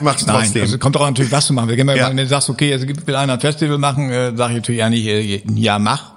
Mach's 0.00 0.26
Nein, 0.26 0.36
trotzdem. 0.40 0.62
also 0.62 0.78
kommt 0.78 0.96
auch 0.96 1.06
natürlich 1.06 1.32
was 1.32 1.46
zu 1.46 1.52
machen. 1.52 1.68
Wir 1.68 1.76
gehen 1.76 1.86
mal, 1.86 1.96
Ja. 1.96 2.08
wenn 2.08 2.16
du 2.16 2.26
sagst, 2.26 2.50
okay, 2.50 2.70
jetzt 2.70 3.06
will 3.06 3.16
einer 3.16 3.34
ein 3.34 3.40
Festival 3.40 3.78
machen, 3.78 4.10
äh, 4.10 4.32
sage 4.36 4.52
ich 4.52 4.56
natürlich 4.58 4.78
ja 4.80 4.90
nicht, 4.90 5.06
äh, 5.06 5.42
ja 5.54 5.78
mach. 5.78 6.12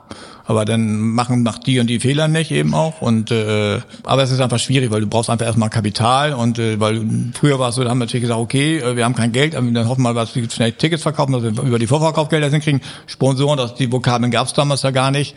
Aber 0.45 0.63
dann 0.63 0.97
machen 0.99 1.43
macht 1.43 1.67
die 1.67 1.77
und 1.81 1.87
die 1.87 1.99
Fehler 1.99 2.29
nicht 2.29 2.51
eben 2.51 2.73
auch. 2.73 3.01
Und 3.01 3.31
äh, 3.31 3.81
aber 4.05 4.23
es 4.23 4.31
ist 4.31 4.39
einfach 4.39 4.59
schwierig, 4.59 4.91
weil 4.91 5.01
du 5.01 5.07
brauchst 5.07 5.29
einfach 5.29 5.45
erstmal 5.45 5.69
Kapital 5.69 6.33
und 6.33 6.57
äh, 6.57 6.79
weil 6.79 7.05
früher 7.33 7.59
war 7.59 7.69
es 7.69 7.75
so, 7.75 7.83
da 7.83 7.89
haben 7.89 7.97
wir 7.97 8.05
natürlich 8.05 8.21
gesagt, 8.23 8.39
okay, 8.39 8.77
äh, 8.77 8.95
wir 8.95 9.03
haben 9.03 9.15
kein 9.15 9.33
Geld, 9.33 9.55
aber 9.55 9.69
dann 9.71 9.89
hoffen 9.89 10.03
wir 10.03 10.13
mal, 10.13 10.19
dass 10.21 10.33
wir 10.35 10.49
schnell 10.49 10.71
Tickets 10.71 11.03
verkaufen, 11.03 11.33
dass 11.33 11.43
wir 11.43 11.49
über 11.63 11.79
die 11.79 11.87
Vorverkaufgelder 11.87 12.49
hinkriegen. 12.49 12.79
Sponsoren, 13.07 13.57
das, 13.57 13.75
die 13.75 13.91
Vokabeln 13.91 14.31
gab 14.31 14.47
es 14.47 14.53
damals 14.53 14.83
ja 14.83 14.91
gar 14.91 15.11
nicht. 15.11 15.35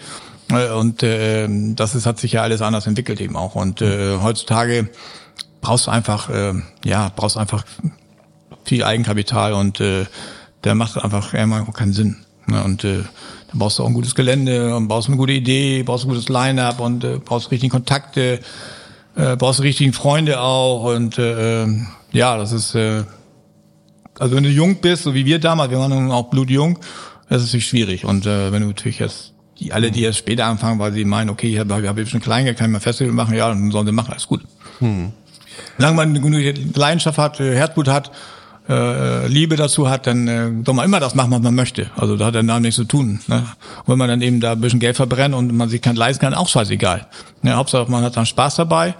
Äh, 0.52 0.70
Und 0.70 1.02
äh, 1.02 1.48
das 1.74 1.96
ist, 1.96 2.06
hat 2.06 2.18
sich 2.20 2.32
ja 2.32 2.42
alles 2.42 2.62
anders 2.62 2.86
entwickelt 2.86 3.20
eben 3.20 3.34
auch. 3.36 3.56
Und 3.56 3.82
äh, 3.82 4.18
heutzutage 4.22 4.90
brauchst 5.60 5.86
du 5.86 5.90
einfach, 5.90 6.30
äh, 6.30 6.54
ja, 6.84 7.10
brauchst 7.14 7.36
einfach 7.36 7.64
viel 8.64 8.84
Eigenkapital 8.84 9.52
und 9.52 9.80
äh, 9.80 10.06
der 10.64 10.74
macht 10.74 11.02
einfach 11.02 11.34
immer 11.34 11.64
keinen 11.72 11.92
Sinn. 11.92 12.16
Ne? 12.46 12.62
Und 12.62 12.84
äh, 12.84 13.02
dann 13.50 13.58
brauchst 13.58 13.78
du 13.78 13.82
auch 13.82 13.88
ein 13.88 13.94
gutes 13.94 14.14
Gelände 14.14 14.76
und 14.76 14.88
brauchst 14.88 15.08
eine 15.08 15.16
gute 15.16 15.32
Idee, 15.32 15.82
brauchst 15.82 16.04
ein 16.04 16.08
gutes 16.08 16.28
Line-up 16.28 16.80
und 16.80 17.04
äh, 17.04 17.18
brauchst 17.18 17.50
richtige 17.50 17.70
Kontakte, 17.70 18.40
äh, 19.16 19.36
brauchst 19.36 19.60
richtigen 19.62 19.92
Freunde 19.92 20.40
auch 20.40 20.94
und 20.94 21.18
äh, 21.18 21.62
ähm, 21.62 21.88
ja, 22.12 22.36
das 22.36 22.52
ist 22.52 22.74
äh, 22.74 23.04
also 24.20 24.36
wenn 24.36 24.44
du 24.44 24.50
jung 24.50 24.76
bist, 24.80 25.04
so 25.04 25.14
wie 25.14 25.24
wir 25.24 25.38
damals, 25.38 25.70
wir 25.70 25.78
waren 25.78 26.12
auch 26.12 26.28
blutjung, 26.28 26.78
das 27.28 27.42
ist 27.42 27.48
natürlich 27.48 27.66
schwierig. 27.66 28.04
Und 28.04 28.26
äh, 28.26 28.52
wenn 28.52 28.62
du 28.62 28.68
natürlich 28.68 28.98
jetzt 28.98 29.32
die 29.58 29.72
alle, 29.72 29.90
die 29.90 30.02
erst 30.02 30.18
später 30.18 30.46
anfangen, 30.46 30.78
weil 30.78 30.92
sie 30.92 31.04
meinen, 31.04 31.30
okay, 31.30 31.52
ich 31.52 31.58
habe 31.58 31.88
hab 31.88 31.98
ich 31.98 32.08
schon 32.08 32.20
klein, 32.20 32.44
kann 32.54 32.66
ich 32.66 32.72
mal 32.72 32.80
Festival 32.80 33.12
machen, 33.12 33.34
ja, 33.34 33.48
dann 33.48 33.70
sollen 33.70 33.86
sie 33.86 33.92
machen, 33.92 34.10
alles 34.10 34.26
gut. 34.26 34.42
Solange 35.78 35.96
man 35.96 36.08
eine 36.10 36.20
gute 36.20 36.52
Leidenschaft 36.74 37.18
hat, 37.18 37.40
äh, 37.40 37.54
Herzblut 37.54 37.88
hat, 37.88 38.10
äh, 38.68 39.26
Liebe 39.26 39.56
dazu 39.56 39.90
hat, 39.90 40.06
dann 40.06 40.28
äh, 40.28 40.50
soll 40.64 40.74
man 40.74 40.84
immer 40.84 41.00
das 41.00 41.14
machen, 41.14 41.30
was 41.32 41.40
man 41.40 41.54
möchte. 41.54 41.90
Also 41.96 42.16
da 42.16 42.26
hat 42.26 42.34
der 42.34 42.42
Name 42.42 42.62
nichts 42.62 42.76
zu 42.76 42.84
tun. 42.84 43.20
Ne? 43.26 43.44
Und 43.84 43.88
wenn 43.88 43.98
man 43.98 44.08
dann 44.08 44.22
eben 44.22 44.40
da 44.40 44.52
ein 44.52 44.60
bisschen 44.60 44.80
Geld 44.80 44.96
verbrennt 44.96 45.34
und 45.34 45.52
man 45.54 45.68
sich 45.68 45.82
kein 45.82 45.96
leisten 45.96 46.20
kann, 46.20 46.34
auch 46.34 46.48
scheißegal. 46.48 47.06
Ne? 47.42 47.54
Hauptsache 47.54 47.90
man 47.90 48.04
hat 48.04 48.16
dann 48.16 48.26
Spaß 48.26 48.56
dabei 48.56 48.94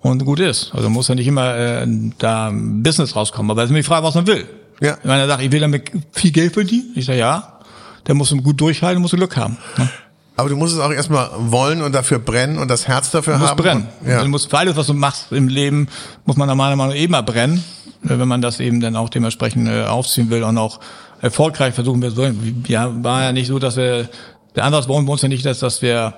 und 0.00 0.24
gut 0.24 0.40
ist. 0.40 0.72
Also 0.74 0.88
muss 0.90 1.08
ja 1.08 1.14
nicht 1.14 1.26
immer 1.26 1.56
äh, 1.56 1.86
da 2.18 2.52
Business 2.52 3.16
rauskommen. 3.16 3.50
Aber 3.50 3.62
es 3.62 3.70
ist 3.70 3.72
mir 3.72 3.80
die 3.80 3.84
Frage, 3.84 4.06
was 4.06 4.14
man 4.14 4.26
will. 4.26 4.46
Ja. 4.80 4.98
Wenn 5.02 5.18
er 5.18 5.26
sagt, 5.26 5.42
ich 5.42 5.50
will 5.50 5.60
damit 5.60 5.90
viel 6.12 6.30
Geld 6.30 6.52
verdienen, 6.52 6.92
ich 6.94 7.06
sage 7.06 7.18
ja, 7.18 7.60
der 8.06 8.14
muss 8.14 8.30
gut 8.30 8.60
durchhalten, 8.60 9.02
muss 9.02 9.10
Glück 9.10 9.36
haben. 9.36 9.56
Ne? 9.76 9.88
Aber 10.36 10.48
du 10.50 10.56
musst 10.56 10.74
es 10.74 10.80
auch 10.80 10.90
erstmal 10.92 11.30
wollen 11.38 11.80
und 11.82 11.94
dafür 11.94 12.18
brennen 12.18 12.58
und 12.58 12.68
das 12.68 12.86
Herz 12.88 13.10
dafür 13.10 13.34
Du 13.34 13.38
musst 13.40 13.50
haben. 13.52 13.56
brennen. 13.62 13.88
Und, 14.02 14.08
ja. 14.10 14.22
Du 14.22 14.28
musst 14.28 14.50
für 14.50 14.58
alles, 14.58 14.76
was 14.76 14.86
du 14.86 14.94
machst 14.94 15.32
im 15.32 15.48
Leben, 15.48 15.88
muss 16.26 16.36
man 16.36 16.46
meiner 16.48 16.76
Meinung 16.76 16.88
nach 16.88 16.94
eben 16.94 17.12
mal 17.12 17.22
brennen, 17.22 17.64
äh, 18.04 18.10
wenn 18.18 18.28
man 18.28 18.42
das 18.42 18.60
eben 18.60 18.80
dann 18.80 18.96
auch 18.96 19.08
dementsprechend 19.08 19.68
äh, 19.68 19.84
aufziehen 19.84 20.28
will 20.30 20.42
und 20.42 20.58
auch 20.58 20.78
erfolgreich 21.22 21.74
versuchen 21.74 22.02
will. 22.02 22.10
So, 22.10 22.30
Ja, 22.66 22.92
war 23.02 23.22
ja 23.22 23.32
nicht 23.32 23.46
so, 23.48 23.58
dass 23.58 23.76
wir, 23.76 24.08
der 24.54 24.64
Ansatz 24.64 24.86
bei 24.86 24.94
uns 24.94 25.22
ja 25.22 25.28
nicht, 25.28 25.44
dass, 25.46 25.60
dass 25.60 25.80
wir 25.80 26.14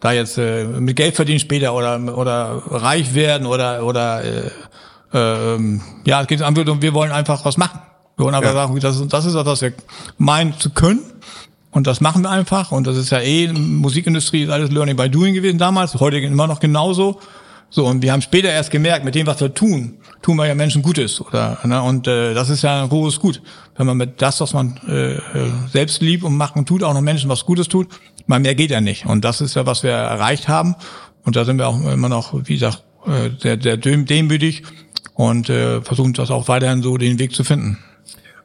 da 0.00 0.12
jetzt 0.12 0.38
äh, 0.38 0.64
mit 0.64 0.96
Geld 0.96 1.16
verdienen 1.16 1.40
später 1.40 1.74
oder 1.74 1.98
oder 2.16 2.62
reich 2.70 3.14
werden 3.14 3.46
oder 3.46 3.82
oder 3.84 4.22
äh, 4.24 4.50
ähm, 5.12 5.80
ja, 6.04 6.20
es 6.22 6.26
geht 6.26 6.40
um, 6.42 6.82
wir 6.82 6.94
wollen 6.94 7.10
einfach 7.12 7.44
was 7.44 7.56
machen. 7.56 7.80
Wir 8.16 8.24
wollen 8.24 8.34
einfach 8.34 8.50
Ja. 8.54 8.66
sagen, 8.66 8.78
das, 8.80 8.96
ist- 9.00 9.12
das 9.12 9.24
ist 9.24 9.34
das, 9.34 9.46
was 9.46 9.62
wir 9.62 9.72
meinen 10.18 10.58
zu 10.58 10.70
können. 10.70 11.00
Und 11.70 11.86
das 11.86 12.00
machen 12.00 12.22
wir 12.22 12.30
einfach. 12.30 12.72
Und 12.72 12.86
das 12.86 12.96
ist 12.96 13.10
ja 13.10 13.20
eh, 13.20 13.52
Musikindustrie 13.52 14.44
ist 14.44 14.50
alles 14.50 14.70
Learning 14.70 14.96
by 14.96 15.08
Doing 15.10 15.34
gewesen 15.34 15.58
damals, 15.58 15.94
heute 16.00 16.18
immer 16.18 16.46
noch 16.46 16.60
genauso. 16.60 17.20
So, 17.70 17.84
und 17.84 18.00
wir 18.00 18.12
haben 18.12 18.22
später 18.22 18.48
erst 18.48 18.70
gemerkt, 18.70 19.04
mit 19.04 19.14
dem, 19.14 19.26
was 19.26 19.40
wir 19.42 19.52
tun, 19.52 19.98
tun 20.22 20.36
wir 20.38 20.46
ja 20.46 20.54
Menschen 20.54 20.80
Gutes. 20.80 21.20
Oder, 21.20 21.58
ne? 21.64 21.82
Und 21.82 22.06
äh, 22.06 22.32
das 22.32 22.48
ist 22.48 22.62
ja 22.62 22.82
ein 22.82 22.88
großes 22.88 23.20
Gut. 23.20 23.42
Wenn 23.76 23.86
man 23.86 23.98
mit 23.98 24.22
das, 24.22 24.40
was 24.40 24.54
man 24.54 24.80
äh, 24.88 25.16
äh, 25.16 25.20
selbst 25.70 26.00
liebt 26.00 26.24
und 26.24 26.34
macht 26.34 26.56
und 26.56 26.66
tut, 26.66 26.82
auch 26.82 26.94
noch 26.94 27.02
Menschen 27.02 27.28
was 27.28 27.44
Gutes 27.44 27.68
tut, 27.68 27.88
mal 28.26 28.40
mehr 28.40 28.54
geht 28.54 28.70
ja 28.70 28.80
nicht. 28.80 29.04
Und 29.04 29.22
das 29.26 29.42
ist 29.42 29.54
ja, 29.54 29.66
was 29.66 29.82
wir 29.82 29.90
erreicht 29.90 30.48
haben. 30.48 30.76
Und 31.24 31.36
da 31.36 31.44
sind 31.44 31.58
wir 31.58 31.68
auch 31.68 31.78
immer 31.84 32.08
noch, 32.08 32.32
wie 32.48 32.54
gesagt, 32.54 32.84
äh, 33.06 33.30
sehr, 33.38 33.60
sehr 33.60 33.76
dem- 33.76 34.06
demütig 34.06 34.62
und 35.12 35.50
äh, 35.50 35.82
versuchen 35.82 36.14
das 36.14 36.30
auch 36.30 36.48
weiterhin 36.48 36.82
so 36.82 36.96
den 36.96 37.18
Weg 37.18 37.34
zu 37.34 37.44
finden. 37.44 37.76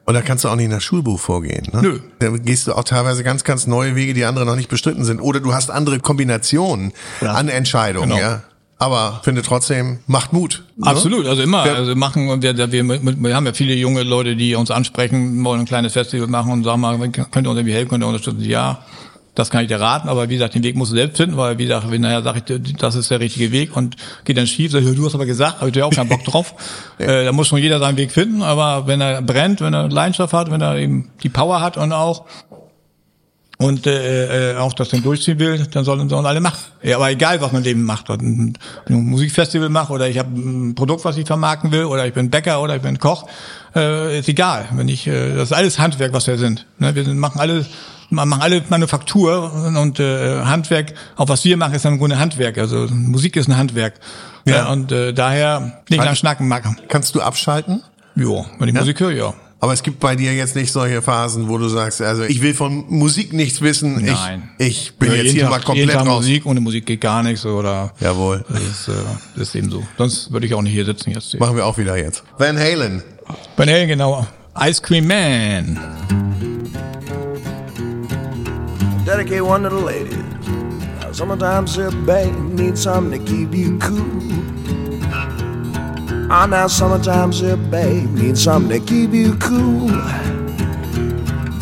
Und 0.06 0.14
da 0.14 0.20
kannst 0.22 0.44
du 0.44 0.48
auch 0.48 0.56
nicht 0.56 0.70
nach 0.70 0.80
Schulbuch 0.82 1.18
vorgehen. 1.18 1.66
Ne? 1.72 1.80
Nö. 1.82 1.98
Da 2.18 2.28
gehst 2.30 2.66
du 2.66 2.74
auch 2.74 2.84
teilweise 2.84 3.24
ganz, 3.24 3.42
ganz 3.44 3.66
neue 3.66 3.96
Wege, 3.96 4.12
die 4.12 4.24
andere 4.24 4.44
noch 4.44 4.56
nicht 4.56 4.68
bestritten 4.68 5.04
sind. 5.04 5.20
Oder 5.20 5.40
du 5.40 5.54
hast 5.54 5.70
andere 5.70 5.98
Kombinationen 6.00 6.92
Ja. 7.22 7.32
an 7.32 7.48
Entscheidungen. 7.48 8.10
Genau. 8.10 8.20
Ja? 8.20 8.42
Aber 8.76 9.20
finde 9.22 9.40
trotzdem, 9.42 10.00
macht 10.06 10.32
Mut. 10.32 10.64
ne? 10.76 10.88
Absolut, 10.88 11.26
also 11.26 11.40
immer. 11.42 11.62
Also 11.62 11.94
machen 11.94 12.28
und 12.28 12.42
wir, 12.42 12.56
wir, 12.56 12.70
wir, 12.70 13.00
wir 13.02 13.34
haben 13.36 13.46
ja 13.46 13.52
viele 13.54 13.72
junge 13.74 14.02
Leute, 14.02 14.36
die 14.36 14.54
uns 14.56 14.70
ansprechen, 14.70 15.42
wollen 15.44 15.60
ein 15.60 15.66
kleines 15.66 15.94
Festival 15.94 16.26
machen 16.26 16.52
und 16.52 16.64
sagen 16.64 16.80
mal, 16.80 16.98
könnt 17.08 17.46
ihr 17.46 17.50
uns 17.50 17.58
irgendwie 17.58 17.72
helfen, 17.72 17.88
könnt 17.88 18.04
ihr 18.04 18.08
unterstützen? 18.08 18.42
Ja, 18.42 18.84
das 19.34 19.50
kann 19.50 19.62
ich 19.62 19.68
dir 19.68 19.80
raten, 19.80 20.08
aber 20.08 20.28
wie 20.28 20.34
gesagt, 20.34 20.54
den 20.54 20.62
Weg 20.62 20.76
musst 20.76 20.92
du 20.92 20.96
selbst 20.96 21.16
finden, 21.16 21.36
weil 21.36 21.58
wie 21.58 21.64
gesagt, 21.64 21.90
wenn 21.90 22.00
nachher 22.00 22.22
sage 22.22 22.42
ich, 22.46 22.76
das 22.76 22.94
ist 22.94 23.10
der 23.10 23.20
richtige 23.20 23.50
Weg 23.50 23.76
und 23.76 23.96
geht 24.24 24.36
dann 24.36 24.46
schief, 24.46 24.70
sag 24.70 24.82
ich, 24.82 24.94
du 24.94 25.04
hast 25.04 25.14
aber 25.14 25.26
gesagt, 25.26 25.56
habe 25.56 25.68
ich 25.68 25.72
dir 25.72 25.86
auch 25.86 25.90
keinen 25.90 26.08
Bock 26.08 26.24
drauf. 26.24 26.54
äh, 26.98 27.24
da 27.24 27.32
muss 27.32 27.48
schon 27.48 27.58
jeder 27.58 27.78
seinen 27.80 27.96
Weg 27.96 28.12
finden, 28.12 28.42
aber 28.42 28.86
wenn 28.86 29.00
er 29.00 29.22
brennt, 29.22 29.60
wenn 29.60 29.74
er 29.74 29.88
Leidenschaft 29.88 30.32
hat, 30.32 30.50
wenn 30.50 30.60
er 30.60 30.76
eben 30.76 31.10
die 31.22 31.28
Power 31.28 31.60
hat 31.60 31.76
und 31.76 31.92
auch 31.92 32.26
und 33.58 33.86
äh, 33.86 34.52
äh, 34.52 34.56
auch 34.56 34.72
das 34.72 34.88
dann 34.88 35.02
durchziehen 35.02 35.38
will, 35.38 35.66
dann 35.70 35.84
sollen, 35.84 36.08
sollen 36.08 36.26
alle 36.26 36.40
machen. 36.40 36.58
Ja, 36.82 36.96
aber 36.96 37.10
egal, 37.10 37.40
was 37.40 37.52
man 37.52 37.64
eben 37.64 37.84
macht. 37.84 38.10
Ob 38.10 38.20
ich 38.20 38.28
ein 38.28 38.56
Musikfestival 38.88 39.68
mache 39.68 39.92
oder 39.92 40.08
ich 40.08 40.18
habe 40.18 40.30
ein 40.36 40.74
Produkt, 40.74 41.04
was 41.04 41.16
ich 41.16 41.26
vermarkten 41.26 41.70
will, 41.70 41.84
oder 41.84 42.06
ich 42.06 42.14
bin 42.14 42.30
Bäcker 42.30 42.60
oder 42.60 42.76
ich 42.76 42.82
bin 42.82 42.98
Koch, 42.98 43.26
äh, 43.74 44.18
ist 44.18 44.28
egal. 44.28 44.66
Wenn 44.72 44.88
ich, 44.88 45.06
äh, 45.06 45.34
das 45.34 45.50
ist 45.50 45.52
alles 45.52 45.78
Handwerk, 45.78 46.12
was 46.12 46.26
wir 46.26 46.38
sind. 46.38 46.66
Ne? 46.78 46.94
Wir 46.94 47.04
sind, 47.04 47.18
machen 47.18 47.40
alle 47.40 47.64
man 48.10 48.28
machen 48.28 48.42
alle 48.42 48.62
Manufaktur 48.68 49.52
und 49.52 49.98
äh, 49.98 50.42
Handwerk. 50.42 50.94
Auch 51.16 51.28
was 51.28 51.44
wir 51.44 51.56
machen, 51.56 51.74
ist 51.74 51.84
dann 51.84 51.94
im 51.94 51.98
Grunde 51.98 52.18
Handwerk. 52.18 52.58
Also 52.58 52.86
Musik 52.90 53.36
ist 53.36 53.48
ein 53.48 53.56
Handwerk. 53.56 53.94
Ja. 54.46 54.56
Ja. 54.56 54.72
und 54.72 54.92
äh, 54.92 55.12
daher 55.12 55.80
nicht 55.88 56.04
lang 56.04 56.14
schnacken 56.14 56.48
machen. 56.48 56.76
Kannst 56.88 57.14
du 57.14 57.22
abschalten? 57.22 57.82
Jo, 58.14 58.46
wenn 58.58 58.68
ich 58.68 58.74
Musik 58.74 59.00
höre, 59.00 59.12
ja. 59.12 59.34
Aber 59.60 59.72
es 59.72 59.82
gibt 59.82 59.98
bei 60.00 60.14
dir 60.14 60.34
jetzt 60.34 60.56
nicht 60.56 60.70
solche 60.70 61.00
Phasen, 61.00 61.48
wo 61.48 61.56
du 61.56 61.68
sagst, 61.68 62.02
also 62.02 62.22
ich 62.24 62.42
will 62.42 62.52
von 62.52 62.84
Musik 62.88 63.32
nichts 63.32 63.62
wissen. 63.62 64.04
Nein. 64.04 64.50
Ich, 64.58 64.66
ich 64.68 64.94
bin 64.98 65.08
Ja, 65.10 65.14
jetzt 65.16 65.24
jeden 65.26 65.34
hier 65.36 65.42
Tag, 65.44 65.50
mal 65.50 65.56
jeden 65.76 65.88
komplett 65.88 65.90
Tag 65.92 66.06
raus. 66.06 66.16
Musik, 66.24 66.46
ohne 66.46 66.60
Musik 66.60 66.84
geht 66.86 67.00
gar 67.00 67.22
nichts 67.22 67.46
oder 67.46 67.92
Jawohl. 68.00 68.44
das 68.48 68.62
ist, 68.62 68.88
äh, 68.88 68.92
das 69.36 69.48
ist 69.48 69.54
eben 69.54 69.70
so. 69.70 69.82
Sonst 69.96 70.30
würde 70.32 70.46
ich 70.46 70.54
auch 70.54 70.62
nicht 70.62 70.72
hier 70.72 70.84
sitzen 70.84 71.10
jetzt. 71.12 71.38
Machen 71.40 71.56
wir 71.56 71.64
auch 71.64 71.78
wieder 71.78 71.96
jetzt. 71.96 72.22
Van 72.38 72.58
Halen. 72.58 73.02
Bei 73.56 73.64
Halen, 73.64 73.88
genau. 73.88 74.26
Ice 74.60 74.82
Cream 74.82 75.06
Man. 75.06 75.78
dedicate 79.04 79.44
one 79.44 79.62
to 79.62 79.70
the 79.70 79.76
ladies. 79.84 80.14
Now, 81.00 81.12
Sometimes 81.12 81.76
a 81.78 81.90
babe 82.06 82.34
needs 82.54 82.82
something 82.82 83.24
to 83.24 83.30
keep 83.30 83.54
you 83.54 83.78
cool. 83.78 84.53
Ah, 86.30 86.46
now 86.46 86.66
sometimes 86.66 87.42
a 87.42 87.56
babe 87.56 88.10
needs 88.10 88.42
something 88.42 88.80
to 88.80 88.86
keep 88.86 89.10
you 89.12 89.36
cool. 89.36 89.88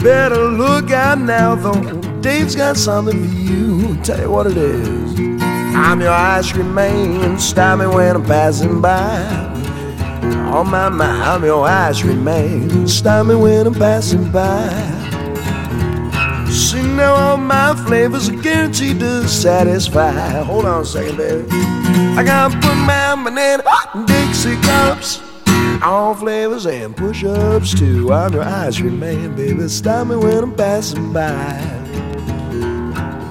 Better 0.03 0.49
look 0.51 0.91
out 0.91 1.19
now, 1.19 1.55
though. 1.55 2.01
Dave's 2.21 2.55
got 2.55 2.77
something 2.77 3.29
for 3.29 3.35
you. 3.35 3.97
Tell 4.03 4.21
you 4.21 4.31
what 4.31 4.47
it 4.47 4.57
is. 4.57 5.19
I'm 5.75 6.01
your 6.01 6.11
ice 6.11 6.53
cream 6.53 6.75
man. 6.75 7.39
Stop 7.39 7.81
me 7.81 7.87
when 7.87 8.17
I'm 8.17 8.25
passing 8.25 8.81
by. 8.81 9.21
On 10.53 10.71
my 10.71 10.89
mind, 10.89 11.23
I'm 11.23 11.45
your 11.45 11.67
ice 11.67 12.03
cream 12.03 12.23
man. 12.23 12.87
Stop 12.87 13.27
me 13.27 13.35
when 13.35 13.67
I'm 13.67 13.75
passing 13.75 14.31
by. 14.31 14.91
Now 17.03 17.15
all 17.17 17.37
my 17.37 17.75
flavors 17.85 18.29
are 18.29 18.43
guaranteed 18.43 19.01
to 19.01 19.27
satisfy. 19.27 20.13
Hold 20.45 20.67
on 20.67 20.83
a 20.83 20.85
second, 20.85 21.17
baby. 21.17 21.49
I 21.51 22.23
gotta 22.25 22.55
put 22.55 22.77
my 22.77 23.21
banana 23.25 23.65
Dixie 24.07 24.55
cups. 24.63 25.21
All 25.83 26.15
flavors 26.15 26.65
and 26.65 26.97
push-ups 26.97 27.77
too. 27.77 28.13
I'm 28.13 28.33
your 28.35 28.45
ice 28.45 28.79
cream 28.79 29.01
man, 29.01 29.35
baby. 29.35 29.67
Stop 29.67 30.07
me 30.07 30.15
when 30.15 30.45
I'm 30.45 30.55
passing 30.55 31.13
by. 31.13 31.59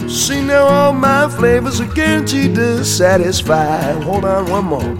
See 0.10 0.42
now 0.42 0.66
all 0.66 0.92
my 0.92 1.30
flavors 1.30 1.80
are 1.80 1.94
guaranteed 1.94 2.56
to 2.56 2.84
satisfy. 2.84 3.94
Hold 4.02 4.26
on 4.26 4.50
one 4.52 4.66
more. 4.66 4.98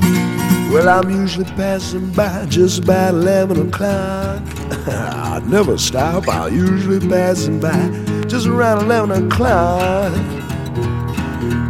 Well, 0.72 0.88
I'm 0.88 1.10
usually 1.10 1.44
passing 1.58 2.10
by 2.14 2.46
just 2.46 2.86
about 2.86 3.16
11 3.16 3.68
o'clock. 3.68 4.42
I 4.88 5.42
never 5.46 5.78
stop, 5.78 6.30
I'm 6.30 6.56
usually 6.56 7.06
passing 7.06 7.60
by 7.60 8.11
just 8.32 8.48
around 8.48 8.82
11 8.86 9.28
o'clock. 9.28 10.14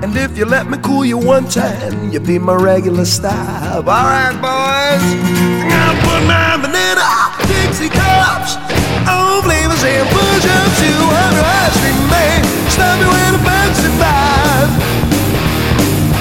And 0.06 0.16
if 0.16 0.38
you 0.38 0.46
let 0.46 0.70
me 0.70 0.78
cool 0.78 1.04
you 1.04 1.18
one 1.18 1.48
time, 1.50 2.12
you'll 2.12 2.24
be 2.24 2.38
my 2.38 2.54
regular 2.54 3.04
stop. 3.04 3.88
Alright, 3.90 4.38
boys. 4.38 5.02
I'm 5.02 5.98
put 6.06 6.22
my 6.30 6.62
banana 6.62 7.34
Dixie 7.50 7.90
cups. 7.90 8.62
All 9.10 9.42
flavors 9.42 9.82
and 9.82 10.06
push 10.14 10.46
ups 10.46 10.78
to 10.86 10.92
under 11.26 11.42
ice 11.42 11.78
cream 11.82 11.98
man. 12.14 12.46
Stop 12.70 12.94
me 13.02 13.10
when 13.10 13.34
I'm 13.34 13.42
passing 13.42 13.98
by. 13.98 14.70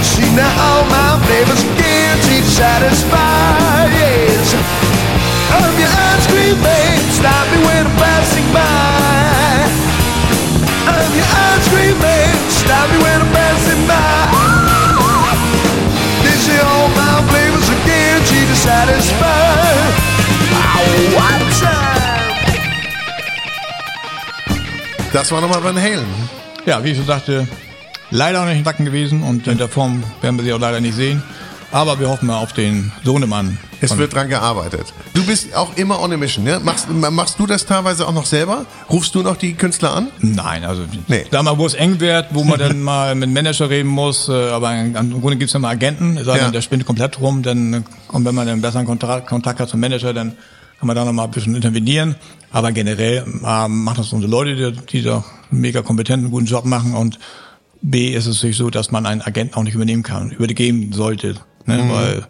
See 0.01 0.24
now 0.32 0.49
all 0.57 0.88
my 0.88 1.20
flavors 1.28 1.61
guaranteed 1.76 2.49
to 2.49 2.51
satisfy. 2.57 3.93
Yes, 3.93 4.57
I'm 5.53 5.76
your 5.76 5.93
ice 5.93 6.26
cream 6.32 6.57
man. 6.64 6.97
Stop 7.12 7.45
me 7.53 7.59
when 7.61 7.84
I'm 7.84 8.09
man. 11.95 12.34
Stop 12.51 12.91
me 12.91 12.99
when 13.03 13.20
I'm 13.20 13.32
passing 13.32 13.82
by. 13.86 14.01
They 16.24 16.36
say 16.45 16.59
all 16.61 16.88
my 16.88 17.22
flavors 17.30 17.68
are 17.70 17.82
guaranteed 17.86 18.47
to 18.49 18.57
satisfy. 18.57 19.70
Oh, 20.78 21.16
what 21.16 21.41
time? 21.61 21.91
Das 25.12 25.30
war 25.32 25.41
nochmal 25.41 25.62
Van 25.64 25.76
Halen. 25.76 26.07
Ja, 26.66 26.84
wie 26.84 26.91
ich 26.91 26.97
schon 26.97 27.07
sagte, 27.07 27.49
leider 28.11 28.41
noch 28.41 28.49
nicht 28.49 28.59
in 28.59 28.66
Wacken 28.66 28.84
gewesen 28.84 29.22
und 29.22 29.47
in 29.49 29.59
der 29.59 29.68
Form 29.68 30.05
werden 30.20 30.36
wir 30.36 30.45
sie 30.45 30.53
auch 30.53 30.61
leider 30.61 30.80
nicht 30.80 30.95
sehen. 30.95 31.22
Aber 31.72 32.00
wir 32.00 32.08
hoffen 32.08 32.26
mal 32.26 32.38
auf 32.38 32.52
den 32.52 32.90
Sohnemann. 33.04 33.56
Es 33.80 33.96
wird 33.96 34.12
dran 34.12 34.28
gearbeitet. 34.28 34.92
Du 35.14 35.24
bist 35.24 35.54
auch 35.54 35.76
immer 35.76 36.00
on 36.02 36.12
a 36.12 36.16
mission, 36.16 36.44
ne? 36.44 36.60
Machst, 36.62 36.88
machst 36.90 37.38
du 37.38 37.46
das 37.46 37.64
teilweise 37.64 38.06
auch 38.08 38.12
noch 38.12 38.26
selber? 38.26 38.66
Rufst 38.90 39.14
du 39.14 39.22
noch 39.22 39.36
die 39.36 39.54
Künstler 39.54 39.94
an? 39.94 40.08
Nein, 40.20 40.64
also 40.64 40.82
Nee. 41.06 41.24
da 41.30 41.42
mal, 41.44 41.56
wo 41.58 41.66
es 41.66 41.74
eng 41.74 42.00
wird, 42.00 42.26
wo 42.32 42.42
man 42.42 42.58
dann 42.58 42.80
mal 42.82 43.14
mit 43.14 43.30
Manager 43.30 43.70
reden 43.70 43.88
muss, 43.88 44.28
äh, 44.28 44.32
aber 44.50 44.74
im 44.78 45.20
Grunde 45.20 45.36
gibt's 45.36 45.52
ja 45.54 45.60
mal 45.60 45.70
Agenten, 45.70 46.16
es 46.16 46.26
sei 46.26 46.38
Ja. 46.38 46.50
der 46.50 46.60
spinnt 46.60 46.84
komplett 46.84 47.20
rum, 47.20 47.42
dann, 47.42 47.84
und 48.08 48.24
wenn 48.24 48.34
man 48.34 48.48
einen 48.48 48.60
besseren 48.60 48.84
Kontakt, 48.86 49.28
Kontakt 49.28 49.60
hat 49.60 49.68
zum 49.68 49.78
Manager, 49.80 50.12
dann 50.12 50.32
kann 50.78 50.86
man 50.88 50.96
da 50.96 51.04
noch 51.04 51.12
mal 51.12 51.24
ein 51.24 51.30
bisschen 51.30 51.54
intervenieren. 51.54 52.16
Aber 52.50 52.72
generell 52.72 53.18
äh, 53.44 53.68
machen 53.68 53.96
das 53.98 54.12
unsere 54.12 54.30
Leute, 54.30 54.72
die, 54.72 54.86
die 54.86 55.02
da 55.02 55.24
einen 55.52 55.60
mega 55.60 55.82
kompetenten, 55.82 56.30
guten 56.32 56.46
Job 56.46 56.64
machen 56.64 56.94
und 56.94 57.18
B 57.80 58.08
ist 58.08 58.26
es 58.26 58.36
natürlich 58.36 58.56
so, 58.58 58.68
dass 58.70 58.90
man 58.90 59.06
einen 59.06 59.22
Agenten 59.22 59.54
auch 59.54 59.62
nicht 59.62 59.74
übernehmen 59.74 60.02
kann, 60.02 60.30
übergeben 60.32 60.92
sollte, 60.92 61.36
ne? 61.76 61.92
weil 61.92 62.26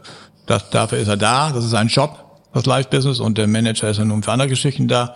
das, 0.46 0.70
dafür 0.70 0.98
ist 0.98 1.08
er 1.08 1.16
da, 1.16 1.50
das 1.50 1.64
ist 1.64 1.74
ein 1.74 1.88
Job, 1.88 2.24
das 2.52 2.66
Live-Business 2.66 3.20
und 3.20 3.38
der 3.38 3.46
Manager 3.46 3.90
ist 3.90 3.98
ja 3.98 4.04
nun 4.04 4.22
für 4.22 4.32
andere 4.32 4.48
Geschichten 4.48 4.88
da. 4.88 5.14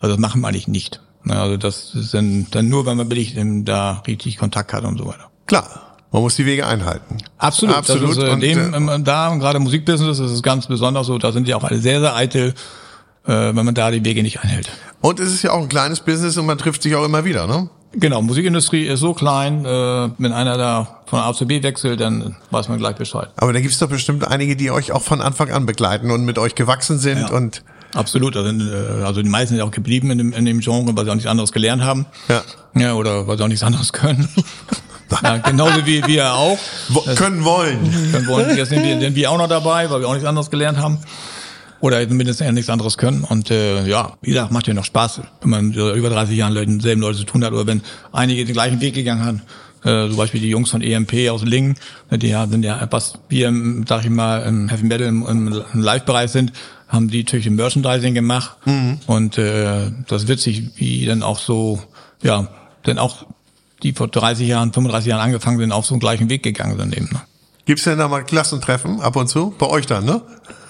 Also 0.00 0.16
das 0.16 0.18
machen 0.18 0.40
wir 0.40 0.48
eigentlich 0.48 0.68
nicht. 0.68 1.00
Ne? 1.24 1.38
Also 1.38 1.56
das 1.56 1.94
ist 1.94 2.14
dann, 2.14 2.46
dann 2.50 2.68
nur, 2.68 2.86
wenn 2.86 2.96
man 2.96 3.08
wirklich 3.08 3.36
da 3.64 4.02
richtig 4.06 4.38
Kontakt 4.38 4.72
hat 4.72 4.84
und 4.84 4.98
so 4.98 5.06
weiter. 5.06 5.30
Klar, 5.46 5.96
man 6.10 6.22
muss 6.22 6.36
die 6.36 6.46
Wege 6.46 6.66
einhalten. 6.66 7.18
Absolut. 7.38 7.76
Absolut. 7.76 8.10
Ist, 8.10 8.18
äh, 8.18 8.30
Und, 8.30 8.40
dem, 8.40 8.88
äh, 8.88 9.00
da 9.02 9.28
und 9.28 9.40
gerade 9.40 9.58
Musikbusiness 9.58 10.18
ist 10.18 10.30
es 10.30 10.42
ganz 10.42 10.66
besonders 10.66 11.06
so, 11.06 11.18
da 11.18 11.32
sind 11.32 11.46
die 11.46 11.54
auch 11.54 11.64
alle 11.64 11.78
sehr, 11.78 12.00
sehr 12.00 12.14
eitel, 12.14 12.54
äh, 13.24 13.54
wenn 13.54 13.64
man 13.64 13.74
da 13.74 13.90
die 13.90 14.04
Wege 14.04 14.22
nicht 14.22 14.40
einhält. 14.40 14.70
Und 15.00 15.20
es 15.20 15.32
ist 15.32 15.42
ja 15.42 15.52
auch 15.52 15.62
ein 15.62 15.68
kleines 15.68 16.00
Business 16.00 16.36
und 16.36 16.46
man 16.46 16.58
trifft 16.58 16.82
sich 16.82 16.94
auch 16.96 17.04
immer 17.04 17.24
wieder, 17.24 17.46
ne? 17.46 17.70
Genau, 17.94 18.22
Musikindustrie 18.22 18.86
ist 18.86 19.00
so 19.00 19.12
klein, 19.12 19.64
äh, 19.66 20.08
wenn 20.18 20.32
einer 20.32 20.56
da 20.56 21.00
von 21.06 21.20
A 21.20 21.32
zu 21.34 21.46
B 21.46 21.62
wechselt, 21.62 22.00
dann 22.00 22.36
weiß 22.50 22.68
man 22.68 22.78
gleich 22.78 22.96
Bescheid. 22.96 23.28
Aber 23.36 23.52
da 23.52 23.60
gibt's 23.60 23.78
doch 23.78 23.88
bestimmt 23.88 24.26
einige, 24.26 24.56
die 24.56 24.70
euch 24.70 24.92
auch 24.92 25.02
von 25.02 25.20
Anfang 25.20 25.50
an 25.50 25.66
begleiten 25.66 26.10
und 26.10 26.24
mit 26.24 26.38
euch 26.38 26.54
gewachsen 26.54 26.98
sind 26.98 27.18
Ja. 27.18 27.30
und 27.30 27.62
Absolut, 27.94 28.34
also, 28.38 28.48
also 29.04 29.20
die 29.20 29.28
meisten 29.28 29.54
sind 29.56 29.62
auch 29.62 29.70
geblieben 29.70 30.10
in 30.10 30.16
dem, 30.16 30.32
in 30.32 30.46
dem 30.46 30.60
Genre, 30.60 30.96
weil 30.96 31.04
sie 31.04 31.10
auch 31.10 31.14
nichts 31.14 31.28
anderes 31.28 31.52
gelernt 31.52 31.82
haben. 31.82 32.06
Ja. 32.28 32.42
Ja, 32.74 32.94
oder 32.94 33.26
weil 33.26 33.36
sie 33.36 33.44
auch 33.44 33.48
nichts 33.48 33.62
anderes 33.62 33.92
können. 33.92 34.26
ja, 35.22 35.36
genauso 35.36 35.84
wie 35.84 36.02
wir 36.06 36.32
auch. 36.32 36.58
wo, 36.88 37.00
können 37.16 37.44
wollen. 37.44 38.10
Dann 38.12 38.26
wollen, 38.26 38.56
jetzt 38.56 38.70
sind 38.70 38.82
wir, 38.82 38.98
sind 38.98 39.14
wir 39.14 39.30
auch 39.30 39.36
noch 39.36 39.48
dabei, 39.48 39.90
weil 39.90 40.00
wir 40.00 40.08
auch 40.08 40.14
nichts 40.14 40.26
anderes 40.26 40.50
gelernt 40.50 40.78
haben. 40.78 41.00
Oder 41.82 42.08
zumindest 42.08 42.38
ja 42.38 42.52
nichts 42.52 42.70
anderes 42.70 42.96
können. 42.96 43.24
Und 43.24 43.50
äh, 43.50 43.84
ja, 43.88 44.12
wie 44.22 44.30
gesagt, 44.30 44.52
macht 44.52 44.68
ja 44.68 44.72
noch 44.72 44.84
Spaß, 44.84 45.20
wenn 45.40 45.50
man 45.50 45.72
über 45.72 46.10
30 46.10 46.36
Jahren 46.36 46.52
Leuten, 46.52 46.78
selben 46.78 47.00
Leute 47.00 47.18
zu 47.18 47.24
tun 47.24 47.44
hat. 47.44 47.52
Oder 47.52 47.66
wenn 47.66 47.82
einige 48.12 48.44
den 48.44 48.52
gleichen 48.52 48.80
Weg 48.80 48.94
gegangen 48.94 49.24
haben. 49.24 49.42
Äh, 49.82 50.06
zum 50.06 50.16
Beispiel 50.16 50.40
die 50.40 50.48
Jungs 50.48 50.70
von 50.70 50.80
EMP 50.80 51.28
aus 51.28 51.42
Lingen, 51.42 51.74
ne, 52.08 52.16
die 52.16 52.28
ja, 52.28 52.46
sind 52.46 52.64
ja, 52.64 52.86
was 52.92 53.14
wir, 53.28 53.48
im, 53.48 53.84
sag 53.88 54.04
ich 54.04 54.10
mal, 54.10 54.44
im 54.44 54.68
Heavy 54.68 54.84
Metal 54.84 55.08
im, 55.08 55.26
im, 55.26 55.64
Live-Bereich 55.82 56.30
sind, 56.30 56.52
haben 56.86 57.08
die 57.08 57.24
natürlich 57.24 57.48
im 57.48 57.56
Merchandising 57.56 58.14
gemacht. 58.14 58.58
Und 59.08 59.38
äh, 59.38 59.90
das 60.06 60.22
ist 60.22 60.28
witzig, 60.28 60.70
wie 60.76 61.04
dann 61.04 61.24
auch 61.24 61.40
so, 61.40 61.82
ja, 62.22 62.46
dann 62.84 62.98
auch 62.98 63.26
die 63.82 63.92
vor 63.92 64.06
30 64.06 64.46
Jahren, 64.46 64.72
35 64.72 65.08
Jahren 65.08 65.20
angefangen 65.20 65.58
sind, 65.58 65.72
auf 65.72 65.84
so 65.84 65.94
einen 65.94 66.00
gleichen 66.00 66.28
Weg 66.28 66.44
gegangen 66.44 66.78
sind 66.78 66.96
eben. 66.96 67.08
Ne? 67.12 67.20
Gibt's 67.64 67.82
denn 67.82 67.98
da 67.98 68.06
mal 68.06 68.22
Klassentreffen 68.22 69.00
ab 69.00 69.16
und 69.16 69.26
zu? 69.26 69.52
Bei 69.58 69.66
euch 69.66 69.86
dann, 69.86 70.04
ne? 70.04 70.22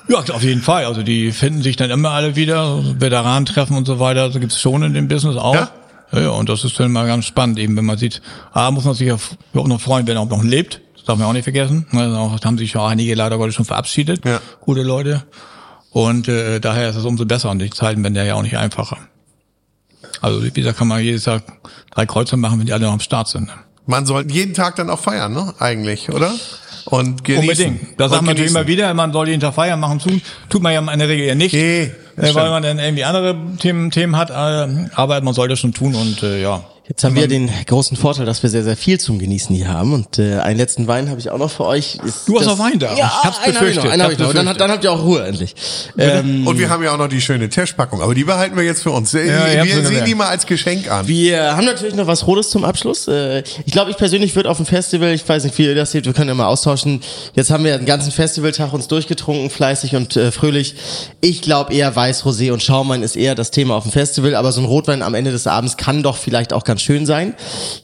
Ja, 0.08 0.18
auf 0.18 0.42
jeden 0.42 0.62
Fall. 0.62 0.84
Also 0.84 1.02
die 1.02 1.32
finden 1.32 1.62
sich 1.62 1.76
dann 1.76 1.90
immer 1.90 2.10
alle 2.10 2.36
wieder, 2.36 2.80
Veteranentreffen 3.00 3.76
und 3.76 3.86
so 3.86 3.98
weiter. 4.00 4.28
Das 4.28 4.40
gibt's 4.40 4.60
schon 4.60 4.82
in 4.82 4.94
dem 4.94 5.08
Business 5.08 5.36
auch. 5.36 5.54
Ja? 5.54 5.70
Ja, 6.12 6.20
ja, 6.20 6.30
und 6.30 6.48
das 6.48 6.64
ist 6.64 6.78
dann 6.78 6.92
mal 6.92 7.06
ganz 7.06 7.24
spannend, 7.24 7.58
eben 7.58 7.74
wenn 7.76 7.86
man 7.86 7.96
sieht, 7.96 8.20
ah, 8.52 8.70
muss 8.70 8.84
man 8.84 8.94
sich 8.94 9.08
ja 9.08 9.14
auch 9.14 9.66
noch 9.66 9.80
freuen, 9.80 10.06
wenn 10.06 10.16
er 10.16 10.22
auch 10.22 10.28
noch 10.28 10.42
lebt. 10.42 10.80
Das 10.94 11.04
darf 11.04 11.18
man 11.18 11.26
auch 11.26 11.32
nicht 11.32 11.44
vergessen. 11.44 11.86
Also 11.92 12.16
auch, 12.16 12.44
haben 12.44 12.58
sich 12.58 12.74
ja 12.74 12.86
einige 12.86 13.14
leider 13.14 13.38
Gottes 13.38 13.54
schon 13.54 13.64
verabschiedet. 13.64 14.24
Ja. 14.24 14.40
Gute 14.60 14.82
Leute. 14.82 15.24
Und 15.90 16.28
äh, 16.28 16.60
daher 16.60 16.90
ist 16.90 16.96
es 16.96 17.04
umso 17.04 17.24
besser 17.24 17.50
und 17.50 17.58
die 17.58 17.70
Zeiten 17.70 18.02
werden 18.02 18.14
ja 18.14 18.34
auch 18.34 18.42
nicht 18.42 18.56
einfacher. 18.56 18.98
Also 20.20 20.44
wie 20.44 20.50
gesagt, 20.50 20.78
kann 20.78 20.88
man 20.88 21.02
jedes 21.02 21.24
Tag 21.24 21.42
drei 21.90 22.06
Kreuze 22.06 22.36
machen, 22.36 22.58
wenn 22.60 22.66
die 22.66 22.72
alle 22.72 22.86
noch 22.86 22.92
am 22.92 23.00
Start 23.00 23.28
sind. 23.28 23.50
Man 23.86 24.06
sollte 24.06 24.32
jeden 24.32 24.54
Tag 24.54 24.76
dann 24.76 24.88
auch 24.90 25.00
feiern, 25.00 25.32
ne? 25.32 25.54
Eigentlich, 25.58 26.10
oder? 26.10 26.32
Und 26.86 27.24
genießen. 27.24 27.66
Unbedingt. 27.66 28.00
Und 28.00 28.08
sagt 28.08 28.22
man 28.22 28.34
genießen. 28.34 28.56
immer 28.56 28.66
wieder, 28.66 28.92
man 28.94 29.12
soll 29.12 29.28
jeden 29.28 29.40
Tag 29.40 29.54
feiern 29.54 29.80
machen 29.80 30.00
zu. 30.00 30.10
Tut 30.48 30.62
man 30.62 30.72
ja 30.72 30.80
in 30.92 30.98
der 30.98 31.08
Regel 31.08 31.26
eher 31.26 31.34
nicht. 31.34 31.52
Nee, 31.52 31.82
äh, 31.82 31.90
weil 32.16 32.30
stimmt. 32.30 32.50
man 32.50 32.62
dann 32.62 32.78
irgendwie 32.78 33.04
andere 33.04 33.36
Themen, 33.58 33.90
Themen 33.90 34.16
hat, 34.16 34.30
äh, 34.30 34.88
aber 34.94 35.20
man 35.20 35.34
sollte 35.34 35.52
das 35.52 35.60
schon 35.60 35.72
tun 35.72 35.94
und 35.94 36.22
äh, 36.22 36.42
ja. 36.42 36.64
Jetzt 36.88 37.04
haben 37.04 37.14
wir 37.14 37.28
den 37.28 37.48
großen 37.66 37.96
Vorteil, 37.96 38.26
dass 38.26 38.42
wir 38.42 38.50
sehr, 38.50 38.64
sehr 38.64 38.76
viel 38.76 38.98
zum 38.98 39.20
Genießen 39.20 39.54
hier 39.54 39.68
haben. 39.68 39.92
Und 39.94 40.18
äh, 40.18 40.38
einen 40.40 40.58
letzten 40.58 40.88
Wein 40.88 41.08
habe 41.10 41.20
ich 41.20 41.30
auch 41.30 41.38
noch 41.38 41.50
für 41.50 41.64
euch. 41.64 42.00
Ist 42.04 42.28
Du 42.28 42.34
hast 42.34 42.46
das- 42.46 42.58
noch 42.58 42.58
Wein 42.58 42.78
da. 42.80 42.94
Ja, 42.96 43.06
Ich 43.06 43.24
hab's 43.24 43.38
einen 43.38 43.54
hab 43.54 43.62
ich 43.68 43.76
noch, 43.76 43.82
befürchtet. 43.84 43.92
einen 43.92 44.02
hab 44.02 44.10
ich 44.12 44.18
noch. 44.18 44.26
Dann, 44.26 44.34
befürchtet. 44.34 44.60
dann 44.60 44.70
habt 44.72 44.84
ihr 44.84 44.92
auch 44.92 45.02
Ruhe 45.04 45.24
endlich. 45.24 45.54
Ähm, 45.96 46.44
Und 46.44 46.58
wir 46.58 46.68
haben 46.68 46.82
ja 46.82 46.92
auch 46.92 46.98
noch 46.98 47.06
die 47.08 47.20
schöne 47.20 47.48
Testpackung, 47.48 48.02
aber 48.02 48.16
die 48.16 48.24
behalten 48.24 48.56
wir 48.56 48.64
jetzt 48.64 48.82
für 48.82 48.90
uns. 48.90 49.14
wir 49.14 49.22
habt's 49.32 49.54
wir 49.64 49.74
sehen 49.74 49.84
gemerkt. 49.84 50.08
die 50.08 50.14
mal 50.16 50.26
als 50.26 50.44
Geschenk 50.44 50.90
an. 50.90 51.06
Wir 51.06 51.56
haben 51.56 51.64
natürlich 51.66 51.94
noch 51.94 52.08
was 52.08 52.26
Rotes 52.26 52.50
zum 52.50 52.64
Abschluss. 52.64 53.06
Äh, 53.06 53.44
Ich 53.64 53.72
glaube, 53.72 53.92
ich 53.92 53.96
persönlich 53.96 54.34
würde 54.34 54.50
auf 54.50 54.56
dem 54.56 54.66
Festival, 54.66 55.12
ich 55.14 55.26
weiß 55.26 55.44
nicht, 55.44 55.56
wie 55.58 55.66
ihr 55.66 55.76
das 55.76 55.92
seht, 55.92 56.04
wir 56.04 56.12
können 56.12 56.28
ja 56.30 56.34
mal 56.34 56.46
austauschen. 56.46 57.00
Jetzt 57.34 57.52
haben 57.52 57.62
wir 57.64 57.78
den 57.78 57.86
ganzen 57.86 58.10
Festivaltag 58.10 58.72
uns 58.72 58.88
durchgetrunken, 58.88 59.50
fleißig 59.50 59.94
und 59.94 60.16
äh, 60.16 60.32
fröhlich. 60.32 60.74
Ich 61.20 61.42
glaube 61.42 61.72
eher 61.72 61.94
Weiß, 61.94 62.24
Rosé 62.24 62.50
und 62.52 62.60
Schaumwein 62.60 63.04
ist 63.04 63.14
eher 63.14 63.36
das 63.36 63.52
Thema 63.52 63.76
auf 63.76 63.84
dem 63.84 63.92
Festival, 63.92 64.34
aber 64.34 64.50
so 64.50 64.60
ein 64.60 64.66
Rotwein 64.66 65.02
am 65.02 65.14
Ende 65.14 65.30
des 65.30 65.46
Abends 65.46 65.76
kann 65.76 66.02
doch 66.02 66.16
vielleicht 66.16 66.52
auch 66.52 66.64
ganz 66.64 66.71
schön 66.80 67.06
sein. 67.06 67.34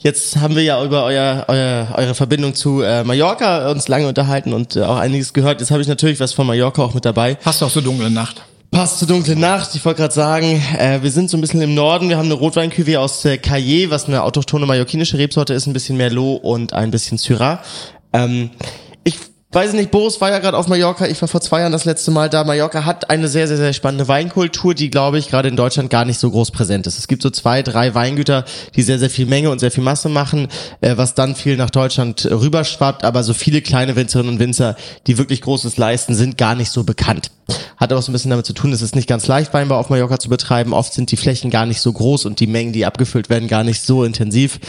Jetzt 0.01 0.37
haben 0.37 0.57
wir 0.57 0.63
ja 0.63 0.83
über 0.83 1.05
euer, 1.05 1.45
euer, 1.49 1.89
eure 1.95 2.15
Verbindung 2.15 2.55
zu 2.55 2.83
äh, 2.83 3.05
Mallorca 3.05 3.71
uns 3.71 3.89
lange 3.89 4.09
unterhalten 4.09 4.53
und 4.53 4.77
äh, 4.77 4.83
auch 4.83 4.97
einiges 4.97 5.33
gehört. 5.33 5.61
Jetzt 5.61 5.71
habe 5.71 5.83
ich 5.83 5.89
natürlich 5.89 6.21
was 6.21 6.33
von 6.33 6.47
Mallorca 6.47 6.83
auch 6.83 6.95
mit 6.95 7.05
dabei. 7.05 7.35
Passt 7.35 7.63
auch 7.63 7.71
zur 7.71 7.83
dunklen 7.83 8.15
Nacht. 8.15 8.43
Passt 8.71 8.99
zur 8.99 9.09
dunklen 9.09 9.41
Nacht. 9.41 9.75
Ich 9.75 9.85
wollte 9.85 10.03
gerade 10.03 10.15
sagen, 10.15 10.63
äh, 10.79 11.03
wir 11.03 11.11
sind 11.11 11.31
so 11.31 11.39
ein 11.39 11.41
bisschen 11.41 11.63
im 11.63 11.75
Norden. 11.75 12.11
Wir 12.11 12.19
haben 12.19 12.27
eine 12.27 12.35
Rotwein-Cuvée 12.35 12.99
aus 12.99 13.25
äh, 13.25 13.35
Caillé, 13.35 13.89
was 13.89 14.07
eine 14.07 14.23
autochtone 14.23 14.67
mallorquinische 14.67 15.17
Rebsorte 15.17 15.55
ist, 15.55 15.67
ein 15.67 15.73
bisschen 15.73 15.97
Merlot 15.97 16.43
und 16.43 16.75
ein 16.75 16.91
bisschen 16.91 17.17
Syrah. 17.17 17.63
Ähm, 18.13 18.51
ich 19.05 19.17
weiß 19.51 19.73
nicht, 19.73 19.91
Boris 19.91 20.21
war 20.21 20.31
ja 20.31 20.41
gerade 20.41 20.57
auf 20.57 20.69
Mallorca. 20.69 21.07
Ich 21.07 21.21
war 21.23 21.29
vor 21.29 21.41
zwei 21.41 21.61
Jahren 21.61 21.73
das 21.73 21.87
letzte 21.87 22.11
Mal 22.11 22.29
da. 22.29 22.45
Mallorca 22.45 22.85
hat 22.85 23.09
eine 23.09 23.29
sehr, 23.29 23.49
sehr, 23.49 23.57
sehr 23.57 23.73
spannende 23.73 24.07
Weinkultur, 24.07 24.75
die, 24.75 24.91
glaube 24.91 25.19
ich, 25.19 25.29
gerade 25.29 25.49
in 25.49 25.57
Deutschland 25.57 25.89
gar 25.89 26.05
nicht 26.05 26.19
so 26.19 26.31
groß 26.31 26.51
präsent 26.51 26.87
ist. 26.87 26.99
Es 26.99 27.09
gibt 27.09 27.23
so 27.23 27.31
zwei, 27.31 27.63
drei 27.63 27.95
Weingüter, 27.95 28.45
die 28.77 28.83
sehr, 28.83 28.99
sehr 28.99 29.09
viel 29.09 29.27
Menge 29.27 29.51
und 29.51 29.59
sehr 29.59 29.71
viel 29.71 29.83
Masse 29.83 30.11
machen, 30.11 30.49
äh, 30.83 30.97
was 30.97 31.15
dann 31.15 31.35
viel 31.35 31.57
nach 31.57 31.71
Deutschland 31.71 32.27
rüberschwappt. 32.31 33.05
Aber 33.05 33.23
so 33.23 33.33
viele 33.33 33.63
kleine 33.63 33.97
Winzerinnen 33.97 34.35
und 34.35 34.39
Winzer, 34.39 34.77
die 35.07 35.17
wirklich 35.17 35.41
Großes 35.41 35.79
leisten, 35.79 36.15
sind 36.15 36.37
gar 36.37 36.55
nicht 36.55 36.71
so 36.71 36.85
bekannt. 36.85 37.31
Hat 37.79 37.93
auch 37.95 38.03
so 38.03 38.11
ein 38.11 38.13
bisschen 38.13 38.31
damit 38.31 38.45
zu 38.45 38.53
tun, 38.53 38.73
es 38.73 38.83
ist 38.83 38.95
nicht 38.95 39.09
ganz 39.09 39.27
leicht, 39.27 39.55
Weinbau 39.55 39.79
auf 39.79 39.89
Mallorca 39.89 40.19
zu 40.19 40.29
betreiben. 40.29 40.75
Oft 40.75 40.93
sind 40.93 41.11
die 41.11 41.17
Flächen 41.17 41.51
gar 41.51 41.65
nicht 41.65 41.81
so 41.81 41.91
groß 41.91 42.27
und 42.27 42.41
die 42.41 42.47
Mengen, 42.47 42.75
die 42.75 42.85
abgefüllt 42.85 43.31
werden, 43.31 43.49
gar 43.49 43.65
nicht 43.65 43.81
so 43.81 44.05
intensiv. 44.05 44.61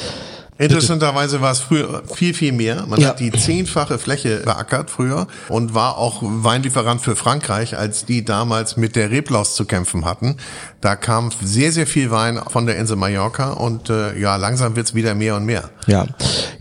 Interessanterweise 0.60 1.40
war 1.40 1.52
es 1.54 1.60
früher 1.60 2.04
viel, 2.14 2.34
viel 2.34 2.52
mehr. 2.52 2.86
Man 2.86 3.00
Ja. 3.00 3.10
hat 3.10 3.20
die 3.22 3.32
zehnfache 3.32 3.98
Fläche 3.98 4.42
beackert 4.44 4.90
früher 4.90 5.26
und 5.48 5.74
war 5.74 5.98
auch 5.98 6.20
Weinlieferant 6.22 7.02
für 7.02 7.16
Frankreich, 7.16 7.78
als 7.78 8.06
die 8.06 8.26
damals 8.26 8.76
mit 8.76 8.98
der 8.98 9.10
Reblaus 9.10 9.56
zu 9.56 9.64
kämpfen 9.64 10.04
hatten. 10.04 10.36
Da 10.82 10.96
kam 10.98 11.30
sehr, 11.42 11.72
sehr 11.72 11.88
viel 11.88 12.12
Wein 12.12 12.40
von 12.50 12.66
der 12.66 12.78
Insel 12.78 12.98
Mallorca 12.98 13.52
und 13.52 13.90
äh, 13.90 14.18
ja, 14.20 14.36
langsam 14.36 14.76
wird's 14.76 14.94
wieder 14.94 15.16
mehr 15.16 15.38
und 15.38 15.46
mehr. 15.46 15.70
Ja. 15.88 16.08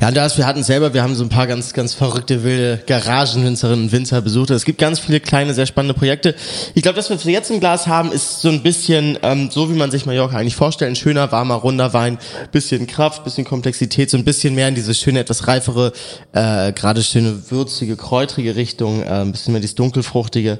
Ja, 0.00 0.08
und 0.08 0.16
das, 0.16 0.38
wir 0.38 0.46
hatten 0.46 0.62
selber, 0.62 0.94
wir 0.94 1.02
haben 1.02 1.16
so 1.16 1.24
ein 1.24 1.28
paar 1.28 1.48
ganz, 1.48 1.72
ganz 1.72 1.92
verrückte, 1.92 2.44
wilde 2.44 2.80
Garagenwinzerinnen 2.86 3.86
und 3.86 3.92
Winzer 3.92 4.20
besucht. 4.22 4.50
Es 4.50 4.64
gibt 4.64 4.78
ganz 4.78 5.00
viele 5.00 5.18
kleine, 5.18 5.54
sehr 5.54 5.66
spannende 5.66 5.94
Projekte. 5.94 6.36
Ich 6.74 6.82
glaube, 6.82 6.94
das, 6.96 7.10
was 7.10 7.26
wir 7.26 7.32
jetzt 7.32 7.50
im 7.50 7.58
Glas 7.58 7.88
haben, 7.88 8.12
ist 8.12 8.40
so 8.42 8.48
ein 8.48 8.62
bisschen 8.62 9.18
ähm, 9.22 9.50
so, 9.50 9.68
wie 9.70 9.76
man 9.76 9.90
sich 9.90 10.06
Mallorca 10.06 10.36
eigentlich 10.36 10.54
vorstellt. 10.54 10.92
Ein 10.92 10.96
schöner, 10.96 11.32
warmer, 11.32 11.56
runder 11.56 11.92
Wein. 11.94 12.18
Bisschen 12.52 12.86
Kraft, 12.86 13.24
bisschen 13.24 13.44
Komplexität, 13.44 13.87
so 14.10 14.16
ein 14.16 14.24
bisschen 14.24 14.54
mehr 14.54 14.68
in 14.68 14.74
diese 14.74 14.94
schöne, 14.94 15.20
etwas 15.20 15.46
reifere, 15.46 15.92
äh, 16.32 16.72
gerade 16.72 17.02
schöne, 17.02 17.50
würzige, 17.50 17.96
kräutrige 17.96 18.56
Richtung. 18.56 19.02
Äh, 19.02 19.06
ein 19.06 19.32
bisschen 19.32 19.52
mehr 19.52 19.60
dieses 19.60 19.74
dunkelfruchtige. 19.74 20.58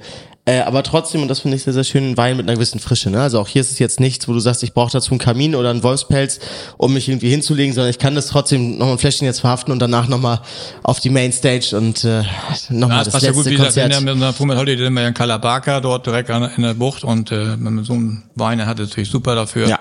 Äh, 0.48 0.60
aber 0.62 0.82
trotzdem, 0.82 1.20
und 1.20 1.28
das 1.28 1.40
finde 1.40 1.58
ich 1.58 1.64
sehr, 1.64 1.74
sehr 1.74 1.84
schön, 1.84 2.12
ein 2.12 2.16
Wein 2.16 2.38
mit 2.38 2.46
einer 2.46 2.54
gewissen 2.54 2.80
Frische. 2.80 3.10
Ne? 3.10 3.20
Also 3.20 3.38
auch 3.38 3.48
hier 3.48 3.60
ist 3.60 3.70
es 3.70 3.78
jetzt 3.78 4.00
nichts, 4.00 4.28
wo 4.28 4.32
du 4.32 4.38
sagst, 4.40 4.62
ich 4.62 4.72
brauche 4.72 4.90
dazu 4.90 5.10
einen 5.10 5.18
Kamin 5.18 5.54
oder 5.54 5.68
einen 5.68 5.82
Wolfspelz, 5.82 6.40
um 6.78 6.94
mich 6.94 7.06
irgendwie 7.06 7.28
hinzulegen, 7.28 7.74
sondern 7.74 7.90
ich 7.90 7.98
kann 7.98 8.14
das 8.14 8.28
trotzdem 8.28 8.78
nochmal 8.78 8.94
ein 8.94 8.98
Fläschchen 8.98 9.26
jetzt 9.26 9.40
verhaften 9.40 9.72
und 9.72 9.78
danach 9.78 10.08
nochmal 10.08 10.40
auf 10.82 11.00
die 11.00 11.10
Mainstage 11.10 11.76
und 11.76 12.02
äh, 12.04 12.22
nochmal 12.70 12.98
Ja, 12.98 13.04
das 13.04 13.04
das 13.04 13.12
passt 13.12 13.24
ja 13.26 13.32
gut, 13.32 13.44
letzte 13.44 13.50
wie 13.50 13.54
gesagt, 13.56 13.74
Konzert. 13.74 14.00
in 14.00 14.06
der, 14.06 14.14
mit 14.28 14.36
Pumet 14.38 14.56
Holiday 14.56 14.84
sind 14.86 14.94
wir 14.94 15.02
ja 15.02 15.08
in 15.08 15.14
Calabaka, 15.14 15.80
dort 15.80 16.06
direkt 16.06 16.30
an, 16.30 16.50
in 16.56 16.62
der 16.62 16.72
Bucht 16.72 17.04
und 17.04 17.30
äh, 17.30 17.56
mit 17.58 17.84
so 17.84 17.92
einem 17.92 18.22
Wein, 18.34 18.64
hat 18.64 18.78
natürlich 18.78 19.10
super 19.10 19.34
dafür, 19.34 19.68
Ja. 19.68 19.78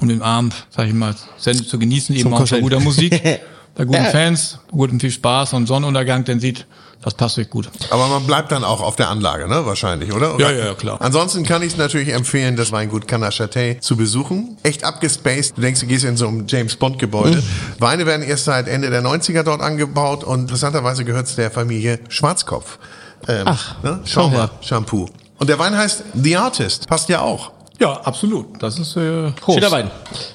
um 0.00 0.08
den 0.08 0.20
Abend, 0.22 0.52
sag 0.70 0.88
ich 0.88 0.94
mal, 0.94 1.14
zu 1.38 1.78
genießen, 1.78 2.14
eben 2.16 2.24
Zum 2.24 2.34
auch 2.34 2.38
Kuscheln. 2.40 2.62
guter 2.62 2.80
Musik, 2.80 3.20
bei 3.78 3.84
guten 3.84 4.04
Ja. 4.04 4.10
Fans, 4.10 4.58
gutem 4.72 4.98
viel 4.98 5.12
Spaß 5.12 5.52
und 5.54 5.66
Sonnenuntergang, 5.66 6.24
den 6.24 6.40
sieht, 6.40 6.66
das 7.00 7.14
passt 7.14 7.38
euch 7.38 7.48
gut. 7.48 7.70
Aber 7.90 8.08
man 8.08 8.26
bleibt 8.26 8.50
dann 8.50 8.64
auch 8.64 8.80
auf 8.80 8.96
der 8.96 9.08
Anlage, 9.08 9.46
ne? 9.48 9.64
Wahrscheinlich, 9.64 10.12
oder? 10.12 10.34
Ja, 10.40 10.50
ja, 10.50 10.66
ja, 10.66 10.74
klar. 10.74 11.00
Ansonsten 11.00 11.44
kann 11.44 11.62
ich 11.62 11.74
es 11.74 11.78
natürlich 11.78 12.08
empfehlen, 12.08 12.56
das 12.56 12.72
Weingut 12.72 13.04
Canachaté 13.06 13.80
zu 13.80 13.96
besuchen. 13.96 14.56
Echt 14.64 14.82
abgespaced. 14.82 15.56
Du 15.56 15.60
denkst, 15.60 15.80
du 15.80 15.86
gehst 15.86 16.04
in 16.04 16.16
so 16.16 16.26
ein 16.26 16.46
James 16.48 16.74
Bond 16.74 16.98
Gebäude. 16.98 17.36
Mhm. 17.36 17.42
Weine 17.78 18.04
werden 18.04 18.24
erst 18.26 18.46
seit 18.46 18.66
Ende 18.66 18.90
der 18.90 19.00
90er 19.02 19.44
dort 19.44 19.60
angebaut 19.60 20.24
und 20.24 20.40
interessanterweise 20.40 21.04
gehört 21.04 21.26
es 21.28 21.36
der 21.36 21.52
Familie 21.52 22.00
Schwarzkopf. 22.08 22.80
Ähm, 23.28 23.44
Ach, 23.46 23.80
ne? 23.84 24.00
schau 24.04 24.28
mal. 24.28 24.50
Shampoo. 24.60 25.06
Und 25.38 25.48
der 25.48 25.60
Wein 25.60 25.76
heißt 25.78 26.02
The 26.14 26.36
Artist. 26.36 26.88
Passt 26.88 27.08
ja 27.08 27.20
auch. 27.20 27.52
Ja, 27.78 27.92
absolut. 27.92 28.60
Das 28.60 28.76
ist 28.76 28.96
äh, 28.96 29.30
Prost. 29.40 29.60
Schöner 29.60 29.70
Wein. 29.70 29.88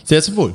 Sehr 0.05 0.23
zum 0.23 0.37
Wohl. 0.37 0.53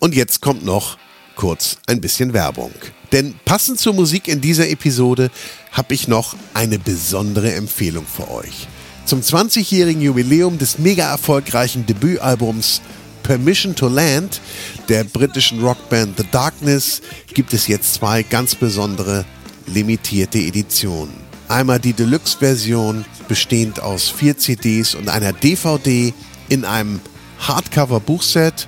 Und 0.00 0.14
jetzt 0.14 0.40
kommt 0.40 0.64
noch 0.64 0.96
kurz 1.36 1.76
ein 1.86 2.00
bisschen 2.00 2.32
Werbung. 2.32 2.72
Denn 3.12 3.34
passend 3.44 3.78
zur 3.78 3.92
Musik 3.92 4.28
in 4.28 4.40
dieser 4.40 4.68
Episode 4.68 5.30
habe 5.72 5.94
ich 5.94 6.08
noch 6.08 6.34
eine 6.54 6.78
besondere 6.78 7.52
Empfehlung 7.52 8.06
für 8.06 8.30
euch. 8.30 8.66
Zum 9.04 9.20
20-jährigen 9.20 10.00
Jubiläum 10.00 10.58
des 10.58 10.78
mega 10.78 11.10
erfolgreichen 11.10 11.84
Debütalbums 11.84 12.80
Permission 13.22 13.74
to 13.74 13.88
Land 13.88 14.40
der 14.88 15.04
britischen 15.04 15.62
Rockband 15.62 16.16
The 16.16 16.24
Darkness 16.30 17.02
gibt 17.34 17.52
es 17.52 17.66
jetzt 17.66 17.94
zwei 17.94 18.22
ganz 18.22 18.54
besondere 18.54 19.26
limitierte 19.66 20.38
Editionen. 20.38 21.14
Einmal 21.48 21.78
die 21.78 21.92
Deluxe-Version, 21.92 23.04
bestehend 23.28 23.80
aus 23.80 24.08
vier 24.08 24.38
CDs 24.38 24.94
und 24.94 25.08
einer 25.08 25.32
DVD 25.32 26.14
in 26.48 26.64
einem 26.64 27.00
Hardcover-Buchset 27.40 28.66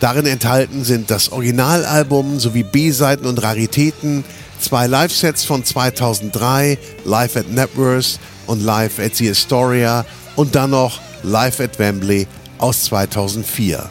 Darin 0.00 0.26
enthalten 0.26 0.84
sind 0.84 1.10
das 1.10 1.32
Originalalbum 1.32 2.38
sowie 2.38 2.62
B-Seiten 2.62 3.26
und 3.26 3.42
Raritäten, 3.42 4.24
zwei 4.60 4.86
Live-Sets 4.86 5.44
von 5.44 5.64
2003, 5.64 6.78
Live 7.04 7.36
at 7.36 7.50
Networth 7.50 8.18
und 8.46 8.62
Live 8.62 8.98
at 8.98 9.16
the 9.16 9.30
Astoria 9.30 10.04
und 10.36 10.54
dann 10.54 10.70
noch 10.70 11.00
Live 11.22 11.60
at 11.60 11.78
Wembley 11.78 12.26
aus 12.58 12.84
2004. 12.84 13.88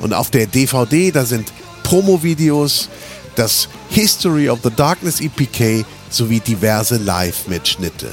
Und 0.00 0.12
auf 0.12 0.30
der 0.30 0.46
DVD, 0.46 1.10
da 1.10 1.24
sind 1.24 1.52
Promo-Videos, 1.82 2.88
das 3.34 3.68
History 3.88 4.50
of 4.50 4.60
the 4.62 4.70
Darkness 4.74 5.20
EPK 5.20 5.84
sowie 6.10 6.40
diverse 6.40 6.98
Live-Mitschnitte. 6.98 8.08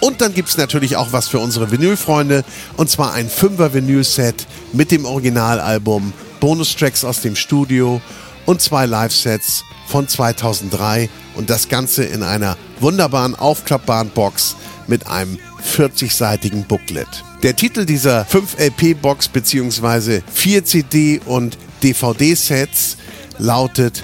Und 0.00 0.20
dann 0.20 0.34
gibt's 0.34 0.56
natürlich 0.56 0.96
auch 0.96 1.12
was 1.12 1.28
für 1.28 1.38
unsere 1.38 1.70
Vinylfreunde, 1.70 2.44
und 2.76 2.90
zwar 2.90 3.12
ein 3.12 3.28
5er 3.28 3.72
Vinyl-Set 3.72 4.46
mit 4.72 4.90
dem 4.90 5.04
Originalalbum, 5.04 6.12
Bonustracks 6.42 7.04
aus 7.04 7.20
dem 7.20 7.36
Studio 7.36 8.02
und 8.46 8.60
zwei 8.60 8.84
Live-Sets 8.84 9.62
von 9.86 10.08
2003 10.08 11.08
und 11.36 11.48
das 11.48 11.68
Ganze 11.68 12.02
in 12.02 12.24
einer 12.24 12.56
wunderbaren 12.80 13.36
aufklappbaren 13.36 14.10
Box 14.10 14.56
mit 14.88 15.06
einem 15.06 15.38
40-seitigen 15.64 16.64
Booklet. 16.64 17.06
Der 17.44 17.54
Titel 17.54 17.86
dieser 17.86 18.24
5 18.24 18.58
LP-Box 18.58 19.28
bzw. 19.28 20.22
4 20.34 20.64
CD- 20.64 21.20
und 21.26 21.56
DVD-Sets 21.84 22.96
lautet 23.38 24.02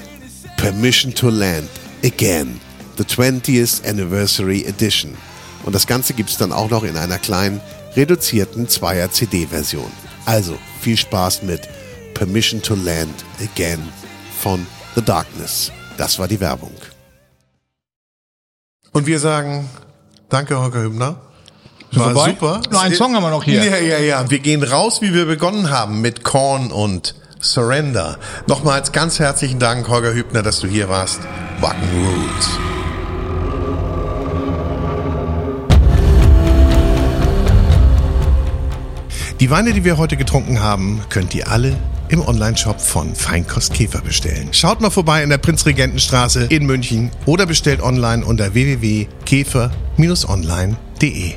Permission 0.59 1.13
to 1.13 1.31
Land 1.31 1.69
Again, 2.05 2.61
the 2.99 3.03
20th 3.05 3.85
Anniversary 3.85 4.63
Edition. 4.65 5.17
Und 5.65 5.75
das 5.75 5.89
Ganze 5.89 6.15
gibt 6.15 6.31
es 6.31 6.37
dann 6.37 6.53
auch 6.53 6.71
noch 6.71 6.85
in 6.85 6.97
einer 6.97 7.19
kleinen, 7.19 7.61
reduzierten 7.97 8.69
2er 8.69 9.11
CD-Version. 9.11 9.91
Also 10.25 10.57
viel 10.81 10.97
Spaß 10.97 11.43
mit 11.43 11.69
Permission 12.19 12.61
to 12.61 12.75
Land 12.75 13.25
Again 13.41 13.79
von 14.41 14.67
The 14.97 15.03
Darkness. 15.03 15.71
Das 15.97 16.19
war 16.19 16.27
die 16.27 16.41
Werbung. 16.41 16.73
Und 18.91 19.07
wir 19.07 19.21
sagen, 19.21 19.71
danke, 20.29 20.59
Holger 20.59 20.83
Hübner. 20.83 21.21
War 21.93 22.13
vorbei? 22.13 22.31
super. 22.31 22.61
Nur 22.71 22.81
einen 22.81 22.97
Song 22.97 23.15
haben 23.15 23.23
wir 23.23 23.31
noch 23.31 23.45
hier. 23.45 23.63
Ja, 23.65 23.77
ja, 23.77 23.99
ja. 23.99 24.29
Wir 24.29 24.41
gehen 24.41 24.65
raus, 24.65 25.01
wie 25.01 25.15
wir 25.15 25.27
begonnen 25.27 25.71
haben, 25.71 26.01
mit 26.01 26.25
Korn 26.25 26.73
und 26.73 27.15
Surrender. 27.39 28.19
Nochmals 28.49 28.91
ganz 28.91 29.21
herzlichen 29.21 29.61
Dank, 29.61 29.87
Holger 29.89 30.13
Hübner, 30.13 30.43
dass 30.43 30.59
du 30.59 30.67
hier 30.67 30.89
warst. 30.89 31.21
Wacken 31.61 31.89
Roots. 32.05 32.49
Die 39.39 39.51
Weine, 39.51 39.73
die 39.73 39.85
wir 39.85 39.99
heute 39.99 40.17
getrunken 40.17 40.61
haben, 40.61 41.01
könnt 41.11 41.33
ihr 41.37 41.49
alle 41.49 41.77
im 42.09 42.27
Onlineshop 42.27 42.81
von 42.81 43.15
Feinkost 43.15 43.75
Käfer 43.75 44.01
bestellen. 44.01 44.49
Schaut 44.53 44.81
mal 44.81 44.91
vorbei 44.91 45.23
in 45.23 45.29
der 45.31 45.39
Prinzregentenstraße 45.39 46.45
in 46.45 46.67
München 46.67 47.11
oder 47.27 47.47
bestellt 47.47 47.83
online 47.83 48.25
unter 48.25 48.55
www.käfer-online.de. 48.55 51.35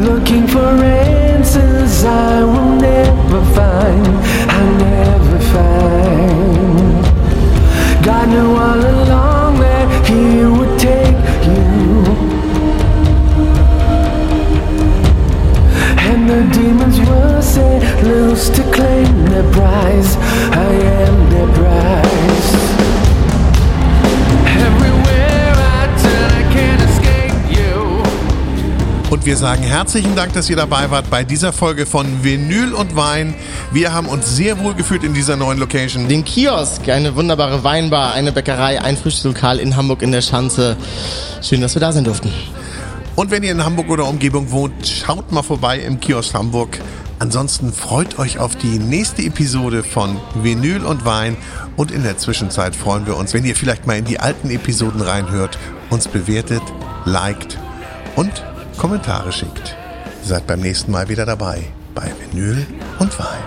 Looking 0.00 0.48
for 0.48 0.60
answers 0.60 2.04
I 2.04 2.42
will 2.42 2.76
never 2.80 3.44
find. 3.54 4.06
I 4.48 4.50
never 4.78 5.38
find. 5.52 7.04
God 8.04 8.28
knew 8.28 8.56
all 8.56 8.80
along. 8.80 9.29
Set 18.00 18.06
loose 18.06 18.50
to 18.50 18.62
claim 18.70 19.26
their 19.26 19.42
prize. 19.52 20.16
I 20.52 20.72
am 21.04 21.30
their 21.30 21.46
prize. 21.48 22.50
Everywhere 24.46 25.54
I 25.56 25.86
turn, 26.02 26.30
I 26.32 26.42
can't 26.54 26.82
escape 26.82 27.34
you. 27.50 28.02
Und 29.10 29.26
wir 29.26 29.36
sagen 29.36 29.62
herzlichen 29.62 30.14
Dank, 30.14 30.32
dass 30.32 30.48
ihr 30.50 30.56
dabei 30.56 30.90
wart 30.90 31.10
bei 31.10 31.24
dieser 31.24 31.52
Folge 31.52 31.86
von 31.86 32.22
Vinyl 32.22 32.72
und 32.74 32.96
Wein. 32.96 33.34
Wir 33.72 33.92
haben 33.92 34.08
uns 34.08 34.34
sehr 34.36 34.62
wohl 34.62 34.74
gefühlt 34.74 35.04
in 35.04 35.14
dieser 35.14 35.36
neuen 35.36 35.58
Location. 35.58 36.08
Den 36.08 36.24
Kiosk, 36.24 36.88
eine 36.88 37.14
wunderbare 37.16 37.64
Weinbar, 37.64 38.14
eine 38.14 38.32
Bäckerei, 38.32 38.80
ein 38.80 38.96
Frühstückslokal 38.96 39.58
in 39.58 39.76
Hamburg 39.76 40.02
in 40.02 40.12
der 40.12 40.22
Schanze. 40.22 40.76
Schön, 41.42 41.60
dass 41.60 41.74
wir 41.74 41.80
da 41.80 41.92
sein 41.92 42.04
durften. 42.04 42.32
Und 43.16 43.30
wenn 43.30 43.42
ihr 43.42 43.52
in 43.52 43.64
Hamburg 43.64 43.90
oder 43.90 44.06
Umgebung 44.06 44.50
wohnt, 44.50 44.86
schaut 44.86 45.30
mal 45.32 45.42
vorbei 45.42 45.80
im 45.80 46.00
Kiosk 46.00 46.32
Hamburg. 46.32 46.78
Ansonsten 47.20 47.72
freut 47.74 48.18
euch 48.18 48.38
auf 48.38 48.56
die 48.56 48.78
nächste 48.78 49.20
Episode 49.22 49.82
von 49.82 50.18
Vinyl 50.34 50.86
und 50.86 51.04
Wein. 51.04 51.36
Und 51.76 51.90
in 51.90 52.02
der 52.02 52.16
Zwischenzeit 52.16 52.74
freuen 52.74 53.06
wir 53.06 53.14
uns, 53.18 53.34
wenn 53.34 53.44
ihr 53.44 53.54
vielleicht 53.54 53.86
mal 53.86 53.98
in 53.98 54.06
die 54.06 54.18
alten 54.18 54.48
Episoden 54.48 55.02
reinhört, 55.02 55.58
uns 55.90 56.08
bewertet, 56.08 56.62
liked 57.04 57.58
und 58.16 58.42
Kommentare 58.78 59.32
schickt. 59.32 59.76
Seid 60.24 60.46
beim 60.46 60.60
nächsten 60.60 60.92
Mal 60.92 61.10
wieder 61.10 61.26
dabei 61.26 61.62
bei 61.94 62.10
Vinyl 62.32 62.66
und 62.98 63.18
Wein. 63.18 63.44